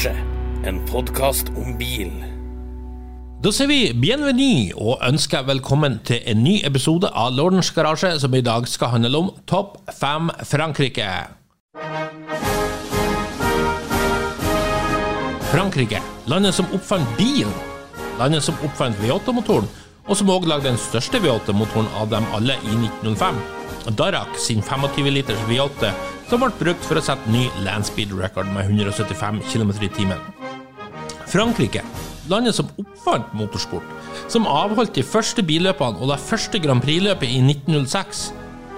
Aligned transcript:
Garasje, 0.00 0.22
en 0.64 0.78
podkast 0.88 1.50
om 1.60 1.74
bil. 1.76 2.08
Da 3.44 3.50
sier 3.52 3.68
vi 3.68 3.90
bienvenue 3.92 4.70
og 4.80 5.02
ønsker 5.04 5.44
velkommen 5.44 5.98
til 6.08 6.22
en 6.24 6.40
ny 6.40 6.54
episode 6.64 7.10
av 7.12 7.34
Lordens 7.36 7.68
garasje, 7.76 8.14
som 8.22 8.32
i 8.32 8.40
dag 8.40 8.64
skal 8.64 8.94
handle 8.94 9.20
om 9.20 9.28
Topp 9.44 9.76
5 9.92 10.32
Frankrike. 10.48 11.10
Frankrike, 15.52 16.00
landet 16.32 16.56
som 16.56 16.72
oppfant 16.72 17.16
bilen, 17.20 17.52
landet 18.16 18.46
som 18.46 18.56
oppfant 18.64 18.96
V8-motoren, 19.04 19.68
og 20.08 20.16
som 20.16 20.32
også 20.32 20.54
lagde 20.54 20.70
den 20.70 20.80
største 20.80 21.20
V8-motoren 21.20 21.92
av 22.00 22.08
dem 22.08 22.32
alle 22.32 22.56
i 22.64 22.78
1905. 22.88 23.59
Darak 23.88 24.36
sin 24.38 24.60
25 24.62 25.10
liters 25.10 25.40
V8, 25.48 25.92
som 26.28 26.42
ble 26.42 26.50
brukt 26.60 26.84
for 26.86 27.00
å 27.00 27.04
sette 27.04 27.32
ny 27.32 27.46
landspeed 27.64 28.12
record 28.18 28.50
med 28.54 28.68
175 28.68 29.40
km 29.50 29.72
i 29.80 29.90
timen. 29.94 30.20
Frankrike, 31.30 31.82
landet 32.30 32.56
som 32.58 32.68
oppfant 32.80 33.32
motorsport, 33.38 33.86
som 34.30 34.48
avholdt 34.50 34.96
de 34.98 35.06
første 35.06 35.42
billøpene 35.46 35.98
og 35.98 36.12
det 36.12 36.20
første 36.22 36.60
Grand 36.62 36.82
Prix-løpet 36.84 37.30
i 37.30 37.40
1906, 37.42 38.28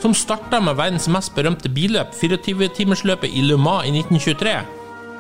som 0.03 0.15
starta 0.17 0.61
med 0.61 0.77
verdens 0.79 1.09
mest 1.13 1.35
berømte 1.37 1.71
billøp, 1.71 2.15
24-timersløpet 2.19 3.31
i 3.31 3.45
Le 3.47 3.59
Mans 3.61 3.87
i 3.87 3.93
1923. 3.95 4.57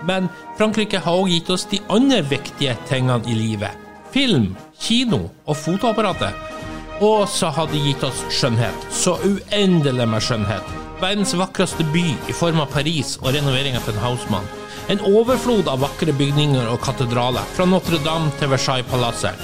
Men 0.09 0.26
Frankrike 0.59 0.98
har 0.98 1.14
også 1.14 1.30
gitt 1.30 1.52
oss 1.54 1.68
de 1.70 1.78
andre 1.92 2.23
viktige 2.26 2.74
tingene 2.88 3.23
i 3.30 3.37
livet. 3.38 3.78
Film, 4.12 4.51
kino 4.82 5.28
og 5.46 5.56
fotoapparatet. 5.56 6.62
Og 7.01 7.29
så 7.29 7.48
har 7.54 7.71
de 7.71 7.80
gitt 7.80 8.04
oss 8.04 8.21
skjønnhet. 8.30 8.87
Så 8.93 9.16
uendelig 9.24 10.09
med 10.09 10.23
skjønnhet. 10.23 10.74
Verdens 11.02 11.35
vakreste 11.35 11.87
by 11.95 12.04
i 12.30 12.35
form 12.37 12.60
av 12.62 12.71
Paris 12.71 13.16
og 13.23 13.32
renovering 13.35 13.79
av 13.79 13.88
en 13.90 14.02
Hausmann. 14.04 14.46
En 14.93 15.02
overflod 15.09 15.70
av 15.70 15.82
vakre 15.82 16.13
bygninger 16.15 16.68
og 16.70 16.80
katedraler, 16.85 17.43
fra 17.57 17.66
Notre-Dame 17.66 18.30
til 18.38 18.51
Versailles-palasset. 18.52 19.38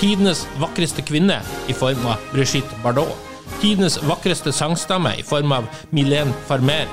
Tidenes 0.00 0.44
vakreste 0.60 1.04
kvinne 1.06 1.40
i 1.68 1.76
form 1.76 2.04
av 2.08 2.20
Brigitte 2.34 2.82
Bardot. 2.84 3.16
Tidenes 3.60 3.98
vakreste 4.08 4.52
sangstemme 4.56 5.14
i 5.20 5.24
form 5.26 5.52
av 5.52 5.66
Milene 5.92 6.32
Farmer. 6.48 6.88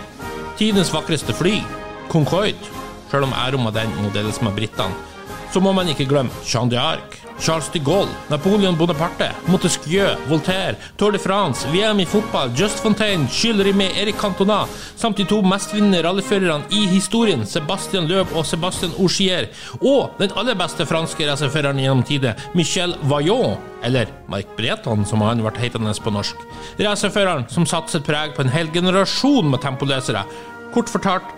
Tidenes 0.60 0.92
vakreste 0.94 1.36
fly, 1.36 1.60
Concorde. 2.12 2.74
Selv 3.12 3.28
om 3.28 3.36
ærom 3.36 3.68
av 3.70 3.76
den 3.76 3.92
må 4.02 4.12
deles 4.16 4.42
med 4.44 4.56
britene. 4.56 4.96
Så 5.54 5.62
må 5.64 5.72
man 5.76 5.88
ikke 5.88 6.08
glemme 6.10 6.44
Jean 6.48 6.72
d'Arc, 6.72 7.27
Charles 7.40 7.70
de 7.72 7.80
Gaulle, 7.80 8.10
Napoleon 8.30 8.74
Bonaparte, 8.74 9.32
Montesquieu, 9.48 10.08
Voltaire, 10.28 10.76
Tour 10.98 11.12
de 11.12 11.18
France, 11.18 11.68
VM 11.72 12.00
i 12.00 12.06
fotball, 12.06 12.50
Just 12.56 12.80
Fontaine, 12.80 13.28
Jules 13.30 13.64
Rimet, 13.64 13.98
Eric 13.98 14.18
Cantona, 14.18 14.66
samt 14.96 15.18
de 15.18 15.26
to 15.26 15.42
mestvinnende 15.46 16.02
rallyførerne 16.04 16.66
i 16.74 16.88
historien, 16.90 17.46
Sebastian 17.46 18.08
Løb 18.10 18.34
og 18.36 18.46
Sebastian 18.46 18.96
Ogier, 18.98 19.50
og 19.82 20.18
den 20.20 20.34
aller 20.36 20.58
beste 20.58 20.86
franske 20.90 21.30
racerføreren 21.30 21.80
gjennom 21.82 22.04
tide, 22.08 22.34
Michel 22.58 22.96
Vaillant, 23.04 23.62
eller 23.86 24.10
Mark 24.28 24.56
Breton, 24.58 25.06
som 25.06 25.22
han 25.22 25.44
ble 25.46 25.54
hetende 25.62 25.94
på 26.04 26.14
norsk. 26.14 26.42
Racerføreren 26.82 27.46
som 27.54 27.70
satte 27.70 27.94
sitt 27.94 28.08
preg 28.08 28.34
på 28.36 28.46
en 28.46 28.54
hel 28.54 28.72
generasjon 28.74 29.52
med 29.52 29.62
tempolesere. 29.62 30.26
Kort 30.74 30.90
fortalt, 30.92 31.36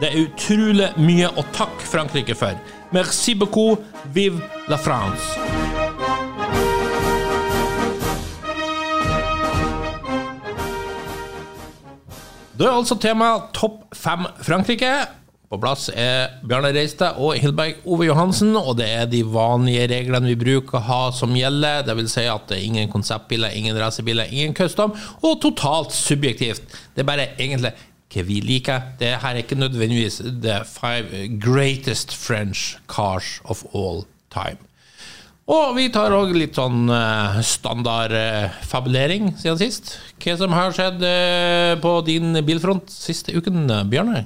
det 0.00 0.10
er 0.10 0.26
utrolig 0.26 0.90
mye 1.00 1.30
å 1.38 1.44
takke 1.56 1.86
Frankrike 1.88 2.36
for. 2.36 2.58
Merci 2.92 3.34
beaucoup, 3.34 3.78
vive 4.14 4.40
la 4.68 4.76
France! 4.76 5.36
Da 12.56 12.64
er 12.64 12.72
altså 12.72 12.96
temaet 12.96 13.50
Topp 13.52 13.82
fem 13.92 14.24
Frankrike. 14.40 14.92
På 15.46 15.58
plass 15.62 15.90
er 15.94 16.40
Bjarne 16.42 16.72
Reistad 16.74 17.20
og 17.22 17.36
Hilberg 17.38 17.84
Ove 17.86 18.08
Johansen, 18.08 18.56
og 18.58 18.78
det 18.80 18.88
er 18.90 19.04
de 19.06 19.20
vanlige 19.22 19.84
reglene 19.92 20.32
vi 20.32 20.38
bruker 20.40 20.80
å 20.80 20.86
ha 20.88 21.00
som 21.14 21.36
gjelder. 21.38 21.86
Vil 21.98 22.08
si 22.10 22.24
at 22.26 22.48
det 22.50 22.56
er 22.56 22.64
ingen 22.66 22.90
konseptbiler, 22.90 23.54
ingen 23.54 23.76
racerbiler, 23.78 24.32
ingen 24.32 24.56
custom, 24.58 24.94
og 25.22 25.36
totalt 25.44 25.94
subjektivt. 25.94 26.64
Det 26.94 27.04
er 27.04 27.10
bare 27.12 27.28
egentlig 27.36 27.76
hva 28.12 28.22
vi 28.26 28.40
liker. 28.44 28.92
Det 29.00 29.14
her 29.22 29.34
er 29.34 29.42
ikke 29.42 29.58
nødvendigvis 29.58 30.20
the 30.42 30.60
five 30.68 31.26
greatest 31.42 32.14
French 32.14 32.76
cars 32.88 33.40
of 33.44 33.64
all 33.74 34.04
time. 34.32 34.58
Og 35.46 35.76
vi 35.76 35.86
tar 35.94 36.10
òg 36.10 36.32
litt 36.34 36.56
sånn 36.58 36.88
uh, 36.90 37.36
standard 37.46 38.10
uh, 38.10 38.64
siden 38.66 39.58
sist. 39.60 39.92
Hva 40.18 40.34
som 40.40 40.54
har 40.56 40.74
skjedd 40.74 41.04
uh, 41.06 41.76
på 41.78 42.00
din 42.06 42.34
bilfront 42.46 42.90
siste 42.90 43.30
uken, 43.36 43.68
Bjørne? 43.90 44.24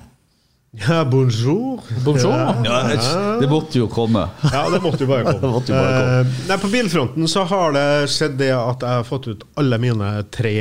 Ja, 0.70 1.04
bonjour. 1.04 1.82
Bonjour. 2.06 2.32
Ja, 2.32 2.80
Ja, 2.94 3.38
det 3.40 3.48
måtte 3.50 3.80
jo 3.80 3.88
komme. 3.90 4.28
ja, 4.52 4.68
det 4.70 4.78
måtte 4.80 5.02
jo 5.02 5.08
bare 5.10 5.24
komme. 5.40 5.60
Jo 5.66 5.74
bare 5.74 5.94
komme. 5.98 6.20
Eh, 6.20 6.36
nei, 6.48 6.58
på 6.62 6.70
bilfronten 6.70 7.28
så 7.28 7.42
har 7.50 7.74
det 7.74 7.86
skjedd 8.14 8.36
det 8.38 8.52
at 8.54 8.86
jeg 8.86 9.00
har 9.00 9.08
fått 9.08 9.26
ut 9.32 9.42
alle 9.58 9.80
mine 9.82 10.12
tre 10.30 10.54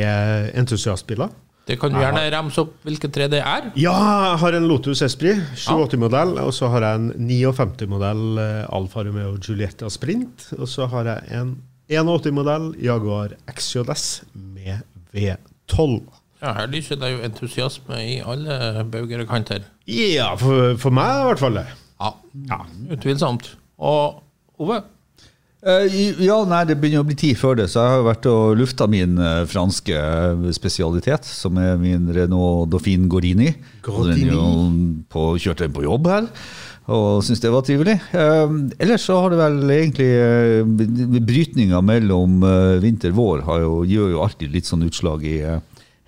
entusiastbiler. 0.58 1.30
Det 1.70 1.78
kan 1.78 1.94
du 1.94 2.00
gjerne 2.02 2.24
remse 2.34 2.64
opp 2.64 2.72
hvilke 2.88 3.12
tre 3.14 3.28
det 3.30 3.44
er. 3.46 3.70
Ja, 3.78 3.94
jeg 4.32 4.38
har 4.42 4.58
en 4.58 4.66
Lotus 4.70 5.04
Esprit 5.06 5.38
780-modell, 5.54 6.36
og 6.42 6.50
så 6.58 6.72
har 6.74 6.88
jeg 6.88 7.02
en 7.04 7.28
59-modell 7.30 8.40
Alfa 8.74 9.04
Romeo 9.06 9.36
Giulietta 9.38 9.92
Sprint, 9.94 10.50
og 10.58 10.66
så 10.72 10.90
har 10.90 11.12
jeg 11.14 11.42
en 11.42 11.52
81-modell 11.90 12.72
Jaguar 12.82 13.36
XJS 13.54 14.08
med 14.34 14.82
V12. 15.14 16.00
Ja, 16.40 16.54
Her 16.56 16.70
lyser 16.72 17.00
det 17.00 17.12
jo 17.12 17.22
entusiasme 17.28 17.98
i 18.00 18.20
alle 18.24 18.86
bauger 18.90 19.26
og 19.26 19.32
kanter. 19.32 19.66
Ja, 19.90 20.32
for, 20.40 20.76
for 20.80 20.96
meg 20.96 21.22
i 21.22 21.26
hvert 21.28 21.42
fall. 21.42 21.60
det. 21.60 21.66
Ja, 22.00 22.14
ja 22.50 22.60
utvilsomt. 22.96 23.52
Og 23.78 24.24
Ove? 24.60 24.82
Eh, 25.60 25.92
ja, 26.24 26.38
nei, 26.48 26.62
det 26.70 26.78
begynner 26.80 27.04
å 27.04 27.08
bli 27.08 27.18
tid 27.20 27.36
før 27.36 27.58
det, 27.60 27.66
så 27.68 27.82
jeg 27.82 27.96
har 27.98 28.06
vært 28.06 28.28
og 28.32 28.56
lufta 28.62 28.86
min 28.88 29.18
eh, 29.20 29.42
franske 29.50 29.92
eh, 29.92 30.46
spesialitet, 30.56 31.28
som 31.28 31.60
er 31.60 31.76
min 31.82 32.06
Renault 32.16 32.70
Dauphine 32.72 33.10
Gorini. 33.12 33.52
På, 35.12 35.34
kjørte 35.36 35.66
den 35.66 35.76
på 35.76 35.84
jobb 35.84 36.08
her, 36.08 36.30
og 36.88 37.26
syntes 37.28 37.44
det 37.44 37.52
var 37.52 37.66
trivelig. 37.68 37.98
Ellers 38.16 39.04
så 39.10 39.20
har 39.20 39.34
det 39.34 39.42
vel 39.42 39.74
egentlig 39.76 41.20
Brytninga 41.28 41.84
mellom 41.86 42.40
vinter-vår 42.82 43.44
har 43.46 43.62
jo, 43.66 43.74
gjør 43.86 44.16
jo 44.16 44.24
alltid 44.24 44.56
litt 44.56 44.70
sånn 44.70 44.88
utslag 44.88 45.28
i 45.28 45.38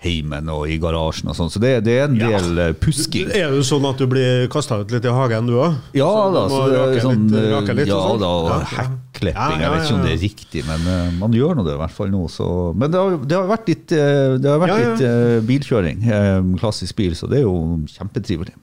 heimen 0.01 0.49
og 0.49 0.65
i 0.71 0.79
garasjen 0.81 1.29
og 1.29 1.35
sånn, 1.37 1.51
så 1.53 1.61
det, 1.61 1.75
det 1.85 1.97
er 1.99 2.07
en 2.07 2.17
del 2.17 2.57
ja. 2.57 2.69
pusking. 2.81 3.29
Er 3.37 3.53
det 3.53 3.61
sånn 3.67 3.85
at 3.85 3.99
du 4.01 4.07
blir 4.09 4.47
kasta 4.51 4.79
ut 4.81 4.93
litt 4.93 5.05
i 5.05 5.13
hagen, 5.13 5.49
du 5.49 5.59
òg? 5.61 5.77
Ja 5.97 6.09
da, 6.33 6.47
så 6.49 6.61
det 6.71 6.79
er 6.81 7.03
sånn, 7.05 7.27
rake 7.29 7.75
litt 7.77 7.91
ja 7.91 7.99
og 7.99 8.15
sånn? 8.15 8.23
da, 8.23 8.31
og 8.31 8.49
Ja, 8.49 8.57
ja. 8.57 8.71
hekklepping. 8.79 9.37
Ja, 9.37 9.51
ja, 9.53 9.61
Jeg 9.61 9.73
vet 9.75 9.85
ikke 9.85 9.97
om 9.99 10.07
det 10.07 10.13
er 10.15 10.23
riktig, 10.23 10.65
men 10.65 10.89
uh, 10.89 11.13
man 11.21 11.37
gjør 11.37 11.59
nå 11.59 11.67
det 11.67 11.77
i 11.77 11.81
hvert 11.83 11.95
fall 11.99 12.09
nå. 12.13 12.23
Så. 12.33 12.47
Men 12.73 12.93
det 12.93 13.03
har, 13.03 13.19
det 13.21 13.37
har 13.37 13.47
vært 13.51 13.69
litt, 13.69 13.85
uh, 13.93 14.33
det 14.41 14.49
har 14.55 14.63
vært 14.65 14.73
Ja, 14.73 14.81
ja. 14.81 14.89
litt 14.89 15.05
uh, 15.05 15.37
bilkjøring, 15.51 16.03
eh, 16.09 16.33
klassisk 16.61 16.97
bil, 16.97 17.13
så 17.17 17.29
det 17.29 17.43
er 17.43 17.45
jo 17.45 17.55
kjempetrivelig. 17.93 18.57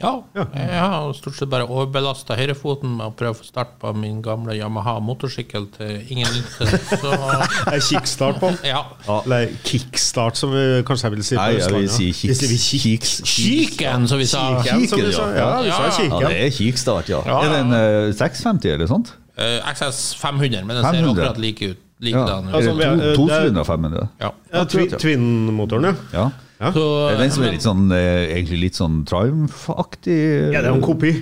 Ja, 0.00 0.12
jeg 0.34 0.80
har 0.80 1.10
stort 1.12 1.34
sett 1.36 1.50
bare 1.52 1.66
overbelasta 1.68 2.36
høyrefoten 2.38 2.94
med 2.96 3.10
å 3.10 3.12
prøve 3.18 3.34
å 3.34 3.38
få 3.38 3.44
start 3.44 3.74
på 3.82 3.90
min 3.96 4.22
gamle 4.24 4.54
Yamaha 4.56 4.94
motorsykkel 5.04 5.66
til 5.74 6.06
ingen 6.14 6.30
nytte. 6.32 6.68
Så 6.88 7.10
En 7.74 7.84
kickstart 7.84 8.40
på? 8.40 8.50
ja. 8.64 8.80
Eller 9.20 9.52
kickstart, 9.68 10.40
som 10.40 10.54
vi 10.54 10.64
kanskje 10.88 11.08
jeg 11.10 11.16
vil 11.18 11.24
si 11.28 11.36
på 11.36 11.42
Nei, 11.42 11.50
jeg 11.58 11.74
vil 11.74 11.84
Østlandet. 11.84 12.16
si 12.16 12.28
Vi 12.32 12.34
sier 12.64 12.84
kiks. 12.86 13.12
Kiken, 13.34 14.08
som 14.08 14.18
vi 14.22 14.26
sa. 14.32 14.44
Kiken, 14.64 14.88
som 14.88 15.04
vi 15.04 15.12
sa. 15.12 15.28
ja. 15.36 15.44
Ja, 15.44 15.62
vi 15.68 15.70
sa 15.76 15.90
kiken. 16.00 16.16
Ja, 16.24 16.28
det 16.32 16.40
er 16.46 16.56
kickstart, 16.58 17.12
ja. 17.12 17.20
Ja, 17.28 17.38
Er 17.44 17.54
det 17.54 17.60
en 17.66 17.76
uh, 17.76 18.12
650 18.16 18.72
eller 18.78 18.88
sånt? 18.90 19.12
Uh, 19.40 19.60
XS 19.72 20.02
500, 20.20 20.64
men 20.64 20.76
den 20.80 20.84
ser 20.88 21.10
akkurat 21.12 21.38
like 21.40 21.72
ut. 21.74 21.86
Like 22.00 22.16
Ja. 22.16 22.24
den. 22.40 22.46
Altså, 22.56 22.70
Er 22.72 22.96
det 22.96 23.10
eh, 23.10 23.16
to, 23.16 23.26
det 23.28 23.34
er- 23.36 23.42
tosylindere 23.44 23.64
500? 23.68 24.08
Ja. 24.24 24.30
Ja, 24.54 24.64
Twin-motoren, 24.64 25.96
ja. 26.16 26.30
Ja. 26.60 26.72
Så, 26.76 26.82
Det 27.08 27.14
er 27.16 27.22
den 27.24 27.30
som 27.32 27.44
er 27.46 27.54
litt 27.54 27.64
sånn, 27.64 27.86
eh, 27.96 28.34
egentlig 28.36 28.58
litt 28.66 28.76
sånn 28.76 28.98
Triumph-aktig? 29.08 30.18
Ja, 30.52 30.60
det 30.60 30.68
er 30.68 30.74
en 30.76 30.84
kopi. 30.84 31.14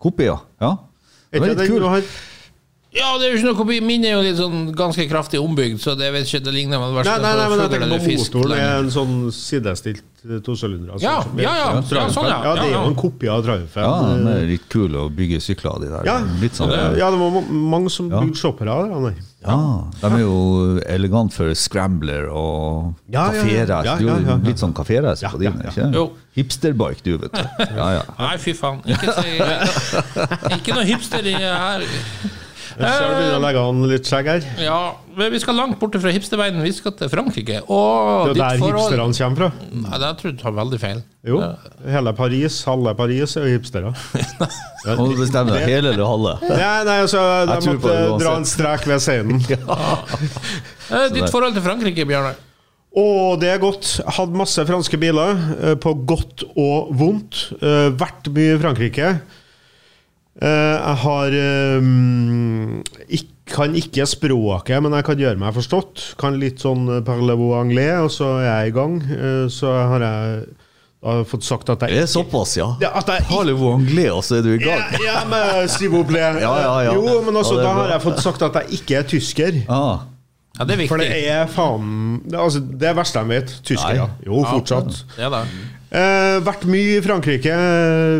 Kopi, 0.00 0.30
ja. 0.30 0.38
ja. 0.62 0.72
Det 1.30 1.42
var 1.42 1.52
litt 1.52 1.58
den 1.60 1.68
kul. 1.68 1.84
ja, 2.96 3.10
det 3.20 3.26
er 3.26 3.34
jo 3.34 3.36
ikke 3.36 3.48
noe 3.50 3.58
kopi. 3.58 3.80
Min 3.84 4.06
er 4.08 4.14
jo 4.14 4.22
litt 4.24 4.38
sånn 4.40 4.70
ganske 4.76 5.04
kraftig 5.10 5.40
ombygd, 5.42 5.82
så 5.84 5.92
det 6.00 6.08
vet 6.14 6.24
ikke, 6.30 6.40
det 6.46 6.54
ligner 6.56 6.80
vel 6.80 6.96
Nei, 6.96 7.18
nei, 7.20 7.32
nei, 7.36 7.48
men 7.52 7.60
jeg 7.60 7.72
tenker 7.74 7.92
på 7.92 8.16
motoren 8.22 8.56
er 8.56 8.78
en 8.78 8.90
sånn 8.94 9.14
sidestilt 9.36 10.24
eh, 10.24 10.40
tosylinder. 10.46 10.94
altså, 10.96 11.04
Ja, 11.04 11.18
ja, 11.44 11.52
ja, 11.60 11.68
ja, 11.76 12.08
sånn, 12.16 12.30
ja. 12.32 12.40
Ja, 12.40 12.54
det 12.56 12.66
er 12.70 12.74
jo 12.78 12.84
en 12.88 12.96
kopi 13.04 13.28
av 13.28 13.44
Triumphen. 13.44 13.84
Ja, 13.84 13.94
den 14.16 14.32
er 14.32 14.48
litt 14.48 14.64
kul 14.72 14.96
å 14.96 15.10
bygge 15.12 15.42
sykler 15.44 15.74
av 15.76 15.84
de 15.84 15.92
der. 15.92 16.08
Ja. 16.08 16.16
Litt 16.40 16.56
sånn, 16.56 16.72
Ja, 16.72 17.10
det 17.12 17.20
var 17.20 17.42
mange 17.52 17.92
som 17.92 18.08
Ja. 18.08 18.24
bygde 18.24 18.40
shoppere 18.40 18.72
av 18.72 19.10
det. 19.10 19.16
Ja, 19.46 19.58
de 20.00 20.08
er 20.14 20.22
jo 20.24 20.36
elegant 20.86 21.32
for 21.36 21.54
scrambler 21.54 22.28
og 22.30 22.94
Ja, 23.12 23.28
ja, 23.32 23.42
ja. 23.42 23.42
kaféreise. 23.42 23.84
Ja, 23.86 23.96
Du 23.98 24.06
er 24.06 24.10
ja, 24.10 24.16
ja, 24.16 24.22
jo 24.22 24.30
ja. 24.34 24.38
litt 24.48 24.62
sånn 24.62 24.74
kaféreise 24.76 25.22
Ja, 25.26 25.30
på 25.34 25.42
ja, 25.42 25.50
din, 25.50 25.62
ja. 25.64 25.70
ikke? 25.90 26.06
Hipsterbike, 26.36 27.02
du, 27.06 27.16
vet 27.22 27.32
du. 27.32 27.44
Ja, 27.78 27.90
ja. 28.00 28.02
Nei, 28.18 28.34
fy 28.42 28.52
faen. 28.58 28.82
Ikke, 28.84 29.14
ikke 30.58 30.74
noe 30.76 30.84
hipster 30.88 31.24
i 31.30 31.36
her. 31.38 31.86
Jeg 32.76 32.92
ser 32.92 33.06
du 33.08 33.14
begynner 33.16 33.38
å 33.38 33.42
legge 33.42 33.60
an 33.70 33.78
litt 33.88 34.08
skjegg 34.08 34.26
her. 34.28 34.46
Ja, 34.60 34.78
men 35.16 35.30
vi 35.32 35.38
skal 35.40 35.56
langt 35.56 35.78
borte 35.80 36.00
fra 36.02 36.10
hipsterverdenen. 36.12 36.64
Vi 36.66 36.72
skal 36.76 36.92
til 36.98 37.08
Frankrike. 37.08 37.60
Det 37.64 38.32
er 38.34 38.36
der 38.36 38.58
forhold 38.60 38.82
hipsterne 38.82 39.16
kommer 39.16 39.38
fra. 39.40 39.68
Nei, 39.86 40.00
det 40.02 40.10
tror 40.18 40.28
jeg 40.28 40.36
du 40.36 40.42
tar 40.42 40.56
veldig 40.58 40.80
feil. 40.82 41.00
Jo, 41.26 41.38
hele 41.88 42.12
Paris, 42.18 42.58
halve 42.68 42.92
Paris 42.98 43.36
er 43.40 43.46
jo 43.48 43.54
hipstere. 43.56 43.94
Må 45.00 45.06
du 45.08 45.16
bestemme 45.22 45.54
deg, 45.56 45.64
hele 45.70 45.94
eller 45.94 46.04
halve? 46.06 46.34
Nei, 46.50 46.74
nei, 46.90 46.98
altså, 47.06 47.22
jeg 47.48 47.64
måtte 47.70 47.94
det 47.96 48.18
dra 48.22 48.34
en 48.42 48.48
strek 48.52 48.84
ved 48.92 49.02
scenen. 49.06 49.40
ja. 49.54 51.08
Ditt 51.16 51.32
forhold 51.32 51.56
til 51.56 51.64
Frankrike, 51.64 52.04
Bjørnar? 52.06 52.36
Og 52.96 53.40
det 53.42 53.50
er 53.52 53.58
godt. 53.60 53.88
Hadde 54.16 54.38
masse 54.40 54.62
franske 54.68 55.00
biler, 55.00 55.40
eh, 55.60 55.74
på 55.80 55.92
godt 56.08 56.46
og 56.56 56.92
vondt. 56.96 57.42
Eh, 57.60 57.90
Vært 58.00 58.30
mye 58.32 58.54
i 58.54 58.60
Frankrike. 58.62 59.10
Eh, 60.42 60.76
Jeg 60.76 60.96
har 61.06 61.36
ikke 63.08 63.32
Kan 63.46 63.76
ikke 63.78 64.02
språket, 64.10 64.80
men 64.82 64.90
jeg 64.96 65.04
kan 65.06 65.20
gjøre 65.22 65.38
meg 65.38 65.54
forstått. 65.54 66.00
Kan 66.18 66.34
litt 66.42 66.58
sånn 66.64 66.88
eh, 66.90 67.02
parlez-vous 67.06 67.52
anglais, 67.60 68.00
og 68.02 68.10
så 68.10 68.30
er 68.40 68.46
jeg 68.64 68.72
i 68.72 68.74
gang. 68.74 68.96
Eh, 69.06 69.44
Så 69.54 69.70
har 69.70 70.02
jeg 70.02 70.40
da 71.06 71.12
fått 71.22 71.44
sagt 71.46 71.70
at 71.70 71.78
Det 71.84 71.92
er 71.94 72.08
såpass, 72.10 72.56
ja. 72.58 72.72
Ja, 72.82 72.90
at 72.98 73.06
Parlez-vous 73.28 73.76
anglais, 73.76 74.10
og 74.10 74.24
så 74.26 74.40
er 74.40 74.42
du 74.42 74.50
i 74.56 74.58
gang. 74.58 74.82
ja, 74.98 75.04
ja, 75.06 75.22
men 75.30 75.68
s'il 75.70 75.92
vous 75.94 76.02
plaît. 76.04 76.40
Ja, 76.42 76.50
ja, 76.58 76.74
ja. 76.88 76.94
Jo, 76.98 77.20
men 77.22 77.36
også, 77.38 77.60
da 77.62 77.70
har 77.78 77.88
jeg 77.94 78.02
fått 78.02 78.18
sagt 78.24 78.42
at 78.42 78.58
jeg 78.64 78.80
ikke 78.80 78.98
er 78.98 79.06
tysker. 79.14 79.62
Ah, 79.70 79.98
Ja, 80.56 80.64
det 80.64 80.76
er 80.76 80.82
viktig. 80.82 80.90
For 80.92 81.02
det 81.02 81.22
er 81.28 81.48
faen 81.52 82.20
det, 82.24 82.36
altså, 82.40 82.60
det 82.64 82.90
er 82.90 82.96
verste 82.96 83.22
de 83.22 83.34
vet. 83.36 83.56
Tyskere. 83.66 84.06
Nei. 84.06 84.28
Jo, 84.28 84.44
fortsatt. 84.48 85.02
Ja, 85.20 85.32
da. 85.32 85.44
Eh, 85.86 86.36
vært 86.42 86.64
mye 86.66 86.96
i 86.96 87.02
Frankrike. 87.04 87.52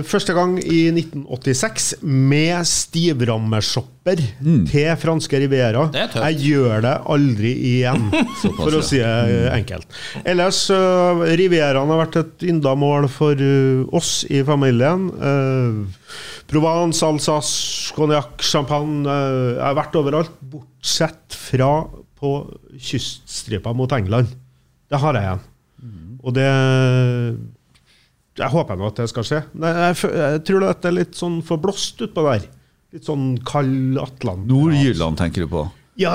Første 0.06 0.36
gang 0.36 0.54
i 0.62 0.84
1986 0.92 1.88
med 2.06 2.62
stivrammeshopper 2.70 4.22
til 4.70 4.92
franske 5.02 5.40
Riviera. 5.42 5.88
Det 5.92 6.04
er. 6.04 6.14
Jeg 6.28 6.52
gjør 6.52 6.84
det 6.86 6.94
aldri 7.16 7.52
igjen, 7.72 8.06
for 8.60 8.78
å 8.78 8.84
si 8.86 9.02
det 9.02 9.50
enkelt. 9.56 9.90
Ellers 10.22 10.62
uh, 10.70 11.26
Rivieraen 11.26 11.90
har 11.90 12.02
vært 12.04 12.20
et 12.22 12.46
ynda 12.52 12.76
mål 12.78 13.10
for 13.10 13.34
uh, 13.34 13.82
oss 13.98 14.20
i 14.30 14.44
familien. 14.46 15.10
Uh, 15.18 16.14
Provence, 16.46 17.02
Alsace, 17.02 17.90
cognac, 17.98 18.38
champagne. 18.46 19.02
Uh, 19.10 19.56
jeg 19.56 19.64
har 19.66 19.78
vært 19.82 19.98
overalt, 20.04 20.42
bortsett 20.54 21.34
fra 21.50 21.72
på 22.18 22.32
kyststripa 22.78 23.74
mot 23.76 23.92
England. 23.92 24.32
Det 24.90 25.00
har 25.02 25.18
jeg 25.18 25.28
igjen. 25.28 25.44
Og 26.26 26.34
det 26.34 26.46
Jeg 28.36 28.52
håper 28.52 28.76
nå 28.76 28.90
at 28.90 28.98
det 29.00 29.08
skal 29.08 29.24
skje. 29.24 29.40
Nei, 29.56 29.70
jeg, 29.72 30.12
jeg 30.12 30.44
tror 30.48 30.68
at 30.68 30.82
det 30.82 30.90
er 30.90 30.96
litt 30.98 31.16
sånn 31.16 31.38
for 31.46 31.60
blåst 31.62 32.02
utpå 32.04 32.24
der. 32.26 32.46
Litt 32.92 33.08
sånn 33.08 33.34
kald 33.48 33.96
Atlant. 34.00 34.44
Nord-Jylland 34.48 35.16
tenker 35.20 35.46
du 35.46 35.52
på? 35.52 35.62
Ja, 35.96 36.12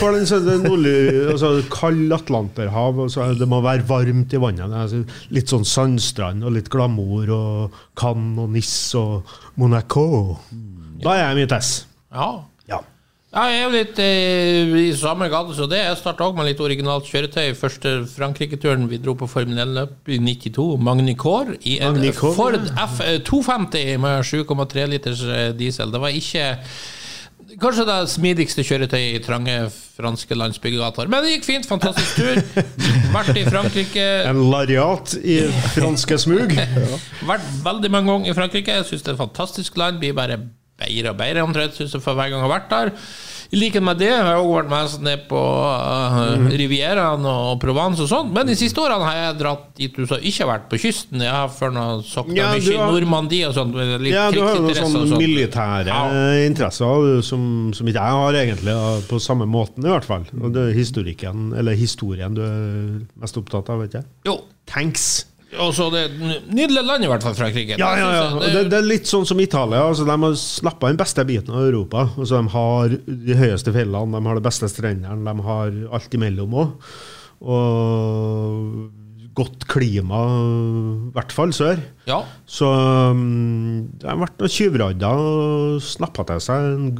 for 0.00 0.16
den 0.16 0.26
så 0.26 0.40
er 0.40 0.46
det 0.48 0.56
nordlig, 0.64 0.94
altså, 1.30 1.52
kald 1.70 2.10
Atlanterhav. 2.16 2.98
Altså, 3.04 3.28
det 3.38 3.46
må 3.46 3.60
være 3.62 3.86
varmt 3.86 4.34
i 4.34 4.40
vannet. 4.42 4.66
Altså 4.74 5.04
litt 5.34 5.52
sånn 5.52 5.66
sandstrand 5.66 6.42
og 6.42 6.56
litt 6.56 6.70
glamour 6.72 7.30
og 7.36 7.76
Cannes 7.98 8.42
og 8.42 8.50
Nice 8.56 8.98
og 8.98 9.36
Monaco. 9.62 10.08
Da 11.04 11.14
er 11.14 11.22
jeg 11.28 11.44
mitt 11.44 11.54
ess. 11.54 11.70
Ja. 12.10 12.32
Ja. 13.36 13.46
Ja, 13.46 13.50
jeg 13.52 13.56
er 13.60 13.64
jo 13.66 13.72
litt 13.74 13.98
eh, 14.00 14.74
i 14.80 14.92
samme 14.96 15.26
gate 15.28 15.52
så 15.58 15.66
det. 15.68 15.82
Jeg 15.82 15.98
starta 16.00 16.24
òg 16.24 16.38
med 16.38 16.46
litt 16.48 16.60
originalt 16.64 17.04
kjøretøy. 17.10 17.50
Første 17.58 17.92
Frankrike-turen 18.08 18.86
vi 18.88 18.96
dro 19.02 19.12
på 19.18 19.28
Formel 19.28 19.60
1-løp 19.60 20.08
i 20.08 20.16
92, 20.24 20.64
Magnicor, 20.80 21.52
i 21.68 21.76
en 21.84 21.98
Magnicore, 21.98 22.32
Ford 22.38 22.56
Ford 22.56 23.12
F250 23.20 24.00
med 24.00 24.24
7,3 24.24 24.88
liters 24.94 25.24
eh, 25.28 25.50
diesel. 25.58 25.92
Det 25.92 26.00
var 26.06 26.16
ikke 26.16 26.48
Kanskje 27.60 27.84
det 27.88 27.94
smidigste 28.10 28.64
kjøretøyet 28.66 29.14
i 29.16 29.20
trange 29.24 29.54
franske 29.70 30.36
landsbyggegater. 30.36 31.08
Men 31.08 31.22
det 31.24 31.36
gikk 31.36 31.46
fint. 31.46 31.68
Fantastisk 31.68 32.18
tur. 32.18 32.40
Vært 33.14 33.38
i 33.38 33.44
Frankrike. 33.46 34.04
En 34.28 34.42
lariat 34.50 35.14
i 35.20 35.38
franske 35.76 36.18
smug. 36.24 36.52
Vært 37.30 37.48
veldig 37.64 37.92
mange 37.94 38.12
ganger 38.12 38.32
i 38.32 38.36
Frankrike. 38.36 38.80
Jeg 38.80 38.88
syns 38.90 39.06
det 39.06 39.12
er 39.12 39.16
et 39.16 39.22
fantastisk 39.22 39.78
land. 39.80 40.02
Blir 40.02 40.16
bare 40.16 40.40
bedre 40.76 41.12
og 41.14 41.16
bedre 41.20 41.42
omtrent 41.46 41.74
synes 41.78 41.94
jeg 41.96 42.02
for 42.04 42.14
hver 42.18 42.28
gang 42.30 42.40
jeg 42.40 42.46
har 42.48 42.52
vært 42.60 42.70
der. 42.72 42.90
I 43.54 43.58
likhet 43.60 43.82
med 43.86 44.00
det 44.02 44.08
har 44.10 44.26
jeg 44.34 44.40
også 44.42 44.54
vært 44.56 44.70
mest 44.72 45.02
ned 45.06 45.20
på 45.30 45.38
uh, 45.38 46.48
Rivieraen 46.50 47.22
og 47.30 47.60
Provence 47.62 48.02
og 48.02 48.08
sånt. 48.10 48.32
Men 48.34 48.48
de 48.50 48.56
siste 48.58 48.82
årene 48.82 49.06
har 49.06 49.20
jeg 49.20 49.36
dratt 49.38 49.68
dit 49.78 49.94
du 49.94 50.02
så 50.10 50.18
ikke 50.18 50.42
har 50.42 50.50
vært, 50.50 50.64
på 50.72 50.80
kysten. 50.82 51.22
Jeg 51.22 51.30
har 51.30 51.52
før 51.54 51.70
noe 51.76 52.00
sagt 52.02 52.32
Ja, 52.34 52.48
mye 52.56 52.74
har- 52.80 52.90
Normandie 52.96 53.46
og 53.46 53.54
sånt. 53.54 53.72
med 53.78 54.00
Litt 54.02 54.12
Ja, 54.16 54.30
du 54.34 54.40
har 54.42 54.56
jo 54.58 54.74
sånne 54.74 55.04
sånt. 55.06 55.22
militære 55.22 55.86
Ja. 55.86 56.02
interesser 56.46 57.22
som, 57.22 57.46
som 57.72 57.86
ikke 57.86 58.02
jeg 58.02 58.18
har, 58.18 58.32
egentlig, 58.42 58.74
på 59.08 59.20
samme 59.22 59.46
måten 59.46 59.86
i 59.86 59.94
hvert 59.94 60.04
fall. 60.04 60.26
Og 60.42 60.52
det 60.52 60.66
er 60.70 60.74
historikken, 60.74 61.52
eller 61.56 61.78
historien 61.78 62.34
du 62.34 62.42
er 62.42 63.06
mest 63.22 63.38
opptatt 63.38 63.70
av, 63.70 63.78
vet 63.86 63.92
jeg. 64.00 64.04
Jo. 64.26 64.40
Tanks. 64.66 65.24
Og 65.62 65.92
det 65.94 66.02
er 66.06 66.42
nydelig 66.52 66.82
land, 66.84 67.04
i 67.06 67.10
hvert 67.10 67.24
fall, 67.24 67.36
Frankrike. 67.38 67.78
Ja, 67.80 67.92
ja, 67.98 68.10
ja. 68.14 68.26
Synes 68.34 68.52
Det, 68.52 68.62
det- 68.70 68.78
er 68.78 68.86
litt 68.86 69.10
sånn 69.10 69.26
som 69.26 69.40
Italia. 69.40 69.82
Altså, 69.86 70.04
de 70.04 70.16
har 70.26 70.34
slappa 70.40 70.88
den 70.92 70.96
beste 71.00 71.24
biten 71.24 71.54
av 71.54 71.64
Europa. 71.66 72.08
Altså, 72.16 72.42
de 72.42 72.48
har 72.56 72.88
de 73.06 73.34
høyeste 73.34 73.72
fjellene, 73.72 74.12
de 74.20 74.26
har 74.26 74.34
de 74.40 74.46
beste 74.48 74.68
strendene, 74.68 75.24
de 75.24 75.42
har 75.48 75.72
alt 75.92 76.10
imellom 76.18 76.50
òg. 76.54 76.72
Og 77.46 78.90
godt 79.36 79.66
klima, 79.68 80.22
i 80.24 81.12
hvert 81.12 81.32
fall 81.34 81.52
sør. 81.52 81.80
Ja. 82.08 82.22
Så 82.48 82.68
um, 83.12 83.88
de 84.00 84.08
og 84.08 84.48
tjuvradda 84.48 85.10
og 85.12 85.82
snappa 85.84 86.24
til 86.30 86.40
seg 86.40 86.70
en, 86.72 86.90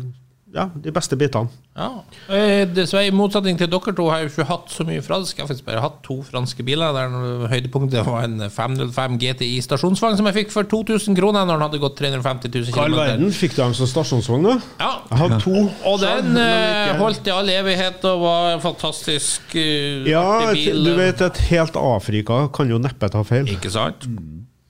ja, 0.56 0.66
de 0.72 0.92
beste 0.94 1.16
bitene. 1.20 1.52
Ja. 1.76 1.90
Så 2.26 2.38
Dessverre, 2.72 3.10
I 3.10 3.12
motsetning 3.14 3.58
til 3.60 3.68
dere 3.68 3.92
to 3.96 4.06
har 4.08 4.22
jeg 4.22 4.30
jo 4.30 4.32
ikke 4.32 4.46
hatt 4.48 4.72
så 4.72 4.86
mye 4.88 5.02
fransk. 5.04 5.36
Jeg 5.36 5.44
har 5.44 5.50
faktisk 5.50 5.66
bare 5.66 5.82
hatt 5.84 5.98
to 6.06 6.16
franske 6.24 6.64
biler. 6.64 6.96
Der 6.96 7.50
høydepunktet 7.52 8.06
var 8.06 8.24
en 8.24 8.40
505 8.50 9.18
GTI 9.20 9.50
stasjonsvogn 9.66 10.16
som 10.16 10.30
jeg 10.30 10.38
fikk 10.38 10.54
for 10.54 10.68
2000 10.70 11.18
kroner 11.18 11.44
når 11.44 11.58
den 11.60 11.66
hadde 11.66 11.82
gått 11.82 11.98
350 12.00 12.54
000 12.54 12.76
Hva 12.76 12.86
i 12.86 12.88
all 12.88 12.98
verden 13.02 13.36
fikk 13.36 13.58
du 13.58 13.62
dem 13.62 13.76
som 13.76 13.90
stasjonsvogn, 13.90 14.48
da? 14.48 14.56
Ja. 14.80 14.92
Jeg 15.10 15.20
har 15.22 15.36
to. 15.44 15.66
Og 15.92 16.00
den 16.02 16.40
eh, 16.40 16.96
holdt 17.02 17.28
i 17.28 17.36
all 17.36 17.52
evighet 17.52 18.08
og 18.08 18.24
var 18.24 18.50
en 18.54 18.64
fantastisk 18.64 19.52
uh, 19.52 20.08
Ja, 20.08 20.26
bil. 20.56 20.72
Ja, 20.72 20.80
du 20.88 20.92
vet 21.02 21.24
at 21.28 21.44
helt 21.50 21.76
Afrika 21.80 22.46
kan 22.56 22.72
jo 22.72 22.80
neppe 22.80 23.12
ta 23.12 23.24
feil. 23.26 23.48
Ikke 23.52 23.72
sant? 23.72 24.08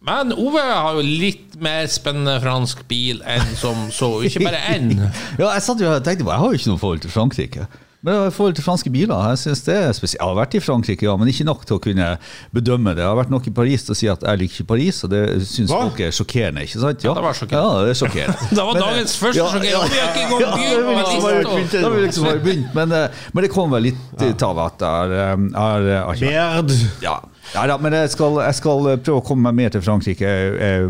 Men 0.07 0.33
Ove 0.39 0.63
har 0.63 0.95
jo 0.95 1.03
litt 1.03 1.57
mer 1.63 1.89
spennende 1.91 2.37
fransk 2.45 2.85
bil 2.91 3.23
enn 3.27 3.49
som 3.59 3.89
så. 3.91 4.13
Ikke 4.29 4.45
bare 4.47 4.61
én. 4.77 4.93
Ja, 5.41 5.51
jeg 5.57 5.65
satt 5.67 5.83
jo 5.83 5.91
og 5.91 6.05
tenkte 6.07 6.23
på, 6.27 6.31
jeg 6.31 6.39
har 6.45 6.53
jo 6.55 6.61
ikke 6.61 6.71
noe 6.75 6.79
forhold 6.85 7.03
til 7.07 7.11
Frankrike. 7.11 7.67
Men 8.07 8.13
jeg 8.15 8.23
har 8.29 8.35
forhold 8.37 8.55
til 8.55 8.63
franske 8.63 8.91
biler. 8.95 9.19
Jeg 9.33 9.39
synes 9.41 9.61
det 9.67 9.75
er 9.75 9.89
spesielt. 9.97 10.21
Jeg 10.21 10.29
har 10.29 10.37
vært 10.39 10.53
i 10.55 10.61
Frankrike, 10.63 11.07
ja, 11.09 11.15
men 11.19 11.27
ikke 11.33 11.47
nok 11.49 11.65
til 11.67 11.75
å 11.75 11.81
kunne 11.83 12.11
bedømme 12.55 12.93
det. 12.95 13.03
Jeg 13.03 13.09
har 13.11 13.17
vært 13.19 13.33
nok 13.35 13.49
i 13.51 13.53
Paris 13.57 13.83
til 13.89 13.97
å 13.97 13.99
si 13.99 14.07
at 14.13 14.23
jeg 14.29 14.39
liker 14.45 14.61
ikke 14.61 14.67
Paris, 14.69 15.01
og 15.03 15.11
det 15.11 15.23
syns 15.49 15.73
folk 15.75 15.99
er 16.07 16.15
sjokkerende. 16.15 16.63
ikke 16.69 16.85
sant? 16.85 17.03
Ja, 17.09 17.17
det 17.19 17.25
var 17.27 17.35
sjokkerende. 17.41 17.67
Ja, 17.67 17.83
det 17.89 17.95
er 17.97 17.99
sjokkerende. 18.05 18.51
Det 18.61 18.67
var 18.69 18.79
dagens 18.85 19.17
første 19.25 19.41
ja, 19.43 19.49
sjokkering. 19.51 19.73
ja, 19.75 19.81
Vi 19.91 19.99
har 20.05 20.13
ikke 20.13 20.27
engang 20.29 20.45
ja, 20.45 20.53
begynt 20.55 21.01
liksom 21.03 21.27
bare 21.27 21.43
begynt- 21.51 21.75
Da 21.83 21.91
vil 21.97 22.07
liksom 22.07 22.29
bare 22.31 22.45
begynt, 22.47 22.69
men, 22.79 22.95
eh, 23.01 23.25
men 23.35 23.47
det 23.49 23.51
kom 23.57 23.75
vel 23.75 23.89
litt 23.89 24.23
ut 24.23 24.47
av 24.53 24.63
at 24.69 24.87
jeg 24.87 25.17
har- 25.17 25.51
har 25.57 25.91
har 26.07 26.23
Merd. 26.23 26.77
ja, 27.03 27.17
ja 27.55 27.67
da, 27.71 27.77
men 27.81 27.95
jeg 27.95 28.11
skal, 28.13 28.41
jeg 28.43 28.57
skal 28.59 28.89
prøve 29.05 29.21
å 29.21 29.25
komme 29.25 29.47
meg 29.49 29.59
mer 29.61 29.75
til 29.75 29.85
Frankrike. 29.85 30.27
eh, 30.27 30.89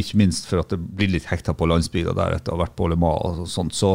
ikke 0.00 0.18
minst 0.20 0.48
for 0.50 0.62
at 0.62 0.72
det 0.72 0.80
blir 0.80 1.12
litt 1.12 1.28
hekta 1.30 1.54
på 1.56 1.68
landsbygda 1.70 2.16
der 2.16 2.36
etter 2.38 2.52
å 2.52 2.58
ha 2.58 2.64
vært 2.64 2.76
på 2.78 2.88
Le 2.90 2.98
Mans 3.00 3.42
og 3.44 3.50
sånt. 3.50 3.76
Så, 3.76 3.92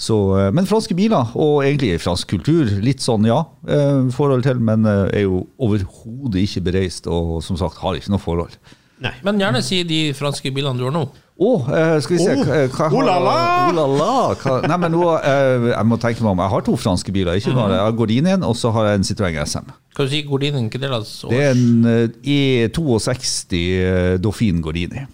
så, 0.00 0.18
eh, 0.40 0.50
men 0.56 0.68
franske 0.70 0.96
biler, 0.98 1.32
og 1.38 1.62
egentlig 1.64 2.00
fransk 2.02 2.34
kultur, 2.34 2.70
litt 2.84 3.04
sånn 3.04 3.28
ja, 3.28 3.44
eh, 3.68 4.10
forhold 4.14 4.46
til, 4.48 4.60
men 4.64 4.88
eh, 4.88 5.06
er 5.22 5.26
jo 5.28 5.44
overhodet 5.62 6.44
ikke 6.46 6.66
bereist 6.70 7.08
og 7.10 7.38
som 7.46 7.58
sagt 7.60 7.80
har 7.82 7.98
ikke 7.98 8.14
noe 8.14 8.22
forhold. 8.22 8.58
Nei. 9.00 9.14
Men 9.24 9.40
gjerne 9.40 9.62
si 9.64 9.80
de 9.88 10.10
franske 10.16 10.52
bilene 10.52 10.76
du 10.76 10.86
har 10.88 10.94
nå. 10.94 11.06
Å, 11.40 11.50
eh, 11.72 11.94
skal 12.04 12.18
vi 12.18 12.20
se 12.20 12.32
Å, 12.36 12.42
hva, 12.44 12.56
hva 12.68 12.88
oh 12.92 13.04
la 13.06 13.14
la! 13.24 13.36
Oh 13.70 13.76
la 13.78 13.84
la! 13.88 14.16
Hva, 14.36 14.58
nei, 14.68 14.76
men 14.82 14.92
nå, 14.92 15.04
eh, 15.24 15.68
jeg 15.70 15.88
må 15.88 15.96
tenke 16.00 16.20
meg 16.20 16.34
om. 16.34 16.42
Jeg 16.44 16.52
har 16.52 16.64
to 16.66 16.74
franske 16.76 17.14
biler. 17.16 17.38
Ikke 17.40 17.54
bare, 17.56 17.78
Jeg 17.78 17.86
har 17.86 17.94
Gordinien, 17.96 18.42
og 18.44 18.58
så 18.60 18.72
har 18.76 18.90
jeg 18.90 18.98
en 18.98 19.06
Citroën 19.08 19.38
SM. 19.46 19.70
Kan 19.96 20.08
du 20.08 20.12
si 20.12 20.20
Gordinien, 20.28 20.66
ikke 20.68 20.82
det 20.82 20.90
av 20.92 21.06
Det 21.30 21.38
er 21.40 21.54
en 21.54 21.88
eh, 21.88 22.66
E62 22.68 24.18
Dauphin 24.20 24.60
Gordini. 24.60 25.06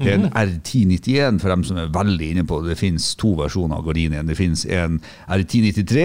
Det 0.00 0.08
er 0.08 0.18
en 0.18 0.28
R1091 0.32 1.40
for 1.42 1.52
dem 1.52 1.64
som 1.64 1.80
er 1.80 1.88
veldig 1.92 2.28
inne 2.34 2.44
på 2.48 2.60
det. 2.60 2.72
Det 2.72 2.80
finnes 2.80 3.08
to 3.20 3.34
versjoner 3.36 3.80
av 3.80 3.84
Gordinien. 3.84 4.28
Det 4.28 4.36
finnes 4.36 4.62
en 4.64 4.98
R1093 5.28 6.04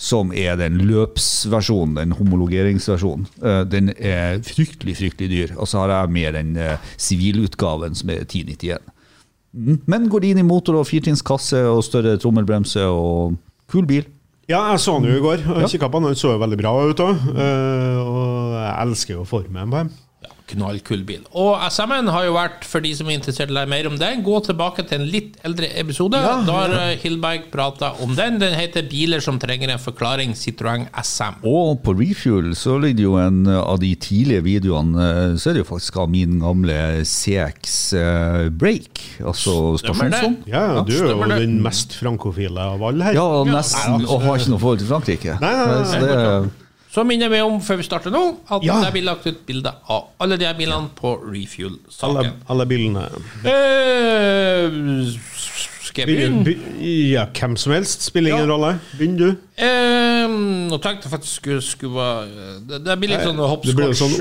som 0.00 0.32
er 0.36 0.58
den 0.60 0.80
løpsversjonen, 0.88 1.94
den 1.96 2.12
homologeringsversjonen. 2.18 3.28
Den 3.72 3.94
er 3.96 4.42
fryktelig, 4.44 4.98
fryktelig 5.00 5.30
dyr. 5.32 5.54
Og 5.56 5.72
så 5.72 5.84
har 5.84 5.94
jeg 5.94 6.12
med 6.18 6.36
den 6.36 6.52
sivilutgaven 7.00 7.96
som 7.96 8.12
er 8.12 8.26
1091. 8.26 8.92
Mm. 9.52 9.80
inn 10.30 10.38
i 10.38 10.46
motor 10.46 10.78
og 10.78 10.86
firtrinnskasse 10.86 11.64
og 11.66 11.82
større 11.82 12.16
trommelbremse 12.22 12.84
og 12.86 13.36
kul 13.70 13.86
bil. 13.86 14.04
Ja, 14.50 14.64
jeg 14.72 14.80
så 14.82 14.96
den 14.98 15.10
jo 15.10 15.16
i 15.18 15.22
går. 15.22 15.42
Ja. 15.46 15.66
Kikka 15.70 15.88
på 15.90 16.00
den, 16.00 16.10
den 16.10 16.18
så 16.18 16.32
jo 16.34 16.42
veldig 16.42 16.58
bra 16.58 16.72
ut 16.90 17.02
òg. 17.02 17.26
og 18.02 18.54
jeg 18.56 18.72
elsker 18.86 19.14
jo 19.14 19.26
formen 19.28 19.70
på 19.70 19.82
dem. 19.84 19.92
Knallkul 20.50 21.04
bil. 21.06 21.22
Og 21.36 21.60
SM-en 21.70 22.10
har 22.12 22.26
jo 22.26 22.34
vært, 22.36 22.66
for 22.68 22.84
de 22.84 22.92
som 22.96 23.08
er 23.10 23.18
interessert 23.18 23.50
i 23.50 23.54
å 23.54 23.58
lære 23.60 23.70
mer 23.70 23.88
om 23.90 23.98
den, 24.00 24.24
gå 24.26 24.40
tilbake 24.46 24.84
til 24.88 25.00
en 25.00 25.08
litt 25.10 25.38
eldre 25.46 25.70
episode. 25.80 26.20
Ja, 26.20 26.36
da 26.46 26.56
har 26.58 26.74
ja. 26.76 26.98
Hillberg 27.02 27.48
prata 27.52 27.92
om 28.04 28.14
den. 28.18 28.38
Den 28.42 28.56
heter 28.58 28.86
'Biler 28.86 29.22
som 29.24 29.38
trenger 29.42 29.72
en 29.72 29.82
forklaring', 29.82 30.34
Citroën 30.38 30.88
SM. 31.00 31.40
Og 31.46 31.82
på 31.84 31.94
Refuel 31.98 32.54
så 32.58 32.78
ligger 32.82 33.02
jo 33.06 33.16
en 33.20 33.46
av 33.46 33.78
de 33.82 33.94
tidlige 33.94 34.44
videoene 34.44 35.00
eh, 35.00 35.36
Så 35.40 35.50
er 35.50 35.58
det 35.58 35.64
jo 35.64 35.70
faktisk 35.70 35.96
av 36.02 36.10
min 36.12 36.40
gamle 36.42 37.04
CX 37.06 37.76
eh, 37.98 38.48
Break, 38.50 39.02
altså 39.24 39.76
stasjonsvogn. 39.80 40.40
Ja, 40.50 40.82
du 40.86 40.94
er 40.96 41.12
jo 41.14 41.28
den 41.30 41.60
mest 41.64 41.94
frankofile 41.98 42.70
av 42.74 42.82
alle 42.90 43.10
her. 43.10 43.18
Ja, 43.18 43.44
nesten. 43.46 44.06
Og 44.06 44.24
har 44.24 44.40
ikke 44.40 44.54
noe 44.54 44.62
forhold 44.62 44.82
til 44.82 44.90
Frankrike. 44.90 45.38
Nei, 45.42 45.52
nei, 45.54 45.68
nei, 45.70 45.84
Så 45.90 46.00
det, 46.04 46.18
Så 46.90 47.04
minner 47.06 47.28
jeg 47.28 47.30
meg 47.36 47.44
om 47.46 47.60
før 47.62 47.76
vi 47.78 47.84
starter 47.86 48.10
nå, 48.10 48.22
at 48.50 48.64
Ja. 48.66 48.80
det 48.82 48.92
blir 48.96 49.04
lagt 49.06 49.26
ut 49.26 49.44
bilde 49.46 49.70
av 49.88 50.08
alle 50.18 50.36
de 50.36 50.44
her 50.44 50.54
bilene 50.58 50.88
på 50.98 51.12
Refuel-saken. 51.22 52.32
alle 52.50 52.66
bilene. 52.66 53.04
Eh, 53.46 54.70
skal 55.86 56.02
jeg 56.04 56.08
begynne? 56.10 56.54
ja, 57.12 57.26
hvem 57.26 57.56
som 57.56 57.72
helst. 57.76 58.02
Spiller 58.02 58.30
ingen 58.34 58.48
Ja. 58.48 58.54
rolle. 58.54 58.72
Begynn 58.98 59.16
du. 59.16 59.28
Eh, 59.56 60.09
nå 60.28 60.76
tenkte 60.82 61.06
jeg 61.08 61.12
faktisk 61.12 61.34
skulle, 61.40 61.62
skulle 61.62 61.94
være 61.94 62.58
det, 62.68 62.78
det 62.84 62.96
blir 63.00 63.08
litt 63.12 63.24
sånn 63.24 63.38
Det 63.64 63.74
blir 63.78 63.94
sånn 63.96 64.14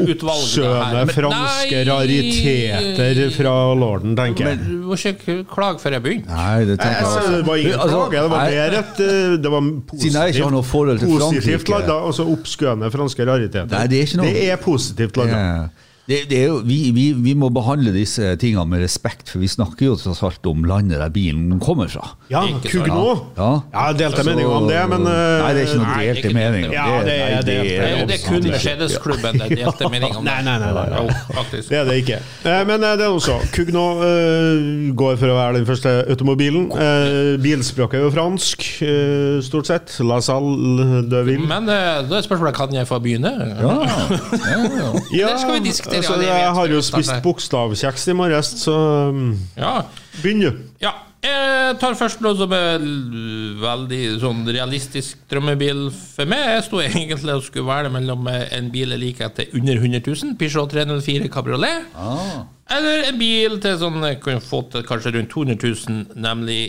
Men- 1.06 1.14
franske 1.16 1.76
Nei! 1.76 1.84
rariteter 1.90 3.32
fra 3.36 3.54
lorden, 3.76 4.16
tenker 4.16 4.48
jeg. 4.50 4.58
Du 4.68 4.88
må 4.90 4.96
ikke 4.96 5.38
klage 5.50 5.80
før 5.84 5.92
jeg 5.98 6.04
begynner. 6.06 6.36
nei, 6.36 6.66
det 6.66 6.78
tenker 6.80 7.04
altså, 7.04 7.20
også. 7.20 7.36
det 7.36 7.46
var 7.50 7.56
ingen 7.64 7.80
Altså, 7.80 7.98
klage. 8.00 8.12
Det 8.12 8.30
var 8.30 8.50
mer 8.50 8.80
et 8.80 9.04
eh, 9.06 9.38
Det 9.44 9.52
var 9.52 9.62
jeg 9.68 11.00
til 11.00 11.08
positivt 11.20 11.70
lagd, 11.70 11.90
altså 11.90 12.26
oppskøende 12.34 12.92
franske 12.92 13.26
rariteter. 13.26 13.72
Nei, 13.78 13.88
det 13.88 14.00
er 14.00 14.08
ikke 14.08 14.18
noe- 14.22 14.34
Det 14.34 14.50
er 14.50 14.58
positivt 14.58 15.18
lagd. 15.18 15.32
Ja. 15.32 15.70
Det, 16.10 16.24
det 16.30 16.38
er 16.42 16.48
jo, 16.50 16.56
vi, 16.66 16.78
vi, 16.96 17.04
vi 17.14 17.34
må 17.38 17.52
behandle 17.54 17.92
disse 17.94 18.32
tingene 18.42 18.66
med 18.72 18.82
respekt, 18.82 19.30
for 19.30 19.44
vi 19.44 19.50
snakker 19.52 19.86
jo 19.92 19.96
tross 20.00 20.24
alt 20.26 20.48
om 20.50 20.64
landet 20.66 20.98
der 20.98 21.12
bilen 21.14 21.60
kommer 21.62 21.86
fra. 21.92 22.16
Ja. 22.32 22.42
Kugno. 22.66 23.12
Ja. 23.38 23.50
Ja, 23.76 23.84
delte 23.94 24.24
meninger 24.26 24.56
om 24.58 24.66
det, 24.70 24.80
men 24.90 25.06
uh, 25.06 25.14
Nei, 25.14 25.52
det 25.54 25.62
er 25.62 25.68
ikke 25.68 25.78
noe 25.84 25.92
Nei, 25.92 26.08
delte 26.10 26.32
meninger. 26.34 26.74
Ja, 26.74 26.88
det 27.06 27.14
er- 27.14 27.36
nei, 27.36 27.44
det 27.46 27.58
er- 27.60 27.68
Det 27.70 27.76
er, 27.78 28.06
det 28.10 28.16
er 28.18 28.24
kun. 28.26 28.48
Mercedes-klubben 28.50 29.38
det 29.44 29.50
delte 29.60 29.90
mening 29.94 30.16
om. 30.18 30.26
det. 30.26 30.34
Nei, 30.34 30.42
nei, 30.48 30.58
nei, 30.64 30.72
nei, 30.74 30.86
nei. 30.90 31.04
Jo, 31.04 31.36
faktisk. 31.38 31.70
Det 31.70 31.78
er 31.78 31.86
det 31.92 31.98
ikke. 32.02 32.20
Eh, 32.50 32.64
Men 32.70 32.84
eh, 32.90 32.96
det 32.98 33.06
er 33.06 33.14
også 33.14 33.38
Kugno 33.54 33.86
uh, 34.02 34.90
går 34.98 35.20
for 35.22 35.30
å 35.34 35.38
være 35.38 35.60
den 35.60 35.68
første 35.70 35.94
automobilen. 36.10 36.68
Uh, 36.74 37.38
bilspråket 37.44 38.00
er 38.00 38.06
jo 38.08 38.12
fransk, 38.18 38.66
eh, 38.88 39.38
stort 39.46 39.70
sett. 39.70 39.94
La 40.10 40.18
Salle 40.26 41.04
de 41.12 41.22
Ville. 41.28 41.46
Men 41.50 41.70
eh, 41.70 42.02
da 42.10 42.18
er 42.18 42.26
spørsmålet 42.26 42.58
kan 42.58 42.74
jeg 42.74 42.90
få 42.90 42.98
begynne. 43.04 43.36
Ja, 43.62 43.78
ja, 44.56 44.60
ja. 44.66 44.90
Eller 45.30 45.38
skal 45.46 45.56
vi 45.60 45.64
diskutere 45.70 45.99
altså, 46.00 46.22
Jeg 46.26 46.54
har 46.58 46.68
jo 46.74 46.82
spist 46.82 47.22
bokstavkjeks 47.24 48.08
i 48.08 48.14
morges, 48.18 48.54
så 48.64 48.76
mm, 49.14 49.30
Ja. 49.58 49.76
begynn 50.24 50.42
du. 50.48 50.52
ja. 50.82 50.96
Jeg 51.20 51.74
tar 51.82 51.98
først 52.00 52.22
noe 52.24 52.32
som 52.40 52.54
er 52.56 52.80
veldig 53.60 54.02
sånn 54.22 54.46
realistisk 54.48 55.18
drømmebil 55.28 55.82
for 55.92 56.30
meg. 56.32 56.46
Jeg 56.54 56.64
sto 56.70 56.80
egentlig 56.80 57.34
og 57.36 57.44
skulle 57.44 57.68
velge 57.68 57.92
mellom 57.92 58.30
en 58.32 58.70
bil 58.72 58.94
jeg 58.96 59.02
liker 59.02 59.34
til 59.36 59.52
under 59.60 59.82
100 59.82 60.00
000, 60.08 60.38
Peugeot 60.40 60.72
304 60.72 61.28
Cabriolet, 61.34 61.90
Ah. 62.00 62.46
eller 62.72 63.10
en 63.10 63.20
bil 63.20 63.60
til 63.60 63.76
sånn 63.82 64.00
jeg 64.08 64.22
kunne 64.24 64.40
få 64.40 64.62
til 64.72 64.84
kanskje 64.88 65.12
rundt 65.18 65.30
200 65.36 65.60
000, 65.90 66.06
nemlig 66.16 66.62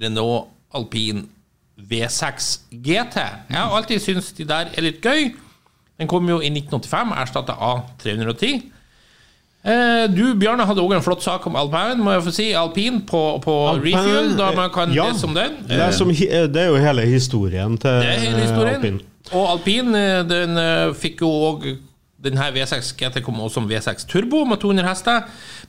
Renault 0.00 0.46
Alpine 0.78 1.24
V6 1.90 2.60
GT. 2.70 3.16
Jeg 3.50 3.58
har 3.58 3.74
alltid 3.76 4.00
syntes 4.02 4.32
de 4.38 4.44
der 4.46 4.70
er 4.76 4.82
litt 4.82 5.02
gøy. 5.02 5.32
Den 5.98 6.08
kom 6.10 6.28
jo 6.30 6.38
i 6.38 6.50
1985, 6.52 7.14
erstatta 7.18 7.56
av 7.58 7.86
310. 8.02 8.60
Eh, 9.68 10.04
du, 10.14 10.22
Bjarne, 10.38 10.62
hadde 10.68 10.82
òg 10.84 10.94
en 10.94 11.02
flott 11.02 11.24
sak 11.24 11.46
om 11.50 11.56
alpin, 11.58 11.98
må 12.00 12.14
jeg 12.14 12.24
få 12.28 12.34
si. 12.34 12.46
Alpin 12.56 13.00
på, 13.06 13.22
på 13.42 13.56
refuel, 13.82 14.32
da 14.38 14.52
man 14.54 14.70
kan 14.74 14.94
ja. 14.94 15.08
lese 15.10 15.26
om 15.26 15.34
den. 15.34 15.58
Det 15.66 15.80
er, 15.82 15.90
som, 15.96 16.12
det 16.14 16.62
er 16.62 16.70
jo 16.70 16.78
hele 16.78 17.06
historien 17.10 17.74
til 17.80 17.98
Det 18.04 18.12
er 18.14 18.22
hele 18.28 18.44
historien. 18.46 18.78
Alpin. 18.78 19.00
Og 19.34 19.50
alpin 19.56 19.98
eh, 19.98 20.22
den 20.28 20.62
eh, 20.62 20.94
fikk 20.96 21.24
jo 21.26 21.32
òg 21.50 21.68
den 22.24 22.38
her 22.38 22.50
V6 22.50 22.96
GT 22.98 23.20
kom 23.22 23.40
også 23.40 23.54
som 23.60 23.68
V6 23.70 24.06
Turbo 24.10 24.44
med 24.44 24.56
200 24.58 24.88
hester. 24.88 25.20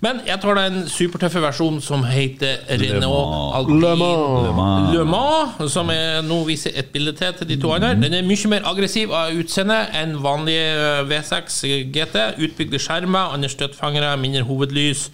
Men 0.01 0.21
jeg 0.27 0.39
tar 0.41 0.57
den 0.57 0.87
supertøffe 0.89 1.41
versjonen 1.43 1.81
som 1.81 2.03
heter 2.09 2.63
Renault 2.69 3.55
Alpine 3.59 3.81
Le 3.81 3.95
Mans. 3.99 4.55
Mans. 4.57 4.95
Le 4.95 5.05
Mans, 5.05 5.71
som 5.71 5.91
jeg 5.93 6.23
nå 6.25 6.39
viser 6.47 6.73
et 6.75 6.89
bilde 6.93 7.13
til 7.13 7.37
til 7.37 7.49
de 7.51 7.59
to 7.61 7.73
andre. 7.75 7.93
Den 8.01 8.17
er 8.17 8.25
mye 8.25 8.49
mer 8.49 8.65
aggressiv 8.65 9.13
av 9.13 9.37
utseende 9.37 9.77
enn 10.01 10.17
vanlig 10.23 10.57
eh, 10.57 11.03
V6 11.11 11.61
GT. 11.93 12.17
Utbygde 12.41 12.81
skjermer, 12.81 13.35
andre 13.37 13.49
støttfangere, 13.53 14.17
mindre 14.17 14.41
hovedlys. 14.49 15.11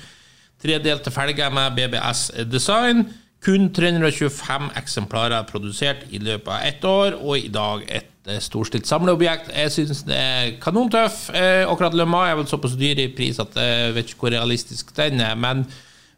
Tredelte 0.63 1.11
felger 1.11 1.51
med 1.51 1.75
BBS-design. 1.75 3.09
Kun 3.45 3.67
325 3.69 4.71
eksemplarer 4.79 5.45
produsert 5.45 6.07
i 6.09 6.17
løpet 6.17 6.49
av 6.49 6.63
ett 6.65 6.85
år, 6.89 7.17
og 7.21 7.37
i 7.37 7.51
dag 7.53 7.83
et 7.85 8.29
eh, 8.31 8.39
storstilt 8.41 8.89
samleobjekt. 8.89 9.51
Jeg 9.53 9.73
syns 9.75 10.01
det 10.07 10.17
er 10.17 10.55
kanontøff. 10.63 11.27
Eh, 11.29 11.61
akkurat 11.69 11.93
Le 11.93 12.07
Mans 12.09 12.31
er 12.31 12.39
vel 12.39 12.47
såpass 12.49 12.73
dyr 12.79 13.03
i 13.03 13.11
pris 13.13 13.37
at 13.43 13.53
jeg 13.59 13.93
vet 13.93 14.09
ikke 14.09 14.25
hvor 14.25 14.33
realistisk 14.33 14.95
den 14.97 15.21
er. 15.21 15.37
Men 15.37 15.67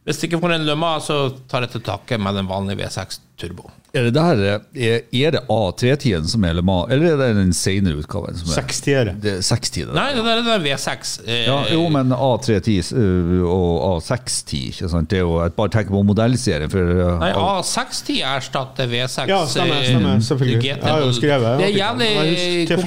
hvis 0.07 0.21
det 0.21 0.29
ikke 0.29 0.39
får 0.39 0.53
en 0.55 0.63
Le 0.67 0.75
så 1.03 1.15
tar 1.51 1.65
jeg 1.65 1.73
til 1.75 1.81
takke 1.83 2.17
med 2.17 2.37
den 2.39 2.47
vanlige 2.47 2.79
V6 2.85 3.17
Turbo. 3.37 3.65
Er 3.93 4.03
det 4.07 4.13
der, 4.15 4.39
er, 4.75 5.01
er 5.13 5.31
det 5.35 5.41
A3-tiden 5.51 6.27
som 6.31 6.43
er 6.47 6.53
Le 6.57 6.63
eller 6.91 7.11
er 7.11 7.17
det 7.21 7.27
den 7.37 7.51
senere 7.53 7.97
utgaven? 7.99 8.37
Som 8.39 8.53
er, 8.53 8.61
60 8.67 8.79
øre. 8.93 9.13
det 9.21 9.33
er 9.33 9.41
60 9.43 9.77
Nei, 9.97 10.05
det 10.15 10.23
der 10.25 10.31
er 10.37 10.45
den 10.47 10.65
V6. 10.65 11.11
Eh, 11.27 11.41
Ja, 11.47 11.57
jo, 11.73 11.83
men 11.93 12.11
A310 12.15 12.93
øh, 12.95 13.43
og 13.43 13.97
A610, 14.01 14.61
ikke 14.71 14.89
sant? 14.95 15.09
Det 15.11 15.19
er 15.19 15.25
jo 15.25 15.41
jeg 15.43 15.53
bare 15.59 15.73
tenker 15.75 15.91
på 15.97 16.03
modellserien. 16.07 16.69
For, 16.71 16.79
øh, 16.95 17.19
Nei, 17.19 17.29
al- 17.33 17.61
A60 17.61 18.15
erstatter 18.31 18.87
V6. 18.95 19.27
Ja, 19.27 19.43
stemmer, 19.45 19.75
eh, 19.81 19.85
stemmer, 19.91 20.19
selvfølgelig. 20.31 20.61
GT. 20.63 20.87
Jeg 20.87 20.93
har 20.93 21.05
jo 21.05 21.11
skrevet 21.19 21.59
Det 21.59 21.67
er 21.67 21.77
jævlig 21.77 22.09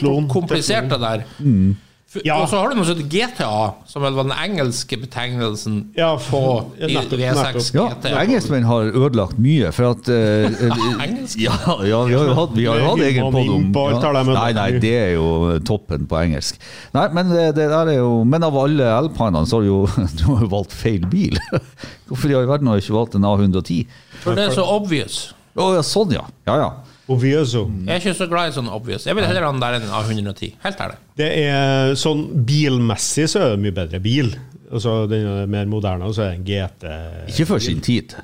kom 0.01 0.29
komplisert, 0.29 0.91
det 0.91 1.01
der. 1.01 1.29
For- 1.37 1.87
Ja. 2.25 2.41
Og 2.41 2.49
så 2.51 2.59
har 2.59 2.73
du 2.73 2.75
noe 2.75 2.87
heter 2.89 3.05
GTA, 3.07 3.59
som 3.87 4.03
vel 4.03 4.17
var 4.17 4.27
den 4.27 4.35
engelske 4.35 4.97
betegnelsen 4.99 5.77
Ja, 5.95 6.17
på 6.19 6.41
ja, 6.81 6.89
nettopp, 6.91 7.21
V6 7.21 7.69
nettopp. 7.77 8.09
ja, 8.11 8.17
engelskmenn 8.25 8.67
har 8.67 8.91
ødelagt 8.91 9.39
mye, 9.39 9.71
for 9.77 9.93
at 9.93 10.11
Engelsk? 11.07 11.39
Ja, 11.39 11.55
ja 11.87 12.03
vi 12.09 12.17
har 12.19 12.33
jo 12.33 12.35
hatt, 12.35 12.57
vi 12.57 12.67
har 12.67 12.83
jo 12.83 12.89
hatt 12.89 13.05
egen 13.07 13.31
podd 13.31 13.55
om 13.55 13.71
på 13.77 13.87
Nei, 14.35 14.51
nei, 14.59 14.69
det 14.83 14.95
er 14.97 15.15
jo 15.15 15.31
toppen 15.67 16.11
på 16.11 16.19
engelsk. 16.19 16.59
Nei, 16.97 17.07
men 17.15 17.31
det, 17.31 17.47
det 17.61 17.71
der 17.71 17.95
er 17.95 18.01
jo 18.01 18.23
Men 18.27 18.45
av 18.47 18.59
alle 18.59 18.91
alpinene 18.91 19.47
så 19.47 19.61
har 19.61 19.67
du 19.67 19.71
jo 19.71 19.81
du 20.19 20.27
har 20.33 20.45
jo 20.49 20.53
valgt 20.59 20.75
feil 20.75 21.07
bil. 21.11 21.39
Hvorfor 22.11 22.33
i 22.33 22.39
all 22.41 22.51
verden 22.51 22.71
har 22.71 22.79
du 22.79 22.85
ikke 22.85 22.99
valgt 22.99 23.15
en 23.19 23.27
A110? 23.31 23.85
For 24.25 24.35
det 24.35 24.51
er 24.51 24.57
så 24.59 24.67
obvious. 24.67 25.29
Å 25.55 25.75
ja, 25.77 25.85
sånn, 25.87 26.19
ja. 26.19 26.27
Ja, 26.49 26.59
ja. 26.59 26.71
Ovieso. 27.11 27.65
Jeg 27.87 27.97
er 27.97 28.03
ikke 28.05 28.15
så 28.15 28.29
glad 28.31 28.53
i 28.53 28.55
sånn 28.55 28.69
obvious. 28.71 29.07
Jeg 29.09 29.17
vil 29.19 29.27
heller 29.27 29.47
ha 29.49 29.51
den 29.51 29.63
der 29.63 29.79
enn 29.81 29.89
A110. 29.99 30.53
Helt 30.63 30.83
ærlig. 30.85 30.99
Det 31.19 31.31
er 31.43 31.95
sånn 31.99 32.23
bilmessig 32.47 33.27
så 33.33 33.43
er 33.43 33.55
det 33.57 33.63
mye 33.65 33.75
bedre 33.81 34.01
bil. 34.05 34.31
Altså 34.71 34.95
Den 35.11 35.27
er 35.27 35.51
mer 35.51 35.67
moderne, 35.67 36.07
og 36.07 36.15
så 36.15 36.29
er 36.29 36.37
det 36.37 36.39
en 36.39 36.47
GT 36.47 36.87
Ikke 37.33 37.49
for 37.49 37.65
sin 37.65 37.83
tid. 37.83 38.15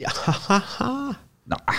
ja. 0.00 0.10
ha, 0.26 0.58
ha. 0.78 0.90
Nei. 1.50 1.78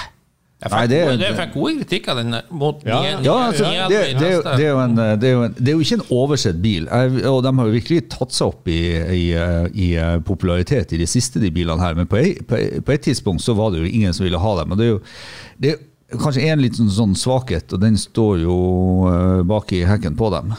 Jeg 0.62 0.70
Nei, 0.72 0.82
det- 0.88 0.98
gode- 1.08 1.22
jeg 1.26 1.36
fikk 1.40 1.54
gode 1.56 1.72
kritikk 1.80 2.08
av 2.12 2.18
den 2.18 2.36
mot 2.52 2.84
Ja. 2.86 3.00
nye- 3.02 3.24
Ja, 3.26 3.34
altså, 3.50 3.64
nye- 3.66 3.88
det, 3.90 4.02
det, 4.20 4.28
er 4.28 4.32
jo- 4.36 4.42
det, 4.44 4.66
er 4.68 4.82
en, 4.84 4.96
det, 4.96 5.24
er 5.24 5.32
jo 5.34 5.44
en, 5.44 5.56
det 5.58 5.68
er 5.68 5.72
jo 5.72 5.80
ikke 5.80 5.94
en 5.98 6.06
oversett 6.12 6.62
bil, 6.62 6.86
Jeg- 6.86 7.26
og 7.26 7.42
de 7.44 7.52
har 7.58 7.66
jo 7.66 7.72
virkelig 7.74 8.10
tatt 8.10 8.32
seg 8.32 8.48
opp 8.48 8.68
i, 8.68 8.82
i, 8.94 9.24
i 9.74 9.88
eh, 9.98 10.20
popularitet 10.20 10.94
i 10.94 10.98
de 11.02 11.08
siste 11.08 11.40
de 11.42 11.50
bilene 11.50 11.80
her, 11.82 11.96
men 11.96 12.06
på, 12.06 12.18
ei, 12.22 12.36
på, 12.46 12.56
ei- 12.60 12.80
på 12.80 12.94
et 12.94 13.02
tidspunkt 13.02 13.42
så 13.42 13.56
var 13.56 13.72
det 13.72 13.80
jo 13.82 13.86
ingen 13.90 14.14
som 14.14 14.24
ville 14.24 14.38
ha 14.38 14.56
dem. 14.62 14.72
og 14.72 14.78
Det 14.78 14.86
er 14.86 14.92
jo 14.92 15.02
det 15.60 15.72
er 16.14 16.18
kanskje 16.18 16.44
en 16.52 16.60
liten 16.62 16.90
sånn 16.94 17.16
svakhet, 17.18 17.74
og 17.74 17.80
den 17.82 17.96
står 17.98 18.42
jo 18.44 19.08
eh, 19.10 19.42
bak 19.44 19.72
i 19.74 19.82
hekken 19.84 20.16
på 20.16 20.30
dem. 20.30 20.54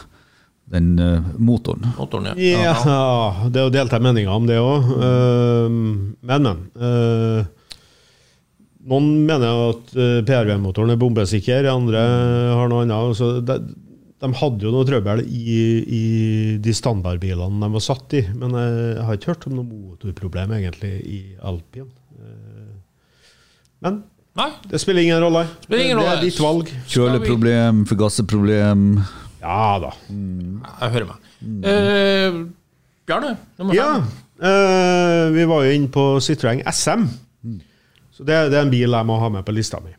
Den 0.69 0.99
eh, 0.99 1.19
motoren. 1.37 1.93
motoren, 1.97 2.25
ja. 2.35 2.75
Ja, 2.83 3.47
det 3.47 3.55
er 3.55 3.69
jo 3.69 3.69
delte 3.69 3.99
meninger 4.01 4.31
om 4.35 4.47
det 4.47 4.57
òg. 4.59 4.83
men, 6.21 6.43
men. 6.43 7.47
Noen 8.89 9.07
mener 9.27 9.69
at 9.69 9.93
eh, 9.95 10.19
PRV-motoren 10.27 10.91
er 10.93 10.99
bombesikker, 11.01 11.67
andre 11.71 12.01
har 12.57 12.71
noe 12.71 12.83
annet. 12.85 13.17
Så 13.19 13.29
de, 13.45 13.57
de 14.23 14.31
hadde 14.39 14.65
jo 14.67 14.71
noe 14.75 14.87
trøbbel 14.87 15.21
i, 15.27 15.57
i 15.83 16.03
de 16.63 16.73
standardbilene 16.75 17.59
de 17.63 17.69
var 17.75 17.83
satt 17.83 18.15
i, 18.19 18.23
men 18.39 18.55
jeg 18.59 19.03
har 19.07 19.19
ikke 19.19 19.31
hørt 19.33 19.47
om 19.49 19.57
noe 19.59 19.67
motorproblem 19.67 20.55
egentlig 20.59 20.93
i 21.07 21.21
Alpin. 21.43 21.87
Eh, 22.19 22.73
Men 23.83 24.01
Nei, 24.33 24.47
det 24.65 24.79
spiller 24.81 25.03
ingen 25.05 25.19
rolle. 25.21 25.43
Spiller 25.61 25.83
ingen 25.85 25.99
det 26.01 26.07
er 26.09 26.21
ditt 26.23 26.39
valg. 26.41 26.69
Kjøleproblem, 26.89 27.83
forgasseproblem 27.85 28.85
Ja 29.43 29.75
da. 29.83 29.91
jeg 30.09 30.93
hører 30.95 31.05
meg. 31.11 31.27
Eh, 31.69 32.37
Bjarne, 33.05 33.35
nummer 33.59 33.77
Ja, 33.77 33.89
eh, 34.41 35.27
vi 35.35 35.45
var 35.51 35.67
jo 35.67 35.75
inne 35.77 35.91
på 35.93 36.05
Citroën 36.23 36.63
SM. 36.71 37.05
Så 38.23 38.29
det, 38.29 38.37
det 38.53 38.55
er 38.55 38.63
en 38.63 38.71
bil 38.71 38.95
jeg 38.95 39.07
må 39.09 39.17
ha 39.19 39.27
med 39.33 39.43
på 39.43 39.51
lista 39.51 39.81
mi. 39.83 39.91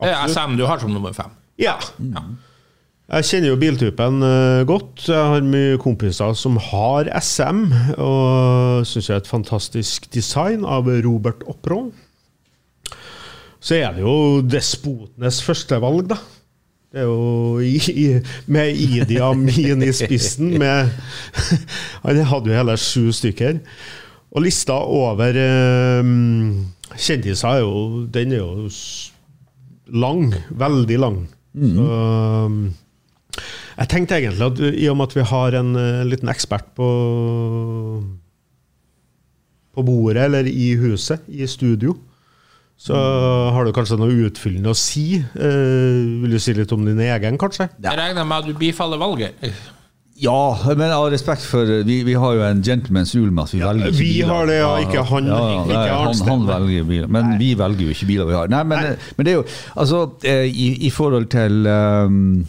Det 0.00 0.12
er 0.14 0.30
SM 0.30 0.54
du 0.56 0.62
har 0.68 0.78
som 0.78 0.92
nummer 0.94 1.12
fem. 1.12 1.32
Ja. 1.58 1.74
Ja. 1.98 2.22
Jeg 3.10 3.26
kjenner 3.26 3.50
jo 3.50 3.58
biltypen 3.58 4.22
eh, 4.22 4.60
godt. 4.70 5.02
Jeg 5.08 5.32
har 5.32 5.42
mye 5.42 5.80
kompiser 5.82 6.30
som 6.38 6.60
har 6.62 7.10
SM, 7.18 7.64
og 7.98 8.86
syns 8.86 9.08
det 9.10 9.16
er 9.16 9.24
et 9.24 9.30
fantastisk 9.32 10.06
design 10.14 10.62
av 10.62 10.86
Robert 11.02 11.42
Opron. 11.50 11.90
Så 13.58 13.80
er 13.80 13.98
det 13.98 14.06
jo 14.06 14.14
despotenes 14.46 15.42
førstevalg, 15.42 16.06
da. 16.14 16.20
Det 16.90 17.02
er 17.02 17.10
jo 17.10 17.58
i, 17.62 17.74
i, 17.90 18.06
med 18.50 18.78
Idi 18.78 19.18
Amin 19.22 19.82
i 19.82 19.90
spissen. 19.94 20.54
Med, 20.62 20.94
han 22.06 22.22
hadde 22.30 22.54
jo 22.54 22.60
hele 22.62 22.78
sju 22.78 23.10
stykker. 23.14 23.58
Og 24.30 24.44
lista 24.44 24.76
over 24.78 25.36
eh, 25.40 26.10
kjendiser 26.94 27.56
er 27.56 27.64
jo 27.64 28.06
Den 28.12 28.32
er 28.36 28.44
jo 28.44 28.68
lang. 29.90 30.30
Veldig 30.54 30.98
lang. 31.02 31.20
Så, 31.50 31.82
um, 31.82 32.68
jeg 33.80 33.90
tenkte 33.90 34.20
egentlig 34.20 34.46
at 34.46 34.60
i 34.70 34.86
og 34.90 34.98
med 35.00 35.10
at 35.10 35.16
vi 35.16 35.24
har 35.32 35.56
en 35.58 35.72
eh, 35.74 36.04
liten 36.06 36.30
ekspert 36.30 36.68
på 36.78 36.90
på 39.70 39.84
bordet 39.86 40.24
eller 40.26 40.46
i 40.50 40.72
huset, 40.78 41.22
i 41.30 41.46
studio, 41.46 41.94
så 42.80 42.96
har 43.54 43.66
du 43.66 43.72
kanskje 43.76 43.98
noe 44.00 44.26
utfyllende 44.26 44.72
å 44.72 44.78
si. 44.78 45.20
Eh, 45.20 46.00
vil 46.22 46.34
du 46.34 46.40
si 46.42 46.54
litt 46.56 46.72
om 46.74 46.82
din 46.86 47.00
egen, 47.04 47.38
kanskje? 47.38 47.68
Jeg 47.76 47.98
regner 48.00 48.26
med 48.26 48.40
at 48.40 48.48
du 48.48 48.56
bifaller 48.58 49.00
valget. 49.00 49.36
Ja, 50.20 50.58
men 50.76 50.90
av 50.92 51.06
respekt 51.12 51.42
for 51.48 51.64
Vi, 51.86 52.02
vi 52.04 52.14
har 52.14 52.34
jo 52.36 52.42
en 52.44 52.62
gentleman's 52.62 53.14
rule 53.16 53.30
med 53.32 53.44
at 53.46 53.54
vi 53.54 53.60
velger 53.62 53.86
ikke 53.88 53.98
vi 54.02 54.08
biler. 54.12 54.28
har 54.34 54.46
det, 54.50 54.58
ja, 54.60 54.70
ikke 54.84 55.04
han- 55.08 55.30
ikke 55.30 55.66
nei, 55.72 55.88
han, 55.88 56.22
han 56.28 56.46
velger 56.50 56.84
biler, 56.90 57.06
men 57.08 57.38
vi 57.40 57.54
velger 57.56 57.86
jo 57.86 57.94
ikke 57.94 58.06
biler 58.10 58.28
vi 58.28 58.34
har. 58.36 58.48
Nei, 58.52 58.62
men, 58.64 58.96
men 59.16 59.26
det 59.26 59.32
er 59.32 59.38
jo 59.40 59.44
Altså, 59.80 60.02
eh, 60.24 60.44
i, 60.50 60.68
i 60.86 60.90
forhold 60.90 61.30
til 61.32 61.66
um, 61.66 62.40
eh, 62.40 62.46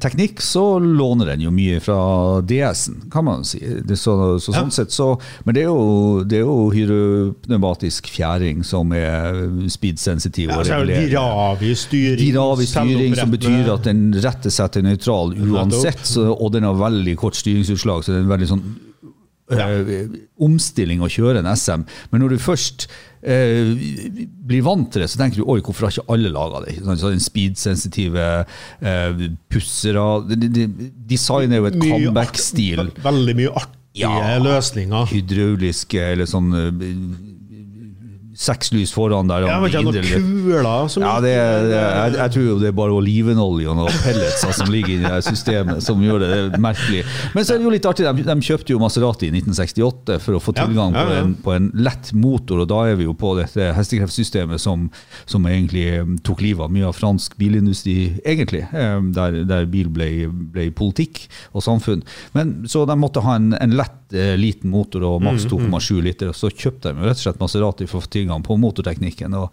teknikk, 0.00 0.40
så 0.44 0.78
låner 0.78 1.32
den 1.32 1.42
jo 1.44 1.52
mye 1.54 1.80
fra 1.82 1.98
DS-en, 2.46 3.02
kan 3.12 3.26
man 3.26 3.44
si. 3.44 3.60
Det, 3.84 3.98
så, 4.00 4.38
så, 4.40 4.54
sånn 4.54 4.72
sett, 4.74 4.94
så, 4.94 5.10
men 5.44 5.56
det 5.56 5.64
er 5.64 5.68
jo, 5.68 6.24
det 6.28 6.40
er 6.40 6.46
jo 6.46 6.56
hydropneumatisk 6.74 8.08
fjæring 8.12 8.64
som 8.66 8.92
er 8.96 9.44
speed-sensitiv. 9.70 10.52
Ja, 10.54 10.62
regulerer. 10.64 11.08
Diravi-styring. 11.08 12.22
Diravi-styring 12.22 13.16
som 13.18 13.32
betyr 13.34 13.72
at 13.76 13.88
den 13.88 14.08
retter 14.16 14.54
seg 14.54 14.74
til 14.74 14.88
nøytral 14.88 15.36
uansett, 15.36 16.04
så, 16.08 16.30
og 16.32 16.52
den 16.56 16.68
har 16.68 16.78
veldig 16.78 17.18
kort 17.20 17.38
styringsutslag, 17.38 18.04
så 18.04 18.14
det 18.14 18.22
er 18.24 18.30
veldig 18.34 18.52
sånn 18.54 18.68
eh, 19.50 20.08
omstilling 20.44 21.00
å 21.04 21.08
kjøre 21.12 21.40
en 21.42 21.50
SM. 21.56 21.84
Men 22.12 22.20
når 22.24 22.34
du 22.34 22.38
først 22.42 22.86
eh, 23.22 23.72
blir 24.48 24.62
vant 24.66 24.90
til 24.92 25.02
det, 25.04 25.08
så 25.12 25.20
tenker 25.22 25.40
du 25.42 25.48
oi, 25.48 25.60
hvorfor 25.64 25.88
har 25.88 25.94
ikke 25.96 26.12
alle 26.14 26.30
laga 26.34 26.64
det? 26.66 26.76
Sånn? 26.82 26.98
Så 27.00 27.10
den 27.14 27.22
speed-sensitive 27.24 28.26
eh, 28.82 29.24
pussere 29.52 30.04
de, 30.28 30.48
det- 30.48 30.92
Design 31.08 31.52
er 31.52 31.62
jo 31.62 31.70
et 31.72 31.80
comeback-stil. 31.80 32.90
Veldig 33.04 33.36
mye 33.40 33.54
artige 33.56 33.74
Ja. 33.98 34.36
løsninger. 34.38 35.08
Hydrauliske 35.10 35.98
eller 36.12 36.28
sånn 36.30 36.52
eh, 36.54 36.86
Seks 38.38 38.68
lys 38.70 38.92
foran 38.94 39.26
der. 39.26 39.42
Jeg 39.48 39.60
vet 39.64 39.72
ikke, 39.72 39.80
indre- 39.82 40.18
noen 40.22 40.42
kuler 40.46 40.90
som 40.94 41.02
Ja, 41.02 41.14
det, 41.24 41.32
er- 41.34 41.64
det, 41.66 41.74
er- 41.74 41.96
jeg, 41.98 42.12
jeg 42.20 42.30
tror 42.36 42.44
jo 42.46 42.58
det 42.60 42.68
er 42.68 42.76
bare 42.78 42.94
olivenolje 42.94 43.66
og 43.72 43.76
noen 43.80 43.96
pellets 44.04 44.44
som 44.54 44.70
ligger 44.70 45.02
i 45.08 45.22
systemet 45.26 45.82
som 45.82 45.98
gjør 46.04 46.22
det, 46.22 46.28
det 46.30 46.38
er 46.54 46.62
merkelig. 46.62 47.00
Men 47.34 47.44
så 47.48 47.56
er 47.56 47.58
det 47.58 47.66
jo 47.66 47.72
litt 47.74 47.88
artig, 47.90 48.06
de, 48.06 48.22
de 48.28 48.36
kjøpte 48.46 48.70
jo 48.76 48.78
Maserati 48.78 49.26
i 49.26 49.32
1968 49.34 50.20
for 50.22 50.38
å 50.38 50.42
få 50.44 50.54
Ja, 50.54 50.68
tilgang 50.68 50.94
ja, 50.94 51.02
på, 51.08 51.16
en, 51.18 51.34
på 51.48 51.54
en 51.56 51.66
lett 51.82 52.12
motor, 52.14 52.62
og 52.62 52.68
da 52.70 52.78
er 52.92 53.00
vi 53.00 53.08
jo 53.08 53.16
på 53.18 53.32
dette 53.40 53.72
hestekreftsystemet 53.74 54.62
som, 54.62 54.86
som 55.26 55.46
egentlig 55.50 55.84
eh, 55.98 56.14
tok 56.22 56.44
livet 56.46 56.68
av 56.68 56.72
mye 56.78 56.86
av 56.92 56.94
fransk 56.94 57.34
bilindustri, 57.42 57.96
egentlig, 58.22 58.62
eh, 58.70 59.00
der, 59.18 59.40
der 59.50 59.66
bil 59.66 59.90
ble, 59.90 60.12
ble 60.54 60.68
politikk 60.78 61.24
og 61.52 61.66
samfunn. 61.66 62.06
Men 62.38 62.54
Så 62.70 62.86
de 62.86 62.94
måtte 63.02 63.22
ha 63.26 63.34
en, 63.40 63.50
en 63.58 63.74
lett, 63.78 63.98
eh, 64.14 64.36
liten 64.38 64.70
motor 64.70 65.02
og 65.10 65.18
maks 65.26 65.48
Mm, 65.48 65.70
2,7 65.72 66.02
liter, 66.04 66.28
og 66.28 66.36
så 66.36 66.50
kjøpte 66.52 66.90
de 66.92 67.06
rett 67.06 67.16
og 67.18 67.22
slett 67.24 67.38
Maserati 67.40 67.86
for 67.88 67.98
å 67.98 68.02
få 68.04 68.10
tilgang 68.12 68.26
på 68.44 68.56
motorteknikken. 68.60 69.34
og 69.34 69.52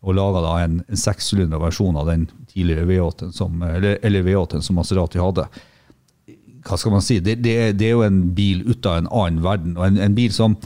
og 0.00 0.16
laga 0.16 0.64
en, 0.64 0.78
en 0.88 0.96
sekssylindra 0.96 1.60
versjon 1.60 1.98
av 2.00 2.06
den 2.08 2.22
tidligere 2.48 2.86
V8-en 2.88 3.34
som, 3.36 3.60
eller, 3.62 3.98
eller 4.02 4.24
V8-en 4.24 4.64
som 4.64 4.78
Maserati 4.80 5.20
hadde. 5.20 5.44
Hva 6.64 6.78
skal 6.80 6.94
man 6.94 7.04
si? 7.04 7.18
Det, 7.24 7.36
det, 7.44 7.56
det 7.80 7.90
er 7.90 7.98
jo 7.98 8.06
en 8.06 8.22
bil 8.36 8.62
ut 8.68 8.86
av 8.88 9.00
en 9.00 9.10
annen 9.10 9.42
verden, 9.44 9.76
og 9.76 9.84
en, 9.86 9.98
en 10.00 10.16
bil 10.16 10.32
som 10.32 10.56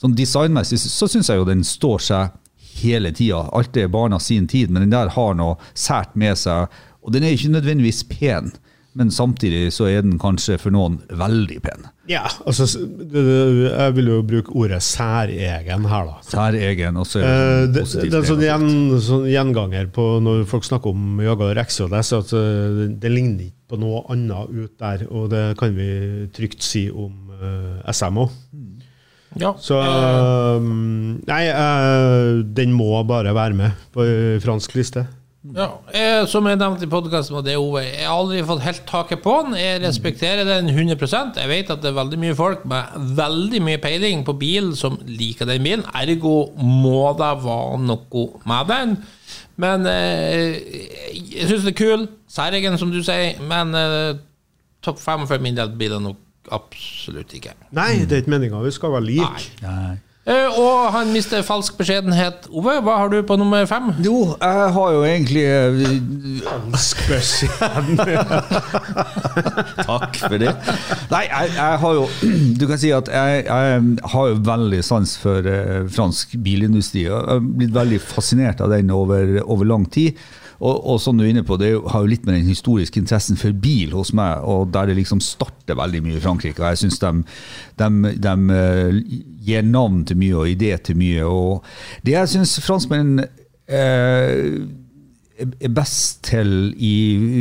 sånn 0.00 0.16
designmessig 0.16 0.80
så 0.82 1.06
syns 1.10 1.30
jeg 1.30 1.38
jo 1.38 1.46
den 1.48 1.62
står 1.66 2.02
seg 2.02 2.36
hele 2.80 3.12
tida. 3.14 3.44
Alt 3.54 3.76
er 3.78 3.90
barna 3.92 4.18
sin 4.22 4.48
tid, 4.50 4.72
men 4.72 4.86
den 4.86 4.94
der 4.94 5.12
har 5.14 5.38
noe 5.38 5.58
sært 5.76 6.16
med 6.18 6.38
seg. 6.40 6.72
Og 7.04 7.14
den 7.14 7.26
er 7.26 7.36
ikke 7.36 7.52
nødvendigvis 7.52 8.02
pen, 8.10 8.50
men 8.98 9.10
samtidig 9.14 9.68
så 9.74 9.86
er 9.86 10.02
den 10.02 10.18
kanskje 10.18 10.56
for 10.58 10.74
noen 10.74 10.98
veldig 11.14 11.60
pen. 11.62 11.86
Ja, 12.10 12.24
altså 12.42 12.66
Jeg 12.66 13.94
vil 13.94 14.08
jo 14.10 14.16
bruke 14.26 14.54
ordet 14.58 14.80
særegen 14.82 15.86
her, 15.86 16.08
da. 16.08 16.16
Særegen, 16.26 16.98
og 16.98 17.06
så 17.06 17.22
er 17.22 17.30
Eh, 17.30 17.66
det 17.70 17.84
det, 17.84 17.86
sånn 17.86 18.02
det 18.08 18.10
er 18.10 18.18
en 18.18 18.28
sånn, 18.30 18.44
gjen, 18.44 18.98
sånn 19.04 19.28
gjenganger 19.30 19.90
på 19.94 20.06
når 20.24 20.44
folk 20.50 20.66
snakker 20.66 20.94
om 20.94 21.22
Jaguar 21.22 21.60
XJS, 21.62 22.12
at 22.18 22.34
eh, 22.36 22.66
det, 22.78 22.88
det 23.04 23.14
ligner 23.14 23.48
ikke 23.48 23.74
på 23.74 23.80
noe 23.80 24.02
annet 24.10 24.50
ut 24.50 24.74
der, 24.82 25.06
og 25.10 25.30
det 25.30 25.44
kan 25.60 25.74
vi 25.76 25.90
trygt 26.34 26.66
si 26.66 26.88
om 26.90 27.30
uh, 27.38 27.92
SMO. 27.94 28.26
òg. 28.26 28.80
Ja. 29.38 29.52
Så 29.62 29.76
uh, 29.78 30.58
Nei, 30.58 31.44
uh, 31.54 32.42
den 32.42 32.74
må 32.74 32.90
bare 33.06 33.30
være 33.36 33.54
med 33.54 33.84
på 33.94 34.06
fransk 34.42 34.74
liste. 34.74 35.06
Ja, 35.40 35.70
jeg, 35.88 36.26
som 36.28 36.44
jeg 36.44 36.58
nevnte 36.60 36.84
i 36.84 36.90
podkasten 36.92 37.32
med 37.38 37.46
det 37.48 37.54
Ove, 37.56 37.80
jeg 37.80 38.04
har 38.04 38.12
aldri 38.12 38.42
fått 38.44 38.60
helt 38.60 38.82
taket 38.84 39.22
på 39.24 39.32
den. 39.46 39.54
Jeg 39.56 39.78
respekterer 39.80 40.44
den 40.44 40.68
100% 40.68 41.38
Jeg 41.40 41.48
vet 41.48 41.72
at 41.72 41.80
det 41.80 41.88
er 41.88 41.96
veldig 41.96 42.18
mye 42.20 42.36
folk 42.36 42.66
med 42.68 43.14
veldig 43.16 43.62
mye 43.64 43.80
peiling 43.80 44.20
på 44.26 44.34
bil 44.36 44.74
som 44.76 44.98
liker 45.08 45.48
den 45.48 45.64
bilen. 45.64 45.86
Ergo 45.96 46.50
må 46.60 47.14
det 47.16 47.30
være 47.46 47.80
noe 47.86 48.26
med 48.52 48.68
den. 48.68 48.92
Men 49.64 49.88
eh, 49.88 50.60
jeg 51.16 51.48
syns 51.48 51.64
det 51.64 51.72
er 51.72 51.78
kul. 51.80 52.04
Særegen, 52.28 52.76
som 52.80 52.92
du 52.92 53.00
sier. 53.00 53.40
Men 53.40 53.72
eh, 53.80 54.20
topp 54.84 55.00
fem 55.00 55.24
for 55.24 55.40
min 55.40 55.56
del 55.56 55.72
blir 55.72 55.96
det 55.96 56.02
nok 56.04 56.52
absolutt 56.52 57.32
ikke. 57.40 57.56
Nei, 57.80 58.04
det 58.04 58.18
er 58.18 58.26
ikke 58.26 58.36
meninga. 58.36 58.60
Vi 58.68 58.76
skal 58.76 58.92
være 58.92 59.08
like. 59.08 59.50
Nei. 59.64 59.96
Eh, 59.96 60.09
og 60.30 60.90
han 60.94 61.10
mister 61.14 61.42
falsk 61.46 61.78
beskjedenhet. 61.80 62.46
Ove, 62.54 62.76
hva 62.84 62.96
har 63.00 63.10
du 63.10 63.18
på 63.26 63.36
nummer 63.40 63.64
fem? 63.66 63.90
Jo, 64.04 64.36
jeg 64.38 64.72
har 64.76 64.92
jo 64.94 65.00
egentlig 65.06 65.44
Falsk 66.44 67.02
beskjedenhet. 67.10 68.34
Takk 69.90 70.20
for 70.22 70.36
det. 70.40 70.52
Nei, 71.10 71.24
jeg, 71.26 71.54
jeg 71.56 71.80
har 71.84 71.96
jo 71.98 72.06
Du 72.60 72.66
kan 72.70 72.80
si 72.80 72.92
at 72.94 73.10
jeg, 73.10 73.44
jeg 73.48 73.82
har 74.14 74.30
jo 74.30 74.38
veldig 74.46 74.82
sans 74.86 75.16
for 75.20 75.46
eh, 75.50 75.82
fransk 75.90 76.36
bilindustri. 76.44 77.06
Jeg 77.08 77.16
har 77.16 77.42
blitt 77.42 77.74
veldig 77.74 78.00
fascinert 78.02 78.62
av 78.62 78.70
den 78.74 78.92
over, 78.94 79.40
over 79.44 79.66
lang 79.68 79.88
tid. 79.90 80.18
Og, 80.60 80.76
og 80.92 80.98
som 81.00 81.16
du 81.16 81.24
er 81.24 81.30
inne 81.32 81.44
på, 81.46 81.56
det 81.60 81.72
har 81.72 82.04
jo 82.04 82.10
litt 82.10 82.26
med 82.28 82.36
den 82.36 82.50
historiske 82.50 83.00
interessen 83.00 83.38
for 83.40 83.56
bil 83.56 83.94
hos 83.96 84.12
meg, 84.16 84.44
og 84.44 84.68
der 84.74 84.90
det 84.90 84.98
liksom 84.98 85.22
starter 85.24 85.78
veldig 85.78 86.02
mye 86.04 86.18
i 86.18 86.24
Frankrike. 86.24 86.60
Og 86.60 86.74
jeg 86.74 86.82
syns 86.82 87.00
de, 87.00 87.12
de, 87.80 88.12
de 88.20 88.58
eh, 88.58 88.98
gir 89.46 89.64
navn 89.64 90.04
til 90.08 90.20
mye 90.20 90.42
og 90.42 90.52
idé 90.52 90.74
til 90.84 91.00
mye. 91.00 91.24
Og 91.24 92.04
det 92.04 92.18
jeg 92.18 92.32
syns 92.34 92.58
franskmenn 92.64 93.22
eh, 93.24 94.60
er 95.40 95.72
best 95.72 96.20
til 96.28 96.74
i, 96.76 96.96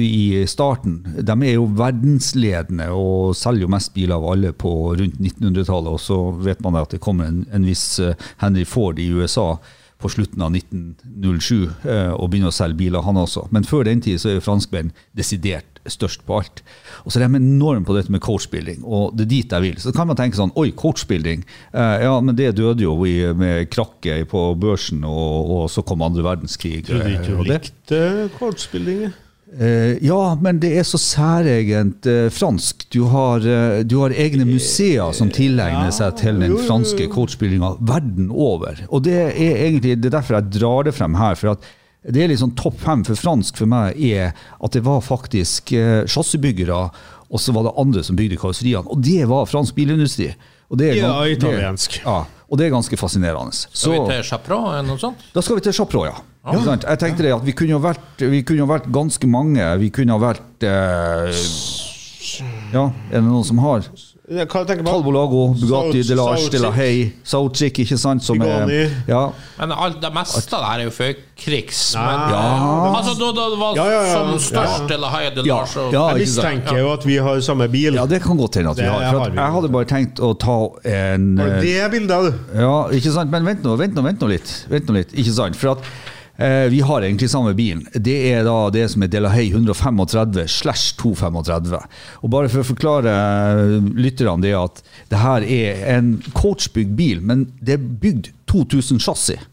i 0.08 0.46
starten. 0.48 1.02
De 1.20 1.36
er 1.36 1.58
jo 1.58 1.68
verdensledende 1.76 2.88
og 2.96 3.36
selger 3.36 3.68
jo 3.68 3.74
mest 3.76 3.92
biler 3.98 4.16
av 4.16 4.30
alle 4.32 4.54
på 4.56 4.72
rundt 4.94 5.20
1900-tallet. 5.20 5.92
Og 5.92 6.00
så 6.00 6.22
vet 6.40 6.64
man 6.64 6.80
at 6.80 6.96
det 6.96 7.04
kommer 7.04 7.28
en, 7.28 7.44
en 7.52 7.68
viss 7.68 8.00
eh, 8.00 8.16
Henry 8.40 8.64
Ford 8.64 9.04
i 9.04 9.12
USA 9.12 9.58
på 10.00 10.10
slutten 10.12 10.44
av 10.46 10.56
1907 10.56 11.56
eh, 11.84 12.14
og 12.14 12.30
begynner 12.32 12.54
å 12.54 12.56
selge 12.56 12.80
biler, 12.80 13.04
han 13.04 13.20
også. 13.20 13.50
Men 13.56 13.68
før 13.68 13.84
den 13.88 14.00
tid 14.04 14.22
så 14.22 14.32
er 14.32 14.38
jo 14.38 14.46
franskmenn 14.46 14.94
desidert 15.18 15.80
størst 15.90 16.24
på 16.28 16.38
alt. 16.40 16.62
Og 17.04 17.12
så 17.12 17.20
er 17.20 17.26
de 17.26 17.40
enorme 17.40 17.84
på 17.88 17.96
dette 17.98 18.14
med 18.14 18.24
coachbuilding, 18.24 18.84
og 18.88 19.16
det 19.18 19.26
er 19.26 19.32
dit 19.34 19.56
jeg 19.56 19.66
vil. 19.66 19.80
Så 19.82 19.94
kan 19.96 20.08
man 20.10 20.20
tenke 20.20 20.40
sånn 20.40 20.54
Oi, 20.60 20.70
coachbuilding. 20.78 21.44
Eh, 21.74 21.96
ja, 22.06 22.14
men 22.24 22.38
det 22.38 22.54
døde 22.60 22.86
jo 22.86 22.96
i, 23.08 23.18
med 23.36 23.68
krakket 23.74 24.30
på 24.32 24.44
børsen, 24.60 25.04
og, 25.08 25.56
og 25.56 25.66
så 25.74 25.84
kom 25.84 26.06
andre 26.06 26.26
verdenskrig. 26.26 26.84
Ikke 26.84 27.02
eh, 27.04 27.26
du 27.28 27.44
det. 27.44 27.60
likte 27.60 28.30
kortspilling? 28.40 29.10
Eh, 29.58 29.98
ja, 30.06 30.38
men 30.42 30.60
det 30.62 30.70
er 30.78 30.86
så 30.86 31.00
særegent 31.02 32.06
eh, 32.06 32.28
fransk. 32.30 32.86
Du 32.94 33.02
har, 33.10 33.42
eh, 33.42 33.80
du 33.82 33.98
har 34.04 34.14
egne 34.14 34.46
museer 34.46 35.10
som 35.18 35.32
tilegner 35.34 35.90
seg 35.96 36.20
til 36.22 36.38
den 36.44 36.54
franske 36.68 37.08
kortspillinga 37.10 37.74
verden 37.82 38.30
over. 38.30 38.84
Og 38.94 39.04
det 39.08 39.18
er 39.18 39.64
egentlig 39.66 39.98
det 39.98 40.12
er 40.12 40.20
derfor 40.20 40.38
jeg 40.38 40.54
drar 40.60 40.86
det 40.86 40.94
frem 40.98 41.18
her. 41.18 41.36
for 41.40 41.56
at 41.56 41.66
det 42.06 42.24
er 42.24 42.36
sånn 42.38 42.56
Topp 42.56 42.78
fem 42.80 43.02
for 43.04 43.18
fransk 43.20 43.58
for 43.60 43.68
meg 43.68 43.98
er 44.00 44.32
at 44.64 44.72
det 44.72 44.86
var 44.86 45.02
faktisk 45.04 45.74
chassisbyggere, 46.08 46.78
og 47.30 47.42
så 47.42 47.52
var 47.52 47.68
det 47.68 47.74
andre 47.78 48.04
som 48.04 48.16
bygde 48.16 48.38
karosseriene. 48.40 48.88
Og 48.88 49.02
det 49.04 49.26
var 49.28 49.50
fransk 49.50 49.76
bilindustri. 49.76 50.30
Og 50.70 50.78
det 50.78 50.94
er 50.94 51.02
Ja, 51.02 51.26
italiensk. 51.28 51.98
Det, 51.98 52.06
ja, 52.06 52.24
og 52.50 52.58
det 52.58 52.68
er 52.68 52.72
ganske 52.72 52.98
fascinerende. 52.98 53.52
Så 53.52 53.68
Skal 53.74 53.92
vi 53.98 54.14
til 54.14 54.24
Chapron 54.24 54.70
eller 54.74 54.88
noe 54.88 55.02
sånt? 55.02 55.18
da 55.34 55.42
skal 55.42 55.58
vi 55.58 55.62
til 55.62 55.74
Chapron, 55.74 56.06
ja. 56.06 56.22
Ikke 56.54 56.66
sant? 56.66 56.86
Jeg 56.90 57.02
tenkte 57.04 57.26
det 57.26 57.34
at 57.36 57.46
vi 57.46 57.56
kunne 57.58 57.76
jo 57.76 57.82
vært, 57.84 58.26
vi 58.34 58.42
kunne 58.44 58.64
jo 58.64 58.70
vært 58.70 58.90
ganske 58.94 59.30
mange. 59.30 59.66
Vi 59.84 59.90
kunne 59.96 60.16
ha 60.18 60.22
vært 60.22 60.68
eh, 60.68 61.42
Ja, 62.74 62.90
er 63.10 63.20
det 63.20 63.26
noen 63.28 63.46
som 63.48 63.62
har? 63.64 63.88
Hva 64.30 64.62
tenker 64.62 64.84
du 64.84 64.86
på? 64.86 64.92
Talbo 64.92 65.12
Lago, 65.12 65.40
Bugatti, 65.58 66.04
Delage. 66.06 66.52
De 66.54 66.60
La 66.62 66.70
Haye, 66.76 67.08
Sauchik, 67.26 67.80
ikke 67.82 67.98
sant? 67.98 68.22
Som 68.22 68.44
er, 68.46 68.70
ja, 69.10 69.22
Men 69.58 69.72
alt, 69.74 69.98
det 70.04 70.12
meste 70.14 70.54
av 70.54 70.62
det 70.62 70.68
her 70.70 70.84
er 70.84 70.86
jo 70.86 70.92
før 70.94 71.16
krigs. 71.40 71.80
Men, 71.98 72.22
Ja. 72.30 72.44
Altså, 73.00 73.16
da, 73.18 73.32
da 73.34 73.48
det 73.50 73.58
var 73.58 73.80
Ja, 73.80 73.86
ja, 73.90 74.04
ja. 74.06 74.14
som 74.14 74.30
størst, 74.38 74.86
Ja. 74.86 74.96
eller 74.96 75.34
de 75.34 75.42
La 75.48 75.56
Lars 75.56 75.76
og 75.78 75.94
ja, 75.94 76.04
Jeg 76.14 76.28
mistenker 76.28 76.78
jo 76.78 76.92
at 76.94 77.06
vi 77.10 77.16
har 77.18 77.42
samme 77.42 77.68
bil. 77.72 77.96
Ja, 77.98 78.06
det 78.06 78.22
kan 78.22 78.38
godt 78.38 78.56
hende 78.62 78.70
at 78.70 78.78
vi 78.78 78.86
har. 78.86 79.10
For 79.10 79.26
at 79.26 79.34
jeg 79.34 79.52
hadde 79.58 79.70
bare 79.74 79.86
tenkt 79.90 80.20
å 80.22 80.38
ta 80.38 80.60
en 80.86 81.38
Har 81.40 81.56
eh, 81.56 81.62
det 81.66 81.92
bildet, 81.92 82.30
du? 82.30 82.62
Ja, 82.62 82.88
ikke 82.94 83.12
sant? 83.18 83.32
Men 83.32 83.50
vent 83.50 83.64
nå, 83.66 83.76
vent 83.82 83.98
nå, 83.98 84.06
vent 84.06 84.22
nå 84.22 84.30
litt. 84.30 84.54
Vent 84.70 84.86
nå 84.86 85.00
litt, 85.02 85.14
ikke 85.18 85.34
sant? 85.34 85.58
For 85.58 85.74
at 85.74 85.90
vi 86.72 86.80
har 86.80 87.04
egentlig 87.04 87.28
samme 87.30 87.52
bilen. 87.54 87.84
Det 87.94 88.16
er 88.32 88.46
da 88.48 88.70
det 88.72 88.86
som 88.94 89.04
er 89.04 89.12
Delahaye 89.12 89.52
135 89.52 90.46
slash 90.48 90.96
235. 91.02 91.76
Og 92.24 92.32
bare 92.32 92.52
for 92.52 92.64
å 92.64 92.70
forklare 92.70 93.12
eh, 93.12 93.90
lytterne 94.00 94.46
det 94.46 94.56
at 94.56 94.82
det 95.12 95.20
her 95.20 95.44
er 95.44 95.84
en 95.98 96.14
coachbygd 96.38 96.96
bil, 96.96 97.20
men 97.20 97.50
det 97.60 97.76
er 97.76 97.88
bygd 98.04 98.32
2000 98.52 99.04
chassis. 99.04 99.48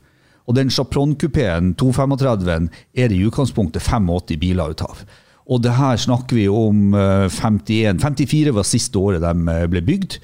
Og 0.46 0.54
den 0.54 0.70
Chapron-kupeen 0.70 1.72
235 1.74 2.68
er 2.94 3.10
det 3.10 3.16
i 3.16 3.24
utgangspunktet 3.26 3.82
85 3.82 4.38
biler 4.38 4.70
ut 4.70 4.84
av. 4.86 5.02
Og 5.46 5.62
det 5.62 5.74
her 5.78 5.98
snakker 5.98 6.38
vi 6.38 6.46
om 6.50 6.94
eh, 6.94 7.26
51 7.30 8.02
54 8.02 8.54
var 8.54 8.66
siste 8.66 8.98
året 8.98 9.22
de 9.22 9.34
eh, 9.52 9.66
ble 9.70 9.82
bygd. 9.86 10.20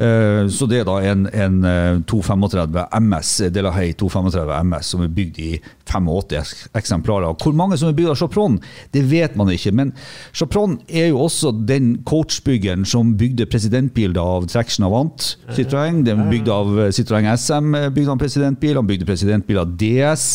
Eh, 0.00 0.46
Så 0.48 0.66
det 0.70 0.78
er 0.80 0.86
da 0.88 0.94
en, 1.04 1.26
en 1.28 1.58
eh, 1.68 1.98
235 2.08 2.86
MS, 3.04 3.32
Delahaye 3.52 3.92
235 4.00 4.52
MS, 4.64 4.88
som 4.94 5.02
er 5.04 5.12
bygd 5.12 5.40
i 5.44 5.50
85 5.90 6.54
eksemplarer. 6.78 7.34
Hvor 7.36 7.52
mange 7.56 7.76
som 7.76 7.90
er 7.90 7.96
bygd 7.98 8.12
av 8.14 8.16
Chapron, 8.20 8.56
det 8.94 9.02
vet 9.10 9.36
man 9.36 9.50
ikke. 9.52 9.72
Men 9.76 9.92
Chapron 10.32 10.78
er 10.88 11.10
jo 11.10 11.20
også 11.26 11.52
den 11.68 11.98
coachbyggeren 12.08 12.86
som 12.88 13.12
bygde 13.20 13.48
presidentbilder 13.50 14.20
av 14.24 14.48
Traction 14.48 14.86
Avant 14.88 15.34
Citroën. 15.56 16.00
Den 16.06 16.28
bygde 16.32 16.54
av 16.54 16.72
eh, 16.86 16.92
Citroën 16.96 17.28
SM, 17.36 17.74
eh, 17.76 17.90
bygde 17.92 18.14
han 18.14 18.22
presidentbil. 18.22 18.78
Han 18.80 18.88
bygde 18.88 19.08
presidentbil 19.10 19.60
av 19.60 19.76
DS. 19.80 20.30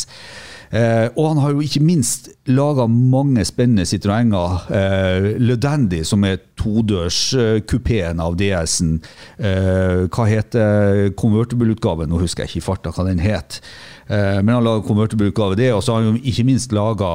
Eh, 0.71 1.07
og 1.13 1.27
han 1.29 1.41
har 1.43 1.53
jo 1.53 1.63
ikke 1.63 1.83
minst 1.85 2.29
laga 2.49 2.87
mange 2.89 3.45
spennende 3.47 3.85
Citroënger. 3.87 4.65
Eh, 4.79 5.27
Le 5.41 5.57
Dandy, 5.61 6.01
som 6.07 6.23
er 6.27 6.41
todørskupeen 6.59 8.21
av 8.23 8.37
DS-en. 8.39 8.95
Eh, 9.37 10.05
hva 10.09 10.27
heter 10.29 11.11
convertible-utgaven? 11.19 12.09
Nå 12.09 12.21
husker 12.23 12.45
jeg 12.45 12.55
ikke 12.55 12.63
i 12.63 12.67
farta 12.69 12.93
hva 12.95 13.07
den 13.09 13.21
het. 13.23 13.59
Eh, 14.07 14.41
men 14.41 14.55
han 14.55 14.65
laga 14.65 14.85
convertible-utgave 14.87 15.57
det, 15.59 15.71
og 15.73 15.83
så 15.83 15.95
har 15.95 16.03
han 16.03 16.15
jo 16.15 16.23
ikke 16.31 16.47
minst 16.47 16.73
laga 16.75 17.11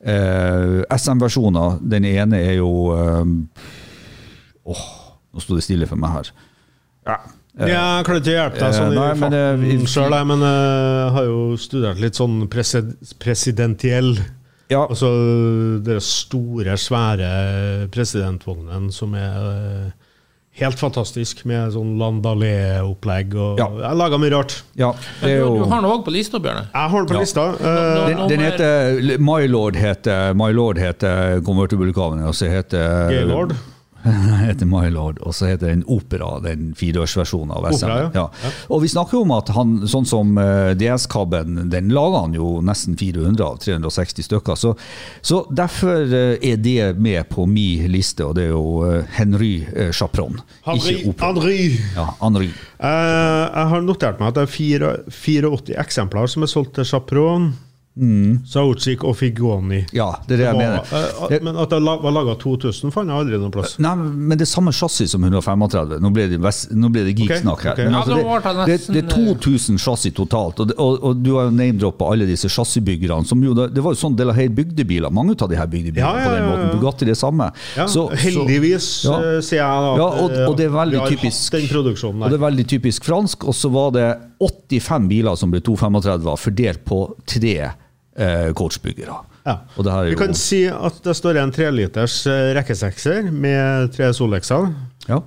eh, 0.00 0.84
SM-versjoner. 0.94 1.80
Den 1.82 2.06
ene 2.08 2.42
er 2.42 2.58
jo 2.60 2.72
eh, 2.94 3.34
Åh, 4.68 4.86
nå 5.32 5.40
sto 5.40 5.56
det 5.56 5.64
stille 5.64 5.86
for 5.88 5.96
meg 6.00 6.12
her. 6.12 6.32
Ja. 7.08 7.18
Ja, 7.58 7.98
jeg 7.98 8.06
klarer 8.06 8.20
ikke 8.22 8.30
å 8.30 8.38
hjelpe 8.38 8.58
deg 8.62 8.74
sånn 8.76 8.92
Eh, 8.92 8.98
nei, 8.98 9.10
i 9.10 9.18
men, 9.18 9.32
eh, 9.34 9.56
vi- 9.56 9.70
farten 9.78 9.86
sjøl, 9.94 10.26
men 10.26 10.40
jeg 10.40 11.12
har 11.16 11.24
jo 11.24 11.56
studert 11.56 11.98
litt 12.00 12.14
sånn 12.14 12.48
presid 12.48 12.92
presidentiell 13.18 14.18
ja. 14.70 14.82
Altså 14.86 15.08
den 15.82 16.00
store, 16.00 16.74
svære 16.76 17.88
presidentvognen 17.90 18.90
som 18.92 19.14
er 19.14 19.38
eh, 19.48 19.90
helt 20.60 20.76
fantastisk, 20.76 21.44
med 21.46 21.72
sånn 21.72 21.96
Landalé-opplegg 21.96 23.34
og 23.38 23.58
Ja. 23.62 23.68
Jeg 23.88 23.96
laga 23.96 24.18
mye 24.18 24.30
rart. 24.34 24.62
ja 24.76 24.92
det 25.22 25.30
er 25.30 25.38
du, 25.40 25.46
jo 25.46 25.64
du 25.64 25.70
har 25.70 25.80
den 25.80 25.90
òg 25.90 26.04
på 26.04 26.12
lista, 26.12 26.38
Bjørne. 26.38 26.66
Jeg 26.74 26.90
har 26.90 26.98
den 26.98 27.06
på 27.08 27.14
Ja. 27.14 27.20
lista. 27.20 27.46
Eh, 27.54 28.06
Den, 28.08 28.28
den 28.28 28.40
heter 28.40 29.18
My 29.18 29.46
Lord 29.46 29.74
heter, 29.76 30.34
My 30.34 30.50
Lord 30.52 30.76
heter 30.76 31.40
convertible-utgaven, 31.42 32.22
og 32.26 32.34
heter 32.34 33.08
Gaylord. 33.08 33.56
heter 34.46 34.66
My 34.66 34.88
Lord, 34.90 35.18
og 35.26 35.34
så 35.34 35.48
heter 35.50 35.72
den 35.72 35.82
Opera, 35.90 36.38
den 36.44 36.72
fireårsversjonen 36.78 37.52
av 37.54 37.66
SM. 37.72 37.84
Opera, 37.84 38.10
ja. 38.14 38.24
Ja. 38.42 38.52
Og 38.70 38.82
vi 38.84 38.90
snakker 38.92 39.18
jo 39.18 39.24
om 39.26 39.34
at 39.36 39.50
han, 39.56 39.74
sånn 39.90 40.06
som 40.08 40.38
eh, 40.40 40.72
DS-kabben, 40.78 41.64
den 41.72 41.92
laga 41.94 42.24
han 42.26 42.36
jo 42.36 42.58
nesten 42.64 42.96
400 42.98 43.44
av 43.44 43.60
360 43.64 44.28
stykker. 44.28 44.58
Så, 44.58 44.74
så 45.20 45.42
derfor 45.50 46.06
eh, 46.06 46.36
er 46.38 46.62
det 46.62 46.94
med 46.98 47.28
på 47.32 47.46
min 47.50 47.88
liste, 47.92 48.26
og 48.26 48.38
det 48.38 48.48
er 48.48 48.54
jo 48.54 48.82
eh, 48.88 49.14
Henry 49.18 49.52
Chapron, 49.92 50.40
Henry. 50.66 51.00
Henry. 51.18 51.62
Ja, 51.96 52.10
Henry. 52.22 52.50
Uh, 52.78 53.48
jeg 53.50 53.70
har 53.72 53.82
notert 53.82 54.20
meg 54.20 54.30
at 54.30 54.36
det 54.38 54.44
er 54.46 55.10
84 55.10 55.78
eksemplar 55.82 56.30
som 56.30 56.44
er 56.46 56.50
solgt 56.50 56.76
til 56.78 56.86
Chapron, 56.86 57.50
Mm. 57.98 58.44
Sauchik 58.46 59.02
og 59.04 59.16
Figoni. 59.16 59.80
Ja, 59.92 60.12
det 60.28 60.34
er 60.34 60.36
det 60.36 60.46
jeg 60.46 60.54
Var- 60.54 60.62
mener. 60.62 60.82
eh, 60.92 61.28
Det- 61.28 61.42
men 61.42 61.56
at 61.56 61.68
det 61.70 61.82
var 61.82 62.10
laga 62.12 62.34
2000, 62.38 62.92
fant 62.92 63.08
jeg 63.08 63.16
aldri 63.18 63.38
noen 63.38 63.50
plass. 63.50 63.78
Nei, 63.78 63.94
men 63.96 64.38
det 64.38 64.42
er 64.42 64.52
samme 64.52 64.72
chassis 64.72 65.10
som 65.10 65.22
135. 65.24 65.98
Nå 66.00 66.12
ble 66.12 66.28
det, 66.28 66.38
vest- 66.40 66.70
nå 66.72 66.88
ble 66.92 67.04
det 67.04 67.16
geeksnakk 67.18 67.60
her. 67.62 67.72
Okay, 67.72 67.84
okay. 67.84 67.84
Men 67.84 67.94
altså, 67.94 68.66
det 68.66 68.86
det, 68.86 68.94
det, 68.94 69.04
er 69.04 69.34
2000 69.34 69.78
chassis 69.78 70.12
totalt. 70.14 70.60
Og, 70.60 70.68
det- 70.68 70.76
og, 70.78 71.02
og 71.02 71.22
du 71.22 71.34
har 71.36 71.44
jo 71.46 71.50
name-droppa 71.50 72.12
alle 72.12 72.26
disse 72.26 72.46
chassisbyggerne. 72.48 73.26
som 73.26 73.42
jo, 73.42 73.52
Det 73.54 73.82
var 73.82 73.92
jo 73.92 73.98
sånn 74.08 74.14
del 74.16 74.30
av 74.30 74.36
Haye 74.36 74.48
bygde 74.48 74.86
biler. 74.86 75.10
Mange 75.10 75.34
av 75.42 75.48
de 75.48 75.56
her 75.56 75.66
bygde 75.66 75.92
biler 75.92 76.06
Ja, 76.06 76.16
ja, 76.18 76.28
på 76.28 76.34
den 76.36 76.44
måten. 76.48 76.80
Bugatti 76.80 77.04
det 77.06 77.16
samme. 77.16 77.50
Ja, 77.76 77.86
Så- 77.86 78.08
så- 78.08 78.16
heldigvis, 78.16 79.04
Ja. 79.04 79.18
eh, 79.18 79.40
sier 79.40 79.58
jeg 79.58 79.66
da. 79.66 79.92
at, 79.92 79.98
Ja, 79.98 80.22
og, 80.24 80.30
eh, 80.30 80.48
og 80.48 80.56
det 80.56 80.66
er 80.66 80.70
veldig 80.70 81.08
typisk 81.08 81.50
den 81.50 81.66
produksjonen 81.68 82.22
Og 82.22 82.30
det 82.30 82.40
er 82.40 82.46
veldig 82.50 82.66
typisk 82.66 83.02
fransk. 83.04 83.44
Og 83.48 83.54
så 83.54 83.70
var 83.70 83.90
det 83.90 84.18
85 84.40 85.08
biler 85.08 85.36
som 85.36 85.50
ble 85.50 85.60
235, 85.60 86.36
fordelt 86.38 86.84
på 86.84 87.14
tre 87.26 87.72
eh, 88.18 88.50
coachbyggere. 88.58 89.16
Ja. 89.46 89.56
Er 89.78 90.04
Vi 90.10 90.12
jo 90.12 90.20
kan 90.20 90.36
si 90.36 90.64
at 90.68 91.00
det 91.04 91.16
står 91.16 91.40
en 91.40 91.54
treliters 91.54 92.20
eh, 92.28 92.52
rekkesekser 92.58 93.30
med 93.32 93.92
tre 93.96 94.12
Solexer. 94.14 94.72
ja. 95.08 95.22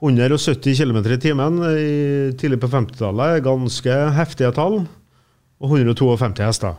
170 0.00 0.78
km 0.78 0.96
i 1.12 1.16
timen 1.20 1.58
i, 1.76 2.32
tidlig 2.40 2.56
på 2.62 2.70
50-tallet. 2.72 3.42
Ganske 3.44 3.96
heftige 4.16 4.48
tall. 4.56 4.78
Og 5.60 5.74
152 5.76 6.40
hester. 6.40 6.78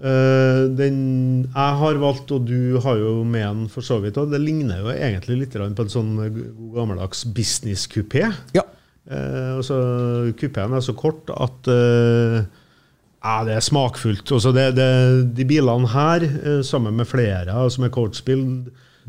Eh, 0.00 0.62
den 0.74 0.98
jeg 1.44 1.76
har 1.82 2.00
valgt, 2.02 2.32
og 2.34 2.48
du 2.48 2.80
har 2.82 2.98
jo 2.98 3.22
med 3.22 3.44
den 3.46 3.68
for 3.70 3.86
så 3.86 4.00
vidt, 4.02 4.18
og 4.18 4.32
det 4.32 4.40
ligner 4.42 4.82
jo 4.82 4.90
egentlig 4.90 5.44
litt 5.44 5.54
på 5.54 5.84
en 5.86 5.92
sånn 5.92 6.16
god 6.18 6.74
gammeldags 6.80 7.22
business-kupé. 7.30 8.26
ja. 8.58 8.66
Eh, 9.10 9.56
altså, 9.56 9.76
Kupeen 10.38 10.74
er 10.76 10.82
så 10.84 10.92
kort 10.94 11.30
at 11.34 11.70
eh, 11.72 12.42
ja, 13.20 13.34
det 13.44 13.56
er 13.56 13.64
smakfullt. 13.64 14.24
Det, 14.26 14.66
det, 14.76 14.90
de 15.36 15.48
bilene 15.48 15.90
her, 15.92 16.24
eh, 16.24 16.60
sammen 16.66 16.96
med 16.96 17.08
flere 17.10 17.66
som 17.70 17.84
er 17.84 17.92
coachbil, 17.94 18.44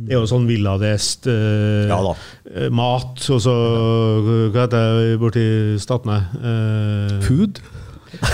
det 0.02 0.16
er 0.16 0.22
jo 0.22 0.30
sånn 0.30 0.48
villadest 0.50 1.28
eh, 1.30 1.90
Ja 1.90 1.98
eh, 2.02 2.70
mat, 2.74 3.20
og 3.30 3.42
så 3.44 3.54
Hva 4.24 4.64
heter 4.64 4.96
det 4.98 5.18
borti 5.22 5.44
Statene? 5.84 6.16
Eh, 6.40 7.18
Food? 7.26 7.60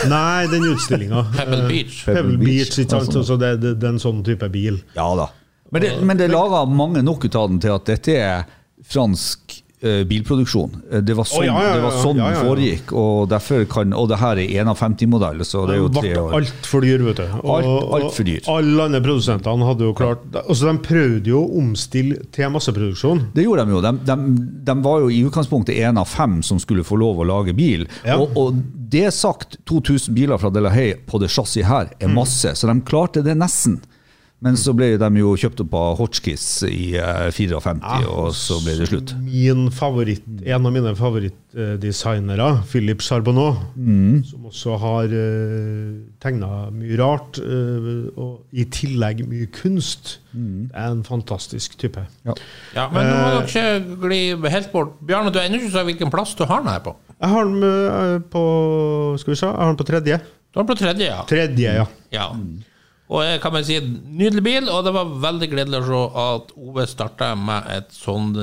Nei, 0.10 0.48
den 0.52 0.66
utstillinga. 0.72 1.26
Pebble 1.38 1.66
Beach. 1.70 2.00
Pebble 2.06 2.22
Pebble 2.22 2.38
Beach, 2.42 2.48
Beach, 2.48 2.80
ikke 2.82 2.94
sant? 2.94 3.10
altså. 3.10 3.24
Så 3.28 3.38
det, 3.42 3.52
det, 3.62 3.76
det 3.82 3.90
er 3.90 3.96
en 3.96 4.02
sånn 4.02 4.24
type 4.26 4.50
bil. 4.54 4.80
Ja 4.98 5.10
da. 5.18 5.30
Men 5.74 5.84
det, 5.84 5.92
men 6.08 6.20
det 6.20 6.30
laga 6.32 6.64
mange 6.70 7.04
nok 7.04 7.28
ut 7.28 7.36
av 7.36 7.50
den 7.52 7.60
til 7.64 7.76
at 7.76 7.90
dette 7.90 8.16
er 8.16 8.46
fransk 8.88 9.58
eh, 9.60 9.67
bilproduksjon. 10.10 10.72
Eh, 10.92 11.02
Det 11.06 11.14
var 11.14 11.24
sånn, 11.30 11.44
oh, 11.44 11.46
ja, 11.46 11.54
ja, 11.62 11.68
ja, 11.70 11.74
det, 11.76 11.82
var 11.84 11.92
sånn 12.02 12.18
den 12.18 12.38
foregikk, 12.42 12.94
og 12.98 13.30
derfor 13.30 13.66
kan 13.70 13.94
Og 13.94 14.08
det 14.10 14.18
her 14.18 14.38
er 14.42 14.66
51-modell, 14.66 15.44
så 15.46 15.66
det 15.68 15.76
er 15.76 15.82
jo 15.84 15.90
tre 15.94 16.14
ble 16.14 16.22
år. 16.24 16.34
altfor 16.40 16.82
dyr, 16.82 17.04
vet 17.06 17.18
du. 17.18 17.28
Og, 17.44 17.52
Alt- 17.64 17.94
alt 17.94 18.14
for 18.16 18.24
dyr. 18.24 18.40
og 18.48 18.58
Alle 18.58 18.84
andre 18.88 19.02
produsentene 19.06 19.66
hadde 19.70 19.86
jo 19.86 19.94
klart 19.94 20.26
altså 20.48 20.72
De 20.72 20.78
prøvde 20.88 21.28
jo 21.28 21.44
å 21.44 21.58
omstille 21.62 22.18
til 22.32 22.50
masseproduksjon. 22.50 23.22
Det 23.36 23.44
gjorde 23.46 23.66
de 23.66 23.72
jo. 23.78 23.82
De, 23.82 23.92
de, 24.10 24.18
de 24.66 24.78
var 24.82 25.00
jo 25.06 25.10
i 25.14 25.22
utgangspunktet 25.30 25.76
én 25.78 25.98
av 26.02 26.08
fem 26.10 26.42
som 26.42 26.58
skulle 26.60 26.84
få 26.84 26.98
lov 26.98 27.20
å 27.22 27.28
lage 27.30 27.54
bil. 27.54 27.86
Og, 28.18 28.34
og 28.38 28.56
det 28.90 29.12
sagt, 29.14 29.58
2000 29.68 30.14
biler 30.16 30.38
fra 30.40 30.50
Delahaye 30.50 30.96
på 31.06 31.20
det 31.20 31.30
chassiset 31.30 31.66
her 31.68 31.90
er 32.00 32.08
Mm. 32.08 32.16
masse, 32.16 32.54
så 32.56 32.68
de 32.68 32.82
klarte 32.82 33.22
det 33.24 33.36
nesten. 33.38 33.82
Men 34.46 34.54
så 34.54 34.70
ble 34.78 34.92
de 35.02 35.08
jo 35.18 35.32
kjøpt 35.34 35.64
opp 35.64 35.72
av 35.74 35.96
Hotchkiss 35.98 36.44
i 36.70 36.92
54, 37.34 37.80
ja, 37.82 37.96
og 38.06 38.28
så 38.38 38.60
ble 38.62 38.76
det 38.78 38.86
slutt. 38.92 39.16
Min 39.26 39.72
favoritt, 39.74 40.22
En 40.46 40.66
av 40.70 40.72
mine 40.76 40.92
favorittdesignere, 40.94 42.62
Philip 42.70 43.02
Charbonneau, 43.02 43.56
Mm. 43.76 44.24
som 44.30 44.46
også 44.46 44.78
har 44.80 45.06
uh, 45.10 45.98
tegna 46.22 46.70
mye 46.70 46.98
rart, 47.02 47.40
eh, 47.42 48.12
og 48.16 48.44
i 48.54 48.66
tillegg 48.66 49.26
mye 49.28 49.48
kunst, 49.52 50.20
Mm. 50.36 50.70
er 50.74 50.92
en 50.92 51.04
fantastisk 51.04 51.78
type. 51.82 52.06
Ja. 52.26 52.34
Ja, 52.76 52.90
men 52.94 53.06
nå 53.08 53.16
må 53.18 53.28
Eh. 53.28 53.34
dere 53.42 53.48
ikke 53.48 54.02
gli 54.08 54.50
helt 54.52 54.72
bort. 54.72 54.94
Bjarne, 55.04 55.32
du 55.34 55.40
har 55.40 55.48
ennå 55.50 55.58
ikke 55.64 55.72
sagt 55.72 55.86
hvilken 55.90 56.12
plass 56.12 56.36
du 56.36 56.46
har 56.46 56.62
den 56.62 56.70
her 56.72 56.80
på. 56.80 56.96
Jeg 57.20 57.30
har 57.30 57.44
den 57.44 57.64
eh, 57.64 58.20
på 58.30 59.18
Skal 59.20 59.32
vi 59.34 59.36
se, 59.36 59.48
jeg 59.48 59.56
har 59.56 59.74
den 59.74 59.78
på 59.78 59.88
tredje. 59.90 60.22
Du 60.54 60.60
har 60.60 60.64
den 60.64 60.76
på 60.76 60.80
tredje, 60.80 61.06
ja. 61.10 61.24
Tredje, 61.26 61.74
ja. 61.74 61.86
ja. 62.12 62.30
Og 63.08 63.22
jeg 63.24 63.40
kan 63.44 63.54
bare 63.56 63.64
si 63.68 63.78
nydelig 63.80 64.44
bil, 64.44 64.70
og 64.70 64.82
det 64.84 64.92
var 64.96 65.12
veldig 65.24 65.48
gledelig 65.54 65.80
å 65.80 65.86
se 65.88 66.00
at 66.24 66.50
Ove 66.60 66.88
starta 66.92 67.30
med 67.40 67.70
et 67.78 67.94
sånn 67.96 68.34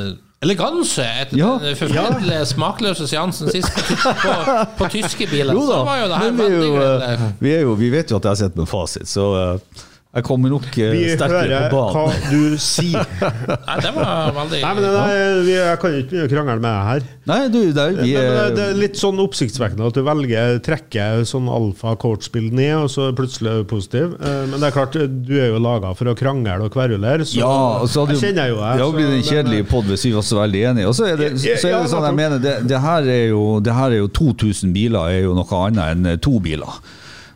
eleganse 0.45 1.05
etter 1.23 1.39
Ja. 1.41 1.55
den 1.61 1.77
forferdelige 1.77 2.45
smakløse 2.51 3.07
seansen 3.09 3.49
sist 3.53 3.73
på, 3.77 4.13
på, 4.25 4.35
på 4.81 4.89
tyske 4.93 5.29
biler. 5.31 5.53
Jo 5.59 5.67
da, 5.69 5.81
jo 6.01 6.09
det 6.13 6.21
her 6.23 6.31
men 6.33 6.39
vi, 6.41 6.47
er 6.47 6.65
jo, 6.65 7.03
eh, 7.09 7.27
vi, 7.41 7.53
jo, 7.65 7.75
vi 7.81 7.91
vet 7.93 8.13
jo 8.13 8.21
at 8.21 8.31
jeg 8.33 8.43
sitter 8.45 8.65
med 8.65 8.69
fasit, 8.73 9.09
så 9.09 9.29
eh, 9.41 9.85
jeg 10.15 10.25
kommer 10.29 10.53
nok 10.53 10.67
sterkere 10.71 11.71
på 11.73 11.81
banen. 11.95 12.21
Vi 12.31 12.37
hører 12.37 12.51
hva 12.51 12.53
du 12.55 12.59
sier. 12.63 13.07
Nei, 13.69 13.77
det 13.83 13.91
var 13.97 14.29
veldig 14.37 14.61
Nei, 14.63 14.73
men 14.77 14.85
det 14.85 14.93
det, 14.95 15.25
vi- 15.49 15.57
Jeg 15.59 15.79
kan 15.83 15.97
ikke 15.99 16.11
begynne 16.13 16.27
å 16.29 16.31
krangle 16.31 16.55
med 16.61 16.69
deg 16.69 16.85
her. 16.89 17.09
Nei, 17.31 17.39
du, 17.49 17.59
det, 17.75 17.87
vi 17.99 18.13
men, 18.15 18.29
men 18.29 18.55
det, 18.55 18.63
er, 18.63 18.71
er 18.75 18.79
litt 18.79 19.01
sånn 19.01 19.19
oppsiktsvekkende 19.25 19.89
at 19.91 19.99
du 19.99 20.03
velger 20.07 20.59
trekker 20.65 21.25
sånn 21.27 21.49
alfa-coach-spill 21.51 22.51
ned, 22.55 22.75
og 22.85 22.91
så 22.93 23.09
plutselig 23.17 23.51
er 23.51 23.63
du 23.65 23.69
positiv. 23.75 24.15
Eh, 24.21 24.41
Men 24.53 24.61
det 24.63 24.71
er 24.71 24.77
klart, 24.77 24.95
du 25.27 25.35
er 25.41 25.51
jo 25.51 25.61
laga 25.65 25.95
for 25.99 26.13
å 26.13 26.17
krangle 26.19 26.59
og 26.63 26.71
kverulere, 26.75 27.27
så 27.27 27.41
Ja, 27.43 27.53
og 27.83 27.89
så 27.91 28.05
hadde 28.05 28.19
jeg 28.19 28.29
kjenner 28.29 28.53
jo 28.53 28.61
jeg. 28.63 28.81
Det 28.83 28.91
blir 28.99 29.15
en 29.19 29.27
kjedelig 29.31 29.63
pod 29.73 29.89
hvis 29.91 30.07
vi 30.07 30.13
var 30.15 30.27
så 30.31 30.41
veldig 30.43 30.65
enige. 30.71 30.91
Og 30.91 30.99
så 30.99 31.09
er 31.11 31.17
det, 31.21 31.33
så 31.43 31.71
er 31.73 31.81
det 31.83 31.91
sånn 31.95 32.07
jeg 32.11 32.19
mener, 32.23 32.43
det, 32.45 32.55
det, 32.71 32.81
her 32.85 33.09
er 33.19 33.25
jo, 33.33 33.43
det 33.65 33.75
her 33.75 33.97
er 33.97 34.05
jo 34.05 34.11
2000 34.21 34.75
biler 34.77 35.11
er 35.11 35.25
jo 35.27 35.35
noe 35.39 35.63
annet 35.65 35.91
enn 35.97 36.13
eh, 36.15 36.21
to 36.23 36.39
biler. 36.45 36.79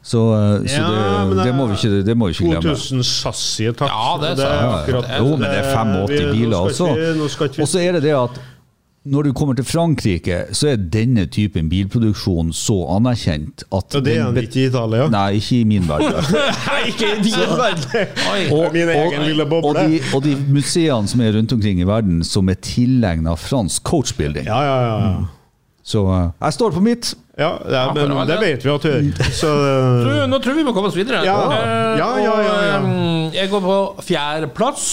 Så, 0.08 0.20
eh, 0.32 0.68
så 0.68 0.80
Ja, 0.80 1.24
men 1.28 1.36
det, 1.36 1.38
det 1.38 1.46
det, 1.50 1.54
må 1.58 1.66
vi 1.68 1.74
ikke, 1.76 2.02
det 2.06 2.14
må 2.16 2.28
vi 2.30 2.36
ikke 2.38 2.44
glemme. 2.54 2.74
2000 2.74 3.02
chassis, 3.04 3.74
takk. 3.76 3.90
Ja, 3.92 4.12
det 4.22 4.36
det 4.38 4.46
er 4.48 4.68
akkurat 4.78 5.10
Jo, 5.18 5.34
men 5.36 5.42
det 5.50 5.58
er 5.58 5.74
85 5.74 6.08
Vi- 6.08 6.38
biler 6.38 6.56
også. 6.56 6.94
vi- 6.94 7.62
Og 7.62 7.68
så 7.68 7.78
er 7.82 7.92
det 7.98 8.02
det 8.08 8.14
at 8.16 8.40
når 9.08 9.22
du 9.24 9.32
kommer 9.32 9.54
til 9.56 9.64
Frankrike, 9.64 10.38
så 10.52 10.68
er 10.72 10.76
denne 10.76 11.26
typen 11.32 11.68
bilproduksjon 11.70 12.50
så 12.52 12.74
anerkjent 12.96 13.62
at 13.72 13.94
Ja, 13.94 14.00
det 14.00 14.16
er 14.18 14.24
den 14.32 14.42
ikke 14.42 14.60
i 14.60 14.66
Italia. 14.66 15.06
Nei, 15.08 15.30
ikke 15.38 15.60
i 15.60 15.64
min 15.64 15.86
verden. 15.88 16.12
Nei, 16.68 16.80
ikke 16.90 17.06
i 17.14 17.22
din 17.22 17.56
verden! 17.56 18.52
Og, 18.58 18.72
Min 18.72 18.88
egen 18.88 19.22
lille 19.28 19.42
og, 19.44 19.48
boble. 19.48 19.68
og, 19.68 19.90
de, 19.90 20.00
og 20.14 20.22
de 20.24 20.36
museene 20.52 21.08
som 21.08 21.20
er 21.20 21.32
rundt 21.36 21.52
omkring 21.52 21.80
i 21.80 21.86
verden 21.88 22.24
som 22.24 22.48
er 22.48 22.54
tilegna 22.60 23.32
fransk 23.36 23.82
coachbuilding. 23.82 24.44
Ja, 24.46 24.60
ja, 24.62 24.76
ja. 25.08 25.14
Så 25.88 26.02
eh, 26.12 26.26
jeg 26.44 26.56
står 26.58 26.74
på 26.76 26.82
mitt. 26.84 27.14
ja, 27.38 27.54
ja 27.72 27.84
men 27.96 28.12
det 28.28 28.36
vet 28.42 28.64
vi 28.66 28.72
at 28.74 28.82
du 28.84 28.88
gjør. 28.90 29.30
Så 29.40 29.52
nå 30.28 30.40
tror 30.44 30.58
vi 30.58 30.64
må 30.66 30.74
komme 30.76 30.90
oss 30.90 30.98
videre. 30.98 31.22
Ja. 31.24 31.38
Eh, 31.48 31.94
Ja, 32.02 32.10
ja, 32.20 32.34
ja, 32.44 32.58
ja. 32.66 32.74
Og, 32.82 32.90
eh, 32.92 33.38
jeg 33.38 33.48
går 33.54 33.64
på 33.64 33.78
fjerdeplass. 34.04 34.84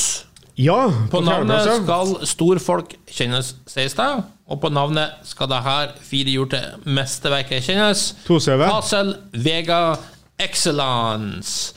ja, 0.56 0.78
På 1.12 1.20
navnet 1.26 1.66
fjerdeplass, 1.66 2.14
ja. 2.14 2.16
skal 2.16 2.32
storfolk 2.32 2.96
kjennes, 3.12 3.54
sies 3.68 3.98
det. 3.98 4.08
Og 4.48 4.60
på 4.62 4.70
navnet 4.72 5.26
skal 5.26 5.50
det 5.52 5.60
her 5.66 5.92
firehjulte 6.06 6.62
mesterverket 6.86 7.66
kjennes. 7.66 8.12
Fasel 8.28 9.16
Vega 9.34 9.98
Excellence. 10.40 11.74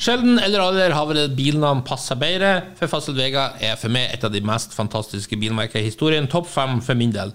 Sjelden 0.00 0.38
eller 0.40 0.62
aldri 0.64 0.86
har 0.96 1.06
vel 1.10 1.18
et 1.26 1.34
bilnavn 1.36 1.82
passa 1.84 2.14
bedre, 2.16 2.54
for 2.78 2.88
Fasel 2.88 3.16
Vega 3.18 3.50
er 3.60 3.74
for 3.80 3.92
meg 3.92 4.14
et 4.14 4.22
av 4.24 4.32
de 4.32 4.40
mest 4.46 4.72
fantastiske 4.76 5.36
bilmerkene 5.36 5.82
i 5.82 5.90
historien. 5.90 6.28
Topp 6.30 6.48
fem 6.48 6.78
for 6.84 6.96
min 6.96 7.12
del. 7.12 7.34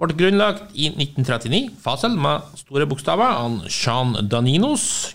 Ble 0.00 0.14
grunnlagt 0.18 0.72
i 0.74 0.88
1939, 0.90 1.68
Fasel 1.82 2.16
med 2.18 2.42
store 2.58 2.86
bokstaver, 2.90 3.36
av 3.44 3.60
Jean 3.70 4.16
Daninos. 4.28 5.14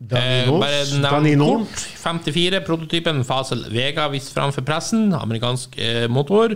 Daninos, 0.00 0.64
Eh, 0.64 1.00
Danino. 1.02 1.46
kort. 1.58 1.82
54, 2.00 2.60
prototypen 2.64 3.18
Fasel 3.26 3.66
Vega 3.68 4.06
vist 4.08 4.32
fram 4.32 4.52
for 4.52 4.62
pressen. 4.64 5.10
Amerikansk 5.12 5.76
eh, 5.78 6.06
motor. 6.08 6.54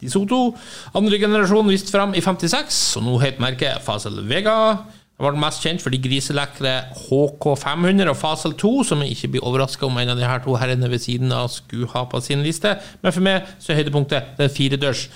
De 0.00 0.08
Soto. 0.08 0.54
Andre 0.94 1.18
generasjon 1.18 1.68
vist 1.68 1.90
fram 1.92 2.14
i 2.16 2.22
56, 2.24 2.96
og 2.96 3.04
nå 3.04 3.18
het 3.20 3.38
merket 3.42 3.82
Fasel 3.84 4.22
Vega. 4.24 4.86
Det 5.16 5.24
var 5.24 5.36
mest 5.40 5.62
kjent 5.64 5.80
for 5.80 5.88
de 5.94 5.96
griselekre 6.04 6.72
HK500 7.06 8.10
og 8.10 8.18
Fasel 8.20 8.52
2, 8.60 8.72
som 8.84 9.00
jeg 9.00 9.14
ikke 9.14 9.30
blir 9.32 9.46
overraska 9.48 9.86
om 9.88 9.96
en 9.96 10.12
av 10.12 10.18
de 10.20 10.26
her 10.28 10.42
to 10.44 10.58
herrene 10.60 10.90
ved 10.92 11.00
siden 11.00 11.32
av 11.32 11.48
skulle 11.54 11.88
ha 11.94 12.02
på 12.04 12.20
sin 12.20 12.42
liste. 12.44 12.74
Men 13.00 13.14
for 13.16 13.24
meg 13.24 13.48
så 13.56 13.72
er 13.72 13.80
høydepunktet 13.80 14.34
den 14.36 14.52
firedørs 14.52 15.06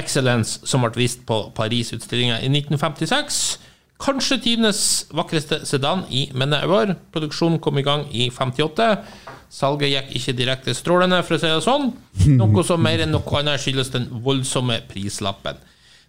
Excellence 0.00 0.64
som 0.64 0.80
ble 0.86 1.02
vist 1.02 1.26
på 1.28 1.42
Paris-utstillinga 1.58 2.38
i 2.40 2.48
1956. 2.48 3.42
Kanskje 4.00 4.40
tidenes 4.40 4.80
vakreste 5.12 5.60
sedan 5.68 6.06
i 6.08 6.30
mine 6.32 6.62
øyne. 6.64 6.96
Produksjonen 7.12 7.60
kom 7.60 7.76
i 7.76 7.84
gang 7.84 8.06
i 8.16 8.30
58. 8.32 8.94
Salget 9.52 9.92
gikk 9.92 10.14
ikke 10.16 10.38
direkte 10.38 10.74
strålende, 10.78 11.20
for 11.26 11.36
å 11.36 11.42
si 11.42 11.50
det 11.50 11.60
sånn. 11.66 11.90
Noe 12.40 12.64
som 12.64 12.80
mer 12.80 13.04
enn 13.04 13.12
noe 13.12 13.36
annet 13.42 13.60
skyldes 13.60 13.92
den 13.92 14.08
voldsomme 14.24 14.80
prislappen. 14.88 15.60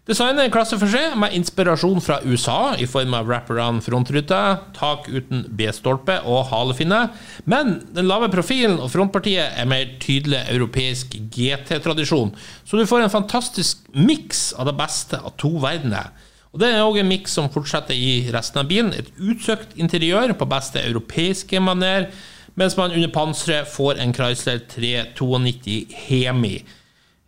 Designet 0.09 0.47
en 0.47 0.53
klasse 0.53 0.79
for 0.81 0.89
seg, 0.89 1.13
med 1.21 1.35
inspirasjon 1.37 1.99
fra 2.01 2.15
USA 2.25 2.71
i 2.81 2.87
form 2.89 3.13
av 3.13 3.27
wraparound 3.29 3.83
frontrute, 3.85 4.39
tak 4.73 5.05
uten 5.05 5.43
B-stolpe 5.53 6.15
og 6.25 6.47
halefinne. 6.49 7.03
Men 7.45 7.75
den 7.93 8.09
lave 8.09 8.31
profilen 8.33 8.79
og 8.81 8.89
frontpartiet 8.95 9.59
er 9.61 9.69
mer 9.69 9.93
tydelig 10.01 10.41
europeisk 10.49 11.13
GT-tradisjon, 11.35 12.33
så 12.65 12.81
du 12.81 12.89
får 12.89 13.05
en 13.05 13.13
fantastisk 13.13 13.85
miks 13.93 14.47
av 14.57 14.71
det 14.71 14.75
beste 14.81 15.21
av 15.21 15.37
to 15.37 15.53
verdener. 15.61 16.09
Og 16.51 16.59
Det 16.65 16.73
er 16.73 16.81
òg 16.81 16.97
en 16.99 17.11
miks 17.13 17.37
som 17.37 17.53
fortsetter 17.53 17.93
i 17.93 18.25
resten 18.33 18.65
av 18.65 18.73
bilen. 18.73 18.91
Et 18.97 19.13
utsøkt 19.21 19.77
interiør 19.77 20.33
på 20.33 20.49
beste 20.49 20.81
europeiske 20.81 21.61
maner, 21.61 22.09
mens 22.57 22.73
man 22.75 22.91
under 22.91 23.13
panseret 23.13 23.69
får 23.69 24.01
en 24.01 24.17
Chrysler 24.17 24.65
392 24.65 25.85
Hemi. 26.09 26.57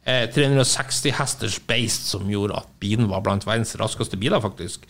Eh, 0.04 0.26
360 0.28 1.16
hesters 1.16 1.62
beist, 1.63 2.10
som 2.12 2.28
gjorde 2.28 2.58
at 2.60 2.68
bilen 2.84 3.08
var 3.08 3.24
blant 3.24 3.46
verdens 3.48 3.78
raskeste 3.80 4.20
biler, 4.20 4.42
faktisk. 4.44 4.84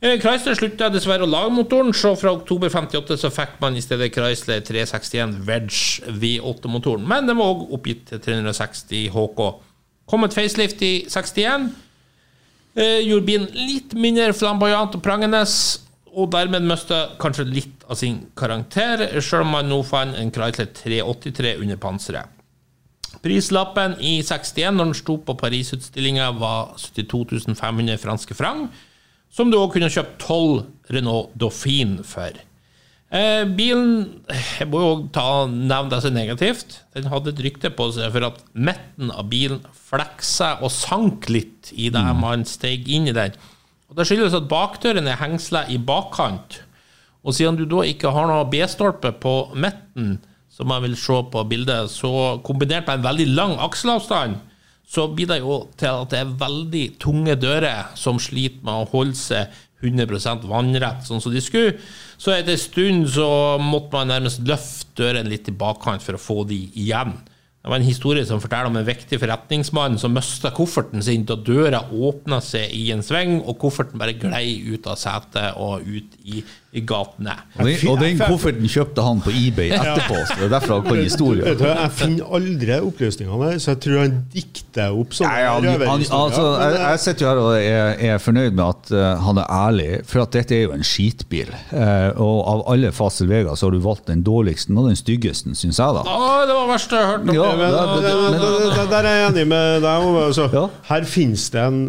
Eh, 0.00 0.14
Chrysler 0.22 0.54
slutta 0.56 0.86
dessverre 0.94 1.26
å 1.26 1.28
lage 1.28 1.50
motoren, 1.52 1.90
så 1.92 2.14
fra 2.16 2.30
oktober 2.32 2.70
58 2.72 3.18
så 3.20 3.32
fikk 3.34 3.58
man 3.60 3.74
i 3.76 3.82
stedet 3.84 4.12
Chrysler 4.14 4.62
361 4.64 5.34
Wedge 5.48 6.14
V8-motoren. 6.22 7.04
Men 7.04 7.26
den 7.28 7.36
var 7.36 7.50
òg 7.52 7.74
oppgitt 7.76 8.06
til 8.08 8.22
360 8.22 9.10
HK. 9.12 9.44
Kom 10.08 10.24
et 10.24 10.38
facelift 10.38 10.80
i 10.86 10.94
61. 11.10 11.68
Eh, 12.78 13.02
gjorde 13.04 13.26
bilen 13.26 13.50
litt 13.52 13.92
mindre 13.98 14.32
flamboyant 14.32 14.94
og 14.94 15.02
prangende, 15.02 15.42
og 16.14 16.30
dermed 16.30 16.64
mista 16.66 17.08
kanskje 17.20 17.50
litt 17.50 17.84
av 17.90 17.98
sin 17.98 18.22
karakter, 18.38 19.08
selv 19.20 19.44
om 19.44 19.56
man 19.58 19.68
nå 19.68 19.82
fant 19.84 20.14
en 20.14 20.30
Chrysler 20.30 20.70
383 20.78 21.58
under 21.58 21.76
panseret. 21.82 22.39
Prislappen 23.24 23.96
i 23.98 24.20
61, 24.22 24.76
når 24.76 24.90
den 24.90 24.98
sto 25.00 25.16
på 25.24 25.34
Paris-utstillinga, 25.40 26.30
var 26.38 26.76
72 26.78 27.50
500 27.58 27.98
franske 28.00 28.36
franc, 28.38 28.70
som 29.30 29.50
du 29.50 29.58
òg 29.58 29.74
kunne 29.74 29.90
kjøpt 29.92 30.22
12 30.22 30.94
Renault 30.94 31.34
Dauphine 31.38 32.06
for. 32.06 32.38
Eh, 33.10 33.42
bilen 33.58 34.22
Jeg 34.30 34.68
må 34.70 34.80
jo 34.84 34.90
ta 35.10 35.46
nevne 35.50 35.90
det 35.90 36.00
som 36.04 36.14
negativt. 36.14 36.80
Den 36.94 37.10
hadde 37.10 37.32
et 37.34 37.42
rykte 37.42 37.72
på 37.74 37.88
seg 37.96 38.12
for 38.14 38.28
at 38.28 38.38
midten 38.54 39.10
av 39.10 39.26
bilen 39.32 39.64
fleksa 39.90 40.56
og 40.62 40.70
sank 40.70 41.26
litt 41.32 41.72
i 41.74 41.90
det 41.90 42.04
man 42.18 42.46
steg 42.46 42.86
inn 42.86 43.10
i 43.10 43.16
den. 43.16 43.34
Og 43.90 43.98
Det 43.98 44.06
skyldes 44.06 44.36
at 44.38 44.46
bakdøren 44.50 45.10
er 45.10 45.18
hengsla 45.18 45.64
i 45.66 45.78
bakkant. 45.82 46.60
Og 47.26 47.34
siden 47.34 47.58
du 47.58 47.66
da 47.68 47.82
ikke 47.84 48.14
har 48.14 48.30
noe 48.30 48.46
B-stolpe 48.48 49.10
på 49.20 49.34
midten, 49.58 50.20
som 50.60 50.68
man 50.68 50.84
vil 50.84 50.96
se 51.00 51.16
på 51.32 51.44
bildet, 51.48 51.88
så 51.88 52.12
kombinert 52.44 52.84
med 52.84 53.00
en 53.00 53.06
veldig 53.08 53.28
lang 53.32 53.56
akselavstand, 53.64 54.36
så 54.90 55.06
blir 55.14 55.30
det 55.30 55.38
jo 55.40 55.62
til 55.78 56.02
at 56.02 56.12
det 56.12 56.20
er 56.20 56.38
veldig 56.40 56.84
tunge 57.00 57.36
dører 57.40 57.94
som 57.96 58.18
sliter 58.20 58.60
med 58.66 58.82
å 58.82 58.88
holde 58.90 59.16
seg 59.16 59.54
100 59.80 60.44
vannrett, 60.50 61.06
sånn 61.06 61.22
som 61.24 61.32
de 61.32 61.40
skulle. 61.40 61.78
Så 62.20 62.34
etter 62.34 62.52
en 62.52 62.60
stund 62.60 63.08
så 63.14 63.30
måtte 63.62 63.94
man 63.94 64.12
nærmest 64.12 64.42
løfte 64.44 65.00
døren 65.00 65.30
litt 65.30 65.48
i 65.48 65.56
bakkant 65.56 66.04
for 66.04 66.18
å 66.18 66.20
få 66.20 66.42
de 66.50 66.58
igjen. 66.74 67.16
Det 67.60 67.68
var 67.68 67.76
en 67.76 67.84
historie 67.84 68.24
som 68.24 68.40
forteller 68.40 68.70
om 68.70 68.78
en 68.80 68.86
viktig 68.86 69.18
forretningsmann 69.20 69.98
som 70.00 70.14
mista 70.16 70.48
kofferten 70.56 71.04
sin 71.04 71.26
da 71.28 71.36
døra 71.36 71.82
åpna 71.92 72.38
seg 72.44 72.72
i 72.72 72.86
en 72.94 73.04
sving, 73.04 73.38
og 73.44 73.58
kofferten 73.60 74.00
bare 74.00 74.16
glei 74.20 74.58
ut 74.72 74.88
av 74.88 74.96
setet 75.00 75.58
og 75.60 75.84
ut 75.84 76.16
i, 76.24 76.40
i 76.70 76.80
gatene. 76.86 77.32
Og 77.58 77.66
den, 77.66 77.88
og 77.90 77.96
den 77.98 78.18
kofferten 78.20 78.68
kjøpte 78.70 79.02
han 79.02 79.18
på 79.24 79.32
eBay 79.34 79.72
etterpå, 79.74 80.20
så 80.28 80.36
det 80.38 80.44
er 80.46 80.52
derfor 80.52 80.76
han 80.76 80.84
kan 80.86 81.00
historien. 81.02 81.58
jeg 81.66 81.90
finner 81.98 82.34
aldri 82.38 82.76
opplysningene, 82.78 83.48
så 83.58 83.72
jeg 83.72 83.80
tror 83.86 83.96
han 84.04 84.12
dikter 84.30 84.94
opp 84.94 85.16
sånne 85.18 85.40
ja, 85.40 85.56
han, 85.56 85.66
han, 85.66 86.04
altså, 86.20 86.44
jeg, 86.62 86.76
jeg 86.84 87.00
sitter 87.02 87.26
jo 87.26 87.30
her 87.32 87.40
og 87.42 87.56
er, 87.58 87.90
er 88.12 88.22
fornøyd 88.22 88.54
med 88.54 88.62
at 88.68 88.92
uh, 88.94 89.00
han 89.26 89.40
er 89.42 89.50
ærlig, 89.56 89.88
for 90.06 90.22
at 90.22 90.36
dette 90.36 90.54
er 90.54 90.62
jo 90.68 90.76
en 90.76 90.86
skitbil. 90.86 91.50
Uh, 91.72 92.14
og 92.22 92.38
av 92.54 92.62
alle 92.76 92.92
Fasel 92.94 93.26
Vega 93.32 93.56
så 93.58 93.66
har 93.66 93.74
du 93.74 93.82
valgt 93.82 94.06
den 94.12 94.22
dårligste 94.26 94.70
og 94.78 94.86
den 94.92 94.98
styggeste, 95.00 95.50
syns 95.58 95.82
jeg, 95.82 95.98
da. 95.98 96.04
Å, 96.06 96.30
det 96.46 96.54
var 96.54 96.68
det 96.68 96.70
verste 96.70 97.00
jeg 97.00 97.08
har 97.10 97.16
hørt. 97.16 97.34
Ja, 97.34 97.50
eh, 97.50 97.58
men, 97.58 97.74
det- 97.74 98.14
det- 98.14 98.78
det- 98.78 98.88
Der 98.90 99.04
er 99.10 99.18
jeg 99.18 99.26
enig 99.32 99.46
med 99.50 99.82
deg. 99.82 100.06
Altså, 100.22 100.46
Ja. 100.54 100.64
Her 100.86 101.04
finnes 101.04 101.50
det 101.50 101.60
en 101.66 101.82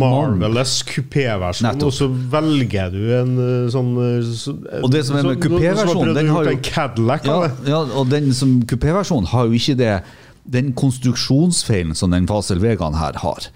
marvelous 0.00 0.82
kupéversjon, 0.88 1.82
og 1.88 1.92
så 1.94 2.08
velger 2.32 2.92
du 2.92 3.00
en 3.16 3.34
eh, 3.38 3.70
sånn 3.78 3.90
eh, 4.02 4.30
så- 4.36 4.82
Og 4.84 4.90
det 4.92 5.04
som 5.06 5.16
er 5.16 5.22
med 5.30 5.40
kupéversjonen, 5.42 6.14
den 6.18 6.28
har 6.34 6.44
jo- 6.44 6.50
en 6.56 6.62
Cadillac 6.62 7.24
Ja, 7.24 7.38
ja, 7.66 7.78
og 8.02 8.08
den 8.10 8.32
som 8.34 8.58
kupéversjonen 8.62 9.26
har 9.32 9.46
jo 9.46 9.52
ikke 9.58 9.76
det, 9.78 10.02
den 10.50 10.72
konstruksjonsfeilen 10.72 11.94
som 11.96 12.10
den 12.10 12.26
Fasel 12.26 12.58
Vegan 12.60 12.94
her 12.94 13.12
har. 13.22 13.48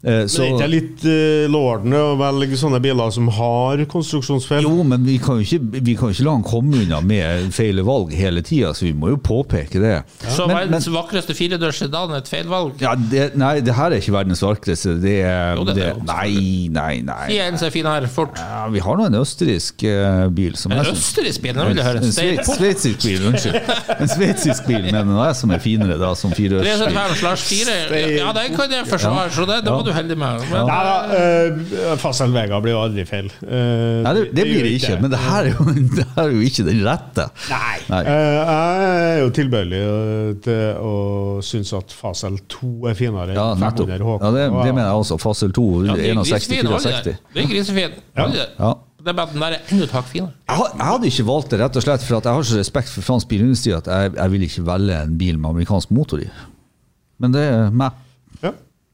Eh, 0.00 0.24
Så 0.32 0.40
det 0.40 0.48
er 0.48 0.54
ikke 0.56 0.68
litt 0.72 1.02
uh, 1.04 1.44
lordende 1.52 1.98
å 2.00 2.12
velge 2.16 2.56
sånne 2.56 2.78
biler 2.80 3.10
som 3.12 3.26
har 3.36 3.82
konstruksjonsfeil? 3.90 4.64
Jo, 4.64 4.84
men 4.88 5.02
vi 5.04 5.18
kan 5.20 5.36
jo 5.36 5.44
ikke, 5.44 5.80
vi 5.84 5.94
kan 5.98 6.14
ikke 6.14 6.24
la 6.24 6.36
han 6.38 6.44
komme 6.46 6.78
unna 6.86 7.02
med 7.04 7.50
feil 7.52 7.82
valg 7.84 8.14
hele 8.16 8.40
tida, 8.40 8.70
så 8.76 8.86
vi 8.86 8.94
må 8.96 9.10
jo 9.12 9.18
påpeke 9.20 9.82
det. 9.82 9.98
Så 10.24 10.46
Men- 10.48 10.56
verdens 10.56 10.88
vakreste 10.88 11.36
firedørs 11.36 11.82
sedan 11.82 12.14
er 12.14 12.22
et 12.22 12.30
feilvalg. 12.32 12.80
Ja, 12.80 12.94
det, 12.96 13.34
nei, 13.36 13.60
det 13.60 13.74
her 13.76 13.92
er 13.92 14.00
ikke 14.00 14.14
verdens 14.16 14.40
vakreste. 14.40 14.94
Det 15.02 15.18
er, 15.20 15.56
Jo, 15.60 15.66
det 15.68 15.76
er 15.76 15.80
det, 15.80 15.90
det. 16.00 16.06
Nei, 16.08 16.68
nei, 16.72 16.94
nei. 17.04 17.26
Si 17.28 17.38
en 17.44 17.60
som 17.60 17.68
er 17.68 17.76
fin 17.76 17.90
her, 17.90 18.08
fort. 18.08 18.40
Ja, 18.40 18.64
vi 18.72 18.80
har 18.80 18.96
nå 18.96 19.10
en 19.10 19.20
østerriksk 19.20 19.84
uh, 19.84 20.28
bil 20.32 20.56
som 20.56 20.72
En 20.72 20.80
østerriksk 20.94 21.44
bil, 21.44 21.52
den 21.60 21.74
vil 21.74 21.82
jeg 21.82 21.88
høre. 21.90 22.04
En 22.08 22.48
sveitsisk 22.48 23.04
bil, 23.04 23.28
unnskyld. 23.34 23.60
En 24.00 24.08
sveitsisk 24.16 24.64
bil, 24.70 24.88
men 24.88 25.12
jeg, 25.12 25.28
er 25.28 25.36
som 25.36 25.52
er 25.52 25.60
finere 25.60 26.00
da, 26.00 26.14
som 26.16 26.32
firehjulsbil. 26.32 26.88
375 26.88 27.20
slash 27.20 27.44
4. 27.52 28.02
Ja, 28.16 28.32
den 28.40 28.56
kan 28.56 28.72
jeg 28.78 28.88
forsvare, 28.88 29.28
så 29.36 29.44
det, 29.44 29.60
det 29.68 29.76
må 29.76 29.84
du 29.84 29.89
heldig 29.94 30.16
med. 30.20 30.42
Men, 30.50 30.66
Nei 30.68 30.80
da, 30.86 30.94
uh, 31.10 31.94
Facel 32.00 32.32
Vega 32.34 32.58
blir 32.62 32.74
jo 32.74 32.82
aldri 32.84 33.04
feil. 33.08 33.30
Eh, 33.44 34.00
Nei, 34.04 34.12
det, 34.16 34.24
det 34.36 34.44
blir 34.48 34.66
det 34.66 34.72
ikke, 34.78 34.96
men 35.02 35.12
det 35.12 35.20
her 35.22 35.48
er 35.48 35.54
jo, 35.54 35.66
det 35.98 36.06
her 36.16 36.22
er 36.24 36.34
jo 36.34 36.42
ikke 36.46 36.66
den 36.68 36.82
rette. 36.86 37.26
Nei. 37.50 37.78
Nei. 37.90 38.02
Eh, 38.02 38.36
jeg 38.36 38.90
er 39.14 39.22
jo 39.22 39.32
tilbøyelig 39.40 39.80
eh, 39.86 40.28
til 40.46 40.84
å 40.90 40.94
synes 41.46 41.72
at 41.80 41.96
Fasel 41.96 42.38
2 42.52 42.70
er 42.92 42.98
finere 42.98 43.34
Ja, 43.36 43.50
enn 43.54 43.64
nettopp. 43.64 43.90
500 43.90 44.06
HK. 44.10 44.20
Ja, 44.26 44.34
det, 44.36 44.46
det 44.50 44.76
mener 44.76 44.86
jeg 44.86 45.02
også. 45.06 45.18
Fasel 45.22 45.56
2, 45.56 45.66
ja, 45.88 45.98
det 45.98 46.12
er 46.12 46.20
grisefin, 46.20 46.70
alle 46.70 46.84
61-64. 46.84 47.18
Det 47.34 47.42
er 47.44 47.50
grisefin. 47.54 47.98
alle 48.14 48.38
der. 48.38 48.54
Ja. 48.58 48.72
Det 49.00 49.08
er 49.08 49.16
bare 49.16 49.30
at 49.30 49.32
den 49.32 49.40
der 49.40 49.54
er 49.56 49.70
enda 49.72 49.86
et 49.86 49.92
hakk 49.96 50.08
finere. 50.10 50.34
Jeg, 50.50 50.64
jeg 50.76 50.86
hadde 50.90 51.08
ikke 51.08 51.24
valgt 51.30 51.52
det 51.54 51.58
rett 51.62 51.76
og 51.80 51.84
slett 51.86 52.02
for 52.04 52.18
at 52.18 52.26
jeg 52.28 52.36
har 52.36 52.48
så 52.50 52.58
respekt 52.60 52.92
for 52.92 53.06
fransk 53.06 53.30
bilindustri 53.30 53.72
at 53.72 53.88
jeg, 53.88 54.12
jeg 54.18 54.32
vil 54.34 54.44
ikke 54.44 54.64
velge 54.66 54.98
en 55.06 55.14
bil 55.22 55.38
med 55.40 55.54
amerikansk 55.54 55.94
motor 55.96 56.20
i. 56.20 56.28
Men 57.20 57.32
det 57.36 57.44
er 57.48 57.72
meg. 57.72 57.96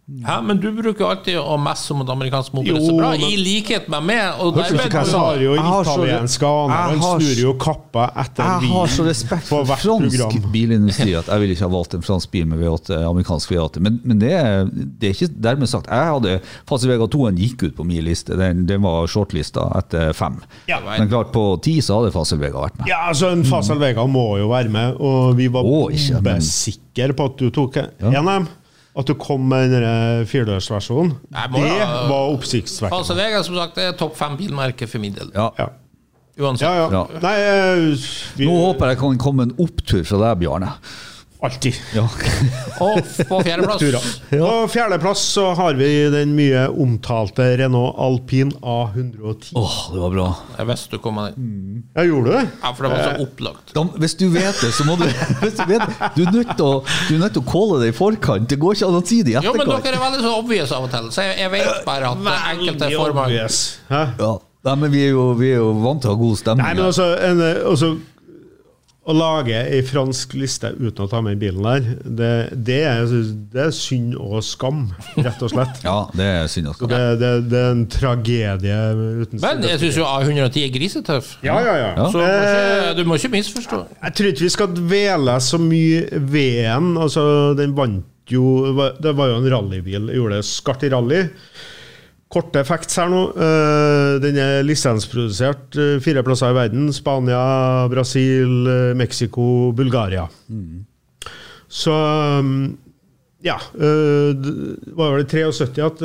Ja. 0.07 0.37
Ja, 0.37 0.42
men 0.42 0.61
du 0.62 0.69
bruker 0.71 1.09
alltid 1.11 1.35
å 1.40 1.57
messe 1.59 1.90
mot 1.99 2.07
amerikansk 2.12 2.53
mobil 2.55 2.77
er 2.77 2.83
så 2.85 2.92
bra, 2.95 3.09
men- 3.16 3.23
I 3.27 3.37
likhet 3.42 3.88
med 3.90 4.05
meg. 4.07 4.37
Og 4.38 4.55
Hørte 4.55 4.71
du 4.71 4.77
hva 4.79 5.01
jeg 5.03 5.07
sa? 5.07 5.19
jo- 5.19 5.19
har 5.19 5.37
jo 5.42 5.55
Jeg 5.57 5.62
har 5.64 5.85
så- 5.85 5.95
italiensk 5.97 6.42
aner. 6.47 6.75
Han 6.77 6.99
har 7.01 7.19
snur 7.19 7.40
jo 7.42 7.55
kappa 7.55 8.05
etter 8.16 8.45
Jeg 8.62 8.71
har 8.71 8.87
så 8.87 9.05
respekt 9.05 9.42
for 9.49 9.64
fransk 9.64 10.53
bilindustri 10.53 11.16
at 11.19 11.27
jeg 11.27 11.40
ville 11.40 11.55
ikke 11.57 11.66
ha 11.66 11.69
valgt 11.75 11.95
en 11.95 12.03
fransk 12.03 12.31
bil 12.31 12.47
med 12.47 12.61
V8, 12.61 13.01
amerikansk 13.11 13.51
V8. 13.51 13.81
Men, 13.81 14.01
men 14.05 14.19
det, 14.21 14.31
er, 14.31 14.64
det 14.71 15.09
er 15.11 15.12
ikke 15.27 15.40
dermed 15.42 15.69
sagt. 15.69 15.87
Jeg 15.88 16.07
hadde 16.14 16.40
Fase 16.69 16.87
Vega 16.87 17.07
2 17.09 17.33
gikk 17.35 17.62
ut 17.64 17.75
på 17.77 17.85
min 17.85 18.05
liste. 18.05 18.37
Den, 18.38 18.64
den 18.64 18.83
var 18.83 19.09
shortlista 19.09 19.66
etter 19.77 20.12
fem. 20.14 20.40
Ja. 20.69 20.79
Men 20.87 21.09
klart 21.09 21.33
på 21.33 21.61
ti 21.61 21.81
så 21.81 21.99
hadde 22.01 22.12
Fasel 22.12 22.38
Vega 22.38 22.62
vært 22.62 22.79
med. 22.79 22.87
Ja, 22.87 23.09
altså 23.11 23.33
En 23.33 23.42
Facel 23.42 23.79
Vega 23.79 24.07
må 24.07 24.38
jo 24.38 24.47
være 24.49 24.69
med, 24.71 25.01
og 25.01 25.35
vi 25.37 25.49
var 25.49 25.64
oh, 25.64 25.90
ikke, 25.90 26.23
men- 26.23 26.38
bombesikre 26.38 27.12
på 27.12 27.25
at 27.25 27.37
du 27.38 27.51
tok 27.51 27.77
en 27.79 28.14
av 28.14 28.25
dem. 28.25 28.49
At 28.97 29.07
du 29.11 29.13
kom 29.21 29.43
med 29.49 29.71
den 29.71 29.83
der 29.85 30.25
firedørsversjonen. 30.25 31.11
Det 31.29 31.51
da- 31.53 32.07
var 32.09 32.31
oppsiktsvekkende. 32.33 33.17
Vega 33.19 33.43
som 33.45 33.55
sagt, 33.59 33.75
det 33.77 33.85
er 33.91 33.93
topp 33.93 34.17
fem 34.17 34.37
bilmerke 34.39 34.89
for 34.89 34.99
min 35.03 35.13
del. 35.19 35.31
Ja. 35.35 35.51
Ja. 35.59 35.67
Uansett. 36.39 36.69
Ja, 36.69 36.75
ja. 36.85 36.89
Ja. 36.93 37.21
Nei, 37.21 37.35
eh, 37.41 38.07
vi, 38.37 38.47
Nå 38.49 38.57
håper 38.61 38.89
jeg 38.93 38.99
kan 39.01 39.19
komme 39.19 39.43
en 39.47 39.55
opptur 39.59 40.03
fra 40.05 40.19
deg, 40.21 40.41
Bjarne. 40.45 40.73
Alltid. 41.47 41.79
Ja. 41.97 42.05
Og 42.85 42.99
på 43.29 43.41
fjerdeplass 43.47 43.83
ja. 43.87 44.01
På 44.41 44.69
fjerdeplass 44.73 45.23
så 45.37 45.47
har 45.59 45.79
vi 45.79 45.89
den 46.13 46.35
mye 46.37 46.67
omtalte 46.69 47.49
Renault 47.61 47.97
Alpine 48.03 48.53
A110. 48.61 49.53
Åh, 49.57 49.77
det 49.95 50.03
var 50.03 50.15
bra. 50.15 50.27
Jeg 50.59 50.71
visste 50.71 50.97
du 50.97 51.03
kom 51.03 51.19
med 51.19 51.37
den. 51.37 51.85
Ja, 51.97 52.05
gjorde 52.07 52.31
du 52.31 52.37
det? 52.37 52.45
Ja, 52.63 52.73
for 52.73 52.87
det 52.87 52.93
var 52.95 53.05
så 53.05 53.27
opplagt. 53.27 53.75
Da, 53.77 53.87
hvis 54.03 54.17
du 54.21 54.27
vet 54.35 54.63
det, 54.63 54.73
så 54.77 54.87
må 54.89 54.99
du 55.01 55.07
hvis 55.43 55.57
du, 55.59 55.65
vet, 55.71 55.87
du 56.17 56.25
er 56.27 56.35
nødt 56.35 56.53
til 56.57 56.67
å 56.67 56.75
Du 57.07 57.15
nødt 57.21 57.37
til 57.37 57.45
å 57.45 57.49
calle 57.49 57.81
det 57.85 57.93
i 57.93 57.97
forkant. 57.97 58.51
Det 58.51 58.59
går 58.61 58.77
ikke 58.77 58.91
an 58.91 58.99
å 58.99 59.05
si 59.07 59.23
det 59.27 59.37
i 59.37 59.39
Jo, 59.41 59.55
men 59.57 59.71
dere 59.71 59.95
er 59.95 60.03
veldig 60.03 60.25
så 60.27 60.35
obvious 60.41 60.75
av 60.75 60.89
og 60.89 60.93
til, 60.93 61.09
så 61.15 61.25
jeg, 61.27 61.39
jeg 61.45 61.55
vet 61.55 61.87
bare 61.87 62.13
at 62.13 62.27
det 62.27 62.35
er 62.35 62.53
enkelte 62.57 62.93
former. 62.97 63.39
Ja. 63.39 64.35
Nei, 64.67 64.75
men 64.81 64.91
vi 64.91 65.05
er, 65.07 65.13
jo, 65.15 65.31
vi 65.39 65.53
er 65.55 65.61
jo 65.63 65.71
vant 65.79 66.03
til 66.03 66.11
å 66.11 66.17
ha 66.17 66.19
god 66.19 66.39
stemning. 66.41 66.67
Nei, 66.67 66.75
men 66.75 66.89
altså, 66.89 67.05
en, 67.23 67.43
eh, 67.47 67.59
altså 67.71 67.93
Å 69.07 69.14
lage 69.14 69.55
ei 69.71 69.85
fransk 69.87 70.33
liste 70.35 70.73
uten 70.81 71.05
å 71.05 71.07
ta 71.07 71.21
med 71.23 71.38
bilen 71.38 71.62
der, 71.62 71.85
det, 72.03 72.31
det, 72.66 72.79
er, 72.90 73.05
det 73.53 73.61
er 73.69 73.71
synd 73.77 74.16
og 74.19 74.40
skam, 74.42 74.88
rett 75.14 75.45
og 75.47 75.53
slett. 75.53 75.79
Ja, 75.87 75.95
det 76.19 76.27
er 76.27 76.49
synd. 76.51 76.73
og 76.73 76.90
Det, 76.90 76.99
det, 77.21 77.31
det 77.53 77.61
er 77.61 77.71
en 77.77 77.85
tragedie 77.92 78.81
uten 79.23 79.42
Men 79.45 79.62
jeg 79.69 79.79
syns 79.85 80.01
jo 80.01 80.09
A110 80.11 80.59
er 80.64 80.75
grisetøff. 80.75 81.31
Ja, 81.47 81.61
ja, 81.62 81.77
ja. 81.85 82.09
Så 82.11 82.19
du 82.19 82.25
må 82.25 82.27
Eh, 82.27 82.51
ikke, 82.51 82.97
du 82.99 83.05
må 83.07 83.21
ikke 83.21 83.33
misforstå. 83.37 83.81
Jeg 84.03 84.16
tror 84.19 84.33
ikke 84.33 84.47
vi 84.49 84.53
skal 84.57 84.75
dvele 84.75 85.38
så 85.47 85.62
mye 85.62 86.21
ved 86.27 86.61
den. 86.66 86.90
Altså, 87.07 87.23
den 87.59 87.79
vant 87.79 88.05
jo 88.27 88.42
Det 88.99 89.12
var 89.14 89.31
jo 89.31 89.38
en 89.38 89.47
rallybil. 89.55 90.11
Gjorde 90.19 90.40
det 90.40 90.49
skarpt 90.51 90.83
i 90.83 90.90
rally. 90.90 91.21
Korte 92.33 92.65
facts 92.67 92.99
her 92.99 93.11
nå. 93.12 93.21
Eh, 93.39 94.17
Den 94.25 94.39
er 94.43 94.65
lisensprodusert 94.67 95.77
eh, 95.79 95.99
fire 96.03 96.25
plasser 96.27 96.51
i 96.51 96.57
verden. 96.57 96.89
Spania, 96.95 97.87
Brasil, 97.93 98.57
eh, 98.67 98.95
Mexico, 98.99 99.71
Bulgaria. 99.77 100.27
Så 101.69 101.93
um, 101.93 102.57
ja. 103.45 103.59
Det 103.77 104.95
var 104.97 105.15
vel 105.15 105.23
i 105.23 105.29
73 105.31 105.85
at 105.85 106.03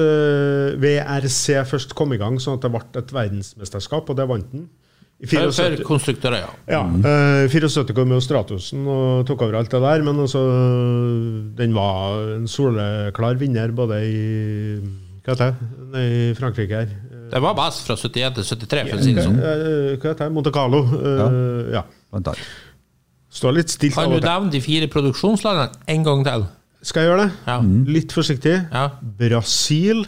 VRC 0.81 1.63
først 1.69 1.95
kom 1.97 2.13
i 2.13 2.19
gang, 2.21 2.37
sånn 2.41 2.59
at 2.59 2.65
det 2.65 2.71
ble 2.73 2.83
et 3.01 3.13
verdensmesterskap, 3.15 4.09
og 4.09 4.17
det 4.19 4.27
vant 4.29 4.53
den. 4.53 4.67
I 5.21 5.27
74. 5.29 5.83
konstruktører, 5.85 6.41
ja. 6.41 6.49
Ja, 6.69 6.81
eh, 7.05 7.43
74 7.49 7.93
kom 7.97 8.09
jo 8.09 8.17
Stratosen 8.25 8.87
og 8.89 9.27
tok 9.29 9.43
over 9.45 9.59
alt 9.59 9.69
det 9.69 9.81
der, 9.83 10.01
men 10.05 10.17
altså 10.23 10.41
Den 11.57 11.75
var 11.77 12.37
en 12.39 12.47
soleklar 12.49 13.37
vinner 13.37 13.73
både 13.77 13.99
i 14.01 14.21
Hva 15.21 15.35
heter 15.35 15.51
det? 15.51 16.01
I 16.01 16.33
Frankrike 16.37 16.81
her. 16.81 16.93
Det 17.31 17.39
var 17.43 17.53
best 17.55 17.85
fra 17.87 17.95
71 17.95 18.39
til 18.39 18.47
73, 18.49 18.81
for 18.89 18.97
å 18.97 19.03
si 19.05 19.13
det 19.15 19.23
sånn. 19.27 19.37
Eh, 19.37 19.93
Hva 20.01 20.09
heter 20.11 20.25
det? 20.25 20.31
Monte 20.35 20.51
Carlo. 20.55 20.81
Eh, 20.97 21.69
ja. 21.75 21.83
Vent. 22.11 22.31
Står 23.31 23.53
litt 23.55 23.71
stilt 23.71 23.95
Kan 23.95 24.11
du 24.11 24.17
nevne 24.19 24.51
de 24.51 24.59
fire 24.63 24.89
produksjonslandene 24.91 25.85
en 25.93 26.03
gang 26.07 26.25
til? 26.27 26.43
Skal 26.83 27.05
jeg 27.05 27.11
gjøre 27.11 27.27
det? 27.27 27.31
Ja. 27.47 27.59
Litt 27.95 28.15
forsiktig. 28.15 28.57
Ja. 28.73 28.87
Brasil, 29.21 30.03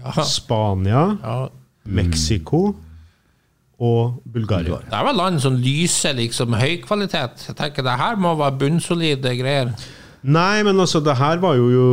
ja. 0.00 0.24
Spania, 0.26 1.04
ja. 1.22 1.38
Mexico 1.84 2.62
og 3.78 4.18
Bulgaria. 4.26 4.80
Det 4.88 4.96
er 4.98 5.06
vel 5.06 5.20
land 5.20 5.38
som 5.44 5.54
lyser 5.62 6.16
liksom 6.18 6.56
høy 6.58 6.80
kvalitet. 6.82 7.44
Jeg 7.46 7.56
tenker 7.60 7.86
det 7.86 7.94
her 8.00 8.18
må 8.18 8.32
være 8.40 8.58
bunnsolide 8.64 9.36
greier. 9.38 9.70
Nei, 10.28 10.60
men 10.66 10.76
altså, 10.82 11.00
det 11.04 11.14
her 11.16 11.38
var 11.42 11.54
jo, 11.56 11.66
jo 11.72 11.86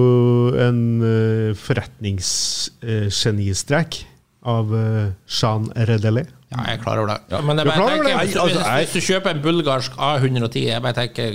en 0.59 0.79
uh, 1.01 1.53
forretningsgenistrek 1.55 4.05
av 4.45 4.71
uh, 4.75 5.07
Jean 5.31 5.69
Redelé. 5.89 6.25
Ja, 6.51 6.57
jeg 6.67 6.73
er 6.77 6.81
klar 6.83 6.97
over 7.01 7.09
det. 7.13 7.19
Men 7.43 7.57
jeg 7.57 7.65
er 7.65 7.69
bare 7.71 7.81
over 7.81 7.89
tenker, 7.95 8.09
det? 8.09 8.15
hvis, 8.25 8.35
Altså, 8.43 8.59
jeg- 8.61 8.75
hvis 8.85 8.93
du 8.93 8.99
kjøper 9.13 9.29
en 9.35 9.41
bulgarsk 9.45 9.91
A110, 9.97 10.59
jeg 10.67 10.81
bare 10.83 10.93
tenker 10.99 11.31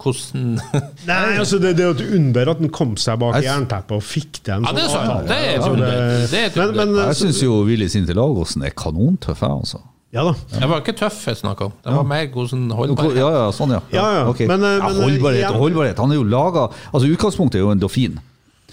hvordan 0.00 0.44
Nei, 1.10 1.32
altså 1.38 1.56
det, 1.60 1.70
det 1.76 1.82
er 1.84 1.88
jo 1.90 1.94
et 1.98 2.06
under 2.16 2.44
at 2.54 2.58
han 2.62 2.70
kom 2.72 2.92
seg 3.00 3.18
bak 3.20 3.34
Jeg- 3.36 3.44
jernteppet 3.50 3.92
og 3.98 4.02
fikk 4.04 4.34
den. 4.46 4.54
en 4.54 4.64
Ja, 4.64 4.70
det 4.72 4.82
er 4.84 4.88
sånn 4.94 5.06
sant. 5.10 5.26
Det 5.28 5.38
er 5.40 5.42
et 5.58 5.66
under. 5.68 5.90
Det 6.30 6.38
er 6.40 6.46
et 6.48 6.56
men, 6.60 6.70
men, 6.78 6.88
Jeg 7.08 7.16
syns 7.20 7.42
jo 7.44 7.50
Willy 7.68 7.88
Sinterlagosen 7.92 8.60
er 8.64 8.70
kanontøff, 8.76 9.40
jeg, 9.44 9.50
altså. 9.50 9.78
Ja 10.14 10.22
da. 10.28 10.32
Det 10.60 10.66
var 10.70 10.82
ikke 10.84 10.94
tøff 10.94 11.16
jeg 11.26 11.40
snakka 11.40 11.66
om. 11.68 11.72
Det 11.82 11.94
var 11.96 12.04
mer 12.06 12.28
hvordan 12.30 12.68
Ja, 12.70 12.76
holdbarhet. 12.78 13.16
ja, 13.18 13.46
sånn, 13.56 13.72
ja. 13.74 13.80
Ja, 13.90 14.04
ja. 14.20 14.22
okay. 14.30 14.46
Men, 14.46 14.62
eh, 14.62 14.76
ja, 14.78 14.86
men, 14.86 15.00
eh, 15.00 15.08
holdbarhet 15.08 15.48
og 15.50 15.58
holdbarhet. 15.64 15.98
Han 15.98 16.14
er 16.14 16.20
jo 16.20 16.26
laga 16.28 16.68
Altså, 16.92 17.08
utgangspunktet 17.10 17.58
er 17.58 17.64
jo 17.66 17.72
en 17.74 17.82
dofin 17.82 18.20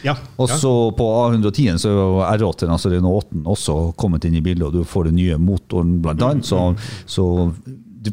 Ja. 0.06 0.16
Og 0.38 0.50
så 0.50 0.72
på 0.98 1.06
A110 1.06 1.78
så 1.82 1.90
er 1.90 1.98
jo 1.98 2.22
R8, 2.26 2.70
altså 2.70 2.90
Renault 2.94 3.26
8, 3.34 3.42
også 3.46 3.96
kommet 3.98 4.26
inn 4.26 4.38
i 4.38 4.42
bildet, 4.42 4.66
og 4.66 4.74
du 4.74 4.84
får 4.84 5.10
den 5.10 5.16
nye 5.20 5.38
motoren 5.38 6.00
blant 6.02 6.22
annet. 6.26 6.46
Så, 6.46 6.76
så, 7.06 7.26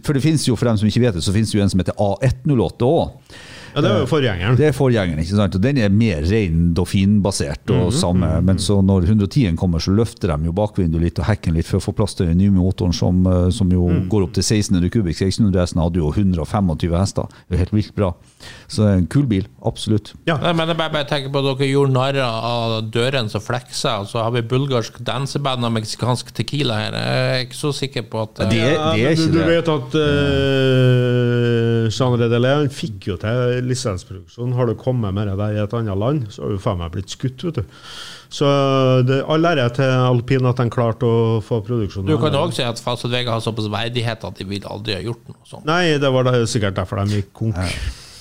for 0.04 0.12
det 0.12 0.20
finnes 0.22 0.44
jo, 0.44 0.56
for 0.56 0.68
dem 0.68 0.76
som 0.76 0.88
ikke 0.88 1.00
vet 1.06 1.16
det, 1.16 1.24
så 1.24 1.32
finnes 1.32 1.48
det 1.52 1.56
jo 1.56 1.62
en 1.64 1.72
som 1.72 1.80
heter 1.80 1.96
A108 1.96 2.84
òg. 2.84 3.38
Ja, 3.78 3.84
det 3.84 3.92
er 3.94 4.02
jo 4.02 4.08
forgjengeren. 4.10 4.58
Det 4.58 4.68
er 4.68 4.74
forgjengeren, 4.76 5.22
ikke 5.22 5.38
sant? 5.38 5.58
og 5.58 5.62
den 5.64 5.78
er 5.82 5.92
mer 5.94 6.26
ren 6.26 6.72
Dauphin-basert. 6.76 7.64
og 7.70 7.88
Mhm, 7.88 7.94
samme, 7.94 8.28
Men 8.42 8.58
så 8.58 8.80
når 8.82 9.06
110-en 9.06 9.56
kommer, 9.56 9.78
så 9.78 9.94
løfter 9.94 10.34
de 10.34 10.48
jo 10.48 10.52
bakvinduet 10.52 11.02
litt 11.02 11.18
og 11.18 11.26
hekken 11.28 11.54
litt 11.54 11.66
for 11.66 11.78
å 11.78 11.84
få 11.84 11.94
plass 11.94 12.14
til 12.18 12.26
den 12.26 12.38
nye 12.38 12.50
motoren, 12.50 12.92
som, 12.92 13.24
eh, 13.26 13.50
som 13.54 13.70
jo 13.70 13.88
mm. 13.88 14.08
går 14.08 14.26
opp 14.26 14.34
til 14.34 14.42
1600 14.42 14.90
kubikk. 14.90 15.16
1600-hesten 15.18 15.82
hadde 15.82 16.00
jo 16.02 16.10
125 16.12 16.96
hester. 16.98 17.28
Det 17.48 17.56
er 17.56 17.62
helt 17.64 17.74
vilt 17.76 17.94
bra. 17.94 18.12
Så 18.68 18.84
det 18.84 18.88
er 18.88 18.98
en 19.02 19.06
kul 19.10 19.26
bil, 19.30 19.46
absolutt. 19.66 20.12
Ja. 20.28 20.36
Nei, 20.42 20.52
Men 20.52 20.68
jeg 20.68 20.78
bare, 20.78 20.92
bare 20.92 21.08
tenker 21.08 21.32
på 21.32 21.42
at 21.42 21.48
dere 21.58 21.70
gjorde 21.70 21.94
narr 21.94 22.18
av 22.24 22.90
døren 22.90 23.30
som 23.32 23.42
flekser, 23.42 24.02
og 24.02 24.10
så 24.10 24.22
har 24.24 24.34
vi 24.34 24.42
bulgarsk 24.42 24.98
danseband 25.04 25.64
og 25.64 25.72
meksikansk 25.78 26.32
tequila 26.36 26.78
her. 26.82 26.98
Jeg 26.98 27.38
er 27.38 27.46
ikke 27.46 27.58
så 27.58 27.72
sikker 27.76 28.06
på 28.10 28.22
at 28.26 28.42
Det 28.48 28.58
er, 28.58 28.74
Ja, 28.74 28.92
det 28.94 29.06
er 29.06 29.16
men 29.18 29.32
du, 29.32 29.38
du 29.38 29.44
vet 29.48 29.68
at 29.72 29.98
uh, 29.98 31.88
Jean 31.92 32.16
Redelé 32.20 32.54
fikk 32.72 33.10
jo 33.12 33.16
til 33.20 33.67
lisensproduksjon. 33.70 34.54
Har 34.56 34.68
du 34.68 34.74
kommet 34.78 35.14
med 35.16 35.28
det 35.30 35.36
der 35.40 35.56
i 35.56 35.60
et 35.62 35.76
annet 35.76 35.98
land, 36.00 36.26
så 36.34 36.44
har 36.44 36.54
du 36.54 36.62
faen 36.62 36.80
meg 36.80 36.94
blitt 36.94 37.12
skutt. 37.14 37.44
vet 37.44 37.60
du. 37.60 37.78
Så 38.32 38.48
det, 39.08 39.22
all 39.30 39.46
ære 39.48 39.68
til 39.78 39.92
alpin 40.08 40.48
at 40.50 40.60
de 40.60 40.68
klarte 40.72 41.08
å 41.08 41.38
få 41.44 41.62
produksjonen. 41.64 42.10
Du 42.10 42.18
kan 42.20 42.34
òg 42.36 42.52
si 42.56 42.64
at 42.66 42.80
Fast 42.82 43.08
Vega 43.08 43.36
har 43.36 43.44
såpass 43.44 43.70
verdighet 43.72 44.26
at 44.28 44.40
de 44.40 44.48
vil 44.48 44.66
aldri 44.68 44.98
ha 44.98 45.04
gjort 45.04 45.24
noe 45.30 45.48
sånt. 45.48 45.64
Nei, 45.68 45.96
det 46.00 46.12
var 46.12 46.28
da 46.28 46.36
sikkert 46.44 46.76
derfor 46.80 47.04
de 47.04 47.22
gikk 47.22 47.32
konk. 47.36 47.56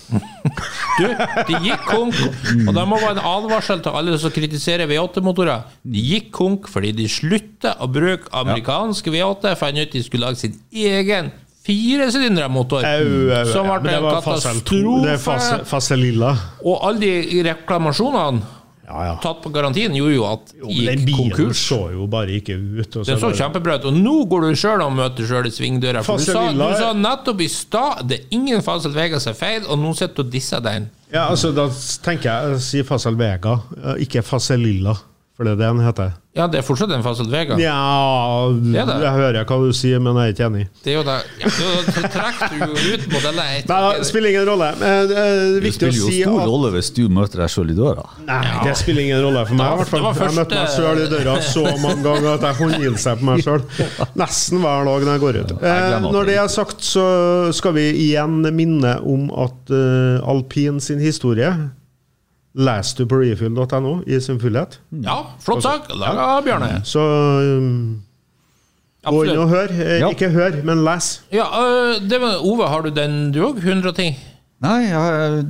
Du, 0.08 1.04
de 1.50 1.58
gikk 1.66 1.84
konk, 1.84 2.16
og 2.64 2.70
det 2.78 2.84
må 2.88 3.00
være 3.02 3.18
en 3.18 3.26
advarsel 3.28 3.82
til 3.84 3.98
alle 4.00 4.16
som 4.22 4.32
kritiserer 4.32 4.88
V8-motorer. 4.88 5.66
De 5.84 6.04
gikk 6.14 6.32
konk 6.38 6.70
fordi 6.72 6.94
de 6.96 7.10
slutta 7.12 7.76
å 7.84 7.90
bruke 7.92 8.32
amerikanske 8.32 9.12
V8, 9.14 9.52
fant 9.60 9.84
ut 9.84 9.92
de 9.98 10.04
skulle 10.06 10.30
lage 10.30 10.40
sin 10.46 10.56
egen 10.72 11.34
firesylindra 11.68 12.48
motor. 12.50 12.84
Au, 12.86 13.08
au, 13.42 13.46
Som 13.52 13.68
ble 13.68 13.92
det 13.92 13.98
en 14.00 14.10
katastrofe. 14.10 15.02
Det 15.06 15.18
Fase- 15.20 15.58
katastrofe. 15.64 16.36
Og 16.66 16.80
alle 16.88 17.00
de 17.00 17.44
reklamasjonene 17.52 18.42
Ja, 18.88 19.02
ja. 19.04 19.16
tatt 19.20 19.42
på 19.44 19.50
garantien 19.52 19.92
gjorde 19.92 20.14
jo 20.16 20.24
at 20.30 20.54
Jo, 20.62 20.68
den 20.70 20.78
gikk 20.78 21.06
bilen 21.10 21.32
konkurs. 21.34 21.60
så 21.68 21.92
jo 21.92 22.06
bare 22.08 22.38
ikke 22.40 22.56
ut. 22.56 22.90
Den 22.94 23.04
så 23.04 23.20
bare- 23.20 23.36
kjempebra 23.36 23.76
ut, 23.82 23.86
og 23.90 23.94
nå 23.94 24.14
går 24.32 24.42
du 24.48 24.56
sjøl 24.56 24.82
og 24.86 24.94
møter 24.96 25.28
sjøl 25.28 25.46
i 25.46 25.52
svingdøra. 25.52 26.04
For 26.08 26.16
du 26.18 26.24
sa, 26.24 26.46
du 26.54 26.78
sa 26.80 26.94
nettopp 26.94 27.42
i 27.42 27.48
stad 27.52 28.08
det 28.08 28.20
er 28.22 28.26
ingen 28.32 28.62
Fasel 28.62 28.92
Vega 28.96 29.20
som 29.20 29.32
er 29.32 29.36
feil, 29.36 29.66
og 29.68 29.78
nå 29.78 29.92
sitter 29.94 30.16
du 30.16 30.22
og 30.24 30.32
disser 30.32 30.62
den. 30.64 30.90
Ja, 31.12 31.28
altså 31.30 31.54
Da 31.54 31.68
tenker 32.04 32.24
jeg 32.32 32.56
å 32.56 32.60
si 32.62 32.82
Fasel 32.84 33.16
Vega, 33.20 33.60
ikke 34.00 34.24
Fasel 34.24 34.64
Faselilla, 34.64 34.96
for 35.38 35.46
det 35.46 35.52
er 35.54 35.60
det 35.62 35.68
den 35.70 35.84
heter. 35.86 36.16
Ja, 36.38 36.46
det 36.50 36.60
er 36.60 36.66
fortsatt 36.66 36.92
en 36.94 37.02
Fasol 37.06 37.28
Vega. 37.34 37.56
Ja, 37.58 37.74
Det 38.54 38.74
det. 38.86 38.96
jeg 39.02 39.14
hører 39.16 39.46
hva 39.50 39.56
du 39.62 39.72
sier, 39.74 39.98
men 40.02 40.18
jeg 40.18 40.30
er 40.30 40.34
ikke 40.36 40.46
enig. 40.52 40.64
Det 40.86 40.92
er 40.92 40.96
jo 41.00 41.04
det. 41.06 41.16
Ja, 41.42 41.50
da 41.58 42.10
trekker 42.14 42.52
du 42.54 42.60
jo 42.66 42.94
ut 42.94 43.06
modeller 43.10 43.48
Nei, 43.70 43.80
det 43.98 44.06
spiller 44.10 44.30
ingen 44.34 44.46
rolle. 44.50 44.68
Men 44.82 45.08
det 45.10 45.18
er 45.18 45.40
Det 45.58 45.64
viktig 45.66 45.88
å 45.88 45.92
spiller 45.94 45.98
jo 45.98 46.12
si 46.12 46.20
stor 46.22 46.42
at 46.44 46.50
rolle 46.52 46.72
hvis 46.76 46.90
du 46.98 47.02
møter 47.10 47.42
deg 47.42 47.50
sjøl 47.54 47.74
i 47.74 47.78
døra. 47.78 48.06
Nei, 48.28 48.42
det 48.68 48.76
spiller 48.82 49.06
ingen 49.08 49.24
rolle 49.26 49.46
for 49.50 49.58
meg. 49.62 49.72
i 49.72 49.80
hvert 49.82 49.92
fall. 49.94 50.00
Det 50.00 50.06
var 50.08 50.14
Jeg 50.14 50.28
har 50.28 50.38
møtt 50.38 50.54
meg 50.54 50.62
første- 50.62 50.82
sjøl 50.82 51.02
i 51.02 51.10
døra 51.16 51.38
så 51.42 51.66
mange 51.86 52.04
ganger 52.06 52.30
at 52.36 52.46
jeg 52.50 52.60
håndhilser 52.62 53.18
på 53.22 53.30
meg 53.32 53.46
sjøl. 53.48 53.66
Nesten 54.24 54.62
hver 54.66 54.86
dag 54.92 55.08
når 55.08 55.12
jeg 55.18 55.24
går 55.26 55.42
ut. 55.42 55.56
Jeg 55.62 56.02
når 56.18 56.30
det 56.34 56.38
er 56.38 56.48
sagt, 56.54 56.82
så 56.86 57.08
skal 57.54 57.74
vi 57.78 57.88
igjen 58.08 58.42
minne 58.54 58.98
om 59.06 59.30
at 59.34 59.74
uh, 59.74 60.22
alpin 60.30 60.80
sin 60.82 61.00
historie 61.02 61.50
leser 62.58 63.04
du 63.04 63.10
på 63.12 63.20
refuel.no 63.22 63.94
i 64.10 64.20
sin 64.24 64.40
fullhet. 64.42 64.80
Ja, 65.06 65.20
flott 65.44 65.64
sak. 65.66 65.92
Laga 65.94 66.26
ja. 66.34 66.42
Bjarne. 66.46 66.70
Så 66.88 67.04
um, 67.62 68.02
gå 69.08 69.24
inn 69.28 69.40
og 69.40 69.52
hør. 69.54 69.72
Eh, 69.78 70.00
Ja. 70.02 70.10
Ikke 70.12 70.32
hør, 70.34 70.60
men 70.68 70.84
les. 70.88 71.12
Ja, 71.34 71.48
øh, 71.54 72.02
det 72.02 72.20
var, 72.24 72.42
Ove, 72.42 72.68
har 72.68 72.86
du 72.86 72.90
den 72.94 73.32
du 73.36 73.44
òg? 73.46 73.62
110? 73.62 74.16
Nei, 74.66 74.78
jeg, 74.90 75.44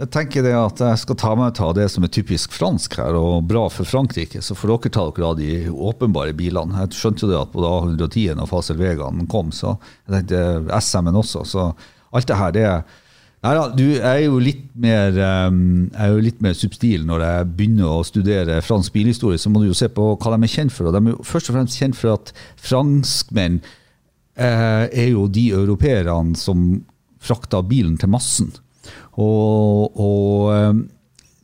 jeg 0.00 0.10
tenker 0.10 0.42
det 0.42 0.54
at 0.58 0.80
jeg 0.82 0.98
skal 1.04 1.18
ta 1.22 1.34
meg 1.38 1.54
ta 1.54 1.68
det 1.76 1.86
som 1.92 2.02
er 2.02 2.10
typisk 2.10 2.54
fransk 2.56 2.96
her, 2.98 3.14
og 3.14 3.46
bra 3.46 3.68
for 3.70 3.86
Frankrike. 3.86 4.42
Så 4.42 4.56
får 4.58 4.74
dere 4.74 4.94
ta 4.98 5.06
dere 5.06 5.28
av 5.30 5.38
de 5.38 5.52
åpenbare 5.70 6.34
bilene. 6.34 6.82
Jeg 6.82 6.98
skjønte 6.98 7.28
jo 7.28 7.30
det 7.30 7.38
at 7.44 7.54
både 7.54 7.70
A110 7.94 8.42
og 8.42 8.50
Fasel 8.50 8.80
Vegaen 8.82 9.22
kom, 9.30 9.54
så 9.54 9.76
jeg 10.08 10.18
tenkte 10.18 10.80
SM-en 10.82 11.22
også. 11.22 11.46
Så 11.46 11.70
alt 12.12 12.28
det 12.28 12.40
her, 12.42 12.52
det 12.58 12.66
er 12.68 12.82
Nei 13.42 13.52
da, 13.58 13.62
du 13.74 13.82
jeg 13.88 14.06
er 14.06 14.20
jo 14.22 14.38
litt 14.38 14.68
mer 14.78 15.16
um, 15.18 15.88
jeg 15.88 15.98
er 16.04 16.12
jo 16.12 16.22
litt 16.22 16.42
mer 16.44 16.54
substil 16.54 17.06
når 17.08 17.24
jeg 17.26 17.46
begynner 17.58 17.90
å 17.90 18.04
studere 18.06 18.60
fransk 18.62 18.94
bilhistorie. 18.94 19.40
Så 19.40 19.50
må 19.50 19.62
du 19.62 19.66
jo 19.66 19.78
se 19.78 19.88
på 19.90 20.12
hva 20.14 20.34
de 20.36 20.46
er 20.46 20.52
kjent 20.52 20.74
for. 20.74 20.88
Og 20.88 20.94
de 20.94 21.00
er 21.02 21.16
jo 21.16 21.26
først 21.26 21.50
og 21.50 21.58
fremst 21.58 21.80
kjent 21.80 21.98
for 21.98 22.14
at 22.14 22.30
franskmenn 22.62 23.58
eh, 24.38 24.84
er 24.86 25.08
jo 25.10 25.26
de 25.26 25.48
europeerne 25.58 26.38
som 26.38 26.84
frakta 27.22 27.64
bilen 27.66 27.96
til 27.98 28.12
massen. 28.14 28.52
Og, 29.18 29.98
og 29.98 30.52
eh, 30.54 30.84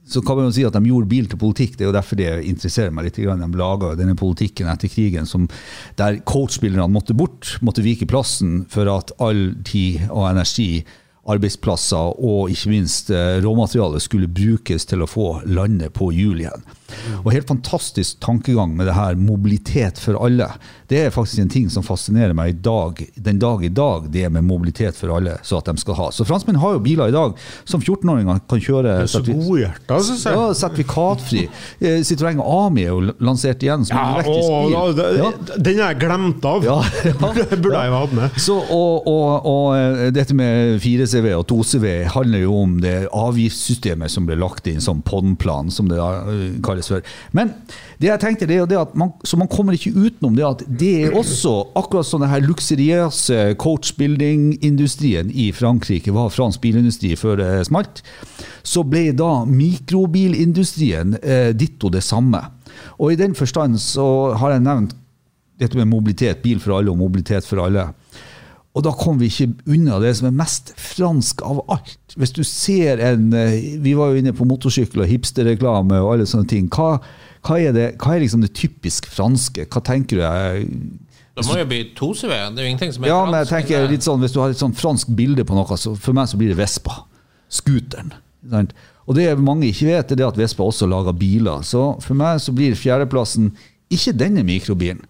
så 0.09 0.23
kan 0.23 0.39
man 0.39 0.49
jo 0.49 0.55
si 0.55 0.65
at 0.65 0.79
de 0.79 0.85
gjorde 0.93 1.11
bil 1.11 1.27
til 1.29 1.43
politikk. 1.43 1.75
Det 1.75 1.85
er 1.85 1.91
jo 1.91 1.97
derfor 1.99 2.23
det 2.23 2.31
interesserer 2.47 2.95
meg 2.95 3.09
litt. 3.09 3.19
De 3.19 3.51
laga 3.59 3.91
denne 3.99 4.15
politikken 4.17 4.71
etter 4.71 4.95
krigen 4.95 5.27
som, 5.27 5.51
der 5.99 6.23
coachspillerne 6.23 6.87
måtte 6.95 7.19
bort, 7.19 7.57
måtte 7.59 7.83
vike 7.83 8.07
plassen 8.07 8.63
for 8.71 8.87
at 8.95 9.11
all 9.19 9.49
tid 9.67 10.07
og 10.13 10.31
energi 10.31 10.71
arbeidsplasser 11.29 12.19
og 12.19 12.53
ikke 12.53 12.73
minst 12.73 13.11
råmaterialet 13.45 14.05
skulle 14.05 14.31
brukes 14.31 14.89
til 14.89 15.05
å 15.05 15.11
få 15.11 15.29
landet 15.47 15.93
på 15.97 16.11
hjul 16.17 16.45
igjen. 16.45 16.65
Og 17.25 17.33
Helt 17.35 17.49
fantastisk 17.49 18.19
tankegang 18.25 18.75
med 18.77 18.89
det 18.89 18.95
her 18.97 19.17
mobilitet 19.21 19.99
for 20.03 20.19
alle. 20.25 20.49
Det 20.89 21.03
er 21.05 21.13
faktisk 21.13 21.43
en 21.43 21.51
ting 21.53 21.67
som 21.71 21.85
fascinerer 21.85 22.33
meg 22.37 22.55
i 22.55 22.59
dag, 22.65 23.01
den 23.15 23.39
dag 23.43 23.65
i 23.65 23.69
dag, 23.69 24.07
det 24.13 24.25
med 24.33 24.47
mobilitet 24.49 24.97
for 24.97 25.13
alle. 25.17 25.37
så 25.43 25.59
at 25.61 25.69
de 25.69 25.77
skal 25.81 25.95
ha. 25.99 26.09
Så 26.15 26.25
Franskmenn 26.29 26.57
har 26.63 26.77
jo 26.77 26.83
biler 26.85 27.11
i 27.11 27.15
dag 27.15 27.35
som 27.69 27.81
14-åringer 27.83 28.41
kan 28.49 28.63
kjøre. 28.65 28.95
Så 29.11 29.21
god 29.27 29.43
godhjerta, 29.45 29.99
syns 30.07 30.25
jeg. 30.27 30.39
ja, 30.39 30.47
sertifikatfri. 30.57 31.43
Eh, 31.81 31.99
Citroën 32.09 32.41
Ami 32.43 32.87
er 32.87 32.95
jo 32.95 33.13
lansert 33.25 33.63
igjen 33.65 33.85
som 33.89 33.99
Ja, 33.99 34.07
elektrisk 34.17 34.49
bil. 34.49 35.19
Ja. 35.19 35.31
Den 35.69 35.83
har 35.83 35.93
jeg 35.93 36.01
glemt 36.07 36.49
av. 36.49 36.65
Ja, 36.65 36.79
ja. 37.11 37.15
Burde 37.19 37.75
jeg 37.75 37.93
jo 37.93 37.99
hatt 38.01 38.17
med. 38.17 38.41
Så, 38.49 38.57
og, 38.57 39.07
og, 39.11 39.49
og 39.53 39.77
eh, 39.77 40.07
dette 40.17 40.37
med 40.39 40.79
4CV 40.85 41.31
og 41.37 41.45
2CV 41.53 41.87
handler 42.17 42.45
jo 42.47 42.57
om 42.65 42.79
det 42.83 42.97
avgiftssystemet 43.13 44.13
som 44.13 44.27
ble 44.29 44.39
lagt 44.41 44.67
inn 44.71 44.81
som 44.85 45.03
PON-plan, 45.05 45.71
som 45.75 45.89
det 45.91 45.99
da, 46.01 46.09
kalles 46.79 46.91
for. 46.91 47.03
Men 47.33 47.53
det 47.99 48.11
jeg 48.11 48.23
tenkte, 48.23 48.47
det 48.47 48.59
er 48.59 48.69
det 48.69 48.79
at 48.79 48.95
man, 48.99 49.13
så 49.25 49.39
man 49.39 49.49
kommer 49.51 49.75
ikke 49.75 49.95
utenom 49.97 50.37
det 50.37 50.47
at 50.47 50.65
det 50.69 50.93
er 51.07 51.17
også 51.17 51.73
akkurat 51.79 52.07
sånn 52.07 52.27
her 52.29 52.45
luksuriøse 52.45 53.55
coachbuilding-industrien 53.59 55.33
i 55.33 55.51
Frankrike 55.53 56.15
var 56.15 56.33
fransk 56.35 56.63
bilindustri 56.63 57.15
før 57.19 57.41
det 57.43 57.51
smalt. 57.69 58.03
Så 58.63 58.85
ble 58.85 59.11
da 59.17 59.45
mikrobilindustrien 59.49 61.19
eh, 61.23 61.51
ditto 61.57 61.91
det 61.91 62.05
samme. 62.05 62.41
Og 62.99 63.13
i 63.13 63.19
den 63.19 63.35
forstand 63.35 63.79
så 63.83 64.35
har 64.39 64.55
jeg 64.55 64.67
nevnt 64.67 64.97
dette 65.59 65.79
med 65.79 65.91
mobilitet, 65.91 66.43
bil 66.45 66.61
for 66.63 66.77
alle 66.77 66.93
og 66.93 67.01
mobilitet 67.01 67.47
for 67.47 67.65
alle. 67.65 67.89
Og 68.77 68.85
da 68.85 68.93
kommer 68.95 69.25
vi 69.25 69.31
ikke 69.33 69.73
unna 69.75 69.97
det 70.03 70.13
som 70.19 70.29
er 70.29 70.37
mest 70.39 70.75
fransk 70.77 71.41
av 71.43 71.63
alt. 71.73 72.15
Hvis 72.21 72.35
du 72.37 72.43
ser 72.47 73.01
en 73.03 73.33
eh, 73.35 73.79
Vi 73.83 73.95
var 73.97 74.13
jo 74.13 74.21
inne 74.21 74.35
på 74.37 74.47
motorsykkel 74.47 75.03
og 75.03 75.09
hipsterreklame 75.11 75.99
og 76.03 76.13
alle 76.15 76.27
sånne 76.29 76.47
ting. 76.51 76.69
Hva, 76.71 76.99
hva 77.49 77.59
er, 77.59 77.73
det, 77.75 77.87
hva 77.99 78.15
er 78.15 78.23
liksom 78.27 78.45
det 78.45 78.53
typisk 78.59 79.09
franske? 79.11 79.67
Hva 79.73 79.83
tenker 79.83 80.21
du? 80.21 80.85
Det 81.39 81.47
må 81.47 81.59
jo 81.59 81.67
bli 81.71 81.81
2CV. 81.99 82.31
Det 82.31 82.63
er 82.63 82.67
jo 82.67 82.71
ingenting 82.75 82.95
som 82.95 83.05
er 83.05 83.13
Ja, 83.13 83.19
men 83.25 83.39
jeg 83.41 83.51
tenker 83.55 83.83
det- 83.83 83.91
litt 83.97 84.07
sånn, 84.07 84.21
Hvis 84.21 84.33
du 84.37 84.41
har 84.41 84.51
et 84.51 84.59
sånn 84.63 84.75
fransk 84.77 85.11
bilde 85.17 85.45
på 85.49 85.55
noe, 85.55 85.77
så 85.79 85.97
for 85.97 86.13
meg 86.13 86.29
så 86.29 86.37
blir 86.37 86.49
det 86.53 86.59
Vespa. 86.61 87.05
Scooteren. 87.49 88.13
sant? 88.51 88.73
Og 89.09 89.15
det 89.17 89.39
mange 89.41 89.65
ikke 89.73 89.87
vet, 89.89 90.13
er 90.13 90.17
det 90.17 90.27
at 90.27 90.37
Vespa 90.37 90.63
også 90.63 90.87
lager 90.87 91.17
biler. 91.17 91.63
Så 91.65 92.01
for 92.03 92.15
meg 92.15 92.39
så 92.45 92.53
blir 92.53 92.75
fjerdeplassen 92.77 93.55
ikke 93.91 94.13
denne 94.13 94.45
mikrobilen. 94.45 95.01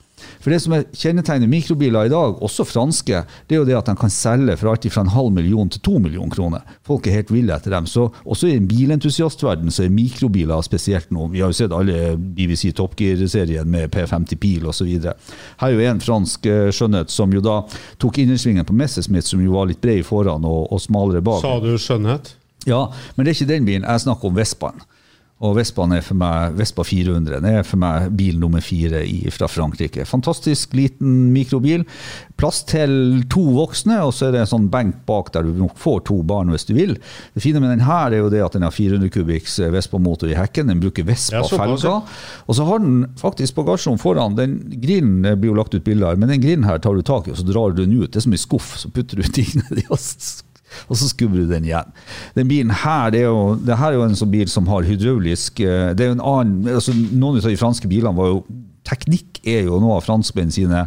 For 0.42 0.52
det 0.52 0.60
som 0.64 0.74
er 0.76 0.86
kjennetegner 0.96 1.50
mikrobiler 1.50 2.08
i 2.08 2.12
dag, 2.12 2.38
også 2.44 2.66
franske, 2.68 3.22
det 3.48 3.56
er 3.56 3.62
jo 3.62 3.68
det 3.68 3.76
at 3.78 3.90
de 3.90 3.96
kan 3.98 4.12
selge 4.12 4.56
for 4.60 4.72
alt 4.72 4.86
fra 4.92 5.04
en 5.04 5.12
halv 5.12 5.32
million 5.34 5.70
til 5.70 5.82
to 5.84 5.98
million 6.02 6.30
kroner. 6.32 6.64
Folk 6.86 7.06
er 7.06 7.18
helt 7.18 7.32
ville 7.34 7.54
etter 7.54 7.74
dem. 7.74 7.86
Så 7.90 8.08
også 8.24 8.48
i 8.48 8.56
en 8.56 8.68
bilentusiastverden 8.70 9.72
så 9.74 9.84
er 9.86 9.94
mikrobiler 9.94 10.62
spesielt 10.66 11.12
nå. 11.14 11.28
Vi 11.32 11.42
har 11.42 11.52
jo 11.52 11.58
sett 11.58 11.74
alle 11.74 12.16
BBC 12.16 12.72
Top 12.76 12.96
Gear-serien 12.98 13.68
med 13.68 13.92
P50 13.94 14.40
Pil 14.40 14.68
osv. 14.68 14.90
Her 14.98 15.68
er 15.68 15.74
jo 15.74 15.86
en 15.88 16.02
fransk 16.04 16.48
eh, 16.48 16.68
skjønnhet 16.74 17.12
som 17.12 17.32
jo 17.34 17.44
da 17.44 17.60
tok 18.00 18.20
innersvingen 18.22 18.66
på 18.68 18.76
Messerschmitt, 18.76 19.28
som 19.28 19.42
jo 19.44 19.54
var 19.56 19.70
litt 19.70 19.82
bred 19.84 20.04
foran 20.06 20.46
og, 20.48 20.68
og 20.72 20.82
smalere 20.82 21.24
bak. 21.24 21.42
Sa 21.44 21.58
du 21.62 21.74
skjønnhet? 21.80 22.34
Ja, 22.68 22.88
men 23.16 23.24
det 23.24 23.32
er 23.32 23.38
ikke 23.38 23.52
den 23.52 23.68
bilen. 23.68 23.86
Jeg 23.88 24.04
snakker 24.04 24.30
om 24.30 24.38
Vespaen. 24.38 24.86
Og 25.38 25.52
Vespaen 25.54 25.92
er 25.94 26.02
for 26.02 26.18
meg, 26.18 26.56
Vespa 26.58 26.82
400 26.82 27.38
det 27.44 27.50
er 27.60 27.66
for 27.66 27.78
meg 27.78 28.08
bil 28.18 28.40
nummer 28.42 28.62
fire 28.64 29.04
fra 29.30 29.46
Frankrike. 29.46 30.02
Fantastisk 30.08 30.72
liten 30.74 31.28
mikrobil. 31.30 31.84
Plass 32.38 32.64
til 32.66 33.22
to 33.30 33.44
voksne, 33.54 34.00
og 34.02 34.10
så 34.16 34.26
er 34.28 34.34
det 34.34 34.40
en 34.42 34.50
sånn 34.50 34.66
benk 34.72 35.04
bak 35.06 35.30
der 35.34 35.46
du 35.46 35.52
nok 35.60 35.78
får 35.78 36.00
to 36.10 36.16
barn 36.26 36.50
hvis 36.50 36.66
du 36.66 36.74
vil. 36.74 36.96
Det 37.36 37.44
fine 37.44 37.62
med 37.62 37.70
den 37.70 37.86
her 37.86 38.10
er 38.10 38.24
jo 38.24 38.32
det 38.34 38.42
at 38.42 38.58
den 38.58 38.66
har 38.66 38.74
400 38.74 39.14
kubikks 39.14 39.60
Vespa-motor 39.76 40.32
i 40.32 40.38
hekken. 40.38 40.72
Den 40.72 40.82
bruker 40.82 41.06
Vespa-felger. 41.06 42.02
Og 42.48 42.58
så 42.58 42.66
har 42.66 42.82
den 42.82 43.06
faktisk 43.22 43.60
bagasjerom 43.60 44.02
foran. 44.02 44.34
Den 44.38 44.58
grillen 44.82 45.22
blir 45.22 45.52
jo 45.52 45.58
lagt 45.60 45.78
ut 45.78 45.86
bilder 45.86 46.10
av, 46.10 46.18
men 46.18 46.34
den 46.34 46.42
grillen 46.42 46.66
her 46.66 46.82
tar 46.82 46.98
du 46.98 47.06
tak 47.06 47.30
i, 47.30 47.36
og 47.36 47.38
så 47.38 47.46
drar 47.46 47.78
du 47.78 47.84
den 47.84 47.94
ut. 47.94 48.10
Det 48.10 48.18
er 48.18 48.26
som 48.26 48.34
en 48.34 48.46
skuff, 48.48 48.74
så 48.82 48.90
putter 48.90 49.22
du 49.22 49.30
ting 49.30 49.54
nedi. 49.62 49.86
Og 50.88 50.98
så 51.00 51.10
skubber 51.10 51.42
du 51.42 51.50
den 51.50 51.66
igjen. 51.68 51.92
Den 52.36 52.50
bilen 52.50 52.74
her, 52.84 53.14
er 53.14 53.28
jo, 53.28 53.56
det 53.60 53.78
her 53.80 53.92
er 53.92 53.98
jo 53.98 54.06
en 54.08 54.18
sånn 54.18 54.32
bil 54.32 54.50
som 54.52 54.68
har 54.70 54.86
hydraulisk 54.88 55.62
eh, 55.64 55.90
det 55.96 56.04
er 56.04 56.12
jo 56.12 56.18
en 56.18 56.26
annen, 56.32 56.74
altså 56.78 56.94
Noen 56.94 57.40
av 57.40 57.50
de 57.50 57.60
franske 57.60 57.90
bilene 57.90 58.16
var 58.16 58.32
jo 58.32 58.42
Teknikk 58.88 59.42
er 59.44 59.66
jo 59.66 59.82
noe 59.82 59.98
av 59.98 60.06
franskmenn 60.06 60.52
sine 60.54 60.86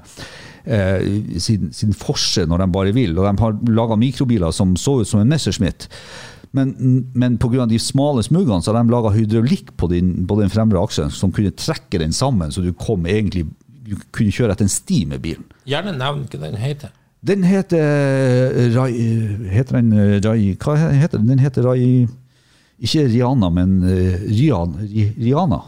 eh, 0.65 1.03
sin, 1.37 1.69
sin 1.75 1.93
forse 1.93 2.47
når 2.49 2.63
de 2.63 2.67
bare 2.73 2.93
vil. 2.95 3.13
Og 3.13 3.27
de 3.27 3.43
har 3.43 3.59
laga 3.77 3.97
mikrobiler 3.99 4.53
som 4.55 4.73
så 4.79 4.95
ut 5.01 5.09
som 5.09 5.21
en 5.21 5.29
Messerschmitt. 5.29 5.85
Men, 6.57 6.73
men 7.13 7.37
pga. 7.37 7.67
de 7.69 7.77
smale 7.79 8.23
smugene 8.25 8.61
så 8.61 8.73
har 8.73 8.81
de 8.81 8.91
laga 8.91 9.13
hydraulikk 9.13 9.75
på, 9.77 9.91
din, 9.93 10.15
på 10.27 10.39
den 10.39 10.49
fremre 10.49 10.81
aksjen 10.81 11.13
som 11.13 11.31
kunne 11.35 11.53
trekke 11.53 12.01
den 12.01 12.15
sammen, 12.15 12.51
så 12.51 12.63
du 12.65 12.73
kom 12.73 13.05
egentlig 13.05 13.45
du 13.91 13.95
kunne 14.15 14.33
kjøre 14.33 14.55
etter 14.55 14.67
en 14.67 14.71
sti 14.71 15.03
med 15.09 15.21
bilen. 15.23 15.45
Gjerne 15.67 15.93
nevn 15.97 16.25
hva 16.29 16.41
den 16.43 16.59
heter. 16.61 16.93
Den 17.21 17.43
heter 17.43 18.75
Rai 18.75 18.93
Heter 19.51 19.77
den 19.77 19.91
eh, 19.93 20.19
Rai 20.25 20.55
Hva 20.57 20.75
heter 20.89 21.19
den? 21.19 21.27
Den 21.29 21.39
heter 21.39 21.67
Rai 21.67 22.07
Ikke 22.81 23.05
Rihanna, 23.05 23.49
men 23.53 23.83
eh, 23.85 24.17
Rian, 24.25 24.73
Riana. 25.19 25.61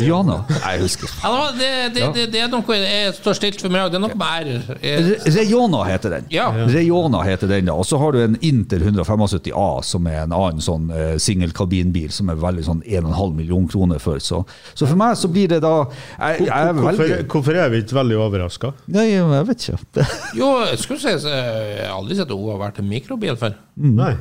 Diana? 0.00 0.40
Nei, 0.48 0.72
jeg 0.74 0.82
husker 0.82 1.12
Ja, 1.22 1.50
det, 1.54 1.68
det, 1.94 2.06
det, 2.16 2.26
det, 2.32 2.40
er 2.42 2.50
noe 2.50 2.76
jeg 2.78 3.12
står 3.14 3.38
stilt 3.38 3.62
for 3.62 3.72
meg, 3.72 3.92
det 3.92 3.98
er 3.98 4.02
noe 4.02 4.16
med 4.18 4.48
R. 4.48 4.78
Eh, 4.82 5.10
Rejona 5.36 5.82
heter 5.86 6.16
den. 6.16 6.26
Ja. 6.34 6.48
Rejona 6.68 7.22
heter 7.26 7.50
den 7.50 7.68
da. 7.70 7.76
Og 7.78 7.86
så 7.86 8.00
har 8.02 8.14
du 8.14 8.20
en 8.24 8.36
Inter 8.42 8.82
175A, 8.82 9.68
som 9.86 10.08
er 10.10 10.24
en 10.24 10.34
annen 10.36 10.62
sånn 10.64 10.90
uh, 10.90 11.14
singelkabinbil, 11.22 12.10
som 12.14 12.32
er 12.32 12.40
veldig 12.42 12.66
sånn 12.66 12.82
1,5 12.82 13.36
million 13.38 13.68
kroner 13.70 14.02
for. 14.02 14.18
Så, 14.22 14.42
så 14.74 14.88
for 14.88 14.98
meg 14.98 15.16
så 15.20 15.30
blir 15.32 15.50
det 15.52 15.62
da 15.64 15.74
Jeg, 15.84 16.48
jeg 16.48 16.76
Hvorfor, 16.82 17.14
hvorfor 17.34 17.62
er 17.62 17.72
vi 17.72 17.82
ikke 17.84 17.98
veldig 18.00 18.20
overraska? 18.26 18.74
Nei, 18.92 19.08
jeg 19.14 19.48
vet 19.48 19.68
ikke. 19.68 20.06
Jo, 20.38 20.52
jeg 20.66 20.82
skulle 20.82 21.02
si 21.02 21.12
jeg 21.12 21.86
har 21.86 21.96
aldri 21.96 22.18
sett 22.18 22.30
at 22.30 22.36
hun 22.36 22.52
har 22.54 22.62
vært 22.66 22.82
en 22.82 22.88
mikrobil 22.90 23.38
før. 23.38 23.58
Nei. 23.78 24.14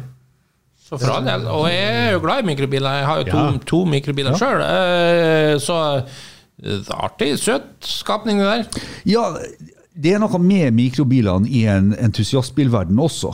Så 0.91 0.99
for 0.99 1.13
all 1.15 1.23
del. 1.25 1.45
Og 1.47 1.65
jeg 1.71 1.91
er 2.05 2.11
jo 2.17 2.19
glad 2.23 2.43
i 2.43 2.47
mikrobiler. 2.51 2.97
Jeg 2.99 3.05
har 3.07 3.21
jo 3.21 3.27
to, 3.31 3.37
Ja. 3.37 3.57
to 3.71 3.79
mikrobiler 3.87 4.35
sjøl. 4.35 4.61
Eh, 4.65 5.53
så 5.63 5.77
eh, 5.97 6.17
det 6.61 6.89
er 6.91 7.05
artig, 7.07 7.29
søt 7.39 7.69
skapning, 7.87 8.41
det 8.43 8.49
der. 8.51 8.81
Ja, 9.07 9.23
det 9.95 10.13
er 10.15 10.19
noe 10.19 10.39
med 10.43 10.73
mikrobilene 10.75 11.47
i 11.49 11.63
en 11.71 11.93
entusiastbilverden 11.95 12.99
også. 12.99 13.31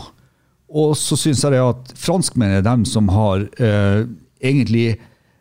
Og 0.69 0.93
så 0.99 1.17
syns 1.17 1.41
jeg 1.43 1.53
det 1.55 1.63
at 1.63 1.93
franskmenn 1.97 2.57
er 2.59 2.65
dem 2.65 2.85
som 2.85 3.07
har 3.09 3.47
eh, 3.57 4.05
egentlig 4.43 4.97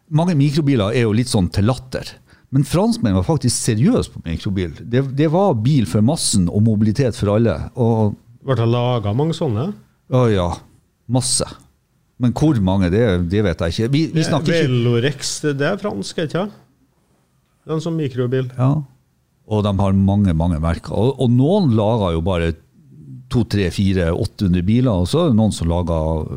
Mange 0.09 0.37
mikrobiler 0.39 0.95
er 0.95 1.03
jo 1.03 1.11
litt 1.19 1.27
sånn 1.27 1.49
til 1.51 1.67
latter. 1.67 2.07
Men 2.55 2.63
franskmenn 2.63 3.17
var 3.19 3.25
faktisk 3.27 3.57
seriøse 3.59 4.13
på 4.15 4.21
mikrobil. 4.23 4.71
Det, 4.79 5.01
det 5.19 5.27
var 5.33 5.57
bil 5.59 5.83
for 5.91 6.01
massen 6.07 6.45
og 6.49 6.63
mobilitet 6.63 7.19
for 7.19 7.33
alle. 7.35 7.57
Og 7.75 8.15
Ble 8.47 8.55
det 8.55 8.69
laga 8.71 9.11
mange 9.19 9.35
sånne? 9.35 9.73
å 10.15 10.21
ja, 10.31 10.47
masse. 11.11 11.43
Men 12.23 12.33
hvor 12.33 12.57
mange, 12.65 12.89
det, 12.91 13.03
det 13.31 13.43
vet 13.45 13.61
jeg 13.61 13.75
ikke. 13.75 13.89
Vi, 13.93 14.03
vi 14.15 14.23
snakker 14.25 14.55
ikke 14.55 14.69
Velorex, 14.71 15.33
det 15.45 15.67
er 15.69 15.81
fransk, 15.83 16.23
ikke 16.25 16.33
sant? 16.39 16.55
Det 17.67 17.75
er 17.75 17.77
en 17.77 17.83
sånn 17.85 17.99
mikrobil. 17.99 18.47
Ja. 18.57 18.71
Og 19.47 19.63
de 19.67 19.73
har 19.79 19.99
mange, 19.99 20.33
mange 20.35 20.59
merker. 20.63 20.95
Og, 20.97 21.19
og 21.21 21.31
noen 21.35 21.75
lager 21.77 22.15
jo 22.17 22.23
bare 22.25 22.53
200-400-800 23.35 24.63
biler, 24.67 24.93
og 24.93 25.09
så 25.11 25.25
er 25.27 25.33
det 25.33 25.39
noen 25.39 25.55
som 25.55 25.69
lager 25.71 26.31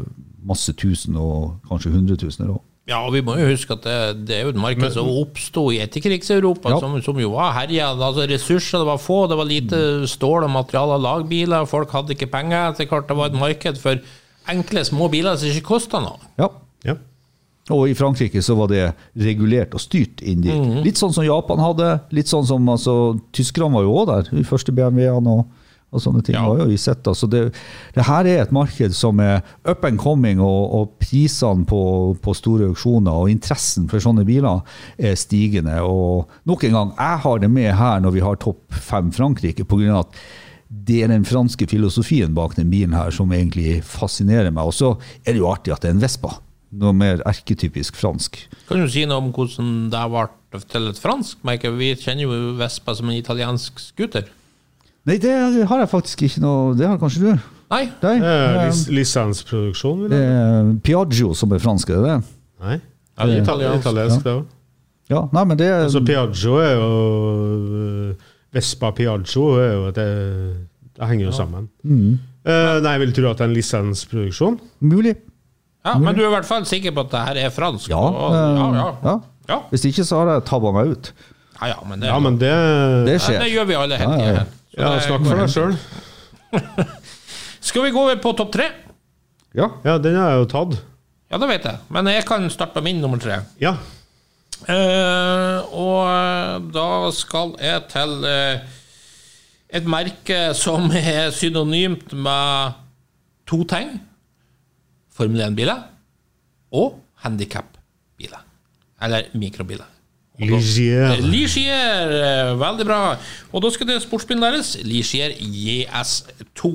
masse 0.49 0.73
tusen 0.79 1.17
og 1.19 1.59
kanskje 1.69 1.93
hundretusener 1.93 2.51
òg. 2.55 2.63
Ja, 2.89 3.03
og 3.05 3.13
vi 3.13 3.21
må 3.21 3.35
jo 3.37 3.45
huske 3.51 3.75
at 3.75 3.83
det, 3.85 3.97
det 4.25 4.33
er 4.39 4.47
jo 4.47 4.53
et 4.55 4.57
marked 4.57 4.95
som 4.95 5.09
oppsto 5.13 5.67
i 5.69 5.77
etterkrigs-Europa, 5.83 6.71
Ja. 6.73 6.79
som, 6.81 6.95
som 7.05 7.19
jo 7.21 7.35
var 7.35 7.51
herja. 7.53 7.91
Altså, 7.93 8.25
ressurser 8.31 8.81
det 8.81 8.87
var 8.89 8.97
få, 9.03 9.19
det 9.29 9.37
var 9.37 9.45
lite 9.45 9.81
stål 10.09 10.47
og 10.47 10.55
materiale 10.55 10.97
å 10.97 11.03
lage 11.03 11.27
biler, 11.29 11.67
folk 11.69 11.93
hadde 11.93 12.15
ikke 12.15 12.31
penger. 12.33 12.73
Det 12.79 12.87
klart 12.89 13.05
det 13.11 13.19
var 13.19 13.29
et 13.29 13.37
marked 13.37 13.77
for 13.77 14.01
enkle, 14.51 14.83
små 14.87 15.09
biler 15.11 15.37
som 15.39 15.51
ikke 15.51 15.69
koster 15.73 16.03
noe. 16.03 16.31
Ja. 16.39 16.49
Ja. 16.87 16.95
Og 17.75 17.85
i 17.91 17.95
Frankrike 17.97 18.41
så 18.41 18.55
var 18.57 18.71
det 18.71 18.87
regulert 19.19 19.75
og 19.77 19.83
styrt 19.83 20.23
inn 20.25 20.41
dit. 20.45 20.69
Litt 20.85 20.99
sånn 20.99 21.13
som 21.13 21.25
Japan 21.25 21.61
hadde. 21.61 21.95
Litt 22.15 22.31
sånn 22.31 22.47
som 22.49 22.65
altså, 22.71 23.19
Tyskerne 23.35 23.77
var 23.77 23.85
jo 23.85 23.95
òg 24.01 24.09
der. 24.09 24.29
De 24.31 24.45
første 24.47 24.73
BMW-ene 24.73 25.35
og, 25.37 25.43
og 25.93 26.01
sånne 26.01 26.23
ting. 26.25 26.37
Ja. 26.37 26.47
var 26.49 26.63
jo 26.63 26.69
vi 26.71 26.79
sett. 26.81 27.03
da. 27.05 27.13
Så 27.17 27.29
det, 27.29 27.43
det 27.93 28.07
her 28.09 28.29
er 28.29 28.41
et 28.41 28.55
marked 28.55 28.97
som 28.97 29.21
er 29.21 29.43
up 29.69 29.85
and 29.85 30.01
coming, 30.01 30.41
og, 30.41 30.73
og 30.79 30.97
prisene 31.03 31.67
på, 31.69 31.81
på 32.23 32.37
store 32.37 32.71
auksjoner 32.71 33.21
og 33.21 33.29
interessen 33.33 33.85
for 33.91 34.01
sånne 34.01 34.25
biler 34.25 34.65
er 34.97 35.17
stigende. 35.19 35.77
Og 35.85 36.29
nok 36.49 36.65
en 36.65 36.77
gang, 36.79 36.93
jeg 36.97 37.25
har 37.27 37.41
det 37.45 37.53
med 37.53 37.73
her 37.77 38.01
når 38.01 38.17
vi 38.17 38.25
har 38.25 38.41
topp 38.41 38.81
fem 38.89 39.13
Frankrike, 39.13 39.67
pga. 39.69 40.01
at 40.01 40.23
det 40.69 40.99
er 41.03 41.09
den 41.09 41.25
franske 41.25 41.65
filosofien 41.69 42.35
bak 42.37 42.53
den 42.57 42.69
bilen 42.69 42.93
her 42.93 43.09
som 43.13 43.31
egentlig 43.33 43.79
fascinerer 43.85 44.51
meg. 44.53 44.69
Og 44.69 44.75
så 44.77 44.91
er 45.25 45.33
det 45.33 45.41
jo 45.41 45.49
artig 45.49 45.73
at 45.73 45.81
det 45.81 45.89
er 45.89 45.97
en 45.97 46.03
Vespa. 46.03 46.35
Noe 46.79 46.93
mer 46.93 47.23
erketypisk 47.25 47.97
fransk. 47.97 48.37
Kan 48.69 48.83
du 48.83 48.89
si 48.93 49.01
noe 49.09 49.17
om 49.23 49.31
hvordan 49.33 49.87
det 49.89 50.03
ble 50.13 50.61
til 50.69 50.91
et 50.91 50.99
fransk 51.01 51.41
merke? 51.47 51.71
Vi 51.73 51.95
kjenner 51.97 52.27
jo 52.27 52.53
Vespa 52.59 52.93
som 52.97 53.09
en 53.09 53.17
italiensk 53.17 53.81
scooter. 53.81 54.29
Nei, 55.09 55.17
det 55.17 55.33
har 55.65 55.79
jeg 55.79 55.89
faktisk 55.89 56.21
ikke 56.27 56.41
noe 56.43 56.73
Det 56.77 56.85
har 56.85 56.97
kanskje 57.01 57.21
du? 57.23 57.49
Nei, 57.71 57.85
Nei. 58.03 58.15
Det 58.19 58.29
er 58.29 58.55
eh, 58.59 58.67
lis 58.67 58.83
lisensproduksjon, 58.93 60.05
vil 60.05 60.13
jeg 60.13 60.77
Piaggio 60.85 61.33
som 61.37 61.53
er 61.53 61.61
fransk, 61.63 61.91
er 61.93 62.01
det 62.01 62.09
det? 62.09 62.35
Nei. 62.65 62.77
Ja, 62.79 63.25
det 63.25 63.35
er 63.35 63.43
Italiensk, 63.43 63.83
italiensk. 63.85 63.85
italiensk 63.85 64.25
det 64.25 64.33
òg. 64.37 64.47
Ja, 65.09 65.21
nei, 65.33 65.43
men 65.49 65.57
det 65.57 65.67
er 65.69 65.83
Altså, 65.87 66.01
Piaggio 66.05 66.59
er 66.61 66.73
jo 66.77 66.89
øh, 67.79 68.28
Vespa 68.55 68.89
Piaggio 68.97 69.43
er 69.61 69.71
jo 69.75 69.89
det, 69.93 70.05
det 70.97 71.09
henger 71.11 71.27
jo 71.29 71.33
sammen. 71.35 71.67
Eh, 71.85 72.77
nei, 72.81 72.93
jeg 72.95 73.01
vil 73.03 73.11
tro 73.17 73.29
at 73.31 73.37
det 73.41 73.45
er 73.45 73.49
en 73.51 73.57
lisensproduksjon. 73.57 74.59
mulig. 74.81 75.15
ja, 75.85 75.93
men 76.01 76.15
du 76.17 76.21
er 76.23 76.27
i 76.29 76.33
hvert 76.33 76.47
fall 76.49 76.65
sikker 76.65 76.91
på 76.95 77.03
at 77.05 77.11
det 77.13 77.25
her 77.27 77.41
er 77.45 77.49
fransk? 77.53 77.89
Ja, 77.91 77.99
og, 77.99 78.33
ja, 78.33 78.47
ja. 78.49 78.87
eh, 78.87 79.03
ja. 79.09 79.17
Ja. 79.49 79.59
Hvis 79.71 79.85
ikke 79.89 80.03
så 80.05 80.19
har 80.21 80.31
jeg 80.35 80.45
tabba 80.49 80.71
meg 80.75 80.91
ut. 80.93 81.11
ja, 81.61 81.67
ja, 81.73 81.77
men 81.89 81.99
det, 82.01 82.07
Ja, 82.09 82.17
men 82.21 82.35
det 82.41 82.51
Det 83.07 83.15
ja, 83.17 83.21
skjer. 83.25 83.39
det 83.43 83.51
gjør 83.53 83.65
vi 83.69 83.77
alle 83.79 83.97
hele 83.97 84.17
Ja, 84.17 84.17
ja, 84.17 84.43
tida 84.43 84.45
ja. 84.77 84.91
Ja, 84.93 84.99
snakk 85.01 85.25
for 85.25 85.41
deg 85.41 85.49
sjøl. 85.49 85.73
Skal 87.69 87.83
vi 87.83 87.91
gå 87.91 88.01
over 88.03 88.19
på 88.21 88.33
topp 88.37 88.51
tre? 88.53 88.67
Ja. 89.57 89.67
Ja, 89.83 89.97
den 90.01 90.15
har 90.15 90.31
jeg 90.35 90.43
jo 90.43 90.49
tatt. 90.51 90.77
Ja, 91.29 91.37
det 91.41 91.49
vet 91.49 91.65
jeg. 91.67 91.77
Men 91.93 92.07
jeg 92.09 92.25
kan 92.25 92.45
starte 92.53 92.73
på 92.77 92.83
min 92.85 93.01
nummer 93.01 93.19
tre. 93.21 93.41
Ja. 93.61 93.75
Eh, 94.67 95.59
og 95.71 96.65
da 96.75 96.89
skal 97.15 97.55
jeg 97.63 97.85
til 97.93 98.25
eh, 98.27 98.65
et 99.79 99.87
merke 99.87 100.39
som 100.57 100.91
er 100.99 101.29
synonymt 101.35 102.11
med 102.13 102.75
to 103.49 103.63
ting. 103.69 103.95
Formel 105.15 105.45
1-biler 105.47 105.85
og 106.75 106.99
handikap-biler. 107.23 108.43
Eller 109.03 109.31
mikrobiler. 109.33 109.87
Ligier. 110.39 111.19
Ligier, 111.19 112.13
eh, 112.15 112.53
veldig 112.59 112.85
bra. 112.87 113.01
Og 113.51 113.63
da 113.63 113.71
skal 113.75 113.89
det 113.89 114.01
sportsbilen 114.03 114.43
deres, 114.43 114.77
Ligier 114.87 115.35
JS2. 115.39 116.71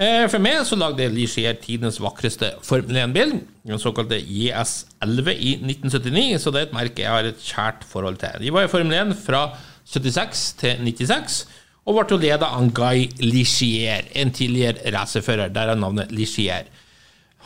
Eh, 0.00 0.24
For 0.32 0.40
meg 0.40 0.62
så 0.64 0.78
lagde 0.80 1.10
Ligier 1.12 1.58
tidenes 1.60 1.98
vakreste 2.00 2.54
Formel 2.64 2.96
1-bil, 3.02 3.34
den 3.68 3.80
såkalte 3.82 4.16
JS11 4.16 5.34
i 5.36 5.50
1979, 5.60 6.38
så 6.40 6.52
det 6.54 6.62
er 6.62 6.68
et 6.70 6.76
merke 6.78 7.04
jeg 7.04 7.12
har 7.12 7.28
et 7.28 7.42
kjært 7.44 7.84
forhold 7.84 8.16
til. 8.22 8.38
De 8.40 8.54
var 8.54 8.64
i 8.64 8.70
Formel 8.72 8.96
1 8.96 9.12
fra 9.20 9.42
76 9.90 10.46
til 10.62 10.80
96, 10.88 11.42
og 11.84 11.98
ble 11.98 12.06
jo 12.14 12.20
ledet 12.22 12.48
av 12.48 12.72
Guy 12.76 13.10
Ligier, 13.20 14.08
en 14.16 14.32
tidligere 14.32 14.88
racerfører, 14.96 15.52
der 15.52 15.74
er 15.74 15.80
navnet 15.80 16.12
Ligier. 16.16 16.72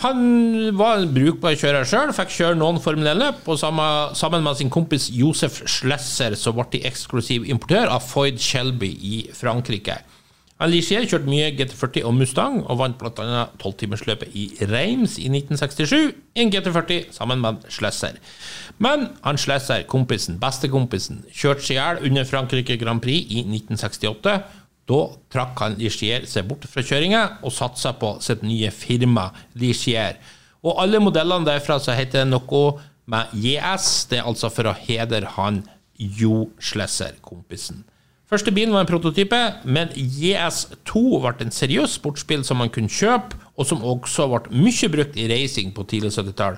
Han 0.02 0.22
var 0.78 1.00
en 1.02 1.10
brukbar 1.14 1.58
kjører 1.58 1.86
sjøl, 1.86 2.14
fikk 2.14 2.32
kjøre 2.38 2.58
noen 2.58 2.78
Formel 2.82 3.10
1-løp, 3.16 3.46
og 3.50 3.58
sammen 3.62 4.46
med 4.46 4.58
sin 4.58 4.70
kompis 4.70 5.10
Josef 5.14 5.64
Schlesser 5.70 6.38
så 6.38 6.54
ble 6.54 6.70
de 6.70 6.86
eksklusiv 6.86 7.46
importør 7.50 7.90
av 7.94 8.06
Foyd 8.06 8.38
Shelby 8.42 8.94
i 8.94 9.24
Frankrike. 9.34 10.04
Alicia 10.64 11.02
kjørte 11.04 11.28
mye 11.28 11.50
GT40 11.58 12.06
og 12.08 12.14
Mustang, 12.16 12.60
og 12.70 12.78
vant 12.80 12.96
bl.a. 12.96 13.44
12-timersløpet 13.60 14.32
i 14.38 14.46
Reims 14.70 15.18
i 15.20 15.26
1967, 15.28 16.14
en 16.40 16.52
GT40 16.54 17.10
sammen 17.12 17.42
med 17.42 17.66
Schlesser. 17.72 18.16
Men 18.82 19.10
han 19.26 19.40
Schlesser, 19.40 19.84
kompisen, 19.90 20.38
bestekompisen, 20.40 21.20
kjørte 21.28 21.66
seg 21.66 21.76
i 21.76 21.78
hjel 21.80 22.00
under 22.08 22.28
Frankrike 22.28 22.78
Grand 22.80 23.04
Prix 23.04 23.28
i 23.28 23.44
1968. 23.44 24.38
Da 24.88 25.00
trakk 25.32 25.60
han 25.64 25.78
Ligier 25.80 26.24
seg 26.28 26.48
bort 26.48 26.64
fra 26.68 26.84
kjøringa 26.84 27.22
og 27.44 27.52
satsa 27.54 27.94
på 28.00 28.16
sitt 28.24 28.44
nye 28.44 28.72
firma 28.72 29.30
Ligier. 29.60 30.20
Og 30.64 30.80
alle 30.80 31.00
modellene 31.00 31.48
derfra 31.48 31.76
så 31.80 31.96
heter 31.96 32.24
det 32.24 32.32
noe 32.32 32.66
med 33.10 33.32
JS, 33.36 34.06
det 34.08 34.22
er 34.22 34.28
altså 34.28 34.48
for 34.52 34.70
å 34.70 34.78
hedre 34.86 35.28
han 35.36 35.60
Jo 35.98 36.46
Schlesser, 36.56 37.18
kompisen. 37.24 37.84
Første 38.30 38.52
bilen 38.56 38.72
var 38.72 38.86
en 38.86 38.88
prototype, 38.88 39.38
men 39.68 39.92
JS2 39.94 41.00
ble 41.20 41.34
en 41.44 41.52
seriøs 41.52 41.98
sportsbil 41.98 42.44
som 42.46 42.62
man 42.62 42.72
kunne 42.72 42.92
kjøpe, 42.92 43.36
og 43.54 43.68
som 43.68 43.84
også 43.84 44.26
ble 44.32 44.62
mye 44.64 44.90
brukt 44.90 45.18
i 45.20 45.28
racing 45.30 45.74
på 45.76 45.84
tidlig 45.90 46.14
70-tall. 46.16 46.56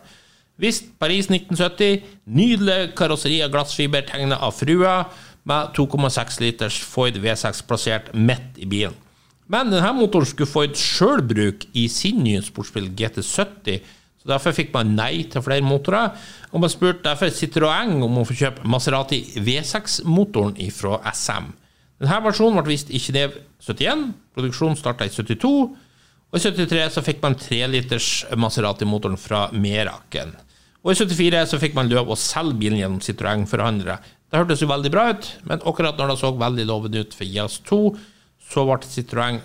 Visst, 0.62 0.87
Paris 1.01 1.27
1970, 1.29 2.05
nydelig 2.33 2.93
karosseri 2.97 3.43
av 3.45 3.51
glassfiber 3.53 4.07
tegnet 4.09 4.41
av 4.41 4.55
frua, 4.57 4.95
med 5.47 5.75
2,6 5.77 6.41
liters 6.43 6.79
Foyd 6.83 7.19
V6 7.23 7.61
plassert 7.69 8.09
midt 8.14 8.57
i 8.59 8.67
bilen. 8.67 8.95
Men 9.47 9.71
denne 9.71 9.93
motoren 9.95 10.27
skulle 10.27 10.51
Foyd 10.51 10.75
sjøl 10.79 11.23
bruke 11.23 11.69
i 11.77 11.85
sin 11.93 12.19
nye 12.25 12.43
sportsbil 12.43 12.89
GT70, 12.99 13.83
så 14.27 14.33
derfor 14.33 14.57
fikk 14.57 14.72
man 14.74 14.97
nei 14.99 15.22
til 15.31 15.45
flere 15.47 15.62
motorer. 15.62 16.11
Og 16.51 16.64
man 16.64 16.72
spurte 16.72 17.05
derfor 17.07 17.31
Citroën 17.31 17.93
om 18.03 18.18
å 18.18 18.24
få 18.27 18.35
kjøpe 18.35 18.66
Maserati 18.66 19.20
V6-motoren 19.39 20.59
fra 20.74 20.99
SM. 21.12 21.53
Denne 22.03 22.18
versjonen 22.27 22.59
ble 22.59 22.74
vist 22.74 22.91
i 22.91 22.99
Kinev 23.01 23.39
71, 23.62 24.09
produksjonen 24.35 24.77
starta 24.77 25.07
i 25.07 25.12
72, 25.14 25.53
og 26.27 26.35
i 26.35 26.43
73 26.43 26.89
så 26.97 27.05
fikk 27.07 27.22
man 27.22 27.39
3 27.39 27.62
liters 27.70 28.09
Maserati-motoren 28.35 29.16
fra 29.20 29.47
Meraken. 29.55 30.35
Og 30.83 30.91
i 30.93 30.99
74 30.99 31.47
så 31.55 31.62
fikk 31.62 31.79
man 31.79 31.89
lov 31.89 32.11
å 32.11 32.18
selge 32.18 32.59
bilen 32.61 32.83
gjennom 32.83 33.01
Citroën-forhandlere. 33.07 33.97
Det 34.27 34.43
hørtes 34.43 34.61
jo 34.61 34.68
veldig 34.68 34.91
bra 34.91 35.07
ut, 35.14 35.31
men 35.47 35.62
akkurat 35.62 35.97
når 35.97 36.12
det 36.12 36.18
så 36.20 36.35
veldig 36.35 36.66
lovende 36.66 37.07
ut 37.07 37.14
for 37.14 37.31
IAS2, 37.31 37.81
så 38.47 38.66
ble 38.68 38.91
Citroën, 38.91 39.41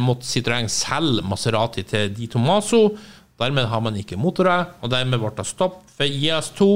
måtte 0.00 0.26
Citroën 0.26 0.70
selge 0.72 1.26
Maserati 1.26 1.84
til 1.86 2.14
Di 2.14 2.30
Tomaso. 2.30 2.80
Dermed 3.40 3.66
har 3.70 3.82
man 3.82 3.96
ikke 3.98 4.18
motorer, 4.20 4.68
og 4.80 4.92
dermed 4.92 5.18
ble 5.18 5.32
det 5.34 5.46
stopp 5.48 5.80
for 5.90 6.06
IAS2. 6.06 6.68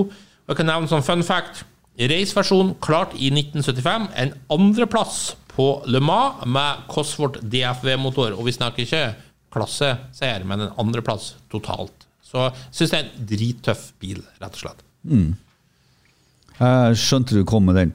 Og 0.49 0.53
jeg 0.53 0.59
kan 0.59 0.71
nevne 0.73 0.91
som 0.91 1.05
fun 1.07 1.23
fact 1.27 1.65
Raceversjon 1.99 2.77
klart 2.83 3.15
i 3.19 3.31
1975. 3.33 4.09
En 4.15 4.35
andreplass 4.55 5.37
på 5.51 5.71
Le 5.91 6.01
Mans 6.03 6.45
med 6.47 6.85
Cosworth 6.91 7.43
DFV-motor. 7.43 8.37
Og 8.39 8.47
vi 8.47 8.55
snakker 8.55 8.85
ikke 8.85 9.05
klasseseier, 9.55 10.45
men 10.47 10.67
en 10.67 10.77
andreplass 10.79 11.33
totalt. 11.51 12.07
Så 12.23 12.45
jeg 12.45 12.55
syns 12.77 12.93
det 12.93 12.99
er 12.99 13.07
en 13.07 13.29
drittøff 13.33 13.85
bil, 14.03 14.21
rett 14.39 14.59
og 14.59 14.63
slett. 14.63 14.85
Jeg 16.59 17.01
skjønte 17.01 17.39
du 17.39 17.43
kom 17.49 17.67
med 17.67 17.79
den. 17.81 17.95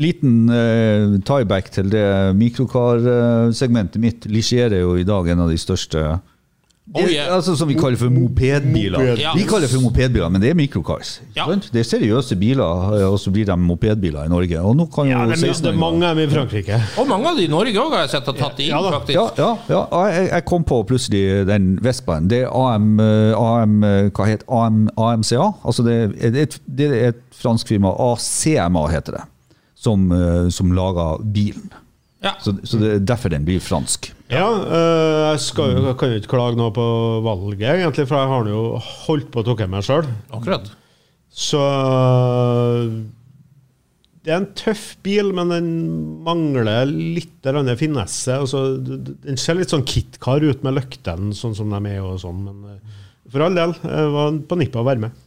Liten 0.00 0.50
eh, 0.50 1.18
tieback 1.22 1.68
til 1.74 1.90
det 1.92 2.06
mikrokarsegmentet 2.34 4.02
mitt. 4.02 4.26
Ligier 4.26 4.72
er 4.74 4.82
jo 4.82 4.96
i 4.98 5.06
dag 5.06 5.28
en 5.30 5.44
av 5.44 5.52
de 5.52 5.58
største 5.60 6.16
Oh, 6.92 7.00
yeah. 7.08 7.32
altså 7.32 7.54
Som 7.56 7.68
vi 7.70 7.74
kaller 7.80 7.96
for 7.96 8.12
mopedbiler. 8.12 8.98
Moped. 8.98 9.20
Ja. 9.22 9.30
Vi 9.32 9.46
kaller 9.48 9.70
for 9.72 9.80
mopedbiler, 9.80 10.28
men 10.28 10.42
det 10.42 10.50
er 10.52 10.56
microcars. 10.58 11.14
Ja. 11.36 11.46
Det 11.48 11.80
er 11.80 11.86
seriøse 11.88 12.36
biler, 12.36 12.90
og 13.08 13.16
så 13.18 13.30
blir 13.32 13.46
de 13.48 13.56
mopedbiler 13.56 14.26
i 14.26 14.28
Norge. 14.28 14.60
Og 14.60 14.76
nå 14.76 14.84
kan 14.92 15.08
jo 15.08 15.14
Ja, 15.14 15.22
det, 15.30 15.38
er, 15.40 15.54
det 15.64 15.70
er 15.72 15.78
mange 15.80 16.04
av 16.04 16.18
dem 16.18 16.28
i 16.28 16.34
Frankrike. 16.34 16.80
Og 17.00 17.08
mange 17.08 17.30
av 17.30 17.38
dem 17.40 17.46
i 17.48 17.52
Norge 17.54 17.80
òg 17.80 17.96
har 17.96 18.04
jeg 18.04 18.12
sett 18.12 18.28
har 18.28 18.36
tatt 18.36 18.60
inn, 18.60 18.68
Ja 18.68 18.82
da. 18.84 18.90
faktisk. 18.98 19.16
Ja, 19.16 19.24
ja, 19.40 19.80
ja. 19.94 20.02
Jeg, 20.12 20.28
jeg 20.28 20.44
kom 20.50 20.66
på 20.68 20.82
plutselig 20.90 21.22
den 21.48 21.70
Vespaen. 21.82 22.28
Det 22.28 22.42
er 22.44 22.52
AM, 22.52 22.90
eh, 23.00 23.32
AM 23.40 23.78
eh, 23.88 24.10
Hva 24.14 24.28
heter 24.28 24.52
AM, 24.60 24.82
AMCA? 25.00 25.46
Altså 25.64 25.86
det, 25.88 25.96
er 26.20 26.36
et, 26.44 26.58
det 26.68 26.90
er 26.90 27.08
et 27.14 27.22
fransk 27.40 27.72
firma, 27.72 27.94
ACMA 28.12 28.84
heter 28.92 29.18
det, 29.18 29.24
som, 29.74 30.04
eh, 30.12 30.50
som 30.52 30.76
lager 30.76 31.24
bilen. 31.24 31.72
Ja. 32.24 32.36
Så, 32.44 32.54
så 32.64 32.78
det 32.80 32.92
er 32.92 33.08
derfor 33.08 33.32
den 33.32 33.48
blir 33.48 33.60
fransk. 33.60 34.12
Ja, 34.32 34.46
øh, 34.48 35.18
jeg, 35.34 35.40
skal, 35.44 35.74
jeg 35.84 35.96
kan 36.00 36.12
jo 36.14 36.20
ikke 36.20 36.32
klage 36.32 36.56
noe 36.56 36.72
på 36.74 36.84
valget, 37.24 37.66
egentlig, 37.74 38.06
for 38.08 38.22
jeg 38.22 38.30
har 38.30 38.48
jo 38.48 38.62
holdt 39.04 39.28
på 39.32 39.42
å 39.42 39.46
ta 39.50 39.66
meg 39.68 39.84
sjøl. 39.84 40.08
Akkurat. 40.32 40.70
Så 41.34 41.60
Det 44.24 44.32
er 44.32 44.38
en 44.38 44.48
tøff 44.56 44.94
bil, 45.04 45.32
men 45.36 45.50
den 45.52 45.68
mangler 46.24 46.88
litt 46.88 47.44
finesse. 47.76 48.38
Altså, 48.38 48.78
den 48.80 49.36
ser 49.36 49.58
litt 49.58 49.74
sånn 49.74 49.84
KitKar 49.84 50.46
ut 50.46 50.64
med 50.64 50.78
lyktene 50.78 51.34
sånn 51.36 51.56
som 51.58 51.74
de 51.74 51.82
er 51.92 52.00
og 52.00 52.16
sånn. 52.22 52.40
Men 52.46 52.78
øh, 52.78 53.02
for 53.28 53.44
all 53.44 53.58
del, 53.58 53.76
jeg 53.82 54.14
var 54.16 54.40
på 54.48 54.60
nippet 54.62 54.80
å 54.80 54.86
være 54.88 55.04
med. 55.04 55.20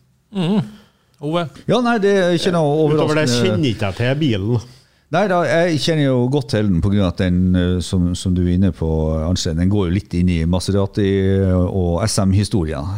Ove? 1.18 1.46
Ja, 1.70 1.80
nei, 1.82 1.98
det 2.02 2.16
er 2.18 2.34
ikke 2.38 2.56
noe 2.56 2.74
overraskende. 2.74 3.06
Utover 3.06 3.22
det 3.22 3.30
kjenner 3.36 3.70
ikke 3.70 3.92
jeg 3.92 4.00
til 4.02 4.20
bilen. 4.24 4.66
Nei 5.16 5.22
da, 5.32 5.38
jeg 5.48 5.78
kjenner 5.80 6.10
jo 6.10 6.16
godt 6.28 6.50
til 6.52 6.68
den 6.68 6.82
pga. 6.84 7.06
at 7.08 7.22
den, 7.22 7.38
eh, 7.56 7.78
som, 7.80 8.10
som 8.16 8.34
du 8.36 8.42
er 8.44 8.58
inne 8.58 8.74
på, 8.76 8.88
Arnstein, 9.24 9.56
den 9.56 9.70
går 9.72 9.88
jo 9.88 9.94
litt 9.96 10.16
inn 10.20 10.28
i 10.34 10.42
Maserati- 10.44 11.48
og 11.56 12.02
SM-historien. 12.04 12.90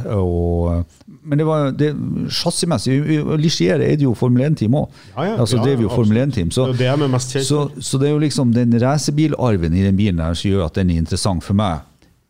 Men 1.22 1.38
det 1.38 1.46
var 1.46 1.70
det 1.78 1.92
chassimessig 2.34 2.98
Ligier 3.38 3.84
er 3.86 4.00
det 4.00 4.08
jo 4.08 4.16
Formel 4.18 4.48
1-team 4.48 4.74
òg. 4.80 4.88
Ja, 5.14 5.28
ja, 5.28 5.36
altså, 5.38 5.60
ja, 5.60 5.68
det 5.68 5.76
er 5.76 5.86
jo 5.86 5.92
Formel 5.94 6.18
1-team. 6.24 6.50
Så, 6.56 6.72
så, 7.46 7.62
så 7.78 8.02
det 8.02 8.10
er 8.10 8.16
jo 8.16 8.24
liksom 8.26 8.56
den 8.58 8.74
racerbilarven 8.82 9.78
i 9.78 9.86
den 9.86 10.00
bilen 10.00 10.24
her 10.24 10.34
som 10.34 10.50
gjør 10.50 10.66
at 10.66 10.82
den 10.82 10.90
er 10.90 11.04
interessant 11.04 11.46
for 11.46 11.58
meg. 11.62 11.86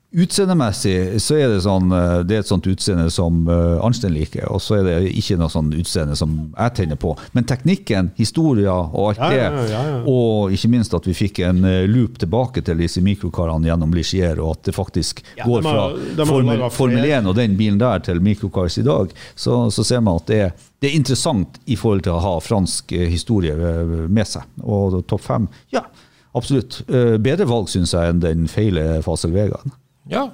Utseendemessig 0.09 1.19
så 1.21 1.35
er 1.37 1.51
det 1.51 1.59
sånn 1.61 1.91
eh, 1.93 2.21
Det 2.25 2.33
er 2.33 2.41
et 2.41 2.49
sånt 2.49 2.65
utseende 2.65 3.11
som 3.13 3.43
uh, 3.45 3.77
Arnstein 3.85 4.15
liker, 4.15 4.47
og 4.49 4.57
så 4.63 4.79
er 4.79 4.87
det 4.87 4.95
ikke 5.19 5.35
noe 5.37 5.51
sånn 5.53 5.67
utseende 5.77 6.15
som 6.17 6.31
jeg 6.47 6.73
tenner 6.79 6.97
på. 6.97 7.11
Men 7.37 7.45
teknikken, 7.49 8.09
historia 8.17 8.73
og 8.73 9.11
alt 9.11 9.21
det, 9.21 9.43
ja, 9.43 9.65
ja, 9.69 9.81
ja. 9.91 9.99
og 10.09 10.55
ikke 10.55 10.71
minst 10.73 10.95
at 10.97 11.05
vi 11.05 11.13
fikk 11.13 11.43
en 11.45 11.61
eh, 11.67 11.85
loop 11.89 12.17
tilbake 12.21 12.63
til 12.65 12.81
disse 12.81 13.03
mikrokarene 13.05 13.69
gjennom 13.69 13.93
Ligier, 13.93 14.41
og 14.41 14.55
at 14.57 14.71
det 14.71 14.73
faktisk 14.77 15.21
går 15.43 15.61
fra 15.67 15.83
de 15.93 16.25
Formel. 16.25 16.63
Formel 16.73 17.05
1 17.05 17.29
og 17.29 17.37
den 17.37 17.57
bilen 17.59 17.77
der 17.81 18.01
til 18.05 18.21
mikrokars 18.25 18.79
i 18.81 18.85
dag, 18.87 19.13
så, 19.35 19.59
så 19.69 19.85
ser 19.85 20.01
man 20.05 20.17
at 20.17 20.29
det 20.31 20.39
er, 20.47 20.55
det 20.81 20.89
er 20.89 20.97
interessant 20.97 21.59
i 21.69 21.77
forhold 21.77 22.07
til 22.07 22.15
å 22.15 22.23
ha 22.23 22.33
fransk 22.41 22.95
eh, 22.97 23.05
historie 23.11 23.53
eh, 23.53 23.93
med 24.09 24.25
seg. 24.29 24.49
Og 24.65 25.03
topp 25.09 25.27
fem, 25.27 25.45
ja, 25.75 25.85
absolutt. 26.33 26.81
Eh, 26.89 27.19
Bedre 27.21 27.45
valg, 27.49 27.69
syns 27.69 27.93
jeg, 27.93 28.15
enn 28.15 28.25
den 28.25 28.49
feile 28.49 29.03
Fasel 29.05 29.37
Vegaen. 29.37 29.77
Ja. 30.09 30.29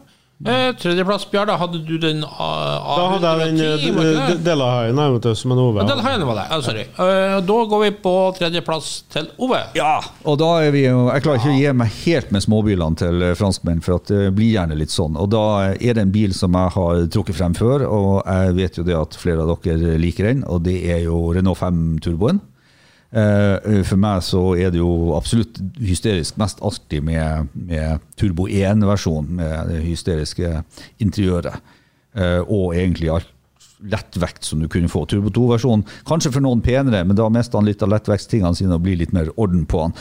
Eh, 0.46 0.74
tredjeplass, 0.76 1.24
Bjarne. 1.32 1.54
Hadde 1.58 1.80
du 1.88 1.94
den 1.98 2.20
A- 2.28 2.98
Da 2.98 3.04
hadde 3.14 3.30
jeg 3.46 3.56
den 3.56 3.62
A110, 3.80 3.94
var? 3.96 4.34
Delahaien 4.44 4.98
vet 5.14 5.22
du, 5.24 5.30
som 5.40 5.54
en 5.54 5.62
Ove. 5.64 5.86
Ja, 5.88 5.96
var 6.28 6.36
det. 6.36 6.44
Ja, 6.52 6.58
sorry. 6.62 6.82
Eh, 6.82 7.36
da 7.48 7.60
går 7.72 7.80
vi 7.86 7.92
på 8.04 8.14
tredjeplass 8.38 8.90
til 9.14 9.30
Ove. 9.40 9.62
Ja, 9.80 10.02
og 10.26 10.38
da 10.40 10.50
er 10.66 10.72
vi 10.76 10.84
jo 10.90 11.06
Jeg 11.10 11.24
klarer 11.24 11.40
ikke 11.40 11.54
å 11.54 11.60
gi 11.62 11.72
meg 11.80 11.92
helt 12.04 12.32
med 12.36 12.44
småbilene 12.44 12.98
til 13.00 13.24
eh, 13.24 13.34
franskmenn, 13.40 13.80
for 13.82 13.96
at 13.96 14.12
det 14.12 14.34
blir 14.36 14.52
gjerne 14.58 14.76
litt 14.76 14.92
sånn. 14.92 15.16
Og 15.16 15.30
da 15.32 15.46
er 15.72 15.94
det 15.96 16.04
en 16.04 16.12
bil 16.12 16.34
som 16.36 16.52
jeg 16.60 16.76
har 16.76 17.08
trukket 17.16 17.36
frem 17.40 17.56
før, 17.56 17.88
og 17.88 18.28
jeg 18.28 18.56
vet 18.60 18.76
jo 18.78 18.84
det 18.84 19.00
at 19.00 19.16
flere 19.16 19.48
av 19.48 19.56
dere 19.64 19.96
liker 20.04 20.28
den, 20.34 20.44
og 20.44 20.64
det 20.68 20.82
er 20.92 21.06
jo 21.08 21.32
Renault 21.32 21.58
5 21.64 22.00
Turboen. 22.04 22.42
Eh, 23.16 23.84
For 23.88 23.96
meg 24.02 24.24
så 24.28 24.42
er 24.60 24.74
det 24.74 24.82
jo 24.82 25.14
absolutt 25.16 25.62
hysterisk 25.80 26.38
mest 26.42 26.60
alltid 26.66 27.06
med, 27.08 27.48
med 27.54 28.04
Turbo 28.20 28.48
1-versjonen, 28.52 29.38
med 29.40 29.72
det 29.72 29.84
hysteriske 29.86 30.58
interiøret. 31.00 31.62
Eh, 32.16 32.42
Og 32.44 32.76
egentlig 32.76 33.12
alt 33.14 33.32
lettvekt 33.84 34.44
som 34.48 34.60
du 34.64 34.68
kunne 34.72 34.88
få. 34.90 35.04
Turbo 35.10 35.30
2-versjonen 35.36 35.84
kanskje 36.08 36.32
for 36.34 36.42
noen 36.46 36.62
penere, 36.64 37.04
men 37.06 37.18
da 37.18 37.28
mister 37.30 37.60
han 37.60 37.68
litt 37.68 37.84
av 37.84 37.92
lettvektstingene 37.92 38.56
sine 38.58 38.78
og 38.78 38.84
blir 38.86 38.98
litt 39.02 39.12
mer 39.16 39.30
orden 39.36 39.66
på 39.70 39.82
han. 39.84 39.96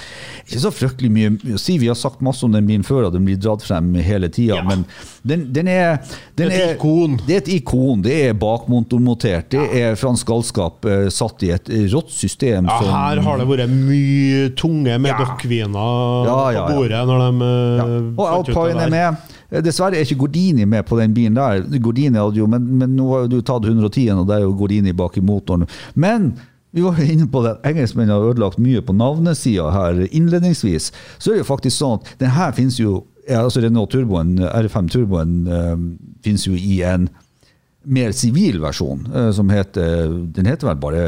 Ikke 0.47 0.63
så 0.63 0.71
fryktelig 0.75 1.11
mye 1.13 1.33
å 1.57 1.61
si. 1.61 1.77
Vi 1.83 1.89
har 1.91 1.99
sagt 1.99 2.23
masse 2.25 2.45
om 2.47 2.55
den 2.55 2.67
bilen 2.69 2.87
før, 2.87 3.09
og 3.09 3.17
den 3.17 3.27
blir 3.27 3.37
dratt 3.41 3.65
frem 3.67 3.93
hele 4.05 4.29
tida, 4.33 4.61
Ja. 4.61 4.63
men 4.63 4.85
den, 5.27 5.47
den 5.53 5.69
er 5.69 5.99
den 6.37 6.51
et 6.53 6.61
er- 6.61 6.75
ikon. 6.77 7.19
Det 7.27 7.35
er 7.35 7.43
et 7.43 7.49
ikon. 7.59 8.03
Det 8.05 8.17
er 8.29 8.35
bakmotormontert. 8.39 9.51
Det 9.51 9.65
er 9.83 9.95
fransk 9.97 10.27
galskap 10.29 10.85
uh, 10.85 11.09
satt 11.13 11.43
i 11.43 11.51
et 11.55 11.69
rått 11.93 12.11
system 12.13 12.67
Ja, 12.69 12.79
som 12.79 12.91
her 12.93 13.21
har 13.27 13.39
det 13.41 13.47
vært 13.49 13.71
mye 13.73 14.51
tunge 14.57 14.99
med 15.01 15.11
Ja, 15.15 15.17
ja, 15.25 16.51
ja. 16.53 16.67
på 16.67 16.75
bordet 16.79 17.07
når 17.09 17.25
de 17.25 17.31
uh, 17.43 17.79
ja. 17.79 17.87
Og 18.17 18.27
Alpine 18.29 18.85
er 18.87 18.91
med. 18.93 19.34
Eh, 19.55 19.63
Dessverre 19.63 19.97
er 20.01 20.05
ikke 20.05 20.19
Gordini 20.25 20.67
med 20.67 20.85
på 20.89 20.99
den 20.99 21.15
bilen 21.17 21.39
der. 21.39 21.63
Gordini 21.81 22.19
hadde 22.19 22.41
jo, 22.43 22.47
men, 22.51 22.67
men 22.81 22.97
nå 22.99 23.07
har 23.13 23.29
du 23.31 23.39
tatt 23.41 23.63
110-en, 23.71 24.19
og 24.25 24.27
det 24.29 24.37
er 24.41 24.45
jo 24.49 24.53
Gordini 24.59 24.93
bak 24.93 25.17
i 25.17 25.25
motoren. 25.25 25.67
Men 25.95 26.33
vi 26.75 26.83
var 26.83 26.99
inne 26.99 27.29
på 27.31 27.45
det, 27.47 27.57
engelskmennene 27.71 28.17
har 28.19 28.33
ødelagt 28.35 28.59
mye 28.59 28.81
på 28.83 28.93
navnesida 28.99 29.69
her 29.71 30.01
innledningsvis. 30.11 30.89
Så 31.23 31.31
er 31.31 31.37
det 31.39 31.45
jo 31.45 31.51
faktisk 31.55 31.77
sånn 31.79 32.01
at 32.01 32.15
den 32.19 32.33
her 32.35 32.51
finnes 32.57 32.81
jo 32.83 33.05
ja, 33.29 33.39
altså 33.41 33.63
Renault 33.65 33.89
Turboen, 33.95 34.35
R5 34.43 34.89
Turboen 34.93 35.37
uh, 35.49 35.77
finnes 36.27 36.43
jo 36.45 36.53
i 36.59 36.83
en 36.85 37.07
mer 37.89 38.13
sivil 38.17 38.59
versjon, 38.61 39.07
eh, 39.15 39.31
som 39.37 39.49
heter 39.53 40.11
Den 40.37 40.47
heter 40.49 40.69
vel 40.71 40.77
bare 40.81 41.05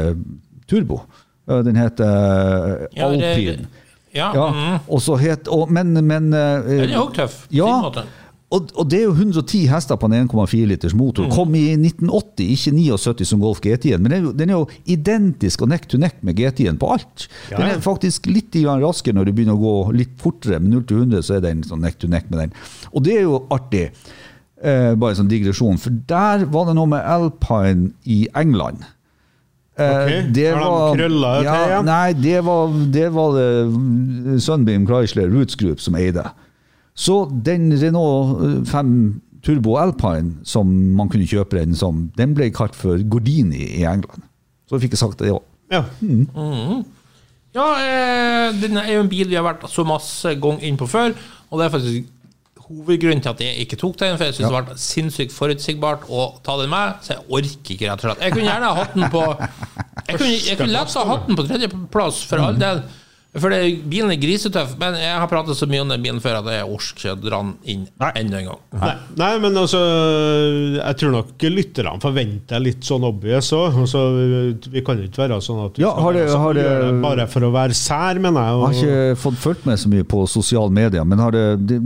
Turbo. 0.69 1.01
Den 1.49 1.77
heter 1.77 2.05
ja, 2.07 2.87
Ja, 3.03 3.09
det- 3.11 3.29
Alpine. 3.35 3.67
Ja. 4.15 4.31
Ja, 4.33 4.47
Mm. 4.49 4.79
og 4.89 5.01
så 5.03 5.15
het, 5.19 5.47
og, 5.47 5.69
men, 5.71 5.93
men 6.07 6.31
eh, 6.33 6.61
Den 6.65 6.89
er 6.89 6.97
òg 7.03 7.13
tøff. 7.13 7.47
på 7.49 7.53
Ja, 7.59 7.65
sin 7.67 7.83
måte. 7.85 8.03
Og, 8.47 8.69
og 8.79 8.85
det 8.87 9.01
er 9.01 9.09
jo 9.09 9.15
110 9.15 9.65
hester 9.67 9.97
på 9.99 10.07
en 10.07 10.13
1,4 10.21 10.67
liters 10.69 10.93
motor. 10.95 11.25
Kom 11.33 11.55
i 11.59 11.65
1980, 11.73 12.53
ikke 12.53 12.71
79 12.77 13.27
som 13.27 13.41
Golf 13.43 13.59
GT-en. 13.59 13.99
Men 13.99 14.13
den 14.13 14.15
er, 14.15 14.21
jo, 14.23 14.31
den 14.39 14.53
er 14.53 14.55
jo 14.55 14.67
identisk 14.87 15.65
og 15.65 15.73
neck 15.73 15.89
to 15.91 15.99
neck 15.99 16.21
med 16.23 16.39
GT-en 16.39 16.79
på 16.79 16.93
alt. 16.95 17.25
Ja. 17.51 17.57
Den 17.57 17.73
er 17.73 17.83
faktisk 17.83 18.29
litt 18.31 18.55
raskere 18.55 19.17
når 19.17 19.27
du 19.27 19.33
begynner 19.35 19.59
å 19.59 19.63
gå 19.65 19.75
litt 19.99 20.15
fortere. 20.23 20.61
Med 20.63 20.77
0 20.77 20.87
til 20.87 21.03
100 21.03 21.27
så 21.27 21.35
er 21.37 21.43
den 21.43 21.65
sånn 21.67 21.83
neck 21.83 21.99
to 21.99 22.07
neck 22.11 22.31
med 22.31 22.45
den. 22.45 22.55
Og 22.93 23.03
det 23.03 23.17
er 23.17 23.27
jo 23.27 23.43
artig. 23.51 23.89
Eh, 24.63 24.93
bare 24.95 25.19
sånn 25.19 25.29
digresjon. 25.29 25.81
For 25.83 25.99
der 26.07 26.47
var 26.53 26.71
det 26.71 26.79
noe 26.79 26.93
med 26.95 27.03
Alpine 27.03 27.91
i 28.07 28.23
England. 28.31 28.87
Okay. 29.77 30.23
Det 30.33 30.49
har 30.55 30.63
de 30.95 31.03
krøller 31.03 31.43
til 31.43 31.67
igjen? 31.67 31.85
Nei, 31.91 32.13
det 32.17 32.39
var 32.47 32.71
det, 32.95 33.07
var 33.13 33.35
det 33.35 34.41
Sunbeam 34.41 34.87
Chrysler 34.87 35.27
Roots 35.29 35.59
Group 35.59 35.83
som 35.83 35.99
eide. 35.99 36.23
Så 36.97 37.21
den 37.45 37.69
Renault 37.77 38.41
eh, 38.43 38.59
5 38.71 38.93
Turbo 39.45 39.77
Alpine 39.79 40.41
som 40.47 40.67
man 40.97 41.11
kunne 41.11 41.27
kjøpe 41.29 41.59
den 41.59 41.75
som, 41.77 42.07
den 42.17 42.33
ble 42.35 42.49
kalt 42.55 42.75
for 42.75 42.99
Gordini 43.07 43.61
i 43.79 43.85
England. 43.87 44.25
Så 44.67 44.81
fikk 44.81 44.97
jeg 44.97 45.03
sagt 45.03 45.21
det 45.21 45.31
òg. 45.31 45.43
Ja. 45.71 45.83
Ja, 47.55 47.67
eh, 47.81 48.49
den 48.59 48.77
er 48.77 48.91
jo 48.91 49.05
en 49.05 49.09
bil 49.11 49.29
vi 49.29 49.37
har 49.37 49.45
vært 49.45 49.65
så 49.71 49.85
masse 49.87 50.35
ganger 50.41 50.65
inn 50.67 50.77
på 50.79 50.87
før, 50.89 51.15
og 51.49 51.59
det 51.59 51.67
er 51.67 51.73
faktisk 51.73 52.13
hovedgrunnen 52.67 53.23
til 53.23 53.31
at 53.31 53.41
jeg 53.45 53.63
ikke 53.63 53.79
tok 53.79 53.95
den, 54.01 54.17
for 54.19 54.27
jeg 54.27 54.35
syns 54.35 54.51
det 54.51 54.63
ble 54.67 54.77
sinnssykt 54.83 55.33
forutsigbart 55.35 56.07
å 56.11 56.25
ta 56.43 56.57
den 56.59 56.71
med, 56.73 56.99
så 57.05 57.15
jeg 57.15 57.23
orker 57.29 57.75
ikke, 57.77 57.87
rett 57.87 58.03
og 58.03 58.09
slett. 58.09 58.23
Jeg 58.25 58.35
kunne 58.35 58.49
gjerne 58.49 58.71
ha 58.71 58.81
hatt 58.81 58.97
den 58.97 59.07
på 59.13 59.23
Jeg 60.07 60.19
kunne, 60.19 60.33
jeg 60.35 60.59
kunne 60.59 60.73
lett 60.75 60.97
ha 60.99 61.05
hatt 61.13 61.29
den 61.29 61.39
på 61.39 61.45
tredjeplass, 61.47 62.19
for 62.27 62.43
all 62.43 62.59
del. 62.59 62.83
For 63.39 63.49
det, 63.53 63.59
bilen 63.89 64.11
er 64.13 64.19
grisetøff, 64.21 64.75
men 64.79 64.95
jeg 64.99 65.13
har 65.19 65.27
pratet 65.31 65.57
så 65.59 65.67
mye 65.69 65.81
om 65.83 65.89
den 65.93 66.01
bilen 66.03 66.21
før 66.23 66.39
at 66.41 66.49
jeg 66.53 66.63
orker 66.65 66.97
ikke 66.97 67.13
å 67.13 67.19
dra 67.21 67.41
den 67.43 67.53
inn 67.73 67.83
enda 68.07 68.39
en 68.41 68.49
gang. 68.51 68.61
Nei, 68.81 68.93
nei, 69.19 69.31
men 69.43 69.59
altså 69.61 69.81
Jeg 70.77 70.97
tror 71.01 71.11
nok 71.17 71.45
lytterne 71.53 72.01
forventer 72.03 72.63
litt 72.63 72.81
sånn 72.87 73.05
obvious 73.07 73.51
òg. 73.57 73.77
Altså, 73.83 74.03
vi 74.73 74.81
kan 74.85 74.97
jo 75.01 75.09
ikke 75.09 75.23
være 75.25 75.41
sånn 75.43 75.65
at 75.65 75.77
vi 75.77 75.83
Ja, 75.83 75.91
har 75.93 76.13
det- 76.13 76.27
være 76.27 76.37
har 76.39 76.53
det- 76.53 77.01
bare 77.01 77.27
for 77.27 77.41
å 77.41 77.51
være 77.51 77.73
sær, 77.73 78.19
mener 78.19 78.41
jeg. 78.41 78.55
Jeg 78.57 78.65
har 78.65 78.73
ikke 79.13 79.21
fått 79.21 79.37
fulgt 79.37 79.65
med 79.65 79.77
så 79.77 79.87
mye 79.89 80.03
på 80.03 80.27
sosiale 80.27 80.71
medier, 80.71 81.05
men 81.05 81.19
har 81.19 81.31
det, 81.31 81.67
det 81.67 81.81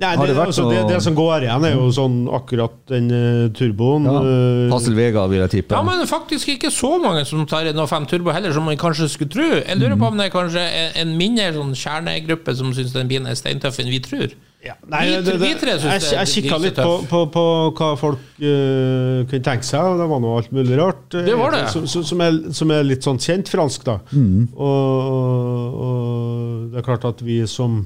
Nei, 0.00 0.10
det, 0.16 0.26
det 0.30 0.36
vært 0.38 0.48
altså, 0.48 0.64
det, 0.70 0.76
noe- 0.80 0.88
det 0.94 0.98
som 1.04 1.14
går 1.18 1.44
igjen, 1.44 1.64
er 1.68 1.74
jo 1.76 1.88
sånn 1.92 2.14
akkurat 2.32 2.76
den 2.88 3.10
uh, 3.12 3.48
turboen. 3.52 4.06
Ja. 4.08 4.20
eh, 4.24 4.70
Hassel 4.72 4.94
Vega, 4.96 5.26
vil 5.28 5.42
jeg 5.44 5.50
tippe. 5.58 5.76
Ja, 5.76 5.82
men 5.84 6.06
faktisk 6.08 6.48
ikke 6.54 6.70
så 6.72 6.94
mange 7.02 7.26
som 7.28 7.42
tar 7.50 7.68
en 7.68 7.76
05 7.86 8.06
Turbo 8.08 8.32
heller, 8.32 8.54
som 8.56 8.64
man 8.64 8.78
kanskje 8.80 9.10
skulle 9.12 9.30
tro. 9.34 9.48
Jeg 9.60 9.76
lurer 9.76 9.98
på 10.00 10.08
om 10.08 10.16
det 10.16 10.30
er 10.30 10.32
kanskje 10.32 10.62
en- 10.64 10.94
en 11.04 11.12
mindre 11.20 11.50
sånn 11.58 11.74
kjernegruppe 11.76 12.56
som 12.56 12.72
syns 12.72 12.94
den 12.96 13.08
bilen 13.12 13.28
er 13.28 13.36
steintøff 13.36 13.78
enn 13.84 13.92
vi 13.92 14.00
tror. 14.00 14.32
ja, 14.64 14.74
nei, 14.88 15.04
Vi- 15.06 15.12
det, 15.16 15.24
det, 15.24 15.36
vi 15.40 15.54
tre 15.60 15.76
synes 15.80 15.92
jeg, 15.92 16.00
det 16.00 16.10
er 16.12 16.24
jeg 16.24 16.32
kikka 16.44 16.58
litt 16.64 16.76
på, 16.80 16.96
på, 17.08 17.20
på 17.36 17.44
hva 17.76 17.90
folk 18.00 18.18
uh, 18.40 19.24
kunne 19.28 19.44
tenke 19.44 19.64
seg, 19.68 19.84
og 19.84 20.00
det 20.00 20.08
var 20.10 20.20
noe 20.24 20.40
alt 20.40 20.50
mulig 20.52 20.76
rart. 20.80 21.06
Det 21.12 21.36
var 21.36 21.50
det. 21.56 21.62
Som, 21.72 21.86
som, 21.88 22.04
som, 22.04 22.20
er, 22.24 22.40
som 22.56 22.70
er 22.72 22.84
litt 22.88 23.04
sånn 23.04 23.20
kjent 23.20 23.48
fransk, 23.52 23.84
da. 23.88 23.98
Og, 24.10 25.00
og, 25.12 25.80
og 25.84 26.70
det 26.72 26.80
er 26.80 26.86
klart 26.88 27.04
at 27.08 27.20
vi 27.24 27.42
som 27.48 27.82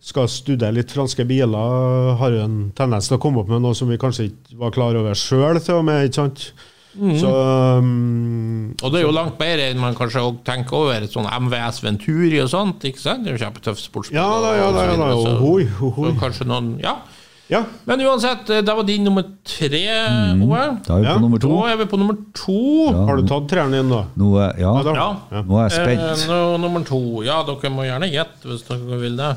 skal 0.00 0.28
studere 0.30 0.72
litt 0.76 0.92
franske 0.94 1.24
biler, 1.26 2.14
har 2.20 2.30
jo 2.30 2.42
en 2.44 2.58
tendens 2.78 3.08
til 3.10 3.16
å 3.18 3.20
komme 3.20 3.40
opp 3.42 3.48
med 3.50 3.60
noe 3.64 3.74
som 3.74 3.88
vi 3.90 3.98
kanskje 3.98 4.28
ikke 4.30 4.58
var 4.60 4.70
klar 4.76 4.94
over 4.96 5.14
sjøl, 5.18 5.58
til 5.60 5.80
og 5.80 5.84
med. 5.88 6.06
ikke 6.08 6.20
sant? 6.22 6.52
Så 7.18 7.28
um, 7.78 8.72
Og 8.82 8.90
det 8.90 9.00
er 9.00 9.04
jo 9.06 9.12
langt 9.14 9.36
bedre 9.38 9.68
enn 9.70 9.78
man 9.78 9.94
kanskje 9.94 10.22
tenker 10.46 10.74
over 10.80 11.04
et 11.04 11.12
sånn 11.12 11.28
MVS 11.30 11.82
Venturi 11.84 12.40
og 12.42 12.48
sånt. 12.50 12.82
ikke 12.88 12.98
sant? 13.02 13.22
Det 13.26 13.30
er 13.32 13.36
jo 13.36 13.42
kjempetøff 13.44 13.78
sportsbil. 13.82 14.16
Ja 14.18 14.26
da, 14.42 14.54
ja 14.58 14.70
da, 14.74 14.86
ja 14.88 14.96
da. 14.98 15.08
så 15.14 15.34
Ohoi, 15.36 15.66
ohoi. 15.84 16.14
kanskje 16.18 16.46
noen, 16.48 16.72
ja. 16.82 16.96
Ja. 17.48 17.62
Men 17.88 18.02
uansett, 18.04 18.42
da 18.50 18.58
det 18.60 18.74
var 18.76 18.84
din 18.84 19.06
nummer 19.06 19.24
tre, 19.48 19.78
Oe. 20.44 20.64
Da 20.84 20.98
er 20.98 21.00
vi 21.00 21.06
Ja. 21.06 21.14
på 21.16 21.22
nummer 21.22 21.38
to. 21.40 21.48
to. 21.48 21.60
er 21.70 21.76
vi 21.80 21.86
på 21.88 21.98
nummer 22.02 22.16
to. 22.36 22.58
Har 23.08 23.16
du 23.16 23.26
tatt 23.30 23.46
treeren 23.48 23.72
din, 23.72 23.88
da? 23.88 24.02
Nå 24.20 24.32
er, 24.36 24.58
ja, 24.60 24.72
Ja, 24.76 24.82
da. 24.84 24.92
Ja. 24.98 25.06
Ja. 25.32 25.42
nå 25.48 25.56
er 25.62 25.68
jeg 25.68 25.78
Eh, 25.78 25.86
spent. 26.16 26.28
nå, 26.28 26.40
nummer 26.60 26.84
to. 26.84 27.00
Ja, 27.24 27.42
dere 27.48 27.70
må 27.72 27.86
gjerne 27.88 28.10
gjette 28.12 28.44
hvis 28.50 28.66
dere 28.68 28.98
vil 29.00 29.16
det. 29.16 29.30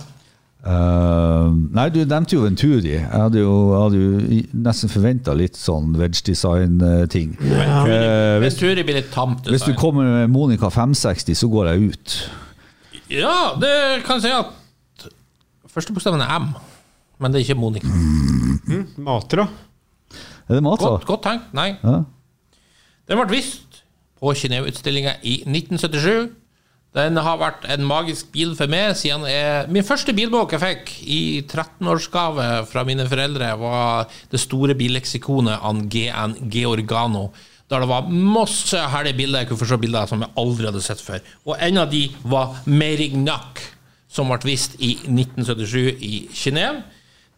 Eh, 0.62 1.48
nei, 1.74 1.88
du 1.90 2.04
nevnte 2.06 2.36
jo 2.36 2.44
Venturi. 2.46 2.92
Jeg 3.00 3.08
hadde 3.10 3.42
jo, 3.42 3.54
hadde 3.74 3.98
jo 3.98 4.42
nesten 4.62 4.92
forventa 4.94 5.34
litt 5.38 5.58
sånn 5.58 5.96
wedge 5.98 6.22
design-ting. 6.28 7.34
hvis, 7.42 8.44
Venturi 8.46 8.84
blir 8.86 9.00
litt 9.00 9.10
tamt. 9.14 9.50
hvis 9.50 9.66
du 9.66 9.74
kommer 9.78 10.06
med 10.06 10.30
Monica 10.34 10.70
560, 10.70 11.34
så 11.40 11.50
går 11.50 11.72
jeg 11.72 11.90
ut. 11.94 12.18
Ja, 13.12 13.56
det 13.60 14.04
kan 14.06 14.22
jeg 14.22 14.30
si 14.30 14.36
at 14.38 14.58
Første 15.72 15.94
bokstaven 15.96 16.20
er 16.20 16.28
M, 16.36 16.50
men 17.24 17.32
det 17.32 17.40
er 17.40 17.46
ikke 17.46 17.56
Monica. 17.56 17.88
Matra? 19.00 19.46
Er 20.50 20.58
det 20.58 20.64
Matra? 20.66 20.90
Godt, 20.98 21.06
godt 21.08 21.22
tenkt. 21.24 21.54
Nei. 21.56 21.70
Ja. 21.80 22.02
Den 23.08 23.22
ble 23.22 23.28
vist 23.32 23.80
på 24.20 24.34
Genéve-utstillinga 24.36 25.14
i 25.24 25.38
1977. 25.48 26.28
Den 26.92 27.16
har 27.24 27.38
vært 27.40 27.64
en 27.72 27.86
magisk 27.88 28.34
bil 28.34 28.50
for 28.60 28.68
meg 28.72 28.98
siden 29.00 29.24
jeg, 29.30 29.68
Min 29.72 29.86
første 29.88 30.12
bilbok 30.16 30.52
jeg 30.52 30.60
fikk 30.64 30.90
i 31.08 31.22
13-årsgave 31.46 32.48
fra 32.68 32.84
mine 32.88 33.06
foreldre, 33.08 33.54
var 33.62 34.10
det 34.32 34.42
store 34.44 34.76
billeksikonet 34.76 35.64
av 35.64 35.86
GN 35.88 36.36
Georgano. 36.52 37.30
Der 37.72 37.80
det 37.80 37.88
var 37.88 38.10
masse 38.12 38.76
herlige 38.76 39.16
bilder. 39.22 39.40
Jeg 39.40 39.48
kunne 39.48 39.62
få 39.62 39.70
se 39.70 39.78
bilder 39.80 40.10
som 40.10 40.26
jeg 40.26 40.36
aldri 40.42 40.68
hadde 40.68 40.82
sett 40.84 41.00
før. 41.00 41.22
Og 41.48 41.56
en 41.56 41.80
av 41.80 41.88
de 41.94 42.02
var 42.28 42.58
Merignac, 42.68 43.62
som 44.12 44.28
ble 44.28 44.50
vist 44.50 44.76
i 44.84 44.98
1977 45.08 46.02
i 46.04 46.26
Genéve. 46.36 46.82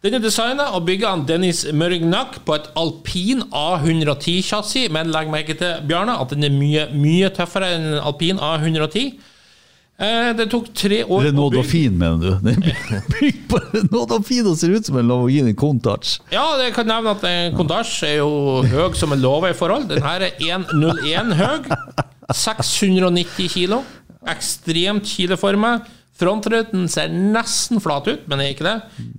Den 0.02 0.18
er 0.18 0.24
designa 0.24 0.66
og 0.74 0.82
bygga 0.88 1.12
av 1.14 1.22
Dennis 1.28 1.62
Merignac 1.72 2.40
på 2.44 2.56
et 2.58 2.66
alpin 2.76 3.46
A110-chassis, 3.54 4.90
men 4.92 5.14
legg 5.14 5.30
merke 5.32 5.54
til, 5.56 5.78
Bjarne, 5.86 6.18
at 6.20 6.34
den 6.34 6.44
er 6.44 6.52
mye, 6.52 6.88
mye 6.92 7.30
tøffere 7.32 7.70
enn 7.76 7.86
en 7.92 8.02
alpin 8.02 8.42
A110. 8.42 9.14
Eh, 9.94 10.32
det 10.34 10.48
tok 10.50 10.72
tre 10.74 11.04
år 11.04 11.20
å 11.20 11.22
Renault 11.28 11.52
bygge. 11.54 11.62
Dauphine, 11.62 11.98
mener 12.00 12.18
du? 12.18 12.30
Den 12.48 12.64
er 12.66 13.04
bygd 13.14 13.44
på 13.52 13.60
Renault 13.70 14.08
Dauphine 14.10 14.50
og 14.50 14.58
ser 14.58 14.74
ut 14.74 14.88
som 14.88 14.98
en 14.98 15.06
Lamborghini 15.06 15.54
Countach. 15.58 16.16
Ja, 16.34 16.46
det 16.58 16.72
kan 16.74 16.88
nevne 16.90 17.12
at 17.14 17.26
en 17.30 17.54
Countach 17.58 17.92
er 18.06 18.16
jo 18.18 18.62
høy 18.66 18.96
som 18.98 19.14
en 19.14 19.22
låve 19.22 19.52
i 19.54 19.58
forhold. 19.58 19.86
Den 19.92 20.02
her 20.02 20.26
er 20.26 20.34
101 20.42 21.36
høy. 21.38 21.68
690 22.34 23.52
kilo. 23.54 23.82
Ekstremt 24.34 25.06
kileforma. 25.06 25.76
Frontruten 26.14 26.86
ser 26.90 27.10
nesten 27.10 27.80
flat 27.82 28.06
ut, 28.06 28.26
men 28.30 28.42
er 28.42 28.52
ikke 28.52 28.66
det. 28.66 28.74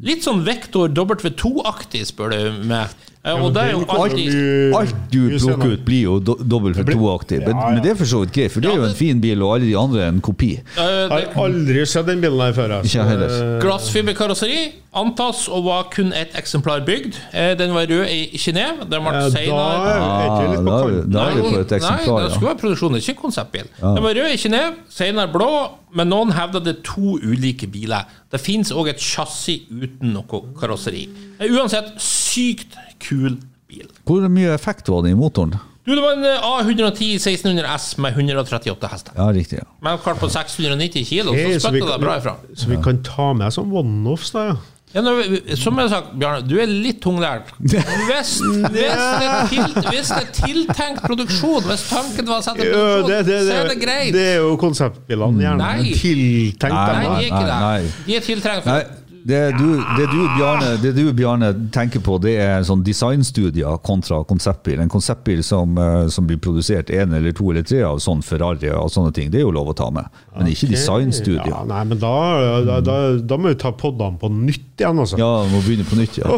Litt 0.07 0.23
sånn 0.23 0.45
Vektor 0.47 0.91
W2-aktig, 0.95 2.05
spør 2.07 2.31
du 2.31 2.61
meg. 2.71 2.91
Og 3.25 3.53
det 3.55 3.61
er 3.63 3.71
jo 3.71 3.79
alltid 3.89 4.75
Alt 4.77 4.95
du 5.11 5.19
plukker 5.39 5.71
ut, 5.73 5.85
blir 5.85 6.01
jo 6.03 6.19
dobbelt 6.19 6.75
for 6.77 6.83
to-aktig. 6.85 7.39
Men, 7.47 7.81
det 7.81 7.91
er 7.91 7.95
for 7.97 8.05
så 8.05 8.19
vidt 8.21 8.33
greit, 8.35 8.51
for 8.53 8.61
det 8.61 8.69
er 8.69 8.75
jo 8.77 8.83
en 8.85 8.93
fin 8.97 9.21
bil, 9.23 9.41
og 9.41 9.55
alle 9.55 9.65
de 9.65 9.75
andre 9.77 10.03
er 10.05 10.11
en 10.13 10.21
kopi. 10.21 10.51
Jeg 10.77 11.09
har 11.09 11.29
aldri 11.45 11.85
sett 11.89 12.05
den 12.05 12.21
bilen 12.21 12.39
her 12.39 12.53
før. 12.53 12.75
heller. 12.85 13.29
eh, 13.29 13.59
Glassfiberkarosseri 13.63 14.59
antas 14.95 15.47
å 15.51 15.61
var 15.65 15.89
kun 15.91 16.13
ett 16.13 16.35
eksemplar 16.39 16.85
bygd. 16.85 17.17
Eh, 17.33 17.55
Den 17.57 17.73
var 17.73 17.85
rød 17.89 18.07
i 18.07 18.37
Genéve. 18.37 18.85
Den 18.89 19.03
ble 19.03 19.31
senere 19.31 19.65
er 19.73 19.95
er 19.95 19.99
Ah, 20.05 20.29
da 21.09 21.25
er- 21.29 21.35
vi 21.35 21.41
på 21.41 21.59
et 21.59 21.71
Nei, 21.71 21.79
eksemplar, 21.79 22.23
det 22.23 22.31
skulle 22.35 22.49
være 22.53 22.59
produksjon, 22.61 22.95
ikke 22.95 23.09
en 23.09 23.21
konseptbil. 23.23 23.65
Den 23.81 24.03
var 24.03 24.13
rød 24.13 24.31
i 24.31 24.37
Genéve, 24.37 24.73
senere 24.89 25.31
blå, 25.33 25.49
men 25.95 26.09
noen 26.09 26.31
hevder 26.31 26.63
det 26.63 26.77
er 26.77 26.81
to 26.83 27.17
ulike 27.23 27.67
biler. 27.71 28.05
Det 28.31 28.39
fins 28.41 28.71
òg 28.71 28.89
et 28.89 28.99
chassis 28.99 29.61
uten 29.71 30.13
noe 30.13 30.41
karosseri. 30.59 31.07
Uansett, 31.41 31.93
sykt 32.35 32.75
kul 33.03 33.39
bil. 33.71 33.87
Hvor 34.05 34.27
mye 34.31 34.51
effekt 34.55 34.91
var 34.91 35.05
det 35.05 35.15
i 35.15 35.17
motoren? 35.19 35.55
Du, 35.85 35.93
Det 35.93 36.01
var 36.01 36.15
en 36.17 36.23
eh, 36.25 36.41
A110 36.41 37.11
1600 37.19 37.65
S 37.77 37.91
med 38.01 38.15
138 38.17 38.87
hester. 38.89 39.13
Ja, 39.17 39.27
riktig. 39.33 39.59
ja. 39.61 39.67
Men 39.85 39.99
klart 40.01 40.17
på 40.19 40.29
690 40.33 41.05
kilo, 41.05 41.31
okay, 41.35 41.59
så 41.59 41.69
vi 41.69 41.79
spytta 41.81 41.97
det 41.97 42.05
bra 42.05 42.15
ifra. 42.17 42.37
Så 42.57 42.71
vi 42.71 42.79
kan 42.81 43.03
ta 43.05 43.33
med 43.37 43.53
sånn 43.53 43.69
one-offs, 43.69 44.33
da, 44.33 44.47
ja. 44.49 44.55
Ja, 44.95 45.01
når, 45.03 45.17
som 45.59 45.75
jeg 45.75 45.89
har 45.89 45.91
sagt, 45.91 46.11
Bjarne, 46.15 46.45
du 46.47 46.53
er 46.61 46.69
litt 46.71 47.01
tunglært. 47.03 47.49
Hvis, 47.59 47.81
hvis, 48.07 48.29
det 48.73 48.85
er 48.87 49.49
det 49.51 49.97
er 49.99 50.29
tiltenkt 50.37 51.03
produksjon, 51.03 51.65
hvis 51.67 51.83
tanken 51.89 52.29
var 52.29 52.39
å 52.39 52.45
sette 52.45 52.63
Ja, 52.63 52.71
produksjon, 52.71 53.09
det, 53.11 53.17
det, 53.27 53.39
så 53.43 53.57
er 53.57 53.67
det 53.67 53.73
det, 53.73 53.81
greit. 53.81 54.13
det 54.15 54.23
er 54.29 54.37
jo 54.39 54.53
konseptbilene 54.61 55.43
gjerne 55.43 55.67
Nei. 55.75 55.91
tiltenkt 55.99 56.77
Nei, 56.79 56.93
dem. 56.95 57.11
Nei, 57.11 57.25
det. 57.27 57.57
nei. 57.65 58.05
De 58.07 58.15
er 58.15 58.25
tiltrengt. 58.29 58.71
Det 59.25 59.39
du, 59.57 59.69
det, 59.97 60.05
du, 60.11 60.19
Bjarne, 60.37 60.75
det 60.77 60.91
du, 60.93 61.13
Bjarne, 61.17 61.47
tenker 61.73 62.01
på, 62.05 62.19
det 62.21 62.35
er 62.43 62.65
sånn 62.67 62.83
designstudier 62.85 63.79
kontra 63.81 64.19
konseptbil. 64.29 64.83
En 64.83 64.91
konseptbil 64.91 65.41
som, 65.43 65.73
eh, 65.81 66.05
som 66.13 66.27
blir 66.29 66.37
produsert 66.37 66.91
én 66.93 67.15
eller 67.17 67.33
to 67.33 67.49
eller 67.49 67.65
tre 67.65 67.81
av 67.87 67.97
sånn 68.05 68.21
Ferrari 68.21 68.69
og 68.69 68.91
sånne 68.93 69.15
ting, 69.17 69.31
det 69.33 69.41
er 69.41 69.47
jo 69.47 69.55
lov 69.55 69.71
å 69.73 69.75
ta 69.77 69.89
med. 69.89 70.11
Men 70.35 70.51
ikke 70.51 70.69
designstudier. 70.75 71.49
Ja, 71.49 71.63
nei, 71.65 71.81
men 71.89 71.97
da, 71.97 72.13
da, 72.67 72.77
da, 72.85 72.99
da 73.17 73.39
må 73.41 73.49
vi 73.49 73.57
ta 73.65 73.73
podene 73.73 74.21
på 74.21 74.29
nytt 74.29 74.75
igjen, 74.77 75.01
altså. 75.01 75.17
Ja, 75.17 75.31
må 75.49 75.63
begynne 75.65 75.87
på 75.89 75.97
nytt, 75.97 76.19
ja. 76.21 76.37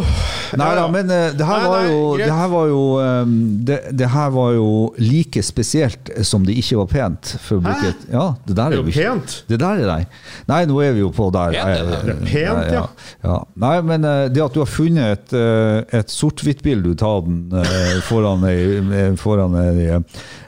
Nei 0.58 0.70
da, 0.80 0.86
men 0.94 1.12
eh, 1.12 1.36
det 1.36 1.48
her 1.50 1.68
var 1.68 1.88
jo, 1.90 2.00
det 2.22 2.32
her 2.32 2.52
var 2.54 2.72
jo 2.72 2.82
eh, 3.04 3.36
det, 3.68 3.80
det 4.00 4.12
her 4.14 4.32
var 4.32 4.54
jo 4.56 4.70
like 5.02 5.44
spesielt 5.44 6.12
som 6.28 6.46
det 6.48 6.56
ikke 6.62 6.80
var 6.86 6.92
pent. 6.94 7.34
For 7.44 7.72
et, 7.74 8.08
ja, 8.14 8.30
det 8.48 8.56
der 8.56 8.78
er 8.78 8.80
jo 8.80 8.88
pent. 8.88 9.42
Det 9.50 9.60
der 9.60 9.84
er 9.84 9.92
det 9.92 10.00
Nei, 10.48 10.64
nå 10.70 10.80
er 10.86 10.96
vi 10.96 11.04
jo 11.04 11.12
på 11.12 11.28
der. 11.36 11.58
Pent, 11.58 11.68
eh, 11.68 12.06
det 12.08 12.16
er 12.16 12.24
pent, 12.24 12.72
ja. 12.76 12.76
Ja. 13.23 13.38
Nei, 13.63 13.75
men 13.86 14.05
eh, 14.07 14.25
det 14.34 14.43
at 14.43 14.53
du 14.55 14.61
har 14.63 14.69
funnet 14.69 15.17
et, 15.17 15.34
eh, 15.38 15.99
et 15.99 16.11
sort-hvitt-bilde 16.13 16.93
Du 16.97 17.05
av 17.05 17.25
den 17.25 17.47
eh, 17.61 17.97
foran 18.07 18.45
ei, 18.47 19.15
foran 19.19 19.57
ei, 19.61 19.88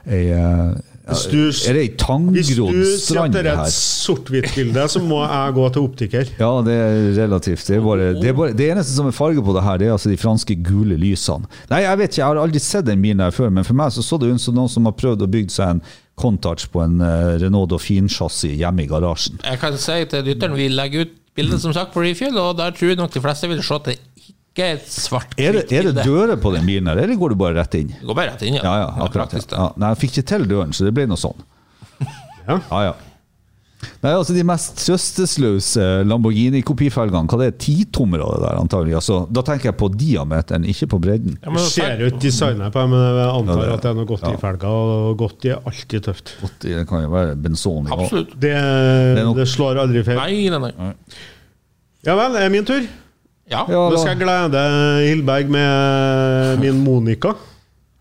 ei 0.09 0.23
eh, 0.35 0.69
Hvis 1.09 1.23
du- 1.31 1.69
Er 1.69 1.73
det 1.73 1.81
ei 1.81 1.91
tanggrodd 1.97 2.49
du 2.55 2.65
her? 2.67 2.75
Hvis 2.79 3.07
du 3.09 3.15
det 3.33 3.45
er 3.45 3.63
et 3.63 3.73
sort-hvitt-bilde, 3.73 4.83
så 4.93 5.01
må 5.01 5.23
jeg 5.25 5.55
gå 5.57 5.69
til 5.73 5.87
optiker. 5.87 6.33
Ja, 6.43 6.51
det 6.65 6.75
er 6.75 6.99
relativt. 7.23 7.65
Det, 7.65 7.79
er 7.79 7.81
bare, 7.81 8.11
det, 8.13 8.27
er 8.29 8.35
bare, 8.37 8.53
det 8.53 8.67
eneste 8.71 8.93
som 8.93 9.09
er 9.09 9.15
farge 9.17 9.41
på 9.41 9.55
det 9.57 9.63
her, 9.65 9.79
det 9.81 9.87
er 9.87 9.95
altså 9.95 10.11
de 10.11 10.19
franske 10.21 10.53
gule 10.65 10.99
lysene. 11.01 11.49
Nei, 11.71 11.81
jeg 11.87 11.97
vet 12.03 12.13
ikke, 12.13 12.21
jeg 12.21 12.27
har 12.29 12.43
aldri 12.43 12.61
sett 12.61 12.85
den 12.85 13.01
bilen 13.01 13.25
her 13.25 13.33
før, 13.33 13.49
men 13.49 13.65
for 13.65 13.77
meg 13.79 13.95
så 13.95 14.05
så 14.05 14.21
det 14.21 14.29
ut 14.29 14.43
som 14.43 14.57
noen 14.59 14.69
som 14.69 14.85
har 14.85 14.93
prøvd 14.99 15.25
å 15.25 15.31
bygge 15.33 15.55
seg 15.57 15.75
en 15.77 15.81
Contouch 16.19 16.65
på 16.73 16.81
en 16.83 16.99
Renault 17.39 17.69
Dauphine-chassis 17.71 18.57
hjemme 18.59 18.83
i 18.83 18.89
garasjen. 18.91 19.39
Jeg 19.39 19.61
kan 19.61 19.77
si 19.79 20.01
til 20.11 20.25
lytteren 20.27 20.57
vi 20.59 20.67
legger 20.67 21.07
ut 21.07 21.18
bildet 21.39 21.63
som 21.63 21.73
sagt 21.75 21.95
på 21.95 22.03
Refuel, 22.05 22.37
og 22.41 22.53
der 22.59 22.75
tror 22.75 22.93
jeg 22.93 22.99
nok 22.99 23.15
de 23.15 23.23
fleste 23.23 23.49
vil 23.51 23.63
se 23.65 23.75
at 23.79 23.89
det 23.89 23.97
ikke 24.29 24.65
er 24.65 24.79
et 24.79 24.87
svart 24.91 25.35
Er 25.39 25.55
det, 25.55 25.65
er 25.71 25.89
det 25.89 26.03
dører 26.05 26.35
på 26.41 26.51
den 26.55 26.65
bilen 26.67 26.89
her, 26.91 26.99
eller 27.05 27.19
går 27.19 27.33
du 27.33 27.39
bare 27.39 27.55
rett 27.59 27.79
inn? 27.79 27.93
Det 27.95 28.07
går 28.09 28.17
bare 28.17 28.33
rett 28.33 28.45
inn, 28.47 28.57
ja. 28.59 28.63
Ja, 28.65 28.75
ja, 28.83 28.89
akkurat. 29.07 29.35
Ja. 29.37 29.45
Ja, 29.55 29.67
nei, 29.79 29.93
jeg 29.93 30.01
fikk 30.05 30.17
ikke 30.17 30.27
til 30.33 30.47
døren, 30.51 30.75
så 30.75 30.87
det 30.87 30.95
ble 30.97 31.07
noe 31.09 31.21
sånn. 31.21 31.47
Ja. 32.49 32.57
Ja, 32.57 32.79
ja. 32.89 32.93
Nei, 34.03 34.11
altså 34.11 34.33
De 34.35 34.43
mest 34.43 34.75
trøstesløse 34.81 35.83
Lamborghini-kopifelgene, 36.07 37.29
hva 37.31 37.37
det 37.39 37.47
er 37.47 37.55
titommere 37.63 38.25
av 38.25 38.33
det 38.35 38.41
der, 38.43 38.57
antagelig. 38.59 38.95
Altså, 38.99 39.19
da 39.31 39.43
tenker 39.47 39.69
jeg 39.69 39.77
på 39.79 39.87
diameteren, 39.95 40.65
ikke 40.67 40.87
på 40.91 40.99
bredden. 41.03 41.37
Ja, 41.43 41.49
men 41.53 41.61
Det 41.61 41.71
ser 41.71 41.93
ut 41.95 42.01
jo 42.03 42.09
ikke 42.11 42.21
designet 42.25 42.73
på 42.75 42.83
dem, 42.83 42.89
men 42.91 43.05
jeg 43.19 43.29
antar 43.37 43.55
Ja, 43.55 43.63
det- 43.63 43.73
at 43.77 43.81
det 43.81 43.89
er 43.91 43.97
noe 44.01 44.05
godt 44.11 44.21
ja. 44.27 44.33
i 44.33 44.41
felga, 44.43 44.67
og 44.67 45.17
godt 45.17 45.45
i 45.45 45.49
er 45.55 45.61
alltid 45.65 46.03
tøft. 46.09 46.33
Det 46.59 46.87
kan 46.89 47.03
jo 47.03 47.09
være 47.09 47.35
benson 47.39 47.87
i 47.87 47.91
Absolutt. 47.95 48.33
Det, 48.39 48.53
det, 49.15 49.23
nok- 49.25 49.35
det 49.39 49.47
slår 49.47 49.79
aldri 49.85 50.03
feil. 50.03 50.17
Nei, 50.17 50.49
nei, 50.49 50.59
nei. 50.59 50.93
Ja 52.05 52.15
vel, 52.15 52.33
det 52.35 52.41
er 52.43 52.49
min 52.49 52.65
tur. 52.65 52.81
Ja, 53.49 53.63
Ja, 53.67 53.89
Nå 53.89 53.91
da- 53.95 53.97
skal 54.03 54.17
jeg 54.17 54.21
glede 54.27 54.63
Hildberg 55.07 55.49
med 55.49 56.59
min 56.59 56.83
Monica. 56.83 57.33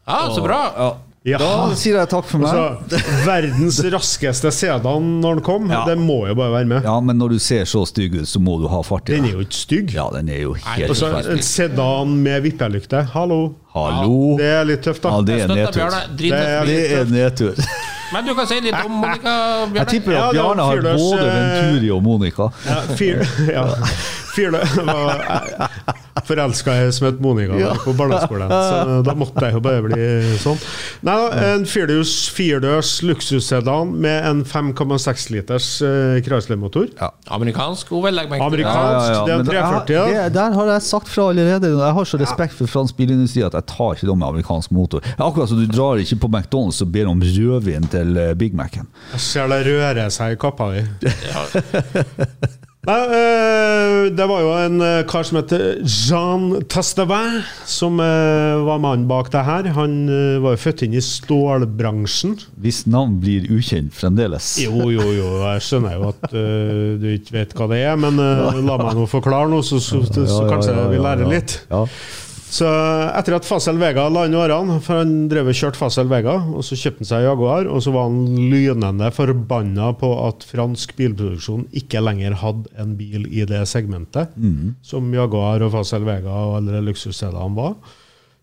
ja 0.06 0.28
så 0.34 0.42
bra. 0.42 0.60
Ja. 0.76 0.90
Ja. 1.28 1.38
Da 1.40 1.74
sier 1.78 1.98
jeg 2.00 2.08
takk 2.12 2.24
for 2.30 2.42
meg. 2.42 2.54
Altså, 2.54 3.02
verdens 3.26 3.78
raskeste 3.96 4.52
sedan 4.54 5.08
når 5.22 5.38
den 5.40 5.44
kom, 5.46 5.68
Ja. 5.70 5.82
det 5.88 5.98
må 6.00 6.20
jo 6.28 6.34
bare 6.38 6.52
være 6.56 6.70
med. 6.72 6.88
Ja, 6.88 6.96
men 7.04 7.18
når 7.20 7.36
du 7.36 7.38
ser 7.42 7.64
så 7.68 7.84
stygg 7.88 8.14
ut, 8.20 8.28
så 8.30 8.40
må 8.42 8.56
du 8.62 8.68
ha 8.72 8.80
fart 8.86 9.08
i 9.10 9.16
Den 9.16 9.26
Den 9.26 9.30
er 9.32 9.36
jo 9.38 9.44
ikke 9.46 9.58
stygg. 9.60 9.92
Ja, 9.94 10.08
den 10.14 10.28
er 10.32 10.40
jo 10.46 10.54
helt 10.54 10.88
Altså, 10.90 11.12
en 11.34 11.42
sedan 11.44 12.16
med 12.24 12.42
vippelykte, 12.48 13.02
hallo. 13.14 13.42
Hallo! 13.74 14.36
Det 14.40 14.46
er 14.48 14.64
litt 14.66 14.82
tøft, 14.82 15.02
da. 15.04 15.12
Ja, 15.18 15.22
det 15.28 15.40
er 15.42 15.54
nedtur. 15.54 15.94
Det 16.18 16.32
er- 16.32 16.66
Det 16.66 16.82
er 16.98 17.04
nedtur. 17.12 17.54
Men 18.12 18.24
du 18.24 18.32
kan 18.34 18.46
si 18.48 18.56
litt 18.64 18.72
om 18.86 18.92
Monica 19.02 19.32
Jeg 19.74 19.86
tipper 19.90 20.14
at 20.16 20.30
Bjarne 20.32 20.64
har 20.64 20.78
både 20.80 21.26
eh, 21.26 21.34
Venturi 21.34 21.90
og 21.92 22.02
Monica. 22.06 22.46
Ja, 22.64 22.78
fyr, 22.96 23.20
ja. 23.52 23.66
Fyrlø 24.32 24.62
var 24.86 25.97
forelska 26.26 26.74
i 26.86 26.92
som 26.92 27.06
het 27.08 27.20
Monica 27.22 27.56
da, 27.58 27.74
på 27.84 27.92
barneskolen, 27.98 28.48
så 28.50 28.98
da 29.06 29.14
måtte 29.18 29.44
jeg 29.46 29.54
jo 29.56 29.60
bare 29.64 29.82
bli 29.84 30.08
sånn. 30.42 30.58
Nei 31.06 31.16
en 31.52 31.66
firdørs, 31.68 32.14
firdørs 32.34 32.92
luksussedan 33.06 33.92
med 34.02 34.26
en 34.28 34.42
5,6 34.48 35.28
liters 35.34 35.68
uh, 35.84 36.18
Chrysler-motor. 36.24 36.88
Ja. 36.98 37.10
Amerikansk 37.36 37.92
OL, 37.92 38.08
Amerikansk, 38.08 39.10
ja, 39.12 39.24
det 39.26 39.34
er 39.34 39.38
en 39.38 39.46
340, 39.46 39.94
jeg- 39.94 40.14
ja. 40.16 40.22
det, 40.28 40.32
Der 40.38 40.56
har 40.58 40.72
jeg 40.74 40.82
sagt 40.88 41.08
fra 41.12 41.28
allerede. 41.30 41.72
Jeg 41.78 41.94
har 42.00 42.04
så 42.04 42.20
respekt 42.20 42.54
for 42.58 42.66
fransk 42.70 42.96
bilindustri 42.96 43.42
at 43.46 43.54
jeg 43.58 43.66
tar 43.70 43.94
ikke 43.96 44.06
dem 44.10 44.18
med 44.18 44.28
amerikansk 44.28 44.70
motor. 44.74 45.04
Akkurat 45.18 45.48
som 45.50 45.58
du 45.60 45.66
drar 45.70 46.00
ikke 46.02 46.18
på 46.24 46.28
McDonald's 46.32 46.80
og 46.82 46.92
ber 46.92 47.06
om 47.10 47.20
rødvin 47.22 47.88
til 47.92 48.16
eh, 48.16 48.34
Big 48.38 48.54
Mac-en. 48.56 48.86
Jeg 49.12 49.20
ser 49.20 49.48
det 49.52 49.62
rører 49.66 50.08
seg 50.14 50.36
i 50.36 50.40
kappa 50.40 50.72
di. 50.74 50.84
Nei, 52.86 52.96
eh, 53.10 54.04
det 54.14 54.26
var 54.30 54.40
jo 54.44 54.52
en 54.54 54.78
eh, 54.80 55.00
kar 55.10 55.26
som 55.26 55.40
heter 55.40 55.80
Jean 55.82 56.44
Tastevin, 56.70 57.40
som 57.68 57.98
eh, 58.00 58.54
var 58.64 58.78
mannen 58.80 59.08
bak 59.10 59.32
det 59.34 59.42
her. 59.44 59.66
Han 59.76 59.96
var 60.44 60.54
jo 60.54 60.60
født 60.62 60.84
inn 60.86 60.94
i 60.96 61.02
stålbransjen. 61.02 62.36
Hvis 62.62 62.84
navn 62.88 63.18
blir 63.20 63.48
ukjent 63.50 63.90
fremdeles. 63.98 64.54
Jo, 64.62 64.86
jo, 64.94 65.04
jo, 65.16 65.26
jeg 65.42 65.66
skjønner 65.66 65.98
jo 65.98 66.12
at 66.12 66.30
eh, 66.30 66.86
du 67.02 67.10
ikke 67.16 67.36
vet 67.40 67.58
hva 67.58 67.68
det 67.74 67.82
er, 67.82 67.98
men 68.00 68.22
eh, 68.22 68.62
la 68.62 68.78
meg 68.80 68.94
nå 68.96 69.08
forklare 69.10 69.50
noe, 69.52 69.66
så, 69.66 69.82
så, 69.82 70.04
så, 70.06 70.24
så 70.30 70.46
kanskje 70.48 70.78
vi 70.94 71.02
lærer 71.02 71.28
litt. 71.34 71.58
Ja. 71.74 71.82
Så 72.48 72.64
etter 73.12 73.34
at 73.36 73.44
Fasel 73.44 73.76
Vega 73.76 74.06
la 74.08 74.22
inn 74.24 74.36
årene, 74.38 74.78
for 74.80 75.02
han 75.02 75.26
drev 75.28 75.50
og 75.50 75.56
kjørte 75.58 75.76
Fasel 75.76 76.08
Vega, 76.08 76.38
og 76.48 76.64
så 76.64 76.78
kjøpte 76.80 77.04
han 77.04 77.10
seg 77.10 77.26
Jaguar, 77.26 77.68
og 77.68 77.82
så 77.84 77.92
var 77.92 78.08
han 78.08 78.38
lynende 78.48 79.10
forbanna 79.12 79.90
på 80.00 80.08
at 80.24 80.46
fransk 80.48 80.94
bilproduksjon 80.96 81.66
ikke 81.76 82.00
lenger 82.00 82.38
hadde 82.40 82.72
en 82.80 82.96
bil 82.96 83.26
i 83.28 83.44
det 83.48 83.60
segmentet 83.68 84.32
som 84.82 85.12
Jaguar 85.12 85.60
og 85.66 85.74
Fasel 85.76 86.08
Vega 86.08 86.32
og 86.32 86.56
alle 86.62 86.80
luksusstedene 86.88 87.52
var. 87.58 87.76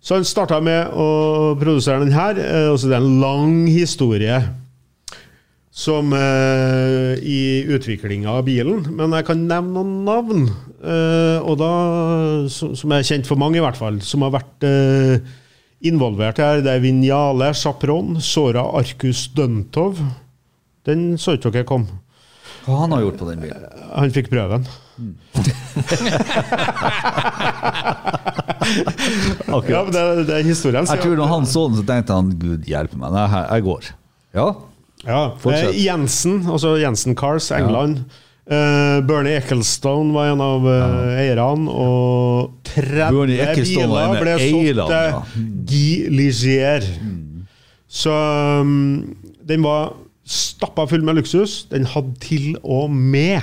Så 0.05 0.19
han 0.19 0.27
starta 0.27 0.59
med 0.61 0.93
å 0.93 1.55
produsere 1.57 2.03
den 2.03 2.13
her, 2.13 2.37
eh, 2.37 2.69
og 2.69 2.77
så 2.77 2.91
det 2.91 2.99
er 2.99 3.01
en 3.01 3.21
lang 3.23 3.65
historie 3.65 4.37
som 5.75 6.13
eh, 6.15 7.19
i 7.19 7.65
utviklinga 7.67 8.31
av 8.31 8.45
bilen. 8.47 8.85
Men 8.95 9.11
jeg 9.17 9.25
kan 9.27 9.41
nevne 9.43 9.73
noen 9.75 10.05
navn, 10.07 10.45
eh, 10.79 11.39
og 11.43 11.57
da, 11.59 11.71
som, 12.51 12.71
som 12.79 12.93
er 12.95 13.03
kjent 13.03 13.27
for 13.27 13.39
mange, 13.39 13.59
i 13.59 13.63
hvert 13.63 13.79
fall, 13.79 13.99
som 14.05 14.23
har 14.23 14.31
vært 14.37 14.63
eh, 14.67 15.17
involvert 15.91 16.39
her. 16.39 16.63
Det 16.63 16.71
er 16.77 16.83
Vinjale 16.83 17.51
Chapron, 17.59 18.21
Sora 18.23 18.63
Arcus 18.79 19.25
Duntov. 19.35 19.99
Den 20.87 21.17
så 21.19 21.35
ikke 21.35 21.51
dere 21.57 21.67
kom. 21.67 21.89
Hva 22.65 22.85
han 22.85 22.95
har 22.95 23.03
gjort 23.03 23.19
på 23.19 23.27
den 23.27 23.43
bilen? 23.43 23.67
Han 23.91 24.15
fikk 24.15 24.31
prøven. 24.31 24.63
Ja, 29.45 29.81
men 29.85 29.91
det, 29.93 30.01
det 30.25 30.33
er 30.39 30.47
historien. 30.47 30.87
Jeg 30.89 31.03
tror 31.03 31.19
når 31.19 31.29
han 31.29 31.45
så 31.47 31.65
den, 31.67 31.77
så 31.77 31.83
tenkte 31.85 32.15
han 32.17 32.31
Gud 32.39 32.65
hjelpe 32.69 32.97
meg, 32.97 33.13
jeg 33.13 33.65
går. 33.67 33.91
Ja. 34.35 34.47
Ja, 35.05 35.35
Fortsett. 35.39 35.73
eh, 35.73 35.83
Jensen, 35.85 36.45
altså 36.49 36.75
Jensen 36.81 37.15
Cars, 37.15 37.51
England. 37.51 38.03
Eh, 38.45 39.01
Bernie 39.05 39.37
Ecclestone 39.39 40.13
var 40.13 40.29
en 40.29 40.41
av 40.45 40.65
uh, 40.65 41.17
eierne, 41.17 41.69
og 41.71 42.51
30 42.69 43.15
Bernie 43.15 43.41
Ecclestone 43.41 43.89
var 43.89 44.03
en 44.05 44.13
biler 44.13 44.25
ble 44.25 44.35
solgt 44.51 44.81
til 44.91 45.07
ja. 45.09 45.21
Guy 45.71 46.09
Ligier. 46.13 46.89
Så 47.89 48.13
um, 48.61 49.15
den 49.45 49.65
var 49.65 49.95
stappa 50.25 50.85
full 50.89 51.05
med 51.05 51.19
luksus. 51.19 51.63
Den 51.71 51.87
hadde 51.89 52.13
til 52.21 52.55
og 52.61 52.93
med 52.93 53.41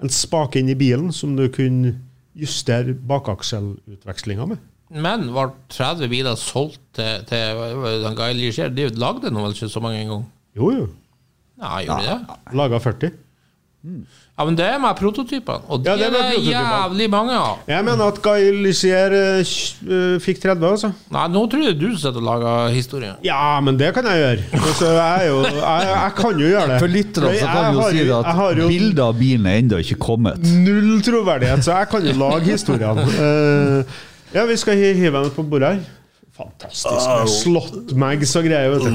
en 0.00 0.12
spake 0.12 0.60
inn 0.60 0.72
i 0.72 0.78
bilen 0.78 1.12
som 1.12 1.36
du 1.36 1.48
kunne 1.52 1.96
justere 2.38 2.94
bakakselutvekslinga 2.94 4.46
med. 4.48 4.64
Men 4.88 5.28
var 5.34 5.52
30 5.74 6.08
biler 6.08 6.36
solgt 6.40 6.80
til, 6.96 7.24
til 7.28 8.14
Guy 8.16 8.32
Ligier? 8.36 8.72
De 8.72 8.88
lagde 8.96 9.32
nå 9.32 9.44
vel 9.44 9.56
ikke 9.56 9.68
så 9.68 9.82
mange 9.84 10.00
engang? 10.06 10.24
Jo, 10.58 10.70
jo. 10.74 10.88
Nei, 11.62 11.80
gjorde 11.86 12.04
de 12.04 12.12
det? 12.12 12.54
Laga 12.58 12.78
40. 12.82 13.16
Ja, 14.38 14.44
men 14.44 14.56
det 14.58 14.64
er 14.66 14.78
med 14.82 14.96
prototypene, 14.98 15.62
og 15.70 15.84
de 15.84 15.88
Ja, 15.88 15.94
det 15.96 16.04
er 16.04 16.08
er 16.08 16.12
med 16.12 16.18
det 16.18 16.30
prototypene. 16.34 16.72
jævlig 16.82 17.06
mange 17.10 17.34
av. 17.38 17.60
Jeg 17.70 17.84
mener 17.86 18.10
at 18.10 18.18
Guy 18.22 18.48
Lissier 18.64 19.14
eh, 19.14 19.38
eh, 19.40 20.16
fikk 20.22 20.40
30, 20.42 20.66
altså. 20.68 20.90
Nei, 21.14 21.22
nå 21.34 21.42
tror 21.50 21.62
jeg 21.64 21.78
du 21.78 21.86
sitter 21.96 22.18
og 22.20 22.26
lager 22.26 22.68
historie. 22.74 23.12
Ja, 23.26 23.60
men 23.64 23.78
det 23.78 23.92
kan 23.96 24.06
jeg 24.10 24.18
gjøre. 24.22 24.44
Altså, 24.60 24.90
jeg, 24.98 25.22
er 25.22 25.26
jo, 25.30 25.38
jeg, 25.46 25.88
jeg 25.94 26.12
kan 26.18 26.42
jo 26.42 26.50
gjøre 26.52 26.66
det. 26.72 26.78
For 26.82 26.94
lytterne 26.94 27.32
så 27.32 27.38
Jeg 27.38 27.54
kan 27.54 27.70
vi 27.70 27.78
jo 27.78 27.88
si 27.88 28.04
det 28.04 28.18
at 28.18 28.58
jo 28.62 28.68
bildet 28.74 29.04
av 29.06 29.18
bilen 29.22 29.46
er 29.46 29.58
ennå 29.62 29.80
ikke 29.86 29.98
kommet. 30.06 30.50
null 30.66 31.02
troverdighet, 31.06 31.64
så 31.66 31.78
jeg 31.78 31.88
kan 31.94 32.10
jo 32.10 32.16
lage 32.26 32.50
historiene. 32.52 33.06
Eh, 33.28 34.36
ja, 34.36 34.42
vi 34.44 34.56
skal 34.60 34.76
hi- 34.76 34.92
hive 34.98 35.16
henne 35.22 35.30
på 35.32 35.42
bordet 35.48 35.70
her. 35.78 35.86
Fantastisk. 36.38 37.48
med 37.50 37.94
meg 37.98 38.22
og 38.22 38.44
greier, 38.46 38.70
vet 38.70 38.84
du. 38.86 38.90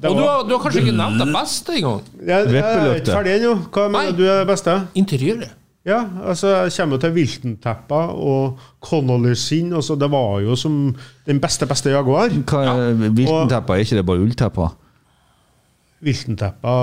Det 0.00 0.08
Og 0.10 0.16
du 0.16 0.22
har, 0.24 0.44
du 0.48 0.54
har 0.54 0.60
kanskje 0.64 0.80
ikke 0.86 0.96
nevnt 0.96 1.20
det 1.20 1.28
beste 1.34 1.74
engang? 1.76 2.02
Jeg, 2.24 2.52
jeg 2.54 2.62
er 2.64 2.94
ikke 2.94 3.16
ferdig 3.18 3.34
ennå. 3.36 3.54
Hva 3.68 3.86
Nei. 3.86 4.04
mener 4.06 4.16
du 4.16 4.22
er 4.24 4.38
det 4.40 4.48
beste? 4.48 4.76
Interiøret. 4.96 5.56
Ja, 5.84 6.02
altså 6.28 6.48
Jeg 6.48 6.72
kommer 6.76 6.96
jo 6.96 7.00
til 7.00 7.12
Wilton-teppa 7.16 8.00
og 8.12 8.58
Connolly-skinn. 8.84 9.72
Altså, 9.76 9.96
det 10.00 10.10
var 10.12 10.40
jo 10.44 10.56
som 10.56 10.94
den 11.26 11.40
beste, 11.40 11.68
beste 11.68 11.92
Jaguar. 11.92 12.32
Hva 12.48 12.64
er 12.68 12.94
Viltenteppa, 13.00 13.76
er 13.76 13.84
ikke 13.84 14.00
det 14.00 14.06
bare 14.08 14.24
ullteppa? 14.24 14.68
Wilton-teppa, 16.04 16.74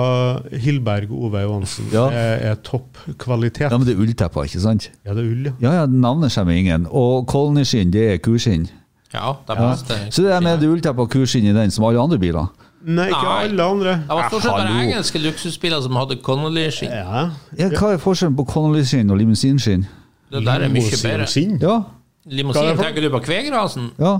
Hilberg 0.62 1.10
Ove 1.10 1.42
Johansen. 1.42 1.90
Ja. 1.92 2.06
er, 2.10 2.50
er 2.52 2.58
topp 2.62 2.98
kvalitet. 3.18 3.66
Ja, 3.66 3.78
men 3.78 3.86
det 3.86 3.96
er 3.96 4.02
ullteppa, 4.02 4.46
ikke 4.46 4.62
sant? 4.62 4.90
Ja, 5.06 5.14
det 5.14 5.24
er 5.24 5.30
ull, 5.30 5.46
ja. 5.50 5.54
Ja, 5.62 5.72
ja, 5.80 5.86
navnet 5.90 6.34
kommer 6.34 6.54
ingen. 6.58 6.86
Og 6.90 7.26
Colney-skinn, 7.30 7.90
det 7.94 8.12
er 8.12 8.20
kuskinn. 8.22 8.68
Ja, 9.14 9.32
det 9.48 9.56
Ja. 9.56 9.74
Så 10.10 10.22
det 10.22 10.32
er 10.32 10.40
med 10.40 10.60
du 10.60 10.70
vil 10.70 10.80
ta 10.84 10.92
på 10.92 11.06
kurs 11.08 11.34
inn 11.34 11.46
i 11.46 11.52
den 11.52 11.70
som 11.70 11.84
alle 11.84 12.00
andre 12.00 12.18
biler? 12.18 12.46
Nei, 12.84 13.08
ikke 13.08 13.22
Nei. 13.24 13.44
alle 13.44 13.62
andre. 13.64 13.90
Det 14.04 14.08
var 14.08 14.28
stort 14.28 14.42
sett 14.42 14.52
bare 14.52 14.66
hallo. 14.68 14.80
engelske 14.84 15.18
luksusbiler 15.18 15.80
som 15.82 15.96
hadde 15.96 16.16
Connolly-skinn. 16.22 16.90
Ja. 16.92 17.30
Ja, 17.58 17.68
hva 17.74 17.92
er 17.94 17.98
forskjellen 17.98 18.36
på 18.36 18.44
Connolly-skinn 18.46 19.10
og 19.10 19.18
limousinskinn? 19.18 19.86
Det 20.30 20.44
der 20.44 20.52
er 20.66 20.68
mye 20.68 20.92
bedre. 20.92 21.24
Limousin. 21.24 21.58
Ja, 21.60 21.76
er 21.76 22.34
Limousin, 22.36 22.76
tenker 22.76 23.00
du 23.02 23.10
på 23.10 23.18
Kvegrasen? 23.24 23.90
ja, 23.98 24.18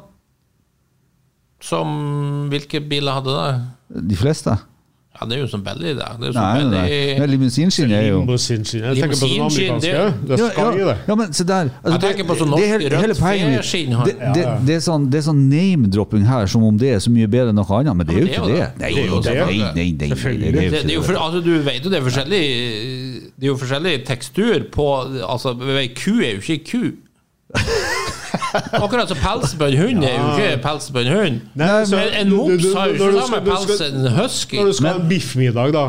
Som 1.60 2.48
Hvilke 2.48 2.80
biler 2.80 3.12
hadde 3.12 3.34
det? 3.34 4.08
de 4.10 4.16
fleste. 4.16 4.56
Ja, 5.18 5.26
det 5.26 5.34
er 5.34 5.40
jo 5.40 5.46
som 5.50 5.62
belly, 5.66 5.94
det. 5.98 6.04
Det 6.20 6.28
er 6.28 6.30
jo 6.30 6.32
Nei, 6.38 6.58
nei, 6.62 6.70
nei. 6.70 6.82
belly 6.88 7.18
Nei, 7.18 7.26
Limousinskinn 7.32 7.90
er 7.90 8.04
jo 8.06 8.18
Limousinskinn. 8.20 8.84
Jeg 8.86 9.00
tenker 9.02 9.16
på 9.16 9.18
sånn 9.18 9.32
det- 9.32 9.40
amerikanske. 9.48 10.28
Det 10.28 10.38
skal 10.38 10.78
ja, 10.78 10.86
det. 10.92 10.96
ja, 11.08 11.14
men 11.18 11.32
se 11.34 11.44
der. 11.48 11.70
Altså, 11.82 11.90
Jeg 11.90 12.02
tenker 12.04 12.28
på 12.28 12.36
sånn 12.38 12.52
det 12.54 12.68
er 12.68 12.78
norsk 12.78 12.94
hele 13.02 13.08
rødt 13.08 13.22
feskinn. 13.58 13.96
Det, 14.06 14.14
det, 14.36 14.44
det, 14.68 14.74
er 14.76 14.84
sånn, 14.86 15.08
det 15.10 15.18
er 15.18 15.24
sånn 15.26 15.42
name-dropping 15.50 16.24
her, 16.28 16.46
som 16.46 16.62
om 16.68 16.78
det 16.78 16.92
er 16.94 17.02
så 17.02 17.10
mye 17.10 17.26
bedre 17.26 17.50
enn 17.50 17.58
noe 17.58 17.80
annet, 17.80 17.96
men 17.98 18.06
det 18.06 18.14
er 18.14 18.20
jo 18.20 18.30
ikke 18.30 18.46
det. 18.46 18.70
det 18.78 18.86
er 18.86 18.94
jo 18.94 19.18
Nei, 19.18 19.18
nei, 19.18 19.18
Det 19.18 19.32
er 19.32 19.38
jo 19.38 19.46
nei, 19.48 19.90
det. 19.90 19.98
det 19.98 20.06
er 20.06 20.28
jo 20.38 20.70
det, 20.70 20.82
det 20.86 20.90
er 20.92 20.94
jo 20.94 21.02
for, 21.02 21.18
altså, 21.18 21.42
du 21.42 21.52
vet 21.66 21.82
jo 21.82 21.90
det 21.90 21.98
er 21.98 22.06
forskjellig 22.06 22.42
Det 23.34 23.42
er 23.42 23.50
jo 23.50 23.58
forskjellig 23.58 23.96
tekstur 24.06 24.68
på 24.70 24.88
Altså, 25.26 25.56
ku 25.98 26.12
er 26.22 26.38
jo 26.38 26.46
ikke 26.46 26.62
ku. 26.70 26.84
Akkurat 28.84 29.08
som 29.10 29.18
pels 29.22 29.54
på 29.58 29.68
en 29.68 29.76
hund 29.78 30.04
er 30.06 30.14
jo 30.16 30.28
ikke 30.34 30.62
pels 30.64 30.90
på 30.94 31.02
en 31.04 31.10
hund. 31.14 31.40
Nei, 31.58 31.68
så- 31.84 31.96
Men 31.96 32.14
en 32.20 32.28
du- 32.30 32.36
mops 32.36 32.74
har 32.74 32.88
jo 32.88 32.94
ikke 32.94 33.22
samme 33.26 33.40
pels 33.46 33.80
enn 33.86 34.00
en 34.06 34.12
husky. 34.18 34.58
Når 34.60 34.66
du 34.66 34.72
skal 34.78 34.88
ha 34.92 35.00
en 35.00 35.08
biffmiddag, 35.08 35.72
da, 35.72 35.84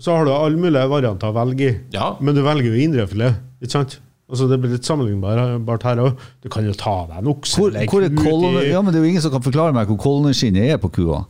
så 0.00 0.16
har 0.16 0.24
du 0.28 0.32
alle 0.32 0.56
mulige 0.60 0.88
varianter 0.92 1.30
å 1.32 1.36
velge 1.36 1.70
i. 1.70 1.76
Ja. 1.94 2.10
Men 2.20 2.34
du 2.34 2.42
velger 2.42 2.68
jo 2.72 2.82
indrefilet, 2.88 3.38
ikke 3.62 3.70
sant? 3.78 3.98
Altså, 4.26 4.48
det 4.50 4.58
blir 4.60 4.72
litt 4.74 4.82
sammenlignbart 4.84 5.84
her 5.86 6.00
òg. 6.02 6.16
Du 6.42 6.48
kan 6.50 6.64
jo 6.66 6.72
ta 6.74 7.06
deg 7.06 7.20
en 7.20 7.28
okse 7.30 7.60
Hvor, 7.60 7.70
hvor 7.70 8.02
ku 8.10 8.62
ja, 8.66 8.80
men 8.82 8.90
det 8.92 8.98
er 8.98 9.04
jo 9.04 9.10
ingen 9.12 9.22
som 9.22 9.30
kan 9.30 9.44
forklare 9.44 9.72
meg 9.76 9.86
hvor 9.86 10.00
Colney-skinnet 10.02 10.72
er 10.74 10.80
på 10.82 10.90
kua. 10.96 11.20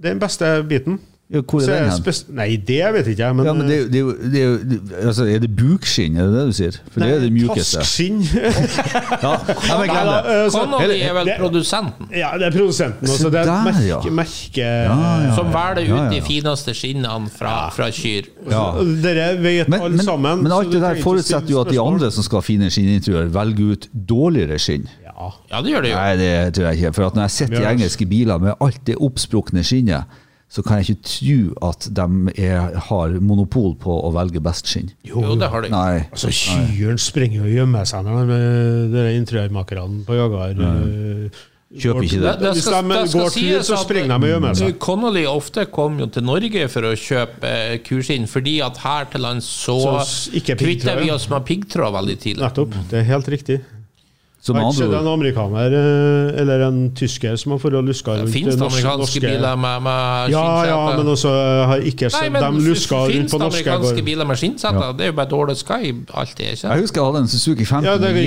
Det 0.00 0.08
er 0.08 0.14
den 0.14 0.22
beste 0.22 0.48
biten. 0.68 0.98
Ja, 1.26 1.40
hvor 1.42 1.58
er 1.58 1.66
den 1.66 1.90
hen? 1.90 2.36
Nei, 2.38 2.52
det 2.56 2.76
vet 2.94 3.06
ikke 3.10 3.22
jeg, 3.24 3.34
men, 3.34 3.46
Ja, 3.48 3.52
men 3.52 3.66
det 3.66 3.78
det 3.90 4.02
det 4.32 4.42
det- 4.70 5.06
altså, 5.08 5.24
er 5.26 5.40
det 5.42 5.48
bukskinn, 5.58 6.14
er 6.22 6.28
det 6.30 6.34
det 6.36 6.44
du 6.46 6.52
sier? 6.54 6.76
For 6.94 7.00
det 7.02 7.08
er 7.16 7.20
det 7.24 7.32
mjukeste. 7.34 7.80
Taskskinn. 7.80 8.20
Ja, 9.26 9.32
men 9.80 9.88
glem 9.90 10.06
det. 10.06 10.20
Altså, 10.36 10.58
Connolly 10.60 10.98
er 11.02 11.12
vel 11.16 11.26
det- 11.26 11.34
produsenten 11.40 12.08
ja, 12.14 12.28
det 12.38 12.46
er 12.46 12.50
produsenten. 12.54 13.06
Se 13.06 13.12
Altså, 13.12 13.30
det 13.30 13.40
er 13.40 13.50
et 13.50 13.64
merke, 13.66 13.86
ja. 13.88 14.10
merke 14.20 14.66
Ja, 14.68 15.22
ja. 15.24 15.34
som 15.34 15.46
velger 15.50 15.82
ut 15.82 15.88
Ja, 15.88 16.04
ja, 16.04 16.10
de 16.14 16.20
fineste 16.22 16.74
skinnene 16.74 17.30
fra, 17.38 17.70
fra 17.74 17.88
kyr. 17.90 18.28
Ja. 18.50 18.62
Dere 19.02 19.26
vet 19.42 19.68
Men, 19.68 19.80
alle 19.80 19.96
men, 19.96 20.04
sammen. 20.06 20.42
men 20.44 20.52
alt 20.52 20.70
det 20.72 20.80
der 20.80 21.00
forutsetter 21.02 21.50
jo 21.50 21.60
at 21.60 21.72
de 21.74 21.80
andre 21.82 22.10
som 22.14 22.22
skal 22.22 22.38
ha 22.38 22.46
fine 22.46 22.70
skinninteriør, 22.70 23.26
velger 23.34 23.72
ut 23.72 23.88
dårligere 24.08 24.58
skinn. 24.62 24.86
Ja. 25.02 25.32
Det 25.62 25.72
gjør 25.74 25.82
det 25.82 25.90
jo. 25.90 25.96
Nei, 25.96 26.16
det 26.22 26.54
tror 26.54 26.70
jeg 26.70 26.78
ikke. 26.84 26.94
For 26.94 27.06
at 27.10 27.14
når 27.18 27.22
jeg 27.26 27.30
sitter 27.30 27.60
i 27.66 27.72
engelske 27.74 28.06
biler 28.06 28.38
med 28.38 28.54
alt 28.60 28.80
det 28.86 28.96
oppsprukne 29.00 29.64
skinnet, 29.66 30.04
så 30.48 30.62
kan 30.62 30.78
jeg 30.78 30.94
ikke 30.94 31.08
tro 31.10 31.68
at 31.68 31.88
de 31.98 32.06
er, 32.38 32.76
har 32.86 33.16
monopol 33.18 33.74
på 33.82 33.96
å 34.06 34.12
velge 34.14 34.40
best 34.44 34.70
skinn. 34.70 34.92
Jo, 35.06 35.24
det 35.34 35.50
har 35.50 35.66
de. 35.66 35.72
Nei. 35.74 36.06
Altså, 36.06 36.30
Kyrne 36.30 37.02
springer 37.02 37.48
og 37.48 37.50
gjemmer 37.50 37.88
seg 37.88 38.06
når 38.06 38.32
de, 38.94 39.04
interiørmakerne 39.18 40.06
på 40.06 40.16
Jaguar 40.16 40.56
mm. 40.56 41.28
Kjøper 41.76 42.04
ikke 42.06 42.18
Det, 42.22 42.22
det. 42.22 42.40
det 42.40 42.50
Hvis 42.54 42.66
de 42.70 42.80
det 42.86 43.00
går 43.12 43.32
tur, 43.34 43.62
så 43.66 43.78
springer 43.82 44.12
de 44.22 44.28
og 44.28 44.30
gjemmer 44.30 44.54
seg. 44.56 44.76
Connolly 44.80 45.24
ofte 45.26 45.66
kom 45.66 45.98
jo 45.98 46.06
til 46.14 46.24
Norge 46.24 46.68
for 46.72 46.86
å 46.86 46.92
kjøpe 46.94 47.50
kuskinn, 47.82 47.86
kurskinn, 47.88 48.28
fordi 48.30 48.54
at 48.64 48.78
her 48.84 49.08
til 49.10 49.26
lands 49.26 49.48
så, 49.66 49.74
Så 50.06 50.44
kvitter 50.46 51.02
vi 51.02 51.10
oss 51.10 51.26
med 51.32 51.42
piggtråd 51.48 51.92
veldig 51.98 52.16
tidlig. 52.22 52.44
Nettopp. 52.46 52.78
Det 52.90 53.02
er 53.02 53.08
helt 53.10 53.34
riktig. 53.34 53.58
Så 54.46 54.54
med 54.54 54.62
Har 54.62 54.70
ikke 54.70 54.78
sett 54.78 54.92
en 55.00 55.08
amerikaner 55.10 55.72
eh, 55.74 56.40
eller 56.42 56.60
en 56.68 56.76
tysker 56.94 57.34
som 57.40 57.50
har 57.56 57.58
vært 57.64 57.78
og 57.80 57.88
luska 57.88 58.14
rundt 58.20 58.30
Fins 58.30 58.52
det 58.54 58.62
amerikanske 58.62 59.00
norske- 59.02 59.22
biler 59.24 59.56
med, 59.58 59.82
med 59.82 60.30
Ja, 60.30 60.42
skinnsete? 60.44 60.68
ja, 60.70 60.96
men 61.00 61.10
også 61.16 61.32
har 61.72 61.82
ikke 61.90 62.06
Nei, 62.06 62.10
sett 62.14 62.32
men 62.36 62.42
dem 62.46 62.60
luska 62.68 63.00
rundt 63.00 63.16
Fins 63.16 63.32
det 63.34 63.42
amerikanske 63.48 64.04
biler 64.06 64.28
med 64.30 64.36
skinnsete? 64.38 64.84
Det 65.00 65.08
er 65.08 65.10
jo 65.10 65.16
bare 65.18 65.32
dårlig 65.34 65.56
sky, 65.58 65.90
alltid, 66.14 66.46
ikke 66.62 66.70
jeg 66.70 66.80
husker 66.86 67.00
jeg 67.02 67.10
hadde 67.10 67.24
en 67.26 67.28
Suzuki 67.34 67.64
50 67.66 67.90
Ja, 67.90 67.96
det 67.98 68.14
med 68.14 68.22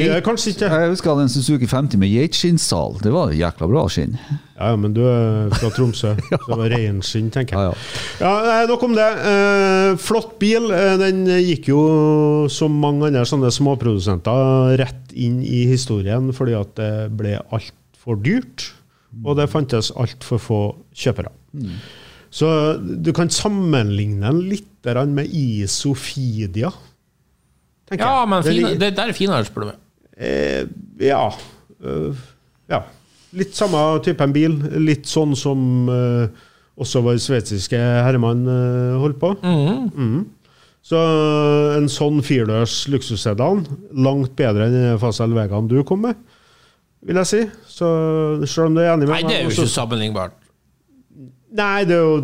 jeg, 0.67 0.83
jeg 0.83 0.89
husker 0.91 1.09
jeg 1.09 1.15
hadde 1.15 1.27
en 1.29 1.33
Suzuki 1.37 1.65
50 1.71 1.97
med 2.03 2.09
geitskinnssal. 2.17 2.99
Det 3.03 3.13
var 3.15 3.31
jækla 3.31 3.67
bra 3.71 3.87
skinn. 3.87 4.19
Ja, 4.59 4.73
men 4.75 4.91
du 4.95 5.01
er 5.07 5.53
fra 5.55 5.69
Tromsø. 5.71 6.11
så 6.29 6.39
Det 6.43 6.57
var 6.59 6.73
reinskinn, 6.73 7.29
tenker 7.31 7.55
jeg. 7.55 7.69
ja. 7.69 8.25
Ja, 8.25 8.33
ja, 8.59 8.65
Nok 8.67 8.83
om 8.89 8.97
det. 8.97 9.07
Eh, 9.31 9.91
flott 10.03 10.33
bil. 10.41 10.67
Eh, 10.75 10.97
den 10.99 11.23
gikk 11.45 11.71
jo, 11.71 11.79
som 12.51 12.75
mange 12.81 13.07
andre 13.07 13.23
sånne 13.27 13.53
småprodusenter, 13.55 14.75
rett 14.81 15.15
inn 15.15 15.39
i 15.45 15.63
historien 15.69 16.29
fordi 16.35 16.57
at 16.59 16.75
det 16.79 16.91
ble 17.19 17.37
altfor 17.55 18.19
dyrt, 18.19 18.67
og 19.23 19.39
det 19.39 19.49
fantes 19.51 19.93
altfor 19.95 20.43
få 20.43 20.61
kjøpere. 20.95 21.31
Så 22.29 22.49
du 22.77 23.09
kan 23.15 23.31
sammenligne 23.33 24.27
den 24.27 24.43
litt 24.51 24.67
med 25.09 25.27
Isofidia. 25.35 26.69
Ja, 27.97 28.25
men 28.29 28.43
fine, 28.45 28.75
det 28.79 28.93
der 28.97 29.09
er 29.09 29.17
finere, 29.17 29.47
spør 29.47 29.65
du 29.65 29.71
meg. 29.71 29.79
Eh, 30.19 30.67
ja. 31.01 31.23
Uh, 31.81 32.15
ja. 32.69 32.83
Litt 33.37 33.53
samme 33.57 33.81
type 34.05 34.25
en 34.25 34.33
bil. 34.33 34.57
Litt 34.81 35.09
sånn 35.09 35.35
som 35.37 35.89
uh, 35.91 36.25
også 36.79 37.03
vår 37.05 37.19
sveitsiske 37.21 37.77
herremann 37.77 38.45
uh, 38.49 38.97
holdt 39.03 39.19
på. 39.21 39.35
Mhm. 39.43 40.27
Så 40.89 40.97
eh, 40.97 41.75
en 41.75 41.89
sånn 41.91 42.21
firdørs 42.25 42.85
luksussedan, 42.89 43.65
langt 43.99 44.31
bedre 44.39 44.69
enn 44.69 44.99
Fasel 45.01 45.35
Vegaen 45.35 45.67
du 45.69 45.81
kom 45.85 46.05
med, 46.07 46.17
vil 47.05 47.19
jeg 47.19 47.29
si. 47.29 47.41
Så 47.67 47.89
selv 48.47 48.69
om 48.69 48.77
du 48.77 48.81
er 48.81 48.93
enig 48.93 49.09
med 49.09 49.17
Nei, 49.17 49.25
det 49.27 49.35
er 49.35 49.43
jo 49.43 49.51
ikke 49.53 49.67
sammenlignbart. 49.69 50.37
Nei, 51.59 51.83
det 51.89 51.97
er 51.97 52.05
jo 52.05 52.15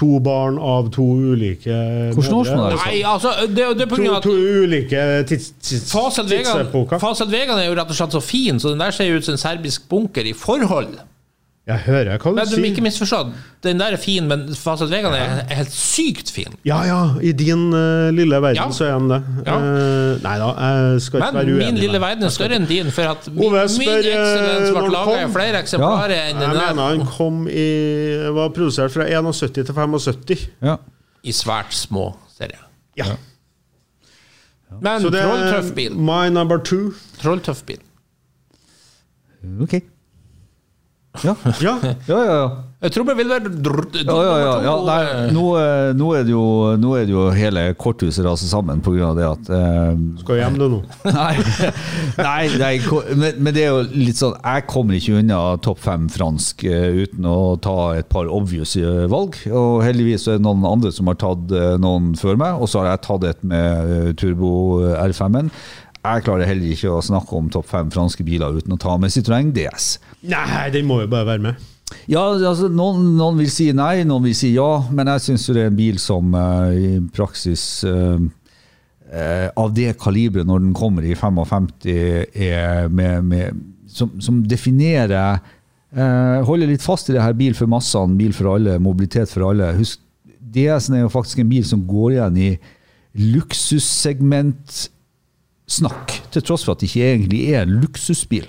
to 0.00 0.16
barn 0.24 0.56
av 0.58 0.88
to 0.94 1.04
ulike 1.04 1.76
Hvordan 2.16 2.38
årsmål 2.40 2.64
er 2.64 2.74
det? 2.74 2.80
Nei, 2.86 3.02
altså, 3.04 3.34
det 3.48 3.68
det 3.76 3.84
er 3.84 3.90
på 3.90 4.00
grunn 4.00 4.14
av 4.14 4.18
at 4.22 4.26
to 4.28 4.32
ulike 4.32 5.04
tids, 5.28 5.50
tids, 5.60 5.92
tidsepoker. 5.92 7.02
Fasel 7.02 7.28
Vegan 7.32 7.60
er 7.60 7.68
jo 7.68 7.76
rett 7.76 7.92
og 7.92 7.98
slett 7.98 8.16
så 8.16 8.24
fin, 8.24 8.60
så 8.62 8.72
den 8.72 8.82
der 8.82 8.96
ser 8.96 9.10
jo 9.10 9.20
ut 9.20 9.28
som 9.28 9.36
en 9.36 9.42
serbisk 9.42 9.88
bunker 9.90 10.26
i 10.26 10.34
forhold. 10.36 10.96
Jeg 11.70 11.82
hører 11.86 12.16
hva 12.18 12.30
du 12.32 12.34
Men 12.34 12.48
du 12.50 12.56
må 12.56 12.58
sier. 12.64 12.70
ikke 12.72 12.82
misforstå. 12.82 13.18
Den 13.62 13.78
der 13.78 13.94
er 13.94 14.00
fin, 14.00 14.26
men 14.26 14.42
Fasad 14.58 14.88
Vegan 14.90 15.12
er 15.14 15.44
er 15.44 15.54
helt 15.60 15.72
sykt 15.76 16.30
fin. 16.34 16.54
Ja, 16.66 16.78
ja, 16.88 16.98
i 17.22 17.30
din 17.36 17.68
uh, 17.72 18.08
lille 18.16 18.40
verden 18.42 18.56
Ja. 18.58 18.66
så 18.74 18.86
er 18.88 18.94
han 18.96 19.06
det. 19.12 19.18
Ja. 19.46 19.56
Uh, 19.60 20.14
nei 20.24 20.32
da, 20.40 20.48
jeg 20.64 21.02
skal 21.04 21.20
ikke 21.20 21.28
Men 21.28 21.38
være 21.40 21.54
uenig. 21.54 21.66
min 21.68 21.80
lille 21.84 22.00
verden 22.02 22.24
er 22.26 22.32
større 22.34 22.56
enn 22.58 22.66
din, 22.70 22.90
for 22.96 23.12
at 23.12 23.28
min, 23.30 23.44
Ove 23.46 23.60
min 23.62 23.74
spør, 23.76 24.08
Excellence 24.14 24.72
ble 24.78 24.90
laga 24.96 25.18
i 25.22 25.30
flere 25.36 25.60
eksemplarer 25.62 26.16
enn 26.30 26.40
den 26.40 26.48
Jeg 26.48 26.60
mener 26.74 26.88
han 26.88 27.06
kom 27.16 27.42
i 27.48 27.66
Var 28.40 28.48
produsert 28.56 28.96
fra 28.96 29.06
71 29.06 29.52
til 29.60 29.74
75. 29.74 30.48
Ja. 30.64 30.76
I 31.22 31.32
svært 31.36 31.76
små 31.76 32.08
serier. 32.38 32.64
Ja. 32.96 33.12
Men 34.80 35.02
trolltøff 35.02 35.72
bil. 35.74 35.94
my 35.98 36.28
number 36.32 36.58
two. 36.58 36.92
Trolltøff 37.20 37.62
bil. 37.68 37.78
Ok. 39.60 39.78
Ja, 41.24 41.34
Ja. 41.60 41.78
ja, 41.82 41.94
ja. 42.08 42.24
ja. 42.24 42.50
Jeg 42.80 42.94
tror 42.94 43.04
det 43.10 43.14
vil 43.18 43.28
være 43.28 43.50
Ja, 44.06 44.14
ja, 44.24 44.36
ja, 44.40 44.52
ja. 44.64 44.74
Nei, 44.86 45.32
nå, 45.36 45.42
eh, 45.60 45.90
nå, 45.92 46.06
er 46.16 46.22
det 46.24 46.32
jo, 46.32 46.44
nå 46.80 46.94
er 46.96 47.04
det 47.04 47.12
jo 47.12 47.26
hele 47.36 47.64
korthuset 47.76 48.24
raser 48.24 48.48
sammen 48.48 48.80
pga. 48.80 49.10
det 49.18 49.26
at 49.26 49.50
eh, 49.52 49.98
Skal 50.22 50.38
hjem, 50.40 50.56
du 50.56 50.64
nå. 50.76 50.78
Nei, 51.18 51.34
nei, 52.16 52.46
nei 52.62 52.70
men, 53.20 53.36
men 53.36 53.52
det 53.52 53.66
er 53.66 53.74
jo 53.74 53.82
litt 53.90 54.16
sånn 54.22 54.32
Jeg 54.38 54.64
kommer 54.70 54.96
ikke 54.96 55.18
unna 55.20 55.42
topp 55.60 55.82
fem 55.84 56.08
fransk 56.08 56.64
eh, 56.70 57.02
uten 57.02 57.28
å 57.28 57.36
ta 57.60 57.76
et 58.00 58.08
par 58.08 58.30
obvious 58.32 58.72
valg. 59.12 59.36
Og 59.50 59.82
heldigvis 59.84 60.24
er 60.30 60.38
det 60.40 60.46
noen 60.46 60.64
andre 60.64 60.94
som 60.94 61.10
har 61.10 61.20
tatt 61.20 61.52
noen 61.82 62.14
før 62.16 62.40
meg, 62.40 62.56
og 62.62 62.70
så 62.70 62.80
har 62.80 62.94
jeg 62.94 63.04
tatt 63.10 63.28
et 63.28 63.44
med 63.50 64.16
turbo 64.20 64.54
eh, 64.86 64.96
R5-en. 65.10 65.52
Jeg 66.00 66.24
klarer 66.24 66.48
heller 66.48 66.72
ikke 66.72 66.94
å 66.96 67.02
snakke 67.04 67.36
om 67.36 67.50
topp 67.52 67.68
fem 67.68 67.90
franske 67.92 68.24
biler 68.24 68.56
uten 68.56 68.72
å 68.72 68.80
ta 68.80 68.94
med 68.96 69.12
Citroën 69.12 69.50
DS. 69.52 69.98
Nei, 70.28 70.70
den 70.74 70.88
må 70.88 71.00
jo 71.00 71.10
bare 71.10 71.28
være 71.34 71.44
med. 71.48 71.68
Ja, 72.10 72.22
altså, 72.32 72.68
noen, 72.70 73.14
noen 73.18 73.38
vil 73.40 73.50
si 73.52 73.70
nei, 73.74 74.02
noen 74.06 74.28
vil 74.28 74.36
si 74.36 74.52
ja, 74.54 74.68
men 74.94 75.10
jeg 75.14 75.24
syns 75.24 75.48
det 75.50 75.64
er 75.64 75.70
en 75.70 75.78
bil 75.78 75.98
som 76.02 76.34
uh, 76.36 76.70
i 76.70 76.98
praksis 77.14 77.64
uh, 77.88 78.20
uh, 79.10 79.48
av 79.58 79.72
det 79.74 79.96
kaliberet 80.00 80.46
når 80.48 80.62
den 80.64 80.76
kommer 80.76 81.06
i 81.06 81.16
55, 81.18 81.72
er 81.90 82.90
med, 82.94 83.26
med, 83.30 83.64
som, 83.90 84.12
som 84.22 84.44
definerer 84.46 85.40
Holder 85.90 86.68
litt 86.70 86.84
fast 86.84 87.08
i 87.10 87.14
det 87.16 87.22
her 87.24 87.32
bil 87.34 87.50
for 87.58 87.66
massene, 87.66 88.14
bil 88.14 88.30
for 88.30 88.52
alle, 88.52 88.76
mobilitet 88.78 89.26
for 89.26 89.48
alle. 89.48 89.72
Husk, 89.74 89.98
DS-en 90.54 90.94
er 90.94 91.00
jo 91.02 91.10
faktisk 91.10 91.40
en 91.42 91.48
bil 91.50 91.64
som 91.66 91.82
går 91.82 92.12
igjen 92.12 92.36
i 92.38 92.50
luksussegment 93.18 94.84
snakk, 95.66 96.14
til 96.30 96.44
tross 96.46 96.62
for 96.62 96.76
at 96.76 96.84
det 96.84 96.92
ikke 96.92 97.08
egentlig 97.08 97.40
er 97.50 97.64
en 97.64 97.80
luksusbil. 97.82 98.46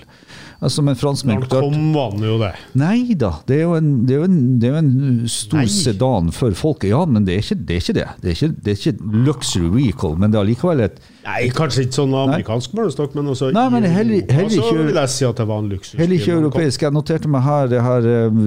Altså, 0.62 0.82
men 0.86 0.94
franskmenn 0.94 1.42
kom, 1.50 1.74
var 1.94 2.12
jo 2.22 2.36
det. 2.38 2.52
Nei 2.78 3.14
da, 3.18 3.32
det 3.48 3.56
er 3.56 3.62
jo 3.64 3.72
en, 3.74 3.88
det 4.06 4.14
er 4.14 4.20
jo 4.20 4.26
en, 4.28 4.36
det 4.62 4.68
er 4.68 4.76
jo 4.76 4.82
en 4.82 4.92
stor 5.32 5.58
Nei. 5.58 5.66
sedan 5.74 6.28
for 6.36 6.54
folket. 6.54 6.92
Ja, 6.92 7.00
men 7.04 7.24
det 7.26 7.34
er 7.34 7.42
ikke 7.42 7.58
det. 7.66 7.78
Er 7.78 7.82
ikke 7.82 7.96
det. 7.98 8.06
Det, 8.22 8.28
er 8.30 8.36
ikke, 8.36 8.50
det 8.62 8.74
er 8.76 8.78
ikke 8.78 9.24
luxury 9.26 9.70
vehicle, 9.74 10.12
men 10.22 10.30
det 10.30 10.38
er 10.38 10.46
allikevel 10.46 10.84
et 10.86 11.00
Nei, 11.22 11.44
kanskje 11.54 11.84
ikke 11.84 11.94
sånn 12.00 12.14
amerikansk 12.18 12.72
målestokk, 12.74 13.12
men 13.14 13.28
også 13.30 13.52
Nei, 13.54 13.68
men 13.70 13.84
heller- 13.86 14.24
heller 14.34 14.50
så 14.50 14.62
ikke- 14.64 14.86
vil 14.88 14.96
jeg 14.98 15.10
si 15.12 15.24
at 15.24 15.36
det 15.38 15.46
var 15.46 15.58
en 15.62 15.68
luksus. 15.70 15.94
Heller 16.00 16.16
ikke 16.18 16.32
europeisk. 16.34 16.82
Jeg 16.82 16.92
noterte 16.96 17.28
meg 17.30 17.42
her 17.46 17.68
det 17.70 17.82
her 17.82 18.08
eh, 18.10 18.40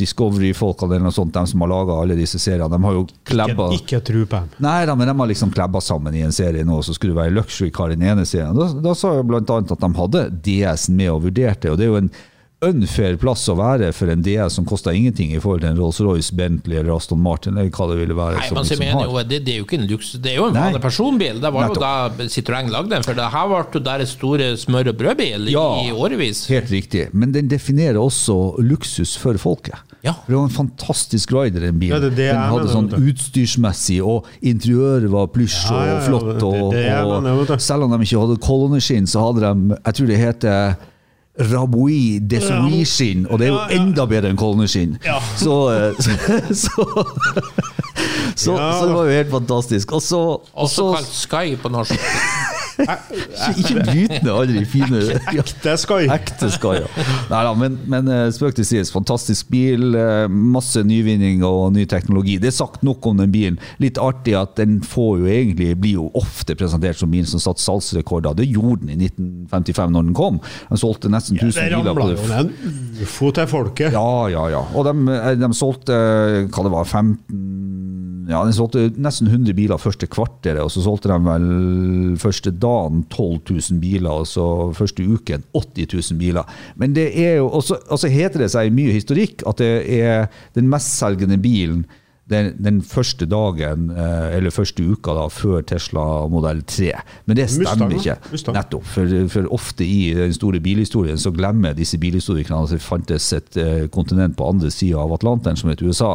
Discovery-folkene 0.00 0.96
eller 0.96 1.06
noe 1.08 1.14
sånt, 1.16 1.32
de 1.34 1.44
som 1.50 1.60
har 1.64 1.70
laga 1.70 1.96
alle 2.02 2.16
disse 2.18 2.38
seriene. 2.40 2.68
De 2.72 2.80
har 2.84 2.96
jo 2.98 3.06
klebba 3.28 3.70
Ikke, 3.76 3.96
ikke 4.00 4.02
tro 4.10 4.24
på 4.26 4.40
dem. 4.40 4.50
Nei 4.66 4.78
da, 4.88 4.94
men 4.98 5.08
de 5.10 5.14
har 5.20 5.30
liksom 5.32 5.52
klebba 5.54 5.80
sammen 5.84 6.14
i 6.16 6.22
en 6.26 6.32
serie 6.34 6.64
nå, 6.66 6.80
så 6.84 6.94
skulle 6.96 7.14
det 7.14 7.20
være 7.22 7.34
luxury 7.38 7.70
car 7.74 7.92
i 7.94 7.96
den 7.98 8.06
ene 8.10 8.26
serien. 8.28 8.56
Da, 8.56 8.68
da 8.84 8.94
sa 8.98 9.14
blant 9.26 9.50
annet 9.56 9.72
at 9.76 9.80
de 9.84 9.90
hadde 10.00 10.24
DS-en 10.46 10.96
med 11.00 11.10
og 11.14 11.24
vurderte, 11.50 11.70
og 11.72 11.78
det 11.78 11.84
er 11.88 11.94
jo 11.94 12.02
en 12.04 12.10
unfair 12.60 13.14
plass 13.16 13.46
å 13.48 13.54
være 13.56 13.86
for 13.96 14.10
en 14.12 14.20
DS 14.20 14.52
som 14.58 14.66
koster 14.68 14.92
ingenting 14.92 15.30
i 15.32 15.38
forhold 15.40 15.62
til 15.62 15.70
en 15.70 15.78
Rolls-Royce, 15.80 16.34
Bentley 16.36 16.76
eller 16.76 16.92
Aston 16.92 17.22
Martin, 17.24 17.56
eller 17.56 17.70
hva 17.72 17.86
det 17.88 17.96
ville 18.02 18.16
være. 18.18 18.36
Nei, 18.36 18.48
som 18.50 18.58
men 18.58 18.66
liksom 18.66 18.82
mener 18.84 18.98
har. 18.98 19.06
jo, 19.08 19.22
det, 19.30 19.38
det 19.46 19.54
er 19.54 19.62
jo 19.62 19.64
ikke 19.64 19.78
en 19.78 19.86
luks, 19.88 20.10
det 20.20 20.32
er 20.34 20.36
jo 20.36 20.48
en 20.50 20.52
Nei. 20.58 20.64
vanlig 20.66 20.82
personbil. 20.84 21.40
Det 21.40 21.52
var 21.54 21.70
jo 21.70 21.78
da 21.80 21.92
Citroën 22.34 22.68
lagde 22.68 22.92
den, 22.92 23.06
for 23.06 23.16
det 23.16 23.30
her 23.32 23.48
ble 23.72 23.82
deres 23.86 24.12
store 24.12 24.50
smør- 24.60 24.90
og 24.92 24.98
brødbil 25.00 25.48
Ja. 25.54 25.64
i 25.86 25.94
årevis. 25.96 26.42
Helt 26.52 26.68
riktig, 26.74 27.06
men 27.16 27.32
den 27.32 27.48
definerer 27.48 27.96
også 27.96 28.36
luksus 28.60 29.16
for 29.16 29.40
folket. 29.40 29.80
Ja. 30.04 30.14
Det 30.28 30.36
var 30.36 30.44
en 30.44 30.52
fantastisk 30.52 31.32
rider, 31.32 31.64
den 31.64 31.80
bilen. 31.80 31.96
Ja, 31.96 32.02
det 32.04 32.12
det 32.16 32.28
den 32.28 32.44
hadde 32.44 32.68
sånn 32.72 32.92
utstyrsmessig, 32.92 34.02
og 34.04 34.28
interiøret 34.44 35.08
var 35.12 35.32
plysj 35.32 35.64
Ja, 35.72 35.80
ja, 35.86 35.96
og 35.96 36.06
flott. 36.10 36.28
Og, 36.44 36.60
det 36.76 36.84
det 36.84 36.86
jeg 36.92 37.08
og 37.08 37.56
selv 37.60 37.88
om 37.88 37.96
de 37.96 38.04
ikke 38.04 38.20
hadde 38.20 38.38
kolonneskinn, 38.44 39.08
så 39.08 39.24
hadde 39.30 39.48
de 39.48 39.76
Jeg 39.80 39.96
tror 39.96 40.12
det 40.12 40.20
heter 40.20 40.76
Raboui 41.40 42.18
Definition, 42.30 43.26
og 43.30 43.38
det 43.40 43.46
er 43.48 43.52
jo 43.54 43.60
enda 43.80 44.04
bedre 44.10 44.30
enn 44.32 44.36
kolonneskinn. 44.40 44.96
Ja. 45.06 45.16
Så, 45.44 45.56
eh, 45.72 46.00
så, 46.00 46.84
så, 48.36 48.52
Ja. 48.56 48.72
så 48.78 48.86
det 48.86 48.94
var 48.94 49.04
jo 49.04 49.10
helt 49.12 49.30
fantastisk. 49.30 49.92
Og 49.92 50.02
så, 50.02 50.18
og 50.18 50.64
Også 50.66 50.74
så 50.76 50.92
kalt 50.94 51.12
Sky 51.12 51.56
på 51.62 51.68
norsk. 51.72 51.96
Ikke, 52.80 53.82
brytende, 53.84 54.34
de 54.50 54.64
fine 54.68 55.00
Ekte 55.30 55.74
Det 55.74 55.74
Ekte 56.14 56.50
jeg. 56.50 56.82
ja. 56.82 57.04
Nei, 57.30 57.40
Neida, 57.40 57.52
men, 57.58 57.76
men 57.90 58.10
eh, 58.12 58.26
spøk 58.34 58.56
til 58.58 58.66
sides. 58.66 58.92
Fantastisk 58.94 59.48
bil. 59.52 59.94
eh, 59.98 60.26
Masse 60.30 60.82
nyvinning 60.86 61.44
og 61.46 61.72
ny 61.76 61.86
teknologi. 61.90 62.38
Det 62.42 62.50
er 62.50 62.56
sagt 62.56 62.84
nok 62.86 63.06
om 63.10 63.20
den 63.20 63.32
bilen. 63.32 63.58
Litt 63.82 64.00
artig 64.00 64.34
at 64.38 64.56
den 64.60 64.80
får 64.86 65.22
jo 65.22 65.30
egentlig 65.30 65.70
blir 65.80 65.98
jo 66.00 66.08
ofte 66.18 66.56
presentert 66.58 67.00
som 67.00 67.10
bilen 67.12 67.28
som 67.30 67.42
satte 67.42 67.62
salgsrekorder. 67.64 68.36
Det 68.38 68.48
gjorde 68.50 68.86
den 68.86 68.96
i 68.96 69.10
1955 69.10 69.94
når 69.96 70.08
den 70.08 70.16
kom. 70.18 70.40
Den 70.70 70.80
solgte 70.80 71.12
nesten 71.12 71.38
1000 71.40 71.70
ja, 71.70 71.80
biler. 71.80 71.90
ramla 71.90 72.08
på 72.08 72.10
det. 72.10 72.16
det. 72.16 72.40
jo 72.40 73.00
en 73.00 73.06
ufo 73.06 73.32
til 73.36 73.50
folket. 73.50 73.96
Ja, 73.96 74.10
ja, 74.32 74.46
ja. 74.56 74.64
Og 74.74 74.86
de, 74.88 74.96
eh, 75.16 75.32
de 75.40 75.52
solgte 75.56 75.96
hva 76.50 76.66
det 76.66 76.74
var, 76.74 76.84
15 76.84 77.89
ja, 78.30 78.40
De 78.46 78.54
solgte 78.54 78.86
nesten 78.96 79.28
100 79.30 79.54
biler 79.58 79.80
første 79.80 80.06
kvarteret, 80.10 80.62
og 80.62 80.70
så 80.72 80.84
solgte 80.84 81.10
de 81.10 81.18
vel 81.24 82.16
første 82.20 82.52
dagen 82.54 83.04
12 83.10 83.40
000 83.50 83.80
biler, 83.82 84.10
og 84.10 84.28
så 84.30 84.46
første 84.76 85.06
uken 85.06 85.44
80 85.56 86.12
000 86.12 86.20
biler. 86.20 86.58
Men 86.76 86.94
det 86.96 87.08
er 87.18 87.40
jo, 87.40 87.48
og 87.50 87.98
så 87.98 88.10
heter 88.10 88.44
det 88.44 88.52
seg 88.54 88.68
i 88.68 88.74
mye 88.74 88.94
historikk 88.94 89.44
at 89.48 89.60
det 89.62 89.72
er 90.00 90.30
den 90.54 90.70
mestselgende 90.70 91.40
bilen 91.42 91.84
den, 92.30 92.52
den, 92.62 92.78
første 92.86 93.26
dagen, 93.26 93.90
eh, 93.90 94.36
eller 94.36 94.54
første 94.54 94.84
uka 94.86 95.14
da, 95.16 95.26
før 95.32 95.64
Tesla 95.66 96.04
modell 96.30 96.62
3. 96.62 96.92
Men 97.26 97.38
det 97.38 97.48
stemmer 97.52 97.94
ikke. 97.96 98.16
Nettopp. 98.54 98.86
For, 98.86 99.14
for, 99.32 99.48
ofte 99.54 99.86
i 99.86 100.12
den 100.16 100.34
store 100.36 100.60
bilhistorien 100.62 101.18
så 101.20 101.32
glemmer 101.34 101.74
disse 101.76 101.98
bilhistorikerne 102.00 102.68
at 102.68 102.74
det 102.76 102.82
fantes 102.84 103.30
et 103.36 103.58
uh, 103.60 103.86
kontinent 103.92 104.36
på 104.38 104.46
andre 104.48 104.70
sida 104.74 105.02
av 105.02 105.14
Atlanteren 105.16 105.58
som 105.58 105.72
het 105.72 105.82
USA. 105.82 106.12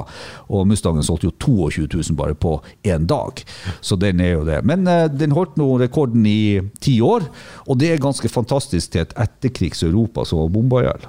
Og 0.48 0.68
Mustangen 0.70 1.06
solgte 1.06 1.30
jo 1.30 1.36
22 1.70 1.88
000 1.92 2.20
bare 2.20 2.38
på 2.38 2.58
én 2.88 3.08
dag. 3.10 3.44
Så 3.82 4.00
den 4.00 4.24
er 4.24 4.38
jo 4.38 4.46
det. 4.48 4.62
Men 4.68 4.88
uh, 4.88 5.06
den 5.12 5.36
holdt 5.36 5.60
nå 5.60 5.70
rekorden 5.82 6.26
i 6.30 6.62
ti 6.84 6.98
år, 7.04 7.28
og 7.68 7.80
det 7.82 7.92
er 7.92 8.04
ganske 8.04 8.32
fantastisk 8.32 8.96
til 8.96 9.06
et 9.06 9.16
etterkrigs-Europa 9.26 10.26
som 10.26 10.44
var 10.44 10.56
bomba 10.56 10.82
i 10.82 10.88
hjel, 10.90 11.08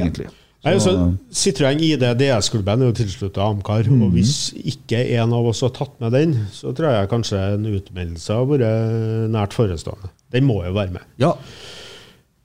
egentlig. 0.00 0.28
Ja. 0.30 0.37
Nei, 0.66 0.74
så 0.82 0.92
Citroën 1.30 1.78
ID 1.86 2.02
DS-klubben 2.18 2.82
er 2.82 2.90
jo 2.90 2.96
tilslutta 2.98 3.44
Amcar. 3.46 3.86
Mm. 3.86 4.02
og 4.08 4.14
Hvis 4.16 4.50
ikke 4.58 5.04
en 5.20 5.34
av 5.36 5.46
oss 5.52 5.62
har 5.62 5.70
tatt 5.76 5.94
med 6.02 6.16
den, 6.16 6.34
så 6.52 6.74
tror 6.74 6.96
jeg 6.96 7.10
kanskje 7.12 7.42
en 7.54 7.68
utmeldelse 7.70 8.38
har 8.40 8.48
vært 8.50 9.30
nært 9.30 9.54
forestående. 9.54 10.10
Den 10.34 10.48
må 10.48 10.60
jo 10.66 10.74
være 10.74 10.96
med. 10.98 11.06
Ja. 11.22 11.36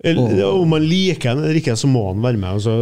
Om 0.03 0.68
man 0.68 0.84
liker 0.84 1.32
den 1.32 1.45
eller 1.45 1.57
ikke, 1.61 1.78
så 1.80 1.88
må 1.88 2.03
den 2.11 2.24
være 2.26 2.38
med. 2.38 2.49
Altså, 2.57 2.74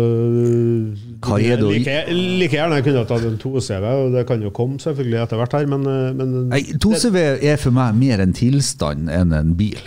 Hva 1.22 1.38
like, 1.38 1.98
like 2.10 2.58
gjerne 2.58 2.80
jeg 2.80 2.88
kunne 2.88 3.04
tatt 3.06 3.28
en 3.30 3.38
2CV, 3.42 3.86
og 3.86 4.16
det 4.16 4.24
kan 4.30 4.42
jo 4.42 4.50
komme 4.58 4.82
selvfølgelig 4.82 5.20
etter 5.22 5.38
hvert 5.38 5.54
her, 5.54 5.68
men, 5.70 5.86
men 6.18 6.34
Nei, 6.50 6.64
2CV 6.82 7.20
er 7.46 7.62
for 7.62 7.78
meg 7.78 8.00
mer 8.00 8.26
en 8.26 8.34
tilstand 8.36 9.12
enn 9.14 9.38
en 9.38 9.54
bil. 9.60 9.78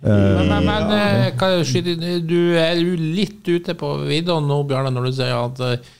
Men, 0.00 0.46
men, 0.46 0.66
men 0.68 0.92
eh, 0.94 2.20
du 2.22 2.38
er 2.54 2.78
jo 2.78 2.94
litt 2.98 3.48
ute 3.48 3.74
på 3.74 3.94
vidda 4.06 4.36
nå, 4.38 4.60
Bjarne, 4.68 4.92
når 4.94 5.08
du 5.08 5.16
sier 5.16 5.34
at 5.34 5.62
eh, 5.66 5.94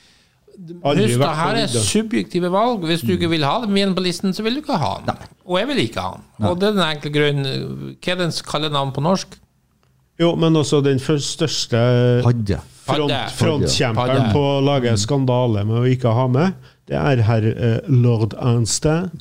Husk, 0.59 1.19
det 1.21 1.27
her 1.39 1.57
er 1.61 1.69
subjektive 1.71 2.49
valg. 2.51 2.83
Hvis 2.91 3.05
du 3.07 3.13
ikke 3.15 3.29
vil 3.31 3.45
ha 3.47 3.61
dem 3.63 3.77
igjen 3.79 3.93
på 3.95 4.03
listen, 4.03 4.33
så 4.35 4.43
vil 4.43 4.59
du 4.59 4.65
ikke 4.65 4.79
ha 4.79 4.97
den. 5.07 5.21
Og 5.47 5.61
jeg 5.61 5.69
vil 5.71 5.83
ikke 5.85 6.03
ha 6.03 6.17
den. 6.17 6.25
Og 6.49 6.57
det 6.59 6.67
er 6.67 6.75
den 6.75 6.83
enkle 6.83 7.13
grunnen. 7.15 7.93
Hva 8.03 8.15
er 8.15 8.19
dens 8.25 8.41
kallenavn 8.43 8.91
på 8.97 9.05
norsk? 9.07 9.39
Jo, 10.19 10.33
men 10.35 10.59
også 10.59 10.81
den 10.83 10.99
største 10.99 11.79
front, 12.27 13.15
frontkjemperen 13.39 14.33
på 14.35 14.43
å 14.43 14.59
lage 14.67 14.97
skandale 14.99 15.63
med 15.69 15.79
å 15.79 15.87
ikke 15.87 16.15
ha 16.17 16.27
med, 16.33 16.71
det 16.91 16.99
er 16.99 17.23
herr 17.29 17.47
eh, 17.53 17.79
lord 17.87 18.35
Arnstein. 18.43 19.13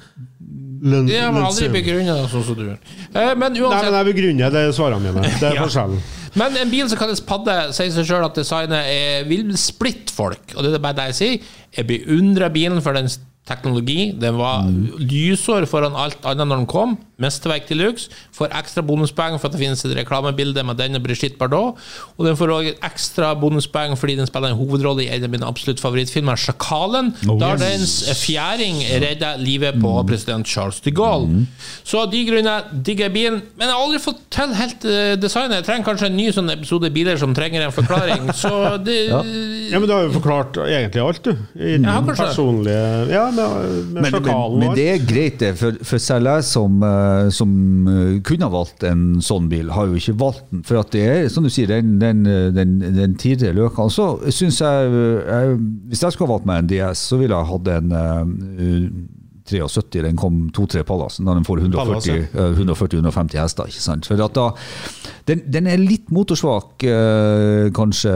Løn, 0.81 1.09
jeg 1.09 1.23
har 1.23 1.47
aldri 1.47 1.69
begrunnet 1.73 2.13
det 2.13 2.29
sånn 2.31 2.45
som 2.45 2.57
du 2.57 2.63
gjør. 2.67 2.77
Eh, 3.07 3.33
men 3.33 3.55
uansett 3.57 3.73
Nei, 3.73 3.81
men 3.87 3.97
jeg 3.97 4.07
begrunner 4.11 4.53
det 4.53 4.63
svarene 4.77 5.11
mine. 5.13 5.33
Det 5.39 5.49
er 5.49 5.57
ja. 5.57 5.65
forskjellen. 5.65 6.01
Men 6.37 6.57
en 6.61 6.69
bil 6.71 6.89
som 6.91 6.99
kalles 6.99 7.21
padde, 7.25 7.55
sier 7.73 7.93
seg 7.95 8.05
sjøl 8.09 8.25
at 8.27 8.37
designet 8.37 8.91
er, 8.91 9.23
vil 9.29 9.55
splitte 9.57 10.13
folk. 10.13 10.53
Og 10.55 10.65
det 10.65 10.75
er 10.75 10.83
bare 10.83 10.99
det 10.99 11.07
jeg 11.11 11.17
sier. 11.17 11.55
Jeg 11.77 11.89
beundrer 11.89 12.53
bilen 12.53 12.83
for 12.85 12.97
den 12.97 13.09
teknologi. 13.47 14.11
Den 14.19 14.37
var 14.39 14.65
mm. 14.67 14.97
lysår 14.99 15.67
foran 15.69 15.95
alt 15.97 16.25
annet 16.27 16.47
når 16.47 16.63
den 16.63 16.69
kom. 16.69 16.97
Mesterverk 17.21 17.65
til 17.69 17.79
luxe. 17.81 18.11
Får 18.35 18.51
ekstra 18.59 18.83
bonuspoeng 18.85 19.37
for 19.39 19.49
at 19.49 19.55
det 19.55 19.61
finnes 19.63 19.81
et 19.87 19.95
reklamebilde 19.97 20.63
med 20.67 20.77
den 20.77 20.99
og 20.99 21.05
Brigitte 21.05 21.39
Bardot. 21.39 21.79
Og 22.17 22.27
den 22.27 22.37
får 22.37 22.53
òg 22.53 22.69
ekstra 22.75 23.31
bonuspoeng 23.39 23.95
fordi 23.97 24.17
den 24.19 24.29
spiller 24.29 24.53
en 24.53 24.59
hovedrolle 24.59 25.05
i 25.05 25.09
en 25.15 25.25
av 25.25 25.33
mine 25.33 25.47
absolutt 25.47 25.81
favorittfilmer, 25.81 26.37
'Sjakalen'. 26.37 27.13
Oh, 27.27 27.39
der 27.41 27.57
dens 27.61 27.95
fjæring 28.21 28.83
redder 29.01 29.39
livet 29.41 29.79
på 29.81 29.93
mm. 29.95 30.07
president 30.07 30.47
Charles 30.47 30.81
de 30.85 30.91
Gaulle. 30.91 31.27
Mm. 31.27 31.47
Så 31.83 32.03
av 32.03 32.11
de 32.11 32.23
grunner 32.27 32.69
digger 32.73 33.07
jeg 33.07 33.15
bilen. 33.15 33.41
Men 33.57 33.67
jeg 33.67 33.75
har 33.75 33.85
aldri 33.87 34.03
fått 34.03 34.21
til 34.33 34.53
helt 34.59 34.85
uh, 34.85 35.15
designet. 35.21 35.61
Jeg 35.61 35.69
trenger 35.69 35.89
kanskje 35.89 36.11
en 36.11 36.17
ny 36.19 36.27
sånn 36.35 36.53
episode 36.53 36.91
biler 36.93 37.17
som 37.17 37.33
trenger 37.37 37.65
en 37.65 37.73
forklaring. 37.73 38.29
Så 38.43 38.53
det 38.83 38.99
ja. 39.07 39.23
ja. 39.71 39.79
men 39.79 39.87
du 39.87 39.95
har 39.95 40.05
jo 40.05 40.13
forklart 40.19 40.61
egentlig 40.67 41.01
alt, 41.03 41.23
du. 41.25 41.33
I 41.57 41.77
ja, 41.79 41.97
personlige 42.05 43.07
ja, 43.09 43.25
med, 43.37 43.67
med 43.93 44.01
men, 44.01 44.17
men, 44.17 44.57
men, 44.61 44.75
det 44.77 44.87
er 44.91 45.03
greit, 45.07 45.39
det. 45.41 45.53
For, 45.59 45.77
for 45.87 46.01
selv 46.01 46.31
jeg 46.31 46.45
som, 46.47 46.79
uh, 46.83 47.27
som 47.33 47.51
uh, 47.89 48.17
kunne 48.25 48.47
ha 48.47 48.53
valgt 48.53 48.85
en 48.87 49.05
sånn 49.23 49.49
bil, 49.51 49.71
har 49.75 49.89
jo 49.89 49.99
ikke 49.99 50.17
valgt 50.21 50.47
den. 50.51 50.63
For 50.67 50.81
at 50.81 50.91
det 50.95 51.03
er, 51.07 51.27
som 51.33 51.47
du 51.47 51.51
sier, 51.53 51.71
den, 51.71 51.97
den, 52.01 52.25
den, 52.55 52.79
den 52.97 53.17
tidligere 53.19 53.57
løka. 53.61 53.87
Så 53.93 54.09
syns 54.33 54.61
jeg, 54.63 55.03
jeg, 55.27 55.59
Hvis 55.91 56.03
jeg 56.03 56.15
skulle 56.15 56.29
ha 56.29 56.37
valgt 56.37 56.49
meg 56.49 56.63
en 56.63 56.71
DS, 56.73 57.05
så 57.11 57.21
ville 57.21 57.37
jeg 57.37 57.51
hatt 57.53 57.71
en 57.77 57.95
uh, 57.95 58.91
73, 59.47 60.03
den 60.05 60.17
kom 60.19 60.47
to-tre 60.55 60.83
Pallasen 60.87 61.27
da 61.27 61.35
den 61.37 61.45
får 61.47 61.63
140-150 61.65 63.39
hester. 63.39 63.71
ikke 63.71 63.83
sant? 63.83 64.09
For 64.09 64.19
da, 64.19 64.49
den, 65.29 65.43
den 65.53 65.69
er 65.71 65.81
litt 65.81 66.11
motorsvak, 66.13 66.83
eh, 66.87 67.69
kanskje. 67.75 68.13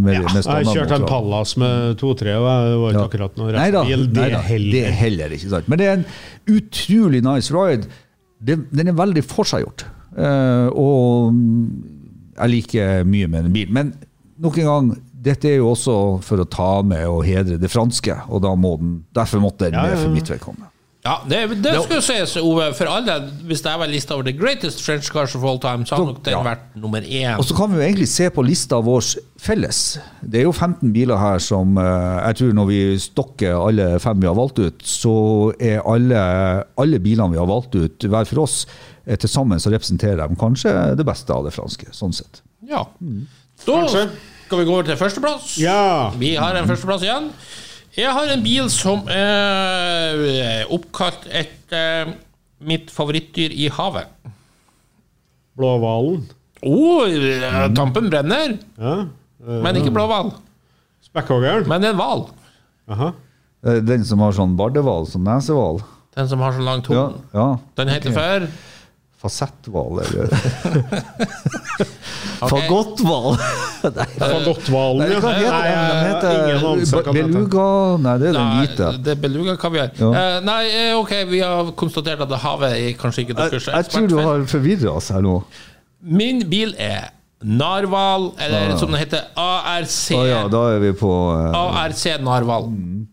Med, 0.00 0.18
ja, 0.18 0.24
med 0.26 0.42
jeg 0.42 0.68
kjørte 0.70 1.00
en 1.00 1.08
Pallas 1.08 1.56
med 1.60 1.96
to-tre, 2.00 2.36
og 2.38 2.48
jeg 2.50 2.82
var 2.82 2.94
ikke 2.94 3.00
ja. 3.00 3.06
akkurat 3.08 3.40
noe 3.40 3.54
racerbil. 3.56 4.06
bil. 4.10 4.68
det 4.74 4.84
er 4.88 4.98
heller 5.00 5.36
ikke 5.36 5.54
sant. 5.54 5.70
Men 5.70 5.80
det 5.80 5.88
er 5.88 5.98
en 6.00 6.06
utrolig 6.56 7.22
nice 7.26 7.54
ride. 7.54 7.90
Den, 8.40 8.66
den 8.74 8.92
er 8.92 8.98
veldig 8.98 9.24
forseggjort. 9.26 9.86
Uh, 10.10 10.68
og 10.74 11.34
jeg 12.40 12.52
liker 12.54 13.04
mye 13.06 13.28
med 13.30 13.46
den 13.46 13.54
bilen. 13.54 13.74
Men 13.76 13.92
nok 14.40 14.58
en 14.58 14.70
gang, 14.70 14.90
dette 15.20 15.50
er 15.50 15.60
jo 15.60 15.70
også 15.74 15.94
for 16.24 16.42
å 16.42 16.48
ta 16.48 16.72
med 16.86 17.06
og 17.10 17.24
hedre 17.28 17.60
det 17.60 17.70
franske, 17.72 18.16
og 18.28 18.44
da 18.44 18.54
må 18.56 18.76
den, 18.80 19.00
derfor 19.16 19.42
måtte 19.42 19.68
den 19.68 19.80
med 19.80 19.98
for 19.98 20.14
mitt 20.14 20.30
vedkommende. 20.32 20.70
Ja, 21.00 21.14
det, 21.24 21.62
det 21.64 21.72
skulle 21.80 22.02
sies, 22.04 22.34
Ove, 22.36 22.66
for 22.76 22.90
alle. 22.92 23.14
Hvis 23.48 23.62
det 23.64 23.72
var 23.80 23.88
lista 23.88 24.18
over 24.18 24.26
the 24.26 24.34
greatest 24.36 24.82
French 24.84 25.08
cars 25.12 25.32
of 25.36 25.44
all 25.48 25.56
time, 25.60 25.86
så 25.88 25.96
hadde 25.96 26.10
nok 26.10 26.20
den 26.26 26.34
ja. 26.34 26.40
vært 26.44 26.66
nummer 26.76 27.06
én. 27.06 27.38
Og 27.40 27.46
så 27.48 27.56
kan 27.56 27.72
vi 27.72 27.78
jo 27.78 27.86
egentlig 27.86 28.08
se 28.12 28.28
på 28.28 28.44
lista 28.44 28.82
vår 28.84 29.06
felles. 29.40 29.80
Det 30.20 30.42
er 30.42 30.44
jo 30.44 30.52
15 30.52 30.92
biler 30.92 31.16
her 31.20 31.40
som 31.40 31.80
eh, 31.80 32.18
jeg 32.28 32.40
tror 32.42 32.52
når 32.58 32.68
vi 32.68 32.80
stokker 33.00 33.56
alle 33.56 33.88
fem 34.04 34.20
vi 34.20 34.28
har 34.28 34.36
valgt 34.36 34.60
ut, 34.60 34.84
så 34.84 35.14
er 35.56 35.80
alle, 35.88 36.20
alle 36.84 37.00
bilene 37.00 37.32
vi 37.32 37.40
har 37.40 37.48
valgt 37.48 37.80
ut, 37.80 38.04
hver 38.04 38.28
for 38.28 38.44
oss, 38.44 38.66
eh, 39.06 39.16
til 39.16 39.32
sammen 39.32 39.62
så 39.62 39.72
representerer 39.72 40.20
de 40.20 40.36
kanskje 40.40 40.74
det 41.00 41.08
beste 41.08 41.32
av 41.32 41.48
det 41.48 41.56
franske. 41.56 41.88
Sånn 41.96 42.12
sett. 42.12 42.44
Ja. 42.68 42.84
Mm. 43.00 43.24
Da 43.64 43.80
skal 44.50 44.64
vi 44.64 44.66
gå 44.66 44.72
over 44.74 44.82
til 44.88 44.96
førsteplass. 44.98 45.52
Ja. 45.62 46.10
Vi 46.18 46.32
har 46.34 46.56
en 46.58 46.66
førsteplass 46.66 47.04
igjen. 47.06 47.28
Jeg 47.94 48.10
har 48.10 48.32
en 48.32 48.40
bil 48.42 48.66
som 48.74 49.06
er 49.14 50.66
oppkalt 50.74 51.28
etter 51.30 52.16
mitt 52.66 52.90
favorittdyr 52.90 53.54
i 53.54 53.68
havet. 53.70 54.10
Blåhvalen. 55.54 56.24
Oh, 56.66 57.06
tampen 57.78 58.10
brenner. 58.10 58.56
Ja. 58.74 58.96
Men 59.38 59.78
ikke 59.78 59.94
blåhval. 59.94 60.32
Spekkhoggeren. 61.06 61.70
Men 61.70 61.86
en 61.92 62.00
hval. 62.00 62.26
Den 63.62 64.02
som 64.08 64.18
har 64.26 64.34
sånn 64.34 64.58
bardehval 64.58 65.06
som 65.12 65.22
nesehval? 65.30 65.78
Den 66.18 66.26
som 66.26 66.42
har 66.42 66.58
så 66.58 66.66
lang 66.66 66.82
tunge. 66.82 67.22
Ja, 67.30 67.38
ja. 67.38 67.48
Den 67.78 67.94
heter 67.94 68.10
okay. 68.10 68.18
for 68.18 68.50
Fasetthval, 69.20 70.00
eller 70.00 70.32
Fagotthval! 72.40 73.36
Fagotthvalen, 74.16 75.02
Nei, 75.10 75.18
Hva 75.20 75.32
heter 76.06 76.48
den? 76.48 76.64
Beluga 77.12 77.66
Nei, 78.00 78.14
det 78.22 78.30
er 78.30 78.38
den 78.38 78.54
hvite. 78.56 78.86
Det 79.04 79.12
er 79.12 79.18
beluga-kaviar. 79.20 79.90
Ja. 80.00 80.08
Uh, 80.08 80.38
nei, 80.46 80.62
eh, 80.72 80.96
ok, 80.96 81.12
vi 81.28 81.42
har 81.44 81.68
konstatert 81.76 82.24
at 82.24 82.32
havet 82.46 82.72
er 82.78 82.96
kanskje 83.00 83.26
ikke 83.26 83.36
deres 83.36 83.68
Jeg, 83.68 83.76
jeg 83.76 83.84
tror 83.92 84.08
du 84.08 84.16
har 84.24 84.40
forvirra 84.48 84.96
oss 84.96 85.10
her 85.12 85.20
nå. 85.26 85.42
Min 86.00 86.48
bil 86.48 86.72
er 86.80 87.12
Narval, 87.44 88.32
eller 88.40 88.72
ja. 88.72 88.78
som 88.80 88.88
det 88.92 88.98
heter, 89.02 89.20
ARC. 89.36 90.12
Ah, 90.16 90.24
ja, 90.28 90.40
da 90.52 90.60
er 90.74 90.80
vi 90.86 90.92
på 90.96 91.12
uh, 91.12 91.80
ARC 91.84 92.06
Narval. 92.24 92.64
Mm. 92.72 93.04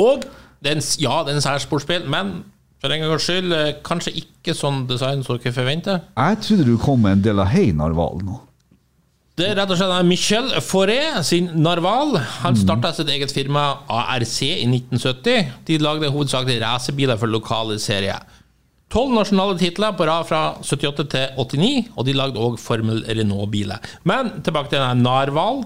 Og 0.00 0.24
den, 0.64 0.80
ja, 1.02 1.20
det 1.26 1.30
er 1.34 1.42
en 1.42 1.44
særsportsbil, 1.44 2.08
men 2.08 2.40
for 2.82 2.90
en 2.90 3.04
gangs 3.04 3.26
skyld, 3.28 3.52
eh, 3.54 3.74
kanskje 3.86 4.16
ikke 4.24 4.56
sånn 4.58 4.86
design 4.90 5.22
som 5.22 5.38
dere 5.38 5.54
forventer. 5.54 6.00
Jeg 6.18 6.40
trodde 6.42 6.66
du 6.66 6.74
kom 6.82 7.04
med 7.04 7.20
en 7.20 7.22
del 7.28 7.42
av 7.42 7.52
Hei 7.54 7.70
Narval 7.70 8.24
nå. 8.26 8.40
Det 9.38 9.46
er 9.48 9.54
rett 9.56 9.70
og 9.72 9.78
slett 9.80 10.04
Michel 10.04 10.50
Fauré 10.60 11.22
sin 11.24 11.46
Narval. 11.62 12.18
Han 12.42 12.58
starta 12.58 12.90
sitt 12.92 13.08
eget 13.08 13.32
firma 13.32 13.62
ARC 13.88 14.34
i 14.44 14.66
1970. 14.68 15.46
De 15.64 15.78
lagde 15.80 16.10
hovedsakelig 16.12 16.58
racerbiler 16.60 17.16
for 17.16 17.32
lokale 17.32 17.78
serier. 17.80 18.20
Tolv 18.92 19.14
nasjonale 19.16 19.56
titler 19.56 19.94
på 19.96 20.04
rad 20.04 20.26
fra 20.28 20.42
78 20.60 21.06
til 21.14 21.38
89, 21.38 21.86
og 21.96 22.04
de 22.04 22.12
lagde 22.18 22.42
òg 22.44 22.58
Formel 22.60 23.00
Renault-biler. 23.08 23.80
Men 24.04 24.34
tilbake 24.44 24.68
til 24.68 24.82
denne 24.82 25.00
Narval. 25.00 25.62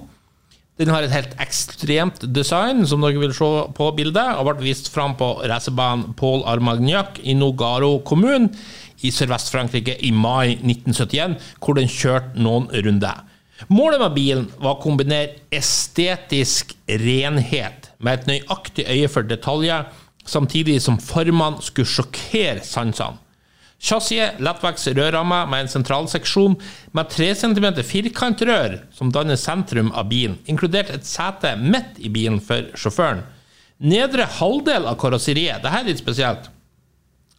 Den 0.77 0.90
har 0.93 1.07
et 1.07 1.12
helt 1.15 1.32
ekstremt 1.40 2.27
design, 2.36 2.82
som 2.85 3.01
dere 3.01 3.20
vil 3.23 3.32
se 3.32 3.47
på 3.78 3.86
bildet, 3.97 4.36
og 4.36 4.51
ble 4.51 4.66
vist 4.66 4.90
fram 4.93 5.15
på 5.16 5.31
racerbanen 5.48 6.12
Paul 6.19 6.43
Armagnac 6.44 7.16
i 7.24 7.32
Nogaro 7.32 7.94
kommune 8.05 8.51
i 9.01 9.12
Sørvest-Frankrike 9.12 9.97
i 10.05 10.12
mai 10.12 10.59
1971, 10.59 11.39
hvor 11.65 11.81
den 11.81 11.89
kjørte 11.89 12.36
noen 12.44 12.69
runder. 12.85 13.24
Målet 13.73 14.03
med 14.03 14.16
bilen 14.19 14.48
var 14.61 14.74
å 14.74 14.82
kombinere 14.82 15.39
estetisk 15.55 16.74
renhet 16.86 17.89
med 17.97 18.19
et 18.19 18.28
nøyaktig 18.28 18.85
øye 18.85 19.09
for 19.09 19.24
detaljer, 19.24 19.89
samtidig 20.28 20.82
som 20.85 21.01
formene 21.01 21.65
skulle 21.65 21.89
sjokkere 21.89 22.61
sansene. 22.69 23.16
Chassiset 23.77 24.40
lettvekts 24.40 24.89
rørramme 24.97 25.43
med 25.51 25.66
en 25.66 25.70
sentralseksjon 25.70 26.57
med 26.97 27.11
3 27.12 27.31
cm 27.43 27.66
firkantrør 27.85 28.78
som 28.97 29.12
danner 29.12 29.36
sentrum 29.40 29.93
av 29.93 30.09
bilen, 30.11 30.39
inkludert 30.48 30.90
et 30.94 31.07
sete 31.07 31.53
midt 31.61 32.01
i 32.01 32.11
bilen 32.12 32.40
for 32.40 32.73
sjåføren. 32.78 33.24
Nedre 33.77 34.24
halvdel 34.39 34.89
av 34.89 34.97
karosseriet, 35.01 35.61
dette 35.61 35.81
er 35.82 35.90
litt 35.90 36.01
spesielt, 36.01 36.48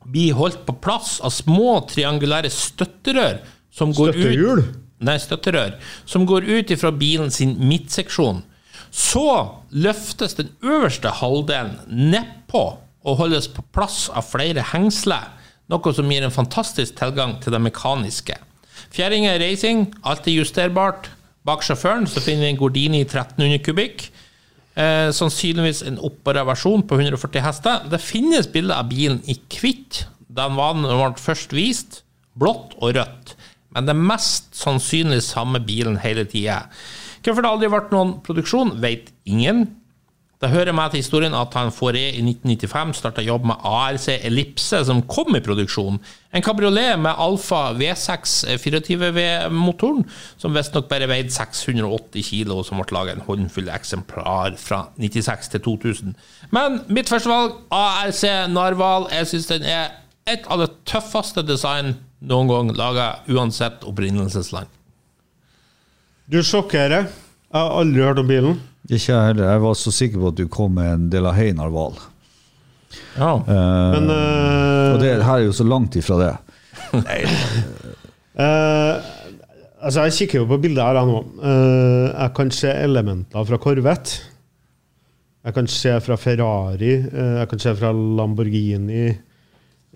blir 0.07 0.38
holdt 0.38 0.61
på 0.68 0.77
plass 0.84 1.18
av 1.26 1.34
små 1.34 1.80
triangulære 1.89 2.51
støtterør 2.53 3.41
som 3.73 3.95
går 3.97 4.14
Støttehjul? 4.14 4.61
ut 4.61 4.84
Nei, 4.97 5.18
støtterør. 5.22 5.76
Som 6.09 6.26
går 6.26 6.47
ut 6.47 6.72
ifra 6.73 6.91
bilen 6.95 7.30
sin 7.34 7.53
midtseksjon. 7.61 8.41
Så 8.89 9.27
løftes 9.69 10.38
den 10.39 10.49
øverste 10.65 11.11
halvdelen 11.19 11.77
nedpå 11.85 12.64
og 13.07 13.19
holdes 13.19 13.49
på 13.51 13.64
plass 13.76 14.07
av 14.09 14.26
flere 14.27 14.64
hengsler, 14.72 15.27
noe 15.72 15.94
som 15.94 16.11
gir 16.11 16.26
en 16.26 16.34
fantastisk 16.34 16.98
tilgang 16.99 17.38
til 17.44 17.56
det 17.56 17.61
mekaniske. 17.64 18.38
Fjæringa 18.94 19.34
er 19.35 19.44
racing, 19.44 19.88
alt 20.07 20.27
er 20.27 20.38
justerbart. 20.38 21.10
Bak 21.48 21.64
sjåføren 21.64 22.07
så 22.10 22.23
finner 22.23 22.48
vi 22.48 22.53
en 22.53 22.60
Gordini 22.60 23.02
1300 23.06 23.64
kubikk. 23.65 24.07
Eh, 24.77 25.10
sannsynligvis 25.15 25.81
en 25.88 25.98
oppbara 26.06 26.44
versjon 26.45 26.84
på 26.85 26.99
140 26.99 27.41
hester. 27.41 27.88
Det 27.89 28.03
finnes 28.03 28.49
bilder 28.52 28.77
av 28.77 28.91
bilen 28.91 29.22
i 29.26 29.38
hvitt. 29.57 30.06
Den 30.27 30.57
var 30.60 30.77
ble 30.77 31.10
først 31.18 31.56
vist, 31.56 32.02
blått 32.38 32.76
og 32.77 32.94
rødt. 32.99 33.34
Men 33.73 33.88
det 33.88 33.95
er 33.95 34.07
mest 34.11 34.53
sannsynlig 34.57 35.23
samme 35.26 35.60
bilen 35.65 35.98
hele 36.03 36.27
tida. 36.30 36.68
Hvorfor 37.26 37.44
det 37.44 37.49
aldri 37.49 37.72
ble 37.73 37.81
noen 37.91 38.14
produksjon, 38.23 38.76
vet 38.84 39.10
ingen. 39.26 39.65
Det 40.38 40.51
hører 40.51 40.73
med 40.76 40.91
til 40.93 41.01
historien 41.01 41.34
at 41.34 41.55
han 41.57 41.72
Fauré 41.73 42.11
i 42.11 42.22
1995 42.22 42.99
starta 42.99 43.23
jobb 43.26 43.47
med 43.49 43.64
ARC 43.65 44.05
Ellipse, 44.19 44.84
som 44.85 45.01
kom 45.09 45.34
i 45.34 45.41
produksjon. 45.41 45.97
En 46.30 46.45
kabriolet 46.45 46.99
med 47.01 47.18
Alfa 47.18 47.72
V6 47.73 48.35
24V-motoren, 48.61 50.05
som 50.38 50.53
visstnok 50.53 50.85
bare 50.91 51.09
veide 51.09 51.34
680 51.34 52.30
kilo, 52.30 52.59
og 52.59 52.68
som 52.69 52.77
ble 52.77 52.93
laga 52.93 53.18
en 53.18 53.26
håndfull 53.26 53.73
eksemplar 53.73 54.59
fra 54.61 54.84
96 55.01 55.49
til 55.55 55.65
2000. 55.72 56.14
Men 56.53 56.84
mitt 56.85 57.09
første 57.09 57.34
valg, 57.34 57.57
ARC 57.73 58.22
Narval, 58.53 59.09
jeg 59.18 59.34
syns 59.34 59.49
den 59.55 59.65
er 59.65 59.89
et 60.30 60.45
av 60.53 60.61
det 60.61 60.69
tøffeste 60.85 61.41
design 61.49 61.95
noen 62.30 62.53
gang 62.53 62.73
laga, 62.77 63.09
uansett 63.26 63.81
opprinnelsesland. 63.89 64.69
Du 66.30 66.43
sjokkerer. 66.43 67.07
Jeg 67.47 67.57
har 67.64 67.77
aldri 67.80 68.03
hørt 68.03 68.19
om 68.22 68.27
bilen. 68.27 68.57
Ikke 68.88 69.11
jeg 69.11 69.26
heller. 69.31 69.49
Jeg 69.51 69.61
var 69.65 69.73
så 69.76 69.91
sikker 69.91 70.22
på 70.22 70.30
at 70.31 70.38
du 70.39 70.45
kom 70.51 70.77
med 70.77 70.93
en 70.93 71.09
del 71.11 71.26
av 71.27 71.35
Heinar 71.35 71.72
Wahl. 71.73 71.97
Ja. 73.18 73.34
Uh, 73.43 73.91
Men 73.97 74.07
uh, 74.14 74.93
og 74.95 75.01
det 75.03 75.11
her 75.18 75.34
er 75.41 75.43
jo 75.47 75.55
så 75.55 75.65
langt 75.68 75.97
ifra 75.99 76.15
det. 76.22 76.34
eh, 78.39 78.95
Altså, 79.77 80.07
jeg 80.07 80.15
kikker 80.18 80.39
jo 80.41 80.47
på 80.49 80.57
bildet 80.64 80.81
her 80.84 80.97
nå. 81.05 81.19
Eh, 81.38 82.07
jeg 82.09 82.31
kan 82.39 82.49
se 82.51 82.72
elementer 82.81 83.43
fra 83.45 83.59
Corvette. 83.61 84.23
Jeg 85.45 85.53
kan 85.55 85.68
se 85.72 85.93
fra 86.03 86.18
Ferrari. 86.19 86.95
jeg 87.14 87.47
kan 87.51 87.59
se 87.61 87.76
fra 87.77 87.91
Lamborghini. 87.93 89.05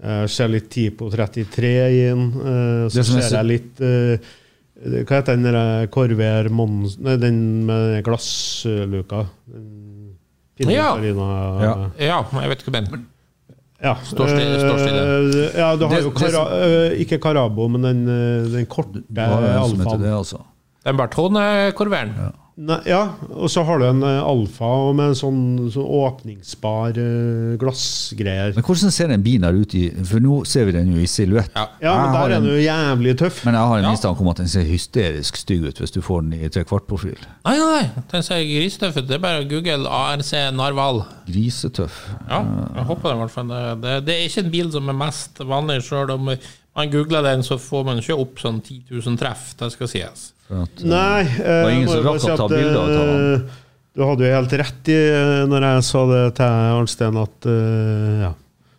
Jeg 0.01 0.30
ser 0.31 0.47
litt 0.53 0.69
Tipo 0.72 1.09
33 1.11 1.72
i 1.91 2.03
den. 2.11 2.27
eh, 2.30 2.85
så 2.93 3.01
er 3.01 3.09
ser 3.09 3.38
jeg 3.39 3.49
litt 3.49 3.81
Hva 4.82 5.20
heter 5.20 5.36
den 5.38 5.44
der 5.45 5.88
Corvair 5.94 6.49
Mons... 6.49 6.95
Nei, 6.99 7.14
den 7.22 7.36
med 7.68 7.99
glassluka. 8.08 9.26
Ja. 10.62 10.90
Ja. 11.62 11.74
ja, 11.98 12.18
jeg 12.41 12.49
vet 12.52 12.64
ikke 12.64 12.74
hvem. 12.76 12.88
Ja. 13.82 13.95
Står 14.06 14.28
stille- 14.30 14.60
står 14.62 14.78
stille. 14.82 15.03
Eh, 15.03 15.60
ja, 15.60 15.70
du 15.76 15.86
har 15.88 15.95
Det- 15.95 16.03
jo 16.06 16.12
Cara, 16.12 16.44
eh, 16.66 16.99
ikke 17.02 17.18
Carabo, 17.22 17.68
men 17.68 17.82
den, 17.82 18.02
eh, 18.10 18.49
den 18.53 18.66
korte 18.70 19.02
alfaen. 19.64 20.03
altså. 20.18 20.41
Den 20.86 20.98
Bertone-korveren. 20.98 22.14
Nei, 22.61 22.75
ja, 22.85 22.99
og 23.33 23.49
så 23.49 23.63
har 23.65 23.79
du 23.81 23.85
en 23.88 24.03
eh, 24.05 24.19
alfa 24.21 24.67
med 24.93 25.11
en 25.11 25.15
sånn, 25.17 25.39
sånn 25.73 25.88
åpningsbar 25.97 26.97
eh, 27.01 27.55
glassgreier. 27.61 28.51
Men 28.53 28.65
hvordan 28.67 28.93
ser 28.93 29.09
den 29.09 29.23
bilen 29.25 29.47
her 29.47 29.57
ut 29.57 29.73
i 29.79 29.88
For 30.05 30.21
nå 30.21 30.41
ser 30.45 30.67
vi 30.69 30.75
den 30.75 30.91
jo 30.93 31.01
i 31.01 31.07
silhuett. 31.09 31.49
Ja. 31.57 31.63
Ja, 31.81 31.95
men 32.03 32.13
der 32.13 32.21
er 32.27 32.35
den 32.35 32.49
jo 32.51 32.59
jævlig 32.61 33.15
tøff. 33.23 33.39
Men 33.47 33.57
jeg 33.57 33.71
har 33.71 33.81
en 33.81 33.88
Ja. 33.88 33.95
mistanke 33.95 34.21
om 34.21 34.29
at 34.29 34.43
den 34.43 34.51
ser 34.51 34.67
hysterisk 34.67 35.39
stygg 35.41 35.65
ut 35.71 35.81
hvis 35.81 35.95
du 35.95 36.01
får 36.05 36.21
den 36.27 36.38
i 36.38 36.51
trekvartprofil. 36.53 37.17
Nei, 37.47 37.55
nei, 37.57 37.83
den 38.13 38.23
ser 38.27 38.43
grisetøff 38.45 38.97
ut. 39.01 39.07
Det 39.09 39.17
er 39.17 39.25
bare 39.25 39.41
å 39.41 39.49
google 39.49 39.89
ARC 39.89 40.31
Narval. 40.53 41.01
Grisetøff. 41.31 41.97
Ja, 42.29 42.43
jeg 42.77 42.85
håper 42.91 43.09
det 43.09 43.15
i 43.17 43.21
hvert 43.23 43.35
fall. 43.39 43.47
Det, 43.55 43.63
det, 43.81 43.95
det 44.05 44.17
er 44.19 44.27
ikke 44.29 44.45
en 44.45 44.53
bil 44.53 44.71
som 44.77 44.89
er 44.93 44.99
mest 45.01 45.41
vanlig, 45.41 45.81
sjøl 45.88 46.13
om 46.13 46.29
man 46.77 46.91
googler 46.91 47.26
den, 47.26 47.43
så 47.43 47.57
får 47.60 47.84
man 47.88 47.99
ikke 47.99 48.15
opp 48.19 48.39
sånn 48.39 48.61
10 48.64 48.93
000 48.93 49.18
treff, 49.19 49.49
det 49.60 49.72
skal 49.73 49.89
sies. 49.91 50.30
At, 50.52 50.84
Nei, 50.84 51.23
det 51.27 51.57
var 51.64 51.73
ingen 51.73 51.91
som 51.91 52.06
rakk 52.06 52.23
å 52.23 52.38
ta 52.39 52.48
bilde 52.52 52.64
bilder 52.64 52.80
av 52.80 52.93
tallene. 52.95 53.60
Du 53.91 54.06
hadde 54.07 54.23
jo 54.23 54.35
helt 54.38 54.53
rett 54.61 54.89
i 54.91 54.95
eh, 54.95 55.41
når 55.52 55.65
jeg 55.68 55.84
sa 55.84 56.02
det 56.07 56.22
til 56.38 56.69
Arnstein 56.77 57.18
at 57.19 57.48
uh, 57.52 58.22
Ja, 58.22 58.30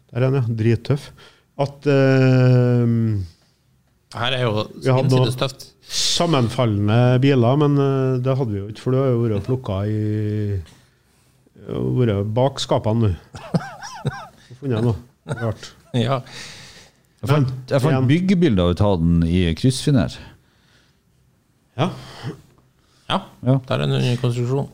der 0.09 0.23
er 0.23 0.25
han, 0.25 0.39
ja. 0.39 0.45
Drittøff. 0.63 1.11
At 1.61 1.85
uh, 1.85 2.95
Her 4.17 4.37
er 4.39 4.47
jo 4.47 4.55
Vi 4.73 4.89
hadde 4.89 5.13
noen 5.13 5.29
sinnssykt 5.29 5.43
tøft. 5.43 5.67
sammenfallende 5.93 7.21
biler, 7.21 7.61
men 7.61 7.77
eh, 7.77 8.23
det 8.25 8.39
hadde 8.39 8.55
vi 8.55 8.63
jo 8.63 8.71
ikke, 8.73 8.85
for 8.87 8.97
du 8.97 9.01
har 9.03 9.13
jo 9.13 9.21
vært 9.27 9.51
plukka 9.51 9.83
i 9.85 10.01
Vært 11.63 12.33
bak 12.35 12.59
skapene 12.59 13.13
nå. 13.13 13.13
Funnet 14.63 14.83
noe 14.83 14.97
rart. 15.39 15.69
Ja. 15.95 16.23
Jeg 17.23 17.31
fant, 17.31 17.51
jeg 17.71 17.83
fant 17.85 18.09
byggebilder 18.11 18.73
ut 18.75 18.81
av 18.83 18.97
den 18.99 19.23
i 19.29 19.45
kryssfiner. 19.59 20.15
Ja. 21.79 21.91
ja, 23.09 23.21
Ja. 23.47 23.59
der 23.69 23.75
er 23.75 23.85
den 23.87 23.95
under 23.99 24.17
konstruksjon. 24.21 24.67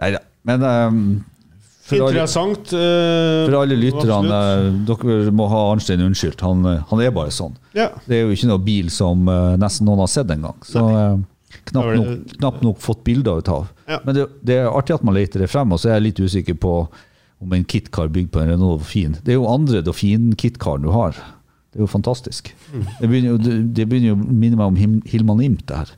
Nei 0.00 0.10
da. 0.14 0.20
Men 0.44 0.62
um, 0.68 1.00
for, 1.84 1.96
Interessant. 2.10 2.72
Alle, 2.72 3.44
for 3.48 3.56
alle 3.60 3.76
lytterne, 3.76 4.38
eh, 4.56 4.68
dere 4.88 5.32
må 5.36 5.46
ha 5.52 5.62
Arnstein 5.72 6.00
unnskyldt. 6.04 6.40
Han, 6.44 6.64
eh, 6.68 6.82
han 6.88 7.02
er 7.04 7.12
bare 7.12 7.32
sånn. 7.34 7.56
Ja. 7.76 7.90
Det 8.08 8.18
er 8.18 8.22
jo 8.24 8.36
ikke 8.36 8.48
noe 8.52 8.62
bil 8.64 8.88
som 8.92 9.28
eh, 9.28 9.56
nesten 9.60 9.88
noen 9.88 10.00
har 10.04 10.08
sett 10.12 10.32
engang. 10.32 10.56
Så 10.64 10.80
eh, 10.84 11.18
knapt, 11.68 11.74
nok, 11.74 11.96
knapp 11.96 12.38
knapt 12.38 12.64
nok 12.64 12.80
fått 12.84 13.02
bilder 13.04 13.40
ut 13.40 13.50
av. 13.52 13.68
Ja. 13.88 14.00
Men 14.06 14.16
det, 14.16 14.28
det 14.48 14.60
er 14.62 14.70
artig 14.72 14.96
at 14.96 15.04
man 15.04 15.16
leter 15.16 15.44
det 15.44 15.50
frem, 15.52 15.72
og 15.76 15.80
så 15.82 15.90
er 15.90 15.98
jeg 15.98 16.06
litt 16.10 16.24
usikker 16.24 16.56
på 16.60 16.74
om 17.44 17.52
en 17.52 17.64
KitKar 17.68 18.08
bygd 18.12 18.32
på 18.32 18.40
en 18.40 18.52
Renault 18.54 18.80
Dauphine. 18.80 19.20
Det 19.24 19.34
er 19.34 19.40
jo 19.40 19.48
andre 19.50 19.82
Dauphine-KitKaren 19.84 20.84
du 20.86 20.92
har. 20.94 21.18
Det 21.74 21.80
er 21.80 21.82
jo 21.82 21.90
fantastisk. 21.90 22.52
Mm. 22.70 22.82
Det, 23.00 23.08
begynner 23.10 23.28
jo, 23.32 23.38
det, 23.74 23.86
begynner 23.90 24.12
jo 24.12 24.14
å 24.14 24.24
minne 24.30 24.56
meg 24.60 24.68
om 24.70 24.76
Him, 24.78 24.92
Hilman 25.10 25.40
Imt, 25.42 25.64
det 25.66 25.80
her. 25.80 25.90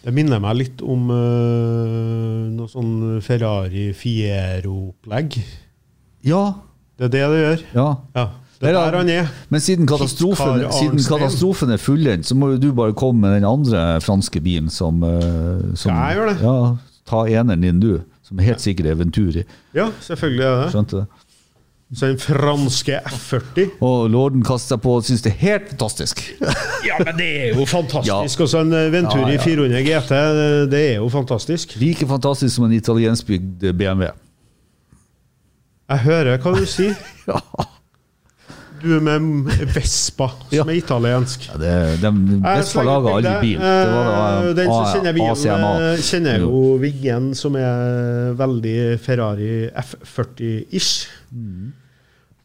Det 0.00 0.14
minner 0.16 0.40
meg 0.40 0.56
litt 0.56 0.80
om 0.80 1.10
eh, 1.12 2.46
noe 2.56 2.70
sånn 2.72 3.20
Ferrari 3.20 3.90
Fiero-opplegg. 3.96 5.36
Ja, 6.24 6.44
Det 6.96 7.10
er 7.10 7.12
det 7.12 7.26
det 7.32 7.42
gjør. 7.44 7.66
ja. 7.76 7.88
Ja. 8.16 8.30
Det 8.60 8.68
er 8.68 8.74
der 8.76 8.92
han 8.98 9.08
er. 9.08 9.28
Men 9.48 9.62
siden 9.64 9.86
katastrofen, 9.88 10.66
siden 10.76 10.98
katastrofen 11.00 11.70
er 11.72 11.78
fullendt, 11.80 12.26
så 12.28 12.34
må 12.36 12.50
jo 12.52 12.58
du 12.60 12.66
bare 12.76 12.92
komme 12.92 13.22
med 13.24 13.38
den 13.38 13.46
andre 13.48 14.00
franske 14.04 14.36
bilen 14.44 14.68
som, 14.68 14.98
eh, 15.02 15.62
som 15.80 15.94
jeg 15.96 16.18
gjør 16.18 16.28
det? 16.28 16.34
Ja, 16.44 16.76
ta 17.08 17.22
eneren 17.24 17.64
din, 17.64 17.80
du. 17.80 18.02
Som 18.20 18.42
helt 18.44 18.60
sikkert 18.60 18.90
er 18.92 18.98
Venturi. 19.00 19.46
Ja, 19.72 19.86
selvfølgelig 20.04 20.44
er 20.44 20.60
det. 20.60 20.66
Skjønte 20.74 21.00
det? 21.00 21.06
Så 21.90 22.06
den 22.06 22.18
franske 22.22 23.00
F40 23.02 23.64
Og 23.82 24.10
lorden 24.10 24.44
kaster 24.46 24.78
på 24.78 24.92
og 25.00 25.06
syns 25.08 25.24
det 25.26 25.32
er 25.32 25.40
helt 25.40 25.72
fantastisk. 25.72 26.22
Ja, 26.86 27.00
men 27.02 27.16
det 27.18 27.26
er 27.40 27.58
jo 27.58 27.66
fantastisk. 27.66 28.38
Ja. 28.38 28.44
Og 28.44 28.48
så 28.48 28.62
en 28.62 28.72
eh, 28.72 28.92
Venturi 28.92 29.34
Ja, 29.34 29.40
ja. 29.40 29.42
400 29.44 29.82
GT, 29.84 30.12
eh, 30.16 30.60
det 30.70 30.80
er 30.92 30.94
jo 31.00 31.08
fantastisk. 31.12 31.74
Like 31.80 32.06
fantastisk 32.08 32.54
som 32.54 32.68
en 32.68 32.76
italienskbygd 32.78 33.66
BMW. 33.74 34.12
Jeg 35.90 35.98
hører 36.06 36.38
hva 36.38 36.54
du 36.56 36.64
sier. 36.68 36.96
Ja, 37.30 37.42
Du 38.80 38.94
med 39.04 39.50
Vespa, 39.74 40.30
som 40.48 40.70
er 40.72 40.78
italiensk. 40.78 41.42
Ja, 41.50 41.58
det, 41.60 41.72
de, 42.00 42.38
Vespa 42.40 42.84
laga 42.86 43.12
alle 43.18 43.34
bil. 43.42 43.58
Det 43.60 43.90
var 43.92 44.08
Eh, 44.40 44.46
da 44.46 44.54
Den 44.56 44.70
som 44.70 44.86
kjenner 44.94 45.12
bilen, 45.12 45.66
eh, 45.66 46.00
kjenner 46.06 46.38
jo 46.46 46.62
Viggen, 46.80 47.34
som 47.36 47.58
er 47.60 48.32
veldig 48.38 48.78
Ferrari 49.04 49.68
F40-ish. 49.68 51.10
Mm. 51.28 51.72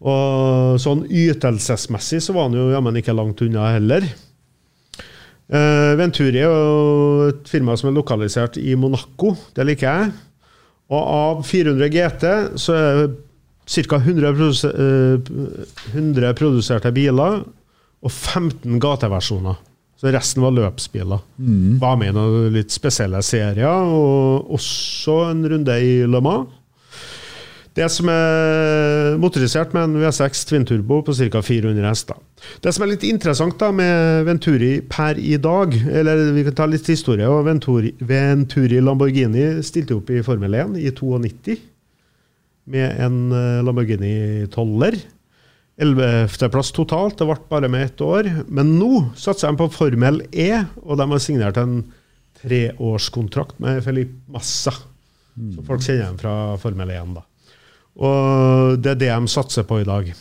Og 0.04 0.76
sånn 0.82 1.06
ytelsesmessig 1.08 2.22
så 2.24 2.36
var 2.36 2.50
han 2.50 2.58
jo 2.58 2.72
jammen 2.74 3.00
ikke 3.00 3.16
langt 3.16 3.42
unna 3.46 3.72
heller. 3.78 4.08
Uh, 5.46 5.94
Venturi 6.00 6.42
er 6.42 6.50
jo 6.50 7.28
et 7.30 7.50
firma 7.50 7.76
som 7.78 7.92
er 7.92 7.98
lokalisert 8.00 8.58
i 8.60 8.74
Monaco. 8.80 9.36
Det 9.56 9.66
liker 9.68 9.88
jeg. 9.88 10.16
Og 10.94 11.02
av 11.02 11.46
400 11.46 11.94
GT 11.94 12.26
så 12.62 12.76
er 12.78 13.00
det 13.00 13.14
ca. 13.66 13.98
100, 13.98 14.34
produse, 14.36 14.70
eh, 14.70 15.96
100 15.96 16.36
produserte 16.38 16.92
biler 16.94 17.40
og 18.06 18.12
15 18.12 18.78
gateversjoner. 18.80 19.58
Så 19.98 20.12
resten 20.14 20.44
var 20.44 20.54
løpsbiler. 20.54 21.24
Var 21.82 21.96
med 21.98 22.12
i 22.12 22.14
noen 22.14 22.54
litt 22.54 22.74
spesielle 22.76 23.22
serier, 23.24 23.66
og 23.66 24.52
også 24.54 25.32
en 25.32 25.46
runde 25.50 25.78
i 25.82 26.06
Le 26.06 26.22
Mans. 26.22 26.52
Det 27.76 27.90
som 27.92 28.08
er 28.08 29.18
motorisert 29.20 29.74
med 29.76 29.90
en 29.90 29.98
V6 30.00 30.46
Twin 30.48 30.64
Turbo 30.68 31.02
på 31.04 31.12
ca. 31.18 31.42
400 31.44 31.90
hester. 31.90 32.20
Det 32.64 32.72
som 32.72 32.86
er 32.86 32.94
litt 32.94 33.04
interessant 33.04 33.58
da 33.60 33.68
med 33.76 34.24
Venturi 34.30 34.78
per 34.88 35.20
i 35.20 35.36
dag, 35.42 35.76
eller 35.76 36.30
vi 36.38 36.46
kan 36.48 36.56
ta 36.56 36.70
litt 36.72 36.88
historie 36.88 37.28
og 37.28 37.44
Venturi, 37.50 37.92
Venturi 38.00 38.80
Lamborghini 38.80 39.58
stilte 39.66 39.98
opp 39.98 40.14
i 40.14 40.22
Formel 40.24 40.56
1 40.56 40.80
i 40.80 40.94
92 40.96 41.58
med 42.72 42.96
en 42.96 43.20
eh, 43.36 43.60
Lamborghini 43.68 44.48
Toller. 44.56 44.96
11.-plass 45.76 46.72
totalt. 46.72 47.20
Det 47.20 47.28
ble 47.28 47.38
bare 47.52 47.70
med 47.72 47.90
ett 47.90 48.02
år. 48.02 48.32
Men 48.48 48.78
nå 48.80 49.10
satser 49.20 49.52
de 49.52 49.60
på 49.60 49.68
Formel 49.76 50.24
E, 50.32 50.64
og 50.80 50.96
de 51.02 51.12
har 51.12 51.24
signert 51.24 51.60
en 51.60 51.82
treårskontrakt 52.40 53.60
med 53.60 53.84
Felipe 53.84 54.16
Massa. 54.32 54.72
Så 55.36 55.64
folk 55.68 55.84
kjenner 55.84 56.14
dem 56.14 56.20
fra 56.24 56.36
Formel 56.62 56.96
1. 56.96 57.18
da. 57.20 57.26
Og 57.96 58.78
det 58.84 58.96
er 58.96 59.02
det 59.06 59.12
de 59.14 59.28
satser 59.32 59.64
på 59.68 59.80
i 59.82 59.88
dag. 59.88 60.14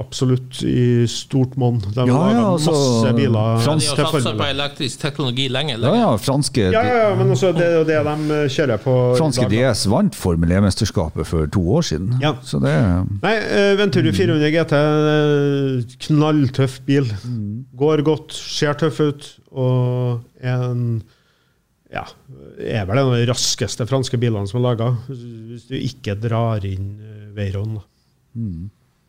Absolutt 0.00 0.62
i 0.64 1.04
stort 1.10 1.58
monn. 1.60 1.76
De 1.92 2.06
Ja, 2.08 2.14
har 2.16 2.30
ja, 2.32 2.44
altså, 2.54 2.72
masse 2.72 3.10
biler 3.18 3.58
De 3.60 3.64
har 3.66 3.80
satsa 3.84 4.32
på 4.38 4.46
elektrisk 4.46 5.02
teknologi 5.02 5.44
lenge. 5.52 5.74
Ja, 5.74 5.82
lenge. 5.82 5.98
ja, 6.00 6.14
franske, 6.16 6.62
Ja, 6.72 6.80
ja, 6.86 6.94
ja, 7.02 7.10
men 7.18 7.34
også 7.34 7.50
det 7.52 7.66
er 7.66 7.74
jo 7.76 7.82
det 7.84 7.98
de 8.06 8.38
kjører 8.48 8.80
på 8.80 8.94
franske 9.18 9.44
dag. 9.50 9.74
DS 9.74 9.84
vant 9.92 10.16
Formel 10.16 10.54
E-mesterskapet 10.56 11.28
for 11.28 11.46
to 11.52 11.60
år 11.76 11.84
siden. 11.84 12.16
Ja. 12.22 12.32
Så 12.42 12.62
det 12.64 12.72
Nei, 13.20 13.34
eh, 13.36 13.74
Venturi 13.76 14.12
400 14.16 14.50
GT, 14.56 14.72
eh, 14.80 15.98
knalltøff 16.06 16.80
bil. 16.86 17.12
Går 17.76 18.02
godt, 18.06 18.32
ser 18.32 18.72
tøff 18.80 19.00
ut, 19.04 19.28
og 19.52 20.20
en 20.40 21.02
ja, 21.92 22.06
er 22.60 22.86
vel 22.88 23.00
en 23.00 23.10
av 23.12 23.16
de 23.18 23.28
raskeste 23.30 23.86
franske 23.88 24.18
bilene 24.20 24.48
som 24.50 24.60
er 24.60 24.66
laga, 24.68 24.90
hvis 25.08 25.68
du 25.70 25.76
ikke 25.78 26.16
drar 26.20 26.64
inn 26.68 26.92
eh, 27.00 27.24
Veyron. 27.36 27.78
da. 27.78 27.84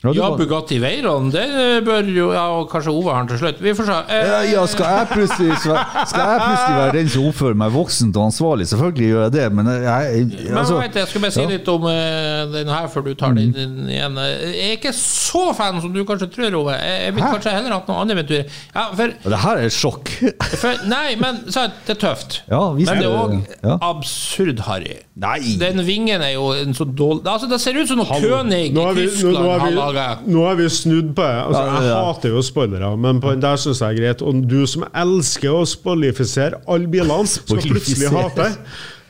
Ja, 0.02 0.32
Bugatti 0.34 0.80
Veyron, 0.82 1.28
det 1.30 1.46
bør 1.86 2.08
jo 2.10 2.32
Ja, 2.34 2.48
og 2.58 2.72
kanskje 2.72 2.90
Ove 2.90 3.14
har 3.14 3.22
den 3.22 3.30
til 3.30 3.42
slutt. 3.44 3.60
Vi 3.62 3.74
får 3.78 3.86
se. 3.86 3.98
Eh, 4.10 4.30
Ja, 4.32 4.40
ja, 4.50 4.64
skal 4.66 4.86
jeg 4.90 5.08
plutselig 5.12 5.58
Skal 5.62 5.78
jeg 5.78 6.40
plutselig 6.42 6.78
være 6.80 6.96
den 6.96 7.12
som 7.14 7.28
oppfører 7.30 7.60
meg 7.62 7.74
voksent 7.76 8.18
og 8.18 8.32
ansvarlig? 8.32 8.68
Selvfølgelig 8.72 9.10
gjør 9.12 9.22
jeg 9.28 9.34
det, 9.36 9.46
men 9.54 9.70
jeg, 9.70 9.84
jeg 9.86 10.48
Men 10.48 10.58
altså, 10.58 10.80
vet, 10.80 10.98
jeg 11.02 11.08
skal 11.12 11.22
bare 11.26 11.36
si 11.36 11.42
ja. 11.42 11.50
litt 11.52 11.70
om 11.70 11.86
uh, 11.86 12.56
den 12.56 12.72
her 12.74 12.88
før 12.94 13.06
du 13.06 13.12
tar 13.14 13.36
den, 13.38 13.54
den 13.54 13.92
igjen. 13.94 14.18
Jeg 14.18 14.66
er 14.66 14.74
ikke 14.80 14.96
så 14.98 15.44
fan 15.58 15.78
som 15.84 15.94
du 15.94 16.02
kanskje 16.08 16.32
tror, 16.34 16.58
Ove. 16.64 16.80
Jeg, 16.82 17.14
ville 17.14 17.32
kanskje 17.36 17.56
heller 17.60 17.78
hatt 17.78 17.92
noen 17.92 18.02
andre 18.02 18.18
venturer. 18.24 18.58
Ja, 18.74 18.88
for, 18.98 19.16
Det 19.28 19.44
her 19.46 19.62
er 19.62 19.70
et 19.70 19.78
sjokk. 19.78 20.10
for 20.64 20.82
Nei, 20.90 21.14
men 21.22 21.44
sant, 21.54 21.78
det 21.86 22.00
er 22.00 22.02
tøft. 22.08 22.42
Ja, 22.50 22.64
men 22.74 22.90
det 22.90 23.06
er 23.06 23.20
òg 23.22 23.38
ja. 23.62 23.78
absurd 23.92 24.66
harry. 24.66 24.98
Nei! 25.22 25.56
Den 25.62 25.86
vingen 25.86 26.26
er 26.26 26.34
jo 26.34 26.50
en 26.58 26.74
så 26.74 26.88
dårlig 26.88 27.28
Altså, 27.30 27.46
Det 27.52 27.60
ser 27.62 27.76
ut 27.78 27.90
som 27.90 28.00
noe 28.00 28.16
König 28.18 28.72
Nå 28.74 28.86
har 28.88 28.96
i 28.96 29.04
vi, 29.04 29.04
nå, 29.04 29.12
Tyskland 29.12 29.36
nå, 29.44 29.50
har 29.52 29.91
har 29.91 29.91
vi, 29.96 30.32
nå 30.34 30.46
har 30.48 30.56
vi 30.60 30.70
snudd 30.72 31.12
på 31.18 31.26
det. 31.26 31.42
Altså, 31.48 31.62
jeg 31.68 31.90
ja. 31.90 32.00
hater 32.08 32.34
jo 32.36 32.46
spoilere, 32.46 32.94
men 32.98 33.22
på 33.24 33.34
den 33.34 33.44
der 33.44 33.60
syns 33.62 33.84
jeg 33.84 33.98
er 33.98 34.00
greit. 34.00 34.24
Og 34.26 34.42
du 34.50 34.62
som 34.70 34.88
elsker 34.92 35.52
å 35.54 35.62
spoilifisere 35.70 36.64
alle 36.68 36.90
bilene, 36.92 37.30
skal 37.30 37.62
plutselig 37.68 38.12
hate. 38.16 38.50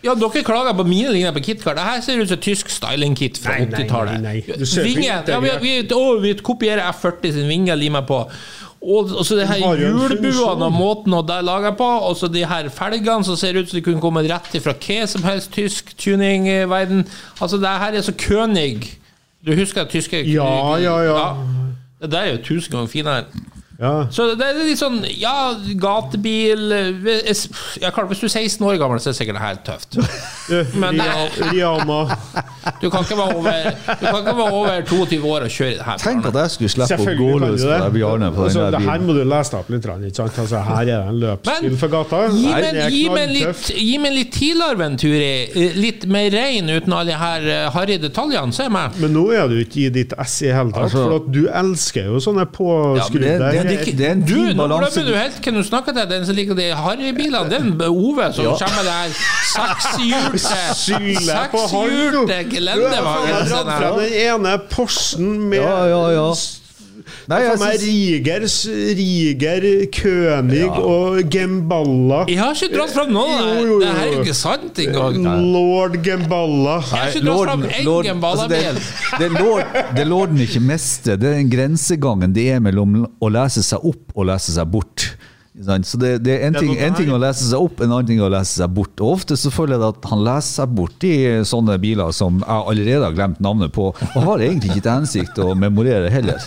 Ja, 0.02 0.16
dere 0.18 0.42
klager 0.42 0.74
på 0.74 0.86
mine 0.88 1.12
ligner 1.14 1.34
på 1.36 1.44
KitKar. 1.46 1.76
Det 1.78 1.84
her 1.86 2.02
ser 2.02 2.24
ut 2.24 2.32
som 2.32 2.40
tysk 2.42 2.72
styling-kit 2.74 3.38
fra 3.42 3.60
Nei, 3.60 3.68
nei, 3.70 3.84
80-tallet. 3.84 4.24
nei, 4.24 4.34
nei. 4.42 4.58
Du 4.58 4.66
ser 4.66 4.82
på 4.82 4.90
Vingen 4.90 5.30
ja, 5.30 5.38
vi, 5.44 5.52
vi, 5.62 5.76
vi 6.24 6.34
kopierer 6.42 6.88
F40 6.90 7.36
sin 7.36 7.52
vinge 7.52 7.76
og 7.76 7.82
limer 7.82 8.08
på. 8.10 8.24
Og, 8.82 9.12
og 9.14 9.26
så 9.28 9.36
det 9.38 9.46
her 9.46 9.60
hjulbuene 9.62 10.66
og 10.66 10.74
måten 10.74 11.14
å 11.14 11.22
der 11.22 11.44
lage 11.46 11.70
på, 11.78 11.86
og 11.86 12.16
så 12.18 12.26
de 12.34 12.42
her 12.50 12.66
felgene 12.74 13.28
som 13.28 13.38
ser 13.38 13.60
ut 13.60 13.70
som 13.70 13.78
de 13.78 13.84
kunne 13.86 14.02
kommet 14.02 14.26
rett 14.32 14.58
fra 14.64 14.74
hva 14.74 15.04
som 15.12 15.28
helst 15.28 15.54
tysk 15.54 15.94
tuningverden. 16.02 17.06
Altså, 17.38 17.62
det 17.62 17.76
her 17.84 18.00
er 18.00 18.08
så 18.08 18.16
König. 18.18 18.90
Du 19.46 19.56
husker 19.56 19.84
tyske 19.84 20.32
Ja, 20.34 20.76
ja, 20.76 20.98
ja. 21.00 21.36
Det 22.02 22.12
der 22.12 22.20
er 22.20 22.32
jo 22.32 22.44
tusen 22.44 22.72
ganger 22.72 22.88
finere. 22.88 23.24
Ja. 23.82 24.06
Så 24.14 24.28
det 24.38 24.46
er 24.46 24.60
litt 24.62 24.78
sånn, 24.78 25.00
ja, 25.18 25.56
gatebil 25.82 26.68
jeg, 26.72 27.36
ja, 27.82 27.90
klart, 27.90 28.12
Hvis 28.12 28.20
du 28.22 28.28
er 28.28 28.34
16 28.36 28.68
år 28.68 28.78
gammel, 28.78 29.00
så 29.02 29.10
er 29.10 29.16
det 29.16 29.20
sikkert 29.22 29.40
det 29.40 29.46
her 29.48 29.62
tøft. 29.66 29.98
Du, 30.48 30.80
Men- 30.80 31.02
Riama. 31.52 32.02
Du 32.82 32.90
kan 32.94 33.02
ikke 33.02 33.18
være 33.18 33.36
over, 33.40 33.56
du 33.88 34.06
kan 34.06 34.18
ikke 34.22 34.36
være 34.38 34.54
over 34.54 34.82
22 34.86 35.26
år 35.26 35.46
og 35.48 35.50
kjøre 35.50 35.78
det 35.80 35.86
her. 35.88 35.98
Tenk 35.98 36.26
at 36.30 36.36
jeg 36.38 36.52
skulle 36.54 36.70
slippe 36.76 36.98
å 37.02 37.16
gå 37.18 37.30
løs 37.42 37.64
på 37.64 37.70
deg, 37.72 37.82
det 37.82 37.94
Bjarne 37.96 38.30
på 38.36 38.44
Altså, 38.46 38.66
det 38.76 38.82
her 38.86 39.00
må 39.08 39.16
du 39.18 39.22
lese 39.26 39.52
deg 39.56 39.60
opp 39.64 39.72
litt. 39.74 39.88
Ikke 40.12 40.20
sant? 40.20 40.38
Altså, 40.44 40.62
her 40.68 40.82
er 40.82 40.86
det 40.92 40.98
en 41.10 41.20
løpsbil 41.24 41.78
for 41.82 41.94
gata. 41.96 42.20
Gi 42.36 42.52
meg, 42.54 42.80
gi, 42.94 43.02
meg 43.16 43.34
litt, 43.34 43.72
gi 43.82 43.98
meg 44.04 44.14
litt 44.20 44.32
tidligere. 44.38 44.90
Eh, 45.02 45.72
Litt 45.82 46.06
mer 46.12 46.30
rein 46.34 46.70
uten 46.70 46.94
alle 46.94 47.10
de 47.14 47.18
her 47.18 47.48
eh, 47.50 47.70
harry 47.74 47.98
detaljene, 48.02 48.54
så 48.54 48.64
er 48.66 48.70
jeg 48.70 48.76
med. 48.76 49.00
Men 49.02 49.14
nå 49.18 49.24
er 49.34 49.48
du 49.50 49.58
ikke 49.64 49.88
i 49.88 49.90
ditt 49.94 50.14
ess 50.22 50.38
i 50.46 50.52
hele 50.54 50.70
tatt, 50.76 50.84
Altså- 50.84 51.08
for 51.08 51.16
at 51.22 51.32
du 51.34 51.42
elsker 51.50 52.12
jo 52.12 52.22
sånne 52.22 52.46
påskrudde 52.54 53.54
Ja, 53.56 53.64
det- 53.78 53.98
det 53.98 54.06
er 54.08 54.12
en 54.12 54.22
Du, 54.22 54.34
fin 54.36 54.56
nå 54.58 54.68
balanse. 54.68 54.92
glemmer 55.00 55.12
du 55.12 55.18
helt 55.18 55.42
hvem 55.44 55.56
du 55.56 55.64
snakker 55.64 55.92
til. 55.98 56.10
Den 56.10 56.26
som 56.26 56.36
liker 56.36 56.54
de 56.56 56.68
harrybilene, 56.76 57.50
det 57.50 57.60
er 57.82 57.90
Ove 57.90 58.34
som 58.34 58.46
Ja. 58.46 58.52
kommer 58.58 58.84
med 58.84 58.86
det 58.86 58.94
her 58.94 59.10
sekshjulte 61.12 62.38
gelendevognen. 62.52 63.46
du. 63.50 63.56
Har 63.56 63.64
dratt 63.64 63.82
frem 63.82 63.96
den 64.00 64.14
ene 64.14 64.58
Porschen 64.72 65.50
med 65.50 65.58
Ja, 65.62 65.86
ja, 65.86 66.10
ja. 66.12 66.34
Nei, 67.32 67.40
jeg 67.44 67.60
meg 67.62 67.80
synes, 67.80 67.86
Riger, 67.88 68.46
Riger, 69.00 69.66
König 69.96 70.62
Ja. 70.62 70.80
og 70.82 71.30
Gemballa. 71.34 72.26
Jeg 72.30 72.40
har 72.42 72.54
ikke 72.56 72.72
dratt 72.76 72.94
fram 72.96 73.12
noen 73.16 73.32
Jo, 73.32 73.48
Jo, 73.52 73.66
jo, 73.68 73.80
Det 73.82 73.88
her 73.88 74.08
er 74.08 74.20
ikke 74.22 74.36
sant 74.38 74.80
engang. 74.86 75.20
Lord 75.54 75.98
Gemballa. 76.06 76.78
Jeg 76.82 77.00
har 77.00 77.08
ikke 77.10 77.26
dratt 77.26 77.50
fram 77.50 77.64
en 77.64 77.70
altså, 77.72 77.96
det, 77.98 78.06
Gemballa-bil. 78.12 78.82
det, 79.20 79.32
lord, 79.40 79.64
det 79.98 80.08
lorden 80.08 80.38
ikke 80.46 80.60
mester, 80.64 81.16
det 81.18 81.30
er 81.32 81.38
den 81.42 81.50
grensegangen 81.52 82.34
det 82.36 82.48
er 82.56 82.60
mellom 82.64 83.02
å 83.22 83.30
lese 83.32 83.64
seg 83.66 83.80
opp 83.84 84.12
og 84.16 84.26
lese 84.32 84.54
seg 84.56 84.68
bort. 84.72 85.12
Så 85.62 86.00
det, 86.02 86.12
det 86.26 86.38
er 86.38 86.48
en 86.50 86.58
ting, 86.58 86.74
en 86.80 86.96
ting 86.98 87.12
å 87.14 87.20
lese 87.22 87.46
seg 87.48 87.62
opp, 87.62 87.82
en 87.84 87.92
annen 87.92 88.08
ting 88.10 88.22
å 88.24 88.30
lese 88.32 88.62
seg 88.62 88.74
bort. 88.74 88.94
Og 89.02 89.18
Ofte 89.22 89.38
så 89.40 89.52
føler 89.54 89.78
jeg 89.78 89.94
at 89.94 90.08
han 90.12 90.24
leser 90.26 90.62
seg 90.62 90.74
bort 90.78 91.06
i 91.08 91.14
sånne 91.48 91.78
biler 91.82 92.14
som 92.16 92.40
jeg 92.42 92.66
allerede 92.74 93.06
har 93.06 93.16
glemt 93.18 93.42
navnet 93.44 93.74
på, 93.76 93.92
og 93.92 94.18
har 94.28 94.44
egentlig 94.46 94.74
ikke 94.74 94.86
til 94.88 94.94
hensikt 94.94 95.42
å 95.44 95.52
memorere 95.58 96.10
heller. 96.14 96.42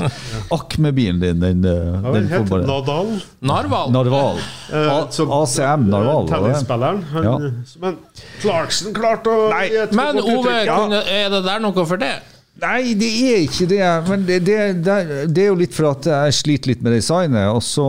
Akme-bilen 0.55 1.23
din, 1.23 1.41
den, 1.43 1.65
eh, 1.69 2.11
den 2.19 2.29
het 2.33 2.51
bare 2.51 2.67
Nadal? 2.69 3.15
Narval. 3.45 3.95
Narval. 3.95 4.43
Eh, 4.73 4.93
ACM 5.39 5.89
Narval. 5.93 6.29
Tennisspilleren. 6.33 7.03
Ja. 7.25 7.35
Men 7.83 7.99
Clarkson 8.43 8.95
klarte 8.97 9.33
å 9.33 9.51
Nei, 9.53 9.69
Men 9.95 10.21
Ove. 10.23 10.55
Ja. 10.65 10.79
er 11.05 11.29
det 11.33 11.45
der 11.47 11.61
noe 11.63 11.87
for 11.87 12.01
det? 12.01 12.15
Nei, 12.63 12.95
det 12.95 13.09
er 13.11 13.41
ikke 13.43 13.67
det. 13.67 13.81
Men 14.07 14.25
det, 14.29 14.37
det, 14.47 14.59
det, 14.87 14.97
det 15.35 15.43
er 15.43 15.49
jo 15.49 15.57
litt 15.59 15.75
for 15.75 15.89
at 15.91 16.07
jeg 16.07 16.37
sliter 16.37 16.71
litt 16.71 16.85
med 16.87 16.95
designet. 16.95 17.49
Og 17.51 17.59
så, 17.67 17.87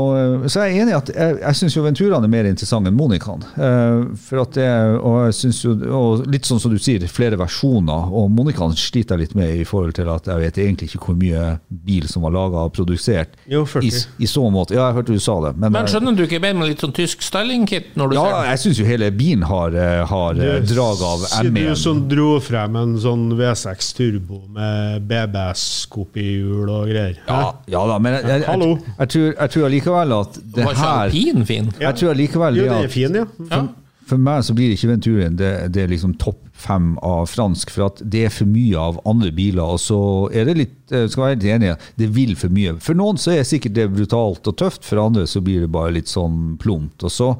så 0.49 0.63
er 0.63 0.71
jeg 0.71 0.81
enig 0.81 0.95
i 0.95 0.97
at 0.97 1.11
jeg, 1.13 1.35
jeg 1.43 1.59
syns 1.59 1.77
Venturaen 1.85 2.25
er 2.25 2.31
mer 2.33 2.49
interessant 2.49 2.89
enn 2.89 2.97
Monicaen. 2.97 3.45
Eh, 3.61 4.07
For 4.25 4.41
at 4.41 4.55
det, 4.57 4.65
og 4.97 5.19
jeg 5.27 5.35
synes 5.37 5.59
jo, 5.67 5.75
og 5.99 6.25
litt 6.33 6.49
sånn 6.49 6.61
som 6.63 6.73
du 6.73 6.79
sier, 6.81 7.05
flere 7.11 7.37
versjoner. 7.37 8.09
Og 8.09 8.31
Monicaen 8.33 8.73
sliter 8.79 9.19
jeg 9.19 9.27
litt 9.27 9.35
med 9.37 9.61
i 9.61 9.67
forhold 9.69 9.93
til 9.99 10.09
at 10.09 10.31
jeg 10.31 10.41
vet 10.47 10.59
egentlig 10.65 10.89
ikke 10.89 11.03
hvor 11.05 11.19
mye 11.21 11.45
bil 11.85 12.09
som 12.09 12.25
var 12.25 12.33
laga 12.33 12.65
og 12.65 12.73
produsert. 12.73 13.37
Jo, 13.51 13.61
40. 13.69 13.85
I, 13.85 14.25
I 14.25 14.31
så 14.31 14.47
måte. 14.49 14.73
Ja, 14.79 14.89
jeg 14.89 14.97
hørte 14.97 15.13
du 15.13 15.21
sa 15.21 15.37
det. 15.45 15.53
Men, 15.61 15.75
Men 15.77 15.91
skjønner 15.93 16.17
du 16.17 16.25
ikke 16.25 16.41
mer 16.41 16.57
med 16.57 16.71
litt 16.73 16.81
sånn 16.81 16.95
tysk 16.95 17.21
styling-kit 17.25 17.93
ja, 17.93 18.09
ser 18.09 18.17
den? 18.17 18.49
jeg 18.49 18.63
syns 18.65 18.81
jo 18.81 18.89
hele 18.89 19.11
bilen 19.13 19.45
har, 19.45 19.77
eh, 19.77 20.01
har 20.09 20.41
eh, 20.41 20.57
drag 20.65 21.05
av 21.05 21.21
E 21.21 21.31
Siden 21.35 21.53
M1. 21.53 21.69
Du 21.69 21.81
som 21.85 22.03
dro 22.09 22.29
frem 22.41 22.81
en 22.81 22.97
sånn 23.01 23.29
V6 23.37 23.93
Turbo 24.01 24.41
med 24.55 25.07
BBS-kopihjul 25.09 26.69
og 26.69 26.91
greier. 26.91 27.17
Ja, 27.27 27.39
ja 27.71 27.81
da, 27.89 27.97
men 28.01 28.17
jeg, 28.17 28.27
jeg, 28.29 28.45
jeg, 28.45 28.77
jeg, 28.99 29.09
tror, 29.13 29.25
jeg 29.31 29.53
tror 29.55 29.67
allikevel 29.69 30.15
at 30.19 30.37
det 30.39 30.67
Var 30.67 30.77
ikke 30.77 30.85
her 30.85 31.01
alpin 31.07 31.49
fin? 31.49 31.73
Jeg 31.81 31.99
tror 31.99 32.13
allikevel 32.13 32.61
Jo, 32.61 32.69
det 32.69 32.77
er 32.77 32.87
at 32.87 32.95
fin, 32.95 33.19
ja. 33.19 33.25
Ja. 33.51 33.61
for 34.09 34.21
meg 34.21 34.45
så 34.47 34.55
blir 34.57 34.73
ikke 34.75 34.91
Venturien 34.93 35.37
det, 35.39 35.51
det 35.75 35.83
er 35.83 35.91
liksom 35.91 36.15
topp 36.21 36.41
fem 36.55 36.93
av 37.03 37.25
fransk, 37.27 37.71
for 37.73 37.89
at 37.89 37.99
det 37.99 38.25
er 38.27 38.33
for 38.33 38.49
mye 38.49 38.79
av 38.79 38.99
andre 39.09 39.31
biler. 39.35 39.75
Og 39.75 39.81
så 39.83 39.99
er 40.31 40.47
det 40.47 40.57
litt 40.59 40.93
eh, 40.95 41.07
skal 41.11 41.25
være 41.25 41.35
helt 41.35 41.49
enig, 41.57 41.73
det 41.99 42.07
vil 42.15 42.35
for 42.39 42.53
mye. 42.53 42.77
For 42.83 42.97
noen 42.97 43.19
så 43.21 43.35
er 43.35 43.47
sikkert 43.47 43.75
det 43.75 43.89
brutalt 43.93 44.47
og 44.47 44.57
tøft, 44.61 44.85
for 44.87 45.03
andre 45.03 45.27
så 45.29 45.43
blir 45.43 45.65
det 45.65 45.73
bare 45.75 45.93
litt 45.97 46.11
sånn 46.11 46.55
plumpt. 46.61 47.05
Og 47.05 47.13
så 47.13 47.33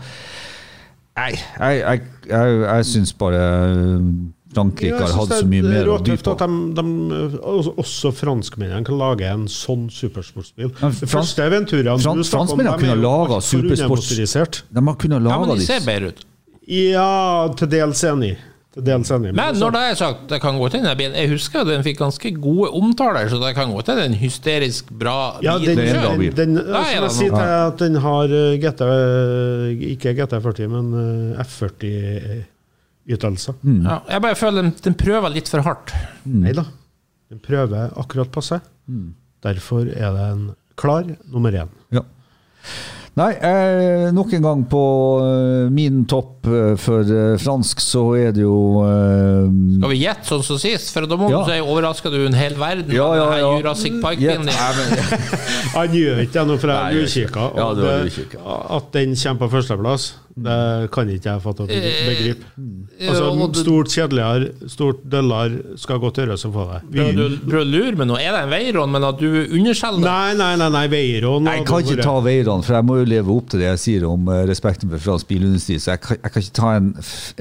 Nei, 1.16 1.32
jeg, 1.32 1.78
jeg, 1.80 2.00
jeg, 2.28 2.56
jeg 2.60 2.88
syns 2.90 3.14
bare 3.16 3.44
Frankrike 4.56 4.96
Ja, 4.96 5.02
har 5.04 5.14
hatt 5.20 5.36
så 5.42 5.48
mye 5.52 5.62
er 5.64 5.70
mer 5.74 5.92
å 5.92 6.00
by 6.00 6.16
på. 6.16 6.34
At 6.36 6.44
de, 6.46 6.60
de, 6.80 7.30
også, 7.84 8.14
franskmennene 8.16 8.88
kan 8.88 8.98
lage 9.00 9.28
en 9.30 9.46
sånn 9.52 9.90
supersportsbil. 9.92 10.72
Ja, 10.82 10.90
første 10.96 11.50
Venturaen 11.52 12.02
frans- 12.02 12.32
franskmennene 12.32 12.80
kunne 12.80 12.98
laga 13.04 13.42
supersports- 13.44 14.66
De 14.72 14.86
har 14.88 14.96
kunnet 14.96 15.30
Ja, 15.30 15.40
men 15.40 15.58
de 15.58 15.66
ser 15.66 15.86
bedre 15.86 16.14
ut. 16.16 16.26
Ja, 16.68 17.48
til 17.54 17.68
dels 17.68 18.02
enig. 18.08 18.36
Dels 18.76 19.08
enig. 19.16 19.32
Men 19.32 19.56
når 19.56 19.72
det 19.72 19.82
er 19.88 19.96
sagt, 19.96 20.24
det 20.28 20.42
kan 20.44 20.58
gå 20.60 20.68
til 20.70 20.82
den 20.84 20.98
bilen 21.00 21.14
Jeg 21.16 21.30
husker 21.32 21.62
at 21.62 21.68
den 21.70 21.84
fikk 21.86 22.02
ganske 22.02 22.32
gode 22.44 22.72
omtaler, 22.76 23.30
så 23.32 23.40
det 23.40 23.54
kan 23.56 23.72
gå 23.72 23.84
til 23.88 24.02
en 24.04 24.18
hysterisk 24.20 24.90
bra 24.92 25.38
ja, 25.46 25.54
den, 25.58 25.78
den, 25.80 25.96
den, 25.96 26.36
den, 26.36 26.56
Da 26.60 26.82
er 26.84 27.08
sier 27.08 27.32
noe. 27.32 27.40
til 27.40 27.54
at 27.56 27.78
den 27.86 27.96
har 28.04 28.34
eh, 28.36 28.58
GT, 28.60 28.90
ikke 29.96 30.16
GT40, 30.20 30.68
men 30.74 30.92
eh, 31.00 31.46
F40 31.46 32.44
ytelser. 33.08 33.54
Ja, 33.64 34.00
jeg 34.10 34.22
bare 34.26 34.36
føler 34.40 34.62
den, 34.66 34.74
den 34.84 34.96
prøver 34.98 35.30
litt 35.34 35.50
for 35.52 35.62
hardt. 35.66 35.94
Nei 36.26 36.54
da. 36.58 36.64
Den 37.30 37.40
prøver 37.44 37.92
akkurat 38.02 38.32
passe. 38.34 38.62
Derfor 39.46 39.86
er 39.94 40.14
den 40.18 40.48
klar 40.78 41.06
nummer 41.32 41.52
én. 41.54 41.70
Ja. 41.94 42.02
Nei, 43.16 43.30
eh, 43.48 44.10
nok 44.12 44.34
en 44.36 44.44
gang 44.44 44.64
på 44.68 44.80
eh, 45.24 45.70
min 45.72 46.02
topp 46.12 46.50
eh, 46.52 46.74
for 46.76 47.00
eh, 47.08 47.38
fransk, 47.40 47.80
så 47.80 48.02
er 48.20 48.34
det 48.36 48.42
jo 48.44 48.58
eh, 48.84 49.46
Skal 49.78 49.94
vi 49.94 50.00
gjette 50.02 50.28
sånn 50.28 50.44
som 50.44 50.60
sist? 50.60 50.90
For 50.92 51.08
da 51.08 51.16
må 51.22 51.30
Ja. 51.32 51.40
du 51.46 51.48
si 51.54 51.62
overrasker 51.64 52.12
du 52.12 52.26
en 52.26 52.36
hel 52.36 52.58
verden 52.60 52.92
Ja, 52.92 53.08
ja, 53.16 53.30
ja, 53.30 53.38
ja. 53.46 53.54
Jurassic 53.62 53.96
Park-bilen 54.04 54.44
Nei, 54.50 54.58
din. 54.76 54.92
men- 55.00 55.40
Han 55.78 55.96
gjør 55.96 56.20
ikke 56.26 56.34
det 56.42 56.46
nå, 56.52 56.58
for 56.60 56.74
jeg 56.76 56.98
det- 57.00 57.06
utkikket. 57.08 58.44
At 58.82 58.92
den 58.98 59.16
kommer 59.16 59.40
på 59.46 59.52
førsteplass, 59.56 60.10
det 60.36 60.90
kan 60.92 61.08
ikke 61.08 61.30
jeg 61.30 61.42
fatte 61.46 61.64
og 61.64 61.70
begripe. 61.70 62.48
Altså, 63.08 63.30
stort 63.56 63.92
kjedeligere, 63.94 64.50
stort 64.68 65.04
døllere 65.08 65.78
skal 65.80 66.02
godt 66.04 66.20
gjøres 66.20 66.44
å 66.48 66.52
få 66.52 66.66
det. 66.74 66.80
Prøv 66.92 67.12
du 67.16 67.38
prøver 67.46 67.62
å 67.62 67.70
lure 67.70 67.94
meg 68.02 68.10
nå? 68.10 68.18
Er 68.20 68.36
det 68.36 68.42
en 68.44 68.52
Veyron, 68.52 68.92
men 68.92 69.08
at 69.08 69.22
du 69.22 69.30
underskjeller? 69.46 70.04
Nei, 70.04 70.34
nei, 70.36 70.50
nei, 70.60 70.68
nei 70.76 70.84
Veiron 70.92 71.48
Jeg 71.48 71.64
kan 71.70 71.86
ikke 71.86 72.04
ta 72.04 72.18
Veiran, 72.26 72.66
for 72.68 72.76
jeg 72.76 72.88
må 72.90 72.98
jo 73.00 73.06
leve 73.08 73.32
opp 73.32 73.54
til 73.54 73.64
det 73.64 73.70
jeg 73.70 73.82
sier 73.86 74.08
om 74.10 74.28
eh, 74.28 74.42
respekten 74.50 74.92
for 74.92 75.06
fransk 75.06 75.30
bilindustri. 75.32 75.78
Så 75.80 75.94
jeg 75.94 76.04
kan, 76.04 76.20
jeg 76.20 76.36
kan 76.36 76.46
ikke 76.46 76.58
ta 76.60 76.74
en, 76.82 76.92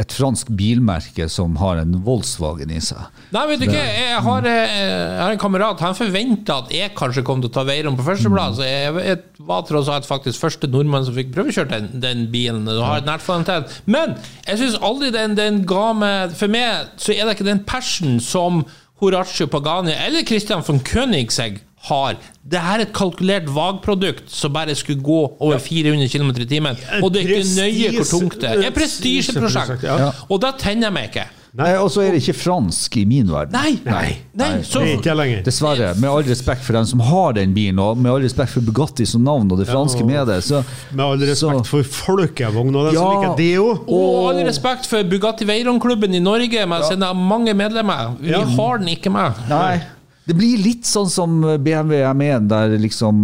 et 0.05 0.17
fransk 0.21 0.55
bilmerke 0.55 1.29
som 1.35 1.59
har 1.65 1.83
en 1.83 1.99
Volkswagen 2.07 2.71
i 2.71 2.79
seg. 2.85 3.03
Nei, 3.35 3.45
vet 3.51 3.65
du 3.65 3.67
ikke, 3.73 3.83
jeg 3.83 4.23
har, 4.29 4.49
eh, 4.53 4.77
jeg 4.79 5.19
har 5.25 5.35
en 5.35 5.43
kamerat 5.43 5.83
Han 5.83 5.99
forventa 5.99 6.61
at 6.63 6.71
jeg 6.75 6.95
kanskje 6.95 7.27
kom 7.27 7.43
til 7.43 7.51
å 7.51 7.57
ta 7.59 7.67
Veyron 7.67 7.99
på 7.99 8.07
førsteplass. 8.07 8.63
Jeg, 8.63 8.95
jeg 9.03 9.45
var 9.51 9.67
tross 9.67 9.91
alt 9.91 10.07
faktisk 10.07 10.47
første 10.47 10.71
nordmann 10.71 11.03
som 11.07 11.19
fikk 11.19 11.35
prøvekjørt 11.35 11.75
den, 11.75 11.91
den 11.99 12.27
bilen. 12.31 12.71
Og 12.85 12.91
har 12.93 13.03
et 13.03 13.09
nært 13.09 13.25
forhold 13.25 13.49
til. 13.49 13.77
Men 13.91 14.15
jeg 14.47 14.61
syns 14.61 14.79
aldri 14.85 15.11
den, 15.15 15.37
den 15.39 15.63
ga 15.69 15.91
meg 15.97 16.35
For 16.39 16.53
meg 16.53 16.91
så 17.01 17.15
er 17.15 17.25
det 17.25 17.39
ikke 17.39 17.49
den 17.49 17.63
passion 17.69 18.19
som 18.23 18.65
Horacio 19.03 19.49
Pagani 19.51 19.95
eller 20.07 20.25
Christian 20.29 20.63
von 20.67 20.79
Königsegg 20.85 21.59
har. 21.89 22.17
Det 22.51 22.61
her 22.61 22.81
er 22.81 22.87
et 22.87 22.93
kalkulert 22.97 23.49
vagprodukt 23.53 24.31
som 24.33 24.53
bare 24.55 24.75
skulle 24.79 25.03
gå 25.05 25.19
over 25.41 25.59
400 25.61 26.09
km 26.09 26.31
i 26.41 26.47
timen. 26.49 26.79
Og 27.03 27.11
det 27.13 27.25
er 27.25 27.35
ikke 27.35 27.57
nøye 27.59 27.91
hvor 27.99 28.09
tungt 28.09 28.39
det 28.41 28.51
er. 28.51 28.61
Det 28.61 28.69
er 28.69 28.73
et 28.73 28.79
prestisjeprosjekt. 28.79 29.85
Ja. 29.85 30.13
Og 30.29 30.41
da 30.41 30.55
tenner 30.59 30.89
jeg 30.89 30.97
meg 30.97 31.11
ikke. 31.11 31.27
Nei, 31.55 31.77
Og 31.79 31.87
så 31.95 32.03
er 32.03 32.11
det 32.17 32.23
ikke 32.25 32.35
fransk 32.35 32.97
i 32.99 33.05
min 33.07 33.29
verden. 33.31 33.53
Nei! 33.55 33.77
Nei. 33.87 34.17
Nei, 34.35 34.63
så, 34.67 34.81
Det 34.83 34.97
ikke 34.99 35.15
lenger. 35.15 35.43
Dessverre. 35.47 35.93
Med 36.03 36.11
all 36.11 36.25
respekt 36.27 36.65
for 36.67 36.75
den 36.75 36.87
som 36.91 36.99
har 37.07 37.33
den 37.37 37.53
bilen, 37.55 37.79
og 37.79 37.97
med 38.03 38.11
all 38.11 38.25
respekt 38.27 38.51
for 38.57 38.61
Bugatti 38.67 39.07
som 39.07 39.23
navn 39.23 39.47
og 39.55 39.59
det 39.63 39.69
franske 39.69 40.03
og- 40.03 40.09
med 40.11 40.27
det, 40.27 40.41
så 40.43 40.65
Med 40.91 41.05
all 41.05 41.19
respekt 41.23 41.67
for 41.71 41.83
folkevogna, 41.85 42.79
og 42.89 42.93
ja, 42.93 42.99
som 42.99 43.15
liker 43.23 43.37
det 43.39 43.53
òg. 43.63 43.85
Og 43.87 44.29
all 44.33 44.43
respekt 44.49 44.87
for 44.91 45.03
Bugatti 45.05 45.47
Veyron-klubben 45.47 46.13
i 46.15 46.19
Norge, 46.19 46.67
med 46.67 46.83
sine 46.91 47.15
mange 47.15 47.55
medlemmer. 47.55 48.17
Vi 48.21 48.31
Ja. 48.31 48.43
har 48.45 48.79
den 48.79 48.89
ikke 48.89 49.11
med. 49.13 49.33
Nei. 49.49 49.81
Det 50.25 50.33
blir 50.33 50.57
litt 50.57 50.87
sånn 50.89 51.11
som 51.13 51.35
BMW 51.61 51.99
M1, 52.09 52.47
der 52.49 52.79
liksom 52.81 53.17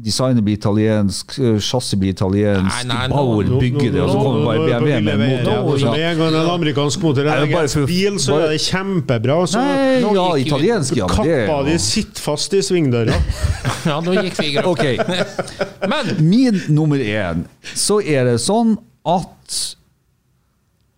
designet 0.00 0.40
blir 0.46 0.56
italiensk, 0.56 1.34
øh, 1.36 1.58
chassis 1.60 1.98
blir 2.00 2.14
italiensk, 2.14 2.64
Nei, 2.64 2.84
nei, 2.88 3.08
Bauer 3.12 3.44
Nå- 3.44 3.58
bygger 3.60 3.92
det, 3.92 4.00
og 4.00 4.08
så 4.14 4.22
kommer 4.24 4.46
bare 4.46 4.62
BMW 4.64 5.02
med 5.04 5.20
en 5.20 5.44
motor. 5.44 5.76
Ja. 5.82 5.90
Med 5.92 6.00
en 6.14 6.18
gang 6.22 6.38
en 6.40 6.48
amerikansk 6.54 7.02
motor 7.04 7.28
er 7.28 7.68
for- 7.68 7.86
bil, 7.86 8.16
så 8.18 8.32
bare- 8.38 8.46
er 8.46 8.48
det 8.56 8.60
kjempebra. 8.64 9.36
Så 9.46 9.60
Nei, 9.60 10.00
Nå 10.00 10.14
ja, 10.16 10.24
gikk 10.32 10.46
italiensk, 10.46 10.96
ja. 10.96 11.06
Kappa 11.12 11.62
de 11.68 11.72
er 11.74 11.78
sitter 11.78 12.20
fast 12.22 12.54
i 12.54 12.62
svingdøra. 12.64 13.12
Ja, 13.86 14.00
nå 14.00 14.14
gikk 14.22 14.38
vi 14.40 14.46
i 14.46 14.54
grøft. 14.56 14.66
Ok, 14.66 15.88
Men 15.92 16.28
min 16.30 16.62
nummer 16.72 16.96
én, 16.96 17.44
så 17.74 18.00
er 18.00 18.24
det 18.32 18.40
sånn 18.40 18.78
at 19.04 19.76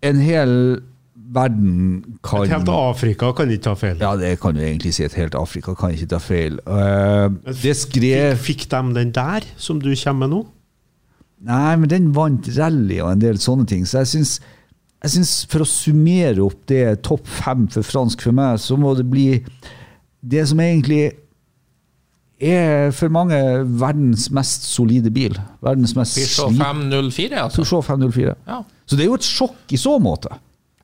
en 0.03 0.21
hel 0.21 0.83
verden 1.35 2.05
kan 2.25 2.45
Et 2.45 2.53
helt 2.53 2.71
Afrika 2.73 3.33
kan 3.37 3.51
ikke 3.53 3.65
ta 3.69 3.75
feil. 3.79 3.97
Ja, 4.01 4.15
det 4.17 4.39
kan 4.41 4.57
du 4.57 4.63
egentlig 4.65 4.95
si. 4.97 5.05
Et 5.05 5.17
helt 5.19 5.37
Afrika 5.39 5.75
kan 5.77 5.93
ikke 5.93 6.09
ta 6.15 6.21
feil. 6.23 6.59
Uh, 6.67 7.29
det 7.49 7.75
skrev 7.77 8.39
Fikk, 8.39 8.65
fikk 8.65 8.71
de 8.73 8.95
den 9.01 9.13
der, 9.15 9.47
som 9.57 9.83
du 9.83 9.91
kommer 9.93 10.27
med 10.27 10.35
nå? 10.37 10.45
Nei, 11.49 11.77
men 11.79 11.91
den 11.91 12.11
vant 12.17 12.49
rally 12.57 12.99
og 13.03 13.13
en 13.13 13.23
del 13.23 13.39
sånne 13.39 13.69
ting. 13.69 13.85
Så 13.87 14.03
jeg 14.03 14.13
syns, 14.15 14.35
jeg 15.05 15.15
syns 15.19 15.35
for 15.51 15.63
å 15.63 15.69
summere 15.69 16.43
opp 16.43 16.65
det 16.71 16.99
topp 17.07 17.29
fem 17.31 17.69
for 17.71 17.87
fransk 17.87 18.25
for 18.27 18.35
meg, 18.35 18.59
så 18.63 18.79
må 18.81 18.97
det 18.99 19.07
bli 19.11 19.31
det 20.19 20.49
som 20.51 20.59
egentlig 20.61 21.13
er 22.39 22.91
for 22.95 23.11
mange 23.11 23.37
verdens 23.81 24.29
mest 24.35 24.67
solide 24.71 25.11
bil. 25.15 25.39
Verdens 25.63 25.95
mest 25.99 26.19
Peugeot 26.19 26.59
504, 26.59 27.39
altså. 27.45 27.63
Peugeot 27.63 27.87
504. 27.87 28.35
Ja. 28.47 28.61
Så 28.87 28.99
det 28.99 29.05
er 29.05 29.11
jo 29.11 29.19
et 29.19 29.27
sjokk 29.27 29.75
i 29.75 29.81
så 29.81 29.97
måte. 30.03 30.31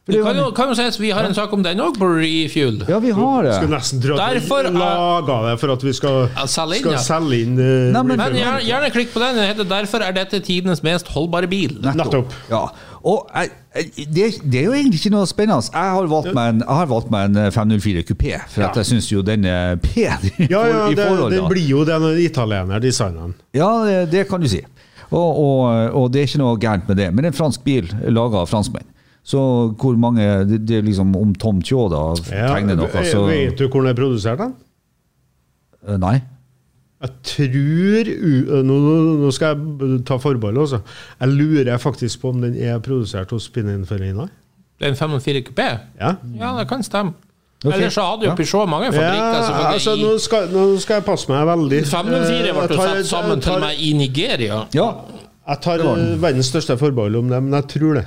For 0.05 0.13
er 0.13 0.23
kan 0.23 0.37
jo, 0.37 0.51
kan 0.53 0.69
jo 0.69 0.75
sies, 0.77 0.99
Vi 1.01 1.09
har 1.17 1.25
en 1.25 1.33
sak 1.33 1.53
om 1.57 1.63
den 1.65 1.79
òg, 1.81 1.95
på 1.97 2.05
Refuel. 2.19 2.83
ja, 2.87 2.99
vi 3.01 3.09
har 3.17 3.47
Skal 3.55 3.69
det. 3.69 3.71
nesten 3.73 4.03
tro 4.03 4.15
at 4.19 4.35
Derfor 4.35 4.63
vi 4.63 4.69
er- 4.69 4.75
laga 4.77 5.37
det 5.51 5.61
for 5.61 5.73
at 5.73 5.83
vi 5.83 5.93
skal, 5.97 6.29
Ja, 6.37 6.45
selge 6.45 6.75
inn, 6.77 6.83
skal 6.83 6.93
ja. 6.93 6.99
selge 6.99 7.39
inn 7.41 7.55
uh, 7.59 7.93
Nei, 7.95 8.03
men- 8.03 8.19
Men 8.19 8.33
gjerne, 8.37 8.61
gjerne 8.69 8.91
klikk 8.93 9.15
på 9.15 9.21
den. 9.25 9.37
Den 9.37 9.49
heter 9.49 9.65
'Derfor 9.65 10.03
er 10.05 10.13
dette 10.13 10.41
tidenes 10.45 10.83
mest 10.83 11.09
holdbare 11.09 11.49
bil'. 11.49 11.81
Nettopp. 11.97 12.33
Ja. 12.51 12.67
Og 13.03 13.31
jeg, 13.35 13.51
jeg- 13.77 14.07
det, 14.13 14.53
det 14.53 14.61
er 14.61 14.65
jo 14.65 14.73
egentlig 14.73 15.01
ikke 15.01 15.11
noe 15.17 15.27
spennende. 15.27 15.71
Jeg 15.73 15.91
har 15.97 16.07
valgt 16.07 16.35
meg 16.35 16.49
en, 16.55 16.59
jeg 16.61 16.77
har 16.77 16.87
valgt 16.87 17.11
meg 17.11 17.25
en 17.31 17.37
eh, 17.37 17.51
504 17.51 18.03
kupé, 18.05 18.41
for 18.49 18.63
at 18.63 18.77
Ja. 18.77 18.83
jeg 18.83 18.85
syns 18.85 19.09
jo 19.11 19.23
den 19.23 19.45
er 19.47 19.77
pen 19.77 20.21
i, 20.39 20.47
Ja, 20.51 20.67
ja, 20.67 20.85
for, 20.85 20.93
i 20.93 20.95
det, 20.95 21.07
forhold. 21.09 21.33
den 21.33 21.49
blir 21.49 21.67
jo 21.69 21.85
den 21.85 22.03
italiener-designeren. 22.21 23.35
Ja, 23.55 23.85
det, 23.85 24.11
det 24.11 24.29
kan 24.29 24.41
du 24.41 24.49
si. 24.49 24.61
Og, 25.11 25.39
og, 25.39 25.95
og 25.95 26.13
det 26.13 26.21
er 26.21 26.27
ikke 26.27 26.39
noe 26.45 26.57
gærent 26.59 26.89
med 26.89 26.97
det. 26.97 27.15
Men 27.15 27.25
en 27.25 27.33
fransk 27.33 27.65
bil 27.65 27.89
laga 28.09 28.37
av 28.45 28.49
franskmenn. 28.49 28.85
Så 29.25 29.41
hvor 29.81 29.97
mange 29.97 30.21
Det, 30.45 30.59
det 30.69 30.77
er 30.79 30.83
liksom 30.85 31.15
om 31.17 31.31
Tom 31.41 31.63
Tjå 31.65 31.87
da 31.89 32.03
Ja, 32.29 32.51
tegner 32.53 32.77
noe, 32.77 33.05
så 33.09 33.23
Vet 33.25 33.57
du 33.59 33.69
hvor 33.71 33.81
den 33.81 33.89
er 33.95 33.97
produsert? 33.97 34.39
den? 34.43 34.53
Eh, 35.89 35.97
Nei. 36.01 36.19
Jeg 37.05 37.11
tror 37.29 38.11
nå, 38.65 38.77
nå 39.21 39.31
skal 39.37 39.57
jeg 39.59 39.99
ta 40.09 40.17
forbehold, 40.21 40.57
også. 40.63 40.79
Jeg 41.21 41.29
lurer 41.37 41.77
faktisk 41.83 42.21
på 42.23 42.31
om 42.33 42.41
den 42.41 42.55
er 42.57 42.79
produsert 42.85 43.33
hos 43.35 43.49
Pininfarina. 43.53 44.29
Det 44.81 44.87
er 44.89 44.95
en 44.95 44.97
504 44.97 45.43
kupé? 45.49 45.67
Ja. 46.01 46.15
Ja, 46.39 46.53
det 46.59 46.69
kan 46.71 46.83
stemme. 46.87 47.13
Okay. 47.65 47.79
Ellers 47.79 47.95
så 47.97 48.03
hadde 48.05 48.27
jo 48.27 48.31
Ja. 48.31 48.37
Peugeot 48.37 48.69
mange 48.69 48.87
fabrikker. 48.93 49.61
ja 49.61 49.69
altså, 49.73 49.95
nå, 49.97 50.19
skal, 50.21 50.49
nå 50.53 50.65
skal 50.81 50.95
jeg 51.01 51.05
passe 51.05 51.29
meg 51.33 51.47
veldig. 51.49 51.83
504 51.89 52.49
Eh, 52.49 52.57
ble 52.69 52.77
satt 52.77 53.07
sammen 53.09 53.41
tar, 53.41 53.53
til 53.53 53.61
meg 53.61 53.81
i 53.81 53.93
Nigeria. 53.97 54.59
Ja. 54.75 54.89
Jeg 55.49 55.61
tar 55.65 55.79
den. 55.81 56.13
eh, 56.13 56.19
verdens 56.23 56.47
største 56.53 56.77
forbehold 56.81 57.17
om 57.17 57.29
det, 57.33 57.43
men 57.43 57.53
jeg 57.61 57.69
tror 57.69 57.95
det. 58.01 58.05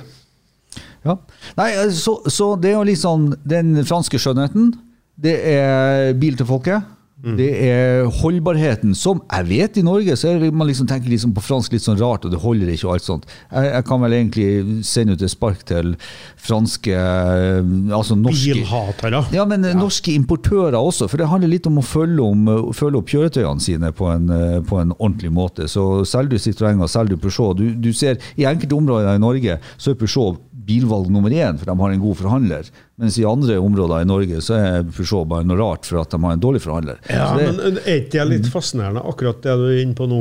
Ja. 1.04 1.16
Nei, 1.58 1.70
eh, 1.74 1.90
så, 1.94 2.18
så 2.26 2.52
det 2.60 2.72
er 2.72 2.78
jo 2.78 2.86
liksom 2.90 3.32
den 3.48 3.82
franske 3.88 4.20
skjønnheten. 4.20 4.72
Det 5.18 5.34
er 5.50 6.14
bil 6.18 6.38
til 6.38 6.48
folket. 6.48 6.94
Mm. 7.18 7.32
Det 7.34 7.48
er 7.66 8.04
holdbarheten, 8.20 8.92
som 8.94 9.18
jeg 9.26 9.46
vet 9.48 9.78
i 9.80 9.82
Norge 9.82 10.14
så 10.14 10.28
er 10.30 10.52
man 10.54 10.68
liksom 10.68 10.86
tenker 10.86 11.10
liksom 11.10 11.32
på 11.34 11.42
fransk 11.42 11.72
litt 11.74 11.82
sånn 11.82 11.98
rart, 11.98 12.22
og 12.22 12.30
det 12.30 12.38
holder 12.38 12.70
ikke 12.70 12.86
og 12.86 12.92
alt 12.94 13.06
sånt. 13.08 13.24
Jeg, 13.50 13.72
jeg 13.72 13.86
kan 13.88 14.04
vel 14.04 14.14
egentlig 14.14 14.84
sende 14.86 15.16
ut 15.16 15.24
et 15.26 15.32
spark 15.32 15.64
til 15.66 15.96
franske 16.38 16.94
eh, 16.94 17.72
Altså 17.96 18.14
norske 18.14 18.54
Bilhatere. 18.54 19.24
Ja, 19.34 19.48
men 19.50 19.66
ja. 19.66 19.74
norske 19.74 20.14
importører 20.14 20.78
også, 20.78 21.08
for 21.10 21.18
det 21.18 21.26
handler 21.32 21.50
litt 21.50 21.66
om 21.66 21.80
å 21.82 21.84
følge, 21.84 22.22
om, 22.22 22.46
eh, 22.54 22.70
følge 22.78 23.02
opp 23.02 23.10
kjøretøyene 23.10 23.66
sine 23.66 23.90
på 23.98 24.06
en, 24.14 24.30
eh, 24.30 24.60
på 24.62 24.78
en 24.78 24.94
ordentlig 25.00 25.34
måte. 25.34 25.66
Så 25.66 25.88
selger 26.06 26.36
du 26.36 26.44
Citroën 26.44 26.78
og 26.78 26.92
selger 26.92 27.16
du 27.16 27.24
Peugeot 27.26 27.58
du, 27.58 27.66
du 27.74 27.90
ser 27.96 28.22
I 28.38 28.46
enkelte 28.46 28.78
områder 28.78 29.18
i 29.18 29.24
Norge 29.26 29.58
så 29.74 29.90
er 29.90 29.98
Peugeot 29.98 30.38
bilvalg 30.68 31.08
nummer 31.12 31.32
én, 31.32 31.56
for 31.58 31.70
de 31.70 31.74
har 31.80 31.94
en 31.94 32.02
god 32.02 32.18
forhandler. 32.20 32.68
Mens 33.00 33.16
i 33.18 33.24
andre 33.28 33.56
områder 33.58 34.04
i 34.04 34.08
Norge 34.08 34.42
så 34.44 34.58
er 34.60 34.84
Peugeot 34.92 35.26
bare 35.30 35.46
noe 35.48 35.56
rart 35.58 35.88
for 35.88 36.02
at 36.02 36.12
de 36.12 36.20
har 36.22 36.36
en 36.36 36.42
dårlig 36.44 36.60
forhandler. 36.64 37.00
Ja, 37.08 37.30
det, 37.38 37.48
men 37.56 37.80
er 37.82 38.02
ikke 38.02 38.18
det 38.20 38.26
litt 38.34 38.50
fascinerende, 38.52 39.02
akkurat 39.08 39.40
det 39.46 39.56
du 39.60 39.66
er 39.72 39.80
inne 39.82 39.96
på 39.98 40.08
nå? 40.10 40.20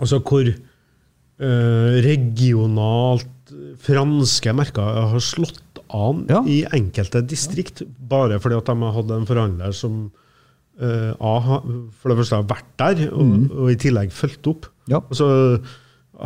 Altså 0.00 0.22
hvor 0.24 0.48
eh, 0.48 2.00
regionalt 2.06 3.28
franske 3.82 4.52
merker 4.54 5.00
har 5.12 5.22
slått 5.24 5.80
an 5.90 6.24
Ja. 6.30 6.40
i 6.46 6.60
enkelte 6.76 7.22
distrikt, 7.26 7.82
bare 8.08 8.38
fordi 8.40 8.58
at 8.60 8.68
de 8.70 8.76
har 8.84 8.92
hatt 8.94 9.10
en 9.16 9.26
forhandler 9.26 9.72
som 9.74 10.04
eh, 10.80 11.10
A, 11.18 11.34
for 11.98 12.12
det 12.12 12.18
første 12.20 12.38
har 12.38 12.46
vært 12.50 12.68
der, 12.78 13.02
og, 13.10 13.50
og 13.50 13.72
i 13.72 13.78
tillegg 13.82 14.12
fulgt 14.14 14.46
opp. 14.52 14.68
Ja. 14.90 15.00
Altså, 15.02 15.26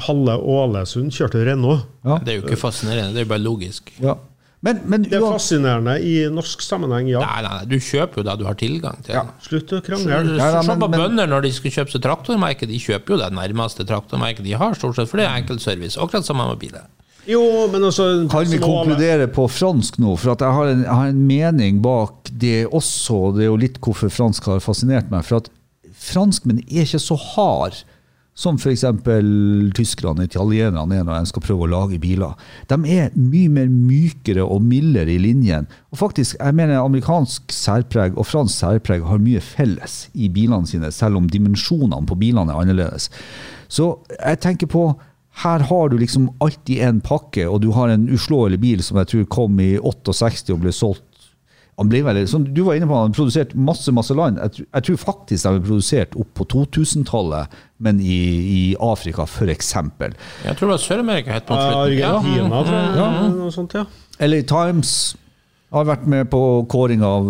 Halle 0.06 0.36
Ålesund 0.38 1.12
kjørte 1.14 1.44
Renault. 1.46 1.84
ja, 2.04 2.18
Det 2.24 2.32
er 2.32 2.40
jo 2.40 2.46
ikke 2.46 2.60
fascinerende, 2.60 3.12
det 3.14 3.22
er 3.22 3.28
jo 3.28 3.32
bare 3.34 3.44
logisk. 3.44 3.92
ja. 4.02 4.16
Men, 4.64 4.78
men 4.88 5.02
Det 5.04 5.18
er 5.18 5.20
fascinerende 5.20 5.98
i 6.00 6.12
norsk 6.32 6.62
sammenheng, 6.64 7.10
ja. 7.12 7.20
Nei, 7.20 7.42
nei, 7.44 7.64
du 7.68 7.74
kjøper 7.76 8.22
jo 8.22 8.24
det 8.24 8.36
du 8.40 8.44
har 8.48 8.56
tilgang 8.56 9.02
til. 9.04 9.18
Slutt 9.44 9.74
å 9.76 9.80
krangle. 9.84 10.38
Se 10.40 10.76
på 10.80 10.88
bønder 10.88 11.28
når 11.28 11.44
de 11.44 11.50
skal 11.52 11.74
kjøpe 11.74 11.92
seg 11.92 12.04
traktormerke. 12.06 12.68
De 12.70 12.78
kjøper 12.80 13.12
jo 13.12 13.18
det 13.20 13.28
nærmeste 13.36 13.84
traktormerket 13.84 14.46
de 14.46 14.54
har, 14.56 14.72
stort 14.78 14.96
sett, 14.96 15.10
for 15.10 15.20
det 15.20 15.26
er 15.28 15.36
enkeltservice. 15.42 16.00
Akkurat 16.00 16.24
som 16.24 16.40
med 16.40 16.56
biler. 16.62 16.86
Jo, 17.28 17.42
men 17.72 17.84
altså 17.84 18.06
Kan 18.32 18.48
vi 18.48 18.60
konkludere 18.60 19.28
på 19.32 19.44
fransk 19.52 19.98
nå? 20.00 20.16
For 20.20 20.32
at 20.32 20.44
jeg 20.44 20.56
har, 20.56 20.72
en, 20.72 20.82
jeg 20.84 20.96
har 20.96 21.12
en 21.12 21.22
mening 21.28 21.82
bak 21.84 22.32
det 22.32 22.64
også. 22.64 23.34
Det 23.36 23.44
er 23.44 23.52
jo 23.52 23.60
litt 23.60 23.78
hvorfor 23.84 24.12
fransk 24.12 24.48
har 24.48 24.64
fascinert 24.64 25.12
meg. 25.12 25.24
For 25.28 25.44
at 25.44 25.52
franskmenn 25.92 26.64
er 26.64 26.84
ikke 26.84 27.00
så 27.04 27.16
hard 27.20 27.84
som 28.34 28.58
f.eks. 28.58 28.82
tyskerne, 29.78 30.26
italienerne 30.26 30.98
er 30.98 31.06
når 31.06 31.22
de 31.22 31.30
skal 31.30 31.44
prøve 31.44 31.66
å 31.66 31.70
lage 31.70 32.00
biler. 32.02 32.34
De 32.70 32.78
er 32.90 33.14
mye 33.14 33.52
mer 33.52 33.70
mykere 33.70 34.42
og 34.42 34.64
mildere 34.66 35.14
i 35.14 35.20
linjen. 35.22 35.68
Og 35.94 36.00
faktisk, 36.02 36.36
jeg 36.40 36.58
mener 36.58 36.82
Amerikansk 36.82 37.54
særpreg 37.54 38.18
og 38.18 38.26
fransk 38.26 38.58
særpreg 38.58 39.06
har 39.06 39.22
mye 39.22 39.42
felles 39.42 40.08
i 40.14 40.28
bilene 40.34 40.66
sine, 40.66 40.90
selv 40.92 41.22
om 41.22 41.30
dimensjonene 41.30 42.02
på 42.10 42.18
bilene 42.18 42.50
er 42.50 42.64
annerledes. 42.64 43.10
Så 43.70 43.94
jeg 44.18 44.42
tenker 44.42 44.70
på 44.70 44.88
her 45.42 45.64
har 45.66 45.88
du 45.90 45.96
liksom 45.98 46.28
alltid 46.42 46.82
en 46.86 47.00
pakke, 47.02 47.46
og 47.50 47.62
du 47.62 47.72
har 47.74 47.90
en 47.90 48.06
uslåelig 48.10 48.60
bil 48.62 48.82
som 48.86 49.00
jeg 49.00 49.10
tror 49.10 49.30
kom 49.34 49.58
i 49.62 49.74
68 49.78 50.54
og 50.54 50.62
ble 50.62 50.74
solgt 50.74 51.02
han 51.78 51.88
ble 51.90 52.02
veldig, 52.06 52.28
som 52.30 52.44
du 52.46 52.60
var 52.62 52.76
inne 52.78 52.86
på, 52.86 52.94
han 52.94 53.08
har 53.10 53.16
produsert 53.16 53.54
masse 53.58 53.90
masse 53.90 54.14
land. 54.14 54.38
Jeg, 54.38 54.52
tror- 54.54 54.66
jeg 54.78 54.84
tror 54.88 54.96
faktisk 55.02 55.42
de 55.42 55.48
har 55.56 55.64
produsert 55.64 56.14
opp 56.20 56.30
på 56.38 56.44
2000-tallet, 56.52 57.56
men 57.82 57.98
i, 58.00 58.20
i 58.54 58.62
Afrika 58.78 59.26
f.eks. 59.26 59.72
Jeg 59.74 60.54
tror 60.54 60.68
det 60.68 60.72
var 60.76 60.84
Sør-Amerika 60.84 61.34
het 61.34 61.46
på 61.48 61.58
slutten. 61.58 61.82
Argentina, 61.82 62.48
Ja. 62.54 62.62
tror 62.62 62.78
jeg. 62.78 63.34
Noe 63.40 63.50
sånt, 63.52 63.74
ja. 63.74 63.84
LA 64.22 64.42
Times 64.46 64.94
har 65.74 65.84
vært 65.88 66.04
med 66.06 66.28
på 66.30 66.38
kåring 66.70 67.02
av 67.02 67.26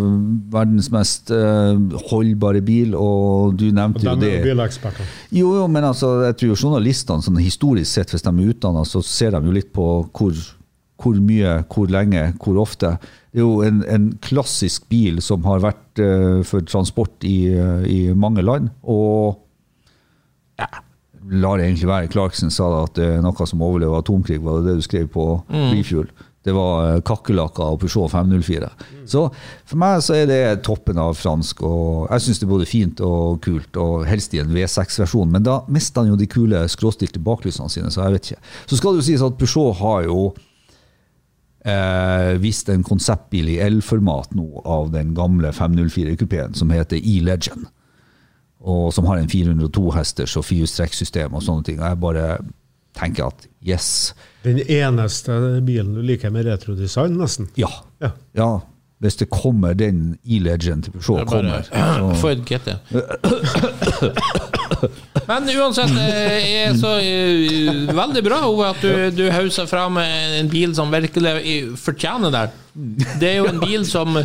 verdens 0.52 0.90
mest 0.92 1.30
uh, 1.32 1.72
holdbare 2.10 2.60
bil, 2.60 2.92
og 2.94 3.54
du 3.56 3.70
Og 3.70 3.78
nevnte 3.78 4.04
jo 4.04 4.12
de 4.12 4.12
er 4.12 4.20
det. 4.20 4.32
jo 4.44 4.50
bileksperter. 4.50 5.06
Jo, 5.32 5.54
jo, 5.62 5.66
men 5.72 5.84
altså, 5.88 6.10
jeg 6.26 6.36
tror 6.36 6.52
jo 6.52 6.58
journalistene 6.66 7.24
sånn 7.24 7.40
historisk 7.40 7.88
sett, 7.96 8.12
hvis 8.12 8.26
de 8.26 8.28
er 8.34 8.52
utdanna, 8.52 8.84
så 8.84 9.00
ser 9.02 9.32
de 9.32 9.40
jo 9.48 9.56
litt 9.56 9.72
på 9.72 9.86
hvor, 10.12 10.36
hvor 11.00 11.16
mye, 11.24 11.62
hvor 11.72 11.88
lenge, 11.88 12.34
hvor 12.44 12.60
ofte. 12.60 12.98
Det 13.35 13.43
er 13.43 13.47
jo 13.48 13.62
en, 13.66 13.81
en 13.90 14.11
klassisk 14.23 14.86
bil 14.93 15.19
som 15.24 15.43
har 15.48 15.65
vært 15.65 16.02
uh, 16.02 16.43
for 16.47 16.62
transport 16.70 17.27
i, 17.27 17.51
uh, 17.51 17.82
i 17.82 18.12
mange 18.15 18.44
land. 18.47 18.69
Og 18.86 19.40
ja, 20.61 20.69
lar 21.35 21.59
det 21.59 21.66
egentlig 21.66 21.90
være. 21.90 22.12
Clarkson 22.12 22.55
sa 22.55 22.69
da 22.70 22.85
at 22.86 22.94
det 22.98 23.09
er 23.16 23.24
noe 23.24 23.48
som 23.51 23.65
overlever 23.66 23.98
atomkrig, 23.98 24.39
var 24.44 24.61
det 24.61 24.70
det 24.70 24.78
du 24.78 24.86
skrev 24.86 25.11
på 25.11 25.27
Refuel. 25.51 26.09
Det 26.44 26.52
var 26.52 26.89
eh, 26.90 27.02
kakerlakker 27.05 27.73
og 27.73 27.78
Peugeot 27.81 28.12
504. 28.12 28.69
Så 29.09 29.23
for 29.65 29.81
meg 29.81 30.02
så 30.05 30.19
er 30.19 30.27
det 30.28 30.40
toppen 30.66 31.01
av 31.01 31.16
fransk, 31.16 31.62
og 31.65 32.11
jeg 32.11 32.27
syns 32.27 32.40
det 32.43 32.47
er 32.47 32.52
både 32.52 32.69
fint 32.69 33.05
og 33.05 33.39
kult, 33.44 33.78
og 33.81 34.05
helst 34.09 34.36
i 34.36 34.43
en 34.43 34.52
V6-versjon, 34.52 35.32
men 35.32 35.47
da 35.47 35.62
mister 35.73 36.05
han 36.05 36.12
jo 36.12 36.20
de 36.20 36.28
kule 36.28 36.66
skråstilte 36.69 37.23
baklysene 37.24 37.73
sine, 37.73 37.93
så 37.93 38.05
jeg 38.05 38.16
vet 38.16 38.28
ikke. 38.28 38.43
Så 38.69 38.81
skal 38.81 38.93
det 38.93 39.01
jo 39.01 39.09
sies 39.09 39.24
at 39.24 39.40
Peugeot 39.40 39.81
har 39.81 40.05
jo 40.11 40.19
eh, 41.65 42.35
vist 42.43 42.69
en 42.69 42.85
konseptbil 42.86 43.49
i 43.55 43.61
L-format 43.69 44.35
nå 44.36 44.62
av 44.65 44.93
den 44.95 45.15
gamle 45.16 45.53
504-kupeen 45.57 46.55
som 46.59 46.70
heter 46.74 47.01
E-Legend 47.01 47.66
og 48.65 48.93
som 48.97 49.07
har 49.11 49.20
en 49.20 49.28
402 49.28 49.91
hesters 49.93 50.36
og 50.41 50.47
firehjulstrekksystem 50.49 51.35
og 51.36 51.43
sånne 51.45 51.66
ting. 51.66 51.81
Og 51.82 51.89
jeg 51.91 52.01
bare 52.01 52.28
tenker 52.97 53.28
at 53.28 53.49
yes, 53.66 54.15
Den 54.45 54.61
eneste 54.62 55.36
bilen 55.66 55.95
du 55.97 56.01
liker 56.05 56.32
med 56.32 56.47
retrodesign, 56.49 57.19
nesten. 57.20 57.51
ja. 57.61 57.69
Ja. 58.01 58.15
ja. 58.36 58.53
Hvis 59.03 59.16
det 59.20 59.27
kommer 59.28 59.74
den 59.77 60.15
E-Legend 60.24 60.86
til 60.86 60.93
Peugeot 60.95 61.20
er 61.20 61.24
kommer, 61.28 62.15
Få 62.16 62.31
et 62.31 62.45
GT. 62.49 62.70
Men 65.28 65.51
uansett, 65.55 65.92
eh, 66.01 66.48
er 66.64 66.78
så 66.78 66.96
eh, 67.01 67.84
veldig 67.94 68.24
bra 68.26 68.40
Ove, 68.48 68.70
at 68.72 68.82
du, 68.84 69.10
du 69.14 69.28
hauser 69.32 69.68
fram 69.70 70.01
en 70.02 70.51
bil 70.52 70.74
som 70.76 70.92
virkelig 70.92 71.76
fortjener 71.80 72.34
det. 72.34 72.48
Det 73.20 73.30
er 73.30 73.38
jo 73.40 73.52
en 73.52 73.62
bil 73.62 73.86
som 73.88 74.18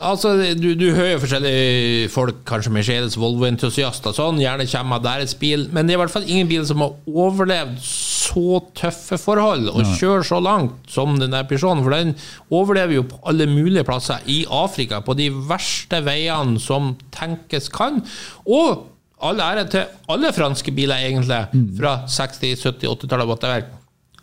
Altså, 0.00 0.30
du, 0.56 0.70
du 0.80 0.86
hører 0.96 1.18
forskjellige 1.20 2.08
folk, 2.08 2.38
kanskje 2.48 2.70
Mercedes, 2.72 3.18
Volvo-entusiaster, 3.20 4.14
sånn, 4.16 4.38
gjerne 4.40 4.64
kommer 4.70 4.96
av 4.96 5.04
deres 5.04 5.34
bil, 5.36 5.66
men 5.76 5.84
det 5.84 5.92
er 5.92 5.98
i 5.98 6.00
hvert 6.00 6.14
fall 6.14 6.24
ingen 6.24 6.48
bil 6.48 6.64
som 6.64 6.80
har 6.80 6.94
overlevd 7.04 7.82
så 7.84 8.60
tøffe 8.78 9.18
forhold 9.20 9.68
og 9.74 9.92
kjører 9.98 10.24
så 10.24 10.38
langt 10.40 10.88
som 10.88 11.18
den 11.20 11.34
der 11.34 11.44
Peugeoten, 11.50 11.82
for 11.84 11.92
den 11.92 12.14
overlever 12.48 12.96
jo 12.96 13.04
på 13.10 13.20
alle 13.28 13.48
mulige 13.50 13.84
plasser 13.84 14.24
i 14.30 14.40
Afrika, 14.48 15.02
på 15.04 15.18
de 15.18 15.28
verste 15.50 16.00
veiene 16.06 16.56
som 16.62 16.94
tenkes 17.12 17.68
kan. 17.74 18.00
Og 18.48 18.86
all 19.20 19.40
ære 19.44 19.66
til 19.72 19.84
alle 20.08 20.32
franske 20.32 20.72
biler, 20.74 20.96
egentlig, 20.96 21.42
fra 21.78 21.94
60-, 22.08 22.56
70-, 22.64 22.88
80-tallet, 22.94 23.28
whatever. 23.28 23.68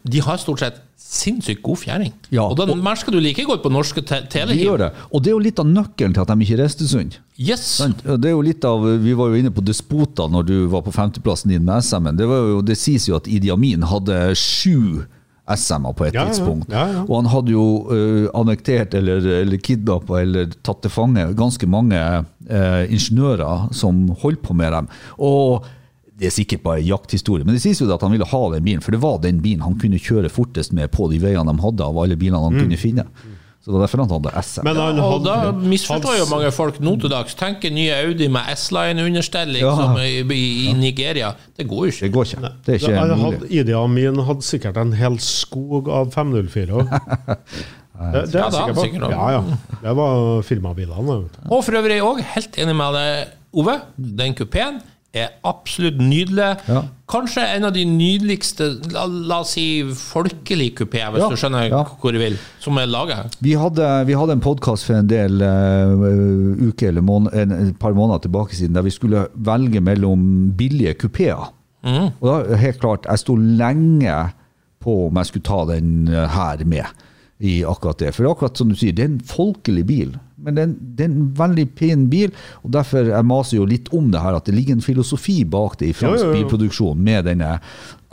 De 0.08 0.22
har 0.24 0.38
stort 0.40 0.62
sett 0.64 0.78
sinnssykt 1.08 1.62
god 1.64 1.78
fjæring. 1.80 2.14
Ja, 2.34 2.44
og 2.50 2.58
den 2.60 2.70
og- 2.74 2.78
merker 2.84 3.12
du 3.16 3.20
like 3.24 3.44
godt 3.48 3.62
på 3.64 3.70
norske 3.72 4.02
te 4.04 4.22
de 4.32 4.56
gjør 4.58 4.78
det. 4.78 4.90
Og 5.14 5.24
det 5.24 5.32
er 5.32 5.36
jo 5.38 5.44
litt 5.44 5.60
av 5.60 5.68
nøkkelen 5.70 6.14
til 6.16 6.22
at 6.24 6.28
de 6.32 6.44
ikke 6.46 6.58
reiste 6.62 6.88
sund. 6.88 7.18
Yes! 7.40 7.78
Det 8.04 8.26
er 8.26 8.34
jo 8.34 8.42
litt 8.42 8.66
av, 8.66 8.82
Vi 9.04 9.14
var 9.14 9.30
jo 9.30 9.36
inne 9.40 9.52
på 9.54 9.64
despota 9.64 10.28
når 10.28 10.48
du 10.48 10.56
var 10.68 10.82
på 10.82 10.92
femteplassen 10.96 11.52
din 11.54 11.64
med 11.64 11.84
SM-en. 11.84 12.18
Det, 12.18 12.28
det 12.66 12.78
sies 12.78 13.08
jo 13.08 13.16
at 13.16 13.28
Idi 13.28 13.52
Amin 13.54 13.84
hadde 13.88 14.34
sju 14.36 15.06
SM-er 15.54 15.94
på 15.96 16.06
et 16.10 16.14
Ja, 16.18 16.26
tidspunkt. 16.28 16.70
ja, 16.74 16.84
ja. 16.92 17.02
Og 17.08 17.22
han 17.22 17.30
hadde 17.32 17.54
jo 17.54 17.66
uh, 17.88 18.28
annektert 18.36 18.94
eller, 18.98 19.24
eller 19.44 19.58
kidnappa 19.64 20.22
eller 20.22 20.52
tatt 20.68 20.82
til 20.84 20.92
fange 20.92 21.24
ganske 21.40 21.68
mange 21.72 21.96
uh, 21.98 22.84
ingeniører 22.92 23.70
som 23.76 24.08
holdt 24.24 24.42
på 24.44 24.56
med 24.58 24.74
dem. 24.76 24.90
Og 25.24 25.64
det 26.18 26.32
er 26.32 26.34
sikkert 26.34 26.64
bare 26.66 26.82
jakthistorie, 26.82 27.46
men 27.46 27.54
det 27.54 27.62
sies 27.62 27.80
jo 27.80 27.88
at 27.94 28.02
han 28.02 28.12
ville 28.12 28.26
ha 28.26 28.44
den 28.56 28.64
bilen, 28.66 28.82
for 28.82 28.92
det 28.96 29.02
var 29.04 29.20
den 29.22 29.38
bilen 29.44 29.62
han 29.62 29.76
kunne 29.78 30.00
kjøre 30.02 30.32
fortest 30.34 30.74
med 30.74 30.90
på 30.92 31.06
de 31.12 31.20
veiene 31.22 31.54
de 31.54 31.62
hadde, 31.62 31.86
av 31.86 32.00
alle 32.02 32.18
bilene 32.18 32.42
han 32.42 32.58
kunne 32.58 32.80
finne. 32.82 33.06
Så 33.68 33.74
det 33.74 33.76
er 33.76 33.82
derfor 33.84 34.00
han 34.06 34.12
hadde 34.16 34.32
SM. 34.48 34.64
Men 34.64 34.78
han 34.80 35.00
Og 35.04 35.26
da 35.26 35.34
misforstår 35.52 36.14
jo 36.22 36.26
mange 36.32 36.52
folk 36.56 36.78
nå 36.80 36.94
til 37.02 37.12
dags. 37.12 37.34
Tenk 37.36 37.66
en 37.68 37.76
ny 37.76 37.90
Audi 37.92 38.30
med 38.32 38.48
S-line-understell 38.54 39.52
Ja. 39.60 39.74
liksom, 39.74 39.98
i, 40.00 40.22
i, 40.38 40.70
i 40.70 40.74
Nigeria. 40.80 41.34
Det 41.60 41.66
går 41.68 41.90
jo 41.90 41.92
det 41.92 41.98
ikke. 42.08 42.14
går 42.16 42.30
ikke. 42.32 42.52
Det 42.64 42.74
er 42.74 42.80
ikke 42.80 42.96
Han 42.96 43.12
mulig. 43.12 43.26
hadde, 43.26 43.50
Idi 43.60 43.76
Amin 43.76 44.22
hadde 44.30 44.48
sikkert 44.48 44.80
en 44.80 44.94
hel 44.96 45.20
skog 45.20 45.90
av 45.92 46.14
504 46.16 46.80
òg. 46.80 46.96
Det, 47.98 48.22
det 48.32 48.38
er 48.40 48.44
jeg 48.46 48.52
det 48.54 48.62
hadde 48.62 48.84
sikker 48.86 49.04
på. 49.04 49.12
Ja, 49.12 49.28
ja. 49.36 49.58
Det 49.84 49.94
var 50.00 50.42
firmabilene. 50.48 51.18
Og 51.50 51.64
for 51.66 51.76
øvrig 51.82 52.00
òg 52.06 52.22
helt 52.38 52.60
enig 52.64 52.76
med 52.78 52.94
deg, 53.02 53.34
Ove. 53.58 53.74
Den 53.98 54.36
kupeen 54.38 54.80
er 55.16 55.32
absolutt 55.48 56.00
nydelig. 56.04 56.50
Ja. 56.68 56.82
Kanskje 57.10 57.46
en 57.56 57.66
av 57.70 57.74
de 57.74 57.86
nydeligste, 57.88 58.68
la, 58.92 59.06
la 59.08 59.40
oss 59.46 59.54
si 59.56 59.84
folkelige 59.88 60.76
kupé, 60.82 61.02
hvis 61.14 61.24
Ja, 61.24 61.30
du 61.32 61.40
skjønner 61.40 61.70
ja. 61.72 61.84
hvor 62.02 62.14
jeg 62.14 62.22
vil, 62.22 62.36
som 62.64 62.78
er 62.82 62.90
laget. 62.92 63.38
Vi 63.40 63.56
hadde, 63.58 63.88
vi 64.10 64.18
hadde 64.20 64.36
en 64.38 64.44
podkast 64.44 64.86
for 64.90 65.00
en 65.00 65.10
del 65.10 65.40
uh, 65.42 66.68
uker 66.68 66.92
eller 66.92 67.06
måned, 67.08 67.32
en, 67.34 67.56
et 67.70 67.80
par 67.80 67.96
måneder 67.98 68.28
tilbake 68.28 68.58
siden 68.58 68.76
der 68.76 68.86
vi 68.86 68.94
skulle 68.94 69.28
velge 69.34 69.82
mellom 69.82 70.52
billige 70.60 70.98
kupeer. 71.06 71.54
Og 71.88 72.26
da, 72.28 72.58
helt 72.60 72.82
klart, 72.82 73.08
jeg 73.08 73.24
sto 73.24 73.38
lenge 73.38 74.16
på 74.84 75.08
om 75.08 75.20
jeg 75.22 75.30
skulle 75.30 75.48
ta 75.48 75.60
den 75.70 76.08
eh, 76.12 76.28
her 76.34 76.64
med 76.68 77.04
i 77.40 77.60
akkurat 77.68 78.00
det. 78.02 78.14
For 78.16 78.28
akkurat 78.30 78.58
som 78.60 78.72
du 78.72 78.76
sier, 78.78 78.96
det 78.98 79.06
er 79.06 79.12
en 79.14 79.22
folkelig 79.24 79.86
bil. 79.88 80.16
Men 80.48 80.56
det 80.56 80.64
er 80.64 80.68
en, 80.70 80.76
det 80.98 81.04
er 81.06 81.12
en 81.12 81.26
veldig 81.36 81.66
pen 81.76 82.06
bil, 82.12 82.32
og 82.64 82.72
derfor 82.72 83.10
jeg 83.12 83.28
maser 83.28 83.58
jo 83.60 83.66
litt 83.68 83.90
om 83.96 84.08
det 84.14 84.22
her, 84.24 84.38
at 84.40 84.48
det 84.48 84.56
ligger 84.56 84.78
en 84.78 84.86
filosofi 84.86 85.42
bak 85.44 85.76
det 85.82 85.90
i 85.92 85.96
fransk 85.98 86.24
Jo, 86.24 86.30
jo, 86.30 86.32
jo. 86.32 86.38
bilproduksjon, 86.40 87.02
med 87.04 87.28
denne 87.28 87.50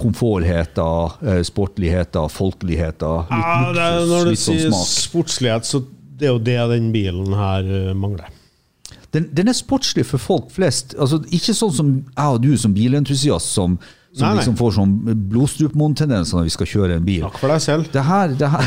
komfortheten, 0.03 1.11
eh, 1.31 1.43
sportligheten, 1.47 2.29
folkeligheten, 2.31 3.27
litt 3.31 3.45
Ja, 3.47 3.73
det 3.75 3.83
er, 3.83 4.07
når 4.11 4.31
du 4.31 4.37
sånn 4.37 4.59
sier 4.59 4.71
smak. 4.71 4.87
sportslighet, 4.91 5.69
så 5.69 5.85
det 6.19 6.29
er 6.29 6.33
jo 6.35 6.39
det 6.47 6.59
den 6.75 6.93
bilen 6.95 7.35
her 7.39 7.65
eh, 7.65 7.93
mangler. 7.95 8.31
Den, 9.15 9.29
den 9.31 9.49
er 9.49 9.55
sportslig 9.55 10.03
for 10.09 10.19
folk 10.19 10.49
flest. 10.51 10.97
Altså, 10.99 11.21
ikke 11.31 11.55
sånn 11.55 11.73
som 11.75 11.93
jeg 12.03 12.35
og 12.35 12.41
du 12.43 12.57
som 12.59 12.73
bilentusiast, 12.75 13.53
som, 13.55 13.77
som 14.11 14.25
Nei, 14.27 14.33
nei. 14.33 14.41
liksom 14.41 14.57
får 14.59 14.75
sånn 14.75 14.97
blodstrupmoen-tendenser 15.31 16.41
når 16.41 16.49
vi 16.49 16.55
skal 16.57 16.67
kjøre 16.73 16.97
en 16.99 17.07
bil. 17.07 17.23
Takk 17.29 17.39
for 17.39 17.55
deg 17.55 17.63
selv. 17.63 17.87
Det 17.95 18.03
her, 18.09 18.35
det 18.39 18.51
her, 18.51 18.67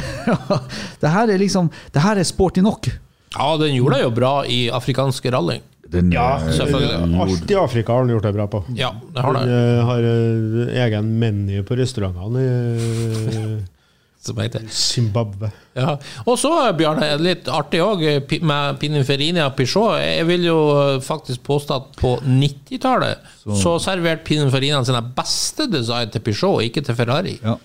det 1.03 1.11
her 1.11 1.33
er 1.35 1.43
liksom 1.43 1.67
Det 1.91 2.03
her 2.03 2.19
er 2.23 2.27
sporty 2.27 2.63
nok. 2.63 2.87
Ja, 3.35 3.57
den 3.59 3.75
gjorde 3.75 3.97
det 3.97 4.03
jo 4.05 4.11
bra 4.15 4.33
i 4.45 4.69
afrikansk 4.71 5.25
rally. 5.33 5.59
Den, 5.87 6.11
Ja, 6.11 6.37
eh, 6.41 6.51
selvfølgelig. 6.51 7.21
Alt 7.21 7.51
i 7.51 7.55
Afrika 7.55 7.93
har 7.93 8.03
den 8.05 8.15
gjort 8.15 8.23
det 8.27 8.33
bra 8.35 8.47
på. 8.47 8.63
Ja, 8.75 8.91
det 9.13 9.23
har 9.23 9.33
det. 9.33 9.45
Den 9.47 9.85
har 9.87 10.07
eh, 10.11 10.83
egen 10.85 11.13
meny 11.19 11.63
på 11.63 11.77
restaurantene 11.79 12.43
i 12.43 13.43
eh, 13.57 14.69
Zimbabwe. 14.69 15.51
Ja. 15.77 15.97
Og 16.25 16.35
så, 16.39 16.51
Bjarne, 16.77 17.13
litt 17.21 17.47
artig 17.47 17.79
òg 17.83 18.03
med 18.43 18.79
Pininfarina 18.81 19.49
Peugeot. 19.55 19.99
Jeg 20.01 20.27
vil 20.27 20.47
jo 20.49 20.57
eh, 20.75 20.99
faktisk 21.05 21.43
påstå 21.47 21.77
at 21.79 21.95
på 21.99 22.17
90-tallet 22.25 23.23
så. 23.45 23.77
serverte 23.79 24.25
Pininfarina 24.27 24.83
sine 24.87 25.01
beste 25.15 25.69
design 25.71 26.11
til 26.11 26.21
Peugeot, 26.25 26.65
ikke 26.67 26.83
til 26.83 26.95
Ferrari, 26.99 27.37
ja, 27.43 27.55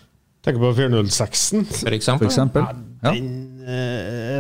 Tenk 0.43 0.56
på 0.59 0.72
406-en. 0.74 1.64
for 1.70 1.86
for 1.86 1.94
eksempel. 1.94 2.26
eksempel. 2.26 2.64
Ja. 3.02 3.10
Den, 3.12 3.26
eh, 3.52 3.52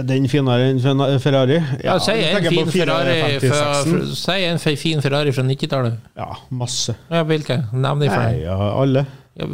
den 0.08 0.28
finere 0.30 0.70
enn 0.72 0.80
Ferrari? 1.22 1.58
Ja, 1.84 1.96
si 2.02 2.14
en 2.26 2.46
fin 2.50 2.70
Ferrari 2.74 3.16
fra, 3.44 3.62
456-en. 3.86 4.12
Si 4.18 4.44
en 4.48 4.62
fin 4.80 5.02
Ferrari 5.04 5.32
fra 5.34 5.44
90-tallet. 5.46 5.98
Ja, 6.18 6.30
masse. 6.50 6.96
Ja, 7.10 7.22
hvilke? 7.28 7.60
Nevn 7.72 8.02
dem 8.02 8.10
for 8.10 8.22
Nei, 8.22 8.40
ja, 8.44 8.56
alle. 8.82 9.04
Ja, 9.32 9.46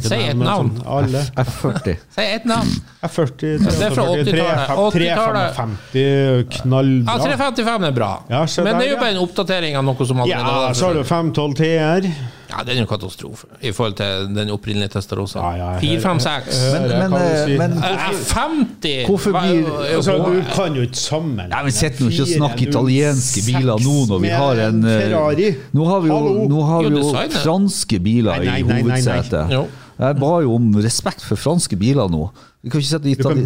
Si 0.00 0.16
et 0.16 0.38
navn. 0.40 0.70
Alle. 0.88 1.20
F40. 1.36 1.98
Si 2.14 2.24
et 2.24 2.46
navn. 2.48 2.70
F40, 3.04 3.58
Det 3.66 3.82
er 3.84 3.92
fra 3.92 4.06
80-tallet. 4.14 4.70
80-tallet. 4.72 5.58
355, 5.92 6.62
knallbra. 6.62 7.18
Ja, 7.18 7.26
355 7.26 7.84
er 7.90 7.92
bra. 7.98 8.10
Ja, 8.32 8.46
Men 8.64 8.78
det 8.80 8.86
er 8.86 8.90
jo 8.94 9.02
bare 9.02 9.12
en 9.12 9.20
oppdatering 9.26 9.76
av 9.76 9.84
noe 9.84 10.08
som 10.08 10.22
allerede 10.24 10.40
Ja, 10.40 10.56
var 10.70 10.78
så 10.78 10.88
har 10.88 10.96
du 10.96 11.04
512 11.04 11.58
TR. 11.60 12.08
Ja, 12.56 12.62
det 12.64 12.72
er 12.72 12.78
jo 12.78 12.84
en 12.86 12.88
katastrofe 12.88 13.46
i 13.60 13.70
forhold 13.76 13.94
til 13.98 14.28
den 14.34 14.50
opprinnelige 14.54 14.88
Testarossa. 14.94 15.38
Ja, 15.42 15.50
ja, 15.74 15.78
Fire, 15.80 16.00
fem, 16.00 16.16
her- 16.16 16.40
seks. 16.46 16.56
her- 16.72 17.08
Men, 17.08 17.12
eh, 17.20 17.58
men 17.58 17.72
Eh, 17.76 18.06
50! 18.32 19.06
Hvorfor 19.06 19.30
blir- 19.32 19.68
Altså, 19.96 20.12
du 20.16 20.42
kan 20.54 20.74
jo 20.74 20.82
ikke 20.82 20.96
sammen. 20.96 21.48
Nei, 21.50 21.62
men 21.62 21.72
Sitt 21.72 22.00
nå 22.00 22.08
ikke 22.08 22.22
og 22.22 22.28
snakk 22.28 22.62
italienske 22.66 23.44
biler 23.46 23.78
nå 23.84 23.96
når 24.08 24.20
vi 24.20 24.28
har 24.28 24.52
en 24.68 24.84
eh, 24.84 25.00
Ferrari. 25.02 25.54
Nå 25.74 25.86
har 25.86 26.00
vi 26.00 26.08
jo, 26.08 26.48
nå 26.48 26.62
har 26.66 26.82
vi 26.82 26.96
jo 26.96 27.12
franske 27.44 27.98
biler 28.02 28.40
i 28.42 28.62
hovedsetet. 28.62 29.50
Jeg 29.98 30.16
ba 30.20 30.40
jo 30.42 30.54
om 30.54 30.72
respekt 30.74 31.22
for 31.24 31.36
franske 31.36 31.76
biler 31.78 32.08
nå. 32.10 32.30
Vi 32.64 32.70
kan 32.72 32.80
ikke 32.80 32.88
sette, 32.88 33.10
itali 33.12 33.42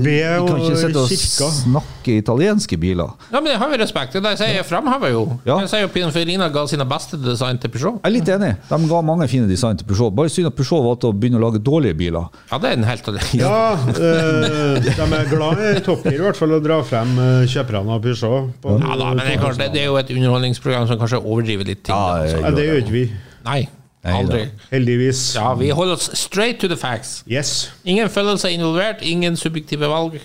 kan 0.46 0.60
ikke 0.62 0.88
og 0.96 1.02
og 1.02 1.52
snakke 1.52 2.14
italienske 2.22 2.76
biler. 2.80 3.10
Ja, 3.28 3.40
men 3.42 3.50
det 3.50 3.56
har 3.60 3.68
vi 3.68 3.76
respekt. 3.82 4.14
Det 4.16 4.30
sier 4.38 4.54
jeg 4.54 4.64
framhever 4.64 5.10
jo. 5.12 5.24
Ja. 5.44 5.58
Jeg 5.60 5.68
sier 5.72 5.82
jo 5.82 5.90
Pininfarina 5.92 6.46
ga 6.54 6.62
sine 6.70 6.86
beste 6.88 7.18
design 7.20 7.58
til 7.60 7.72
Peugeot. 7.74 7.98
Jeg 7.98 8.08
er 8.08 8.14
litt 8.14 8.30
enig. 8.32 8.52
De 8.70 8.78
ga 8.92 9.00
mange 9.04 9.26
fine 9.28 9.50
design 9.50 9.76
til 9.76 9.88
Peugeot. 9.90 10.14
Bare 10.16 10.32
synd 10.32 10.48
at 10.48 10.56
Peugeot 10.56 10.86
valgte 10.86 11.10
å 11.10 11.12
begynne 11.12 11.36
å 11.36 11.42
lage 11.42 11.60
dårlige 11.66 11.98
biler. 11.98 12.30
Ja, 12.52 12.60
det 12.62 12.70
er 12.70 12.78
en 12.78 12.86
helt 12.88 13.10
av. 13.10 13.18
Ja, 13.36 13.58
øh, 13.90 14.78
de 14.86 15.08
er 15.18 15.28
glad 15.34 15.60
i 15.66 15.74
toppgir, 15.84 16.16
i 16.16 16.22
hvert 16.24 16.38
fall 16.38 16.56
å 16.56 16.60
dra 16.64 16.78
frem 16.86 17.12
eh, 17.20 17.42
kjøperne 17.50 17.98
av 17.98 18.06
Peugeot. 18.06 18.54
På, 18.62 18.78
Ja 18.78 18.94
da, 18.94 19.10
men 19.10 19.20
det 19.26 19.34
er, 19.34 19.42
kanskje, 19.42 19.68
det 19.74 19.82
er 19.82 19.90
jo 19.90 19.98
et 20.00 20.14
underholdningsprogram 20.14 20.88
som 20.88 21.02
kanskje 21.02 21.20
overdriver 21.20 21.68
litt 21.74 21.84
ting. 21.84 21.92
Ja, 21.92 22.24
da. 22.24 22.40
Ja, 22.46 22.54
det 22.56 22.70
gjør 22.70 22.82
ikke 22.86 22.96
vi. 22.96 23.04
Nei 23.50 23.60
aldri. 24.04 24.46
Heldigvis. 24.70 25.34
Ja, 25.36 25.54
vi 25.54 25.70
holder 25.76 25.94
oss 25.98 26.10
straight 26.16 26.60
to 26.60 26.68
the 26.68 26.76
facts. 26.76 27.22
Yes, 27.28 27.70
Ingen 27.84 28.08
følelser 28.10 28.48
involvert, 28.54 29.02
ingen 29.02 29.36
subjektive 29.36 29.88
valg. 29.90 30.20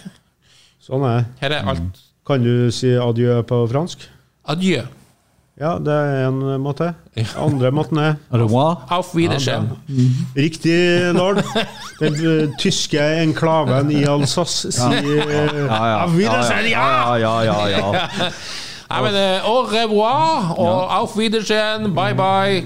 sånn 0.85 1.03
er. 1.09 1.25
Her 1.41 1.51
er 1.59 1.71
alt. 1.73 2.03
Kan 2.25 2.43
du 2.45 2.71
si 2.73 2.93
adjø 2.97 3.41
på 3.45 3.65
fransk? 3.69 4.07
Adjø. 4.47 4.83
Ja, 5.55 5.77
det 5.79 5.93
er 5.93 6.25
en 6.27 6.39
måte. 6.59 6.89
Andre 7.39 7.69
måten 7.71 7.97
er 8.01 8.15
Au 8.33 8.37
revoir. 8.41 8.81
Auf 8.91 9.13
Wiedersehen. 9.15 9.69
Riktig, 10.35 11.13
lord. 11.15 11.39
Den 12.01 12.17
eh, 12.19 12.49
tyske 12.59 12.99
enklaven 13.21 13.91
i 13.95 14.01
Alsace 14.03 14.71
sier 14.75 15.23
eh, 15.23 15.55
Ja, 15.63 15.79
ja. 15.79 15.97
Auf 16.03 16.17
Wiedersehen, 16.17 16.67
ja! 16.73 17.15
ja, 17.15 17.33
ja, 17.47 17.55
ja, 17.71 17.77
ja. 17.77 18.31
Nei, 18.89 19.01
men 19.01 19.15
uh, 19.17 19.49
Au 19.49 19.63
revoir 19.65 20.51
og 20.57 20.91
auf 20.99 21.15
Wiedersehen, 21.17 21.93
bye 21.95 22.13
bye. 22.17 22.63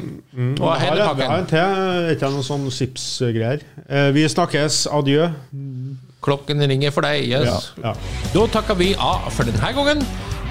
Og 0.59 0.81
hele 0.81 1.05
pakken. 1.05 1.19
jeg, 1.19 1.29
har 1.29 1.37
en 1.37 1.45
til? 1.45 1.59
Er 1.59 2.15
ikke 2.15 2.31
noe 2.31 2.45
sånn 2.45 2.67
chipsgreier? 2.71 3.63
Eh, 3.89 4.09
vi 4.15 4.23
snakkes. 4.29 4.85
Adjø. 4.93 5.29
Klokken 6.23 6.63
ringer 6.69 6.93
for 6.95 7.07
deg. 7.07 7.25
Yes. 7.27 7.71
ja. 7.79 7.95
Da 8.33 8.45
takker 8.53 8.77
vi 8.79 8.93
av 8.95 9.27
for 9.35 9.47
denne 9.49 9.71
gangen. 9.75 10.03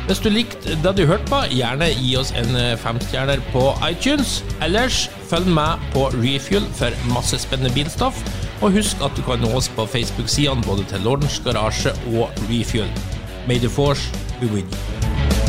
Hvis 0.08 0.22
du 0.24 0.30
likte 0.32 0.76
det 0.80 0.94
du 0.96 1.02
hørte 1.04 1.28
på, 1.28 1.42
gjerne 1.52 1.90
gi 1.92 2.14
oss 2.16 2.32
en 2.36 2.56
eh, 2.56 2.74
femstjerner 2.80 3.42
på 3.52 3.64
iTunes. 3.84 4.38
Ellers 4.64 5.04
følg 5.28 5.50
med 5.52 5.84
på 5.92 6.06
Refuel 6.16 6.64
for 6.78 6.96
masse 7.12 7.40
spennende 7.44 7.72
bilstoff. 7.76 8.22
Og 8.64 8.72
husk 8.76 9.04
at 9.04 9.12
du 9.16 9.22
kan 9.26 9.44
nå 9.44 9.52
oss 9.60 9.68
på 9.76 9.86
Facebook-sidene 9.86 10.64
både 10.66 10.88
til 10.88 11.04
Lordens 11.04 11.40
Garasje 11.44 11.92
og 12.16 12.32
Refuel. 12.48 12.88
May 13.46 13.60
the 13.60 13.68
force 13.68 14.08
be 14.40 14.48
with 14.48 14.66
you. 14.72 15.47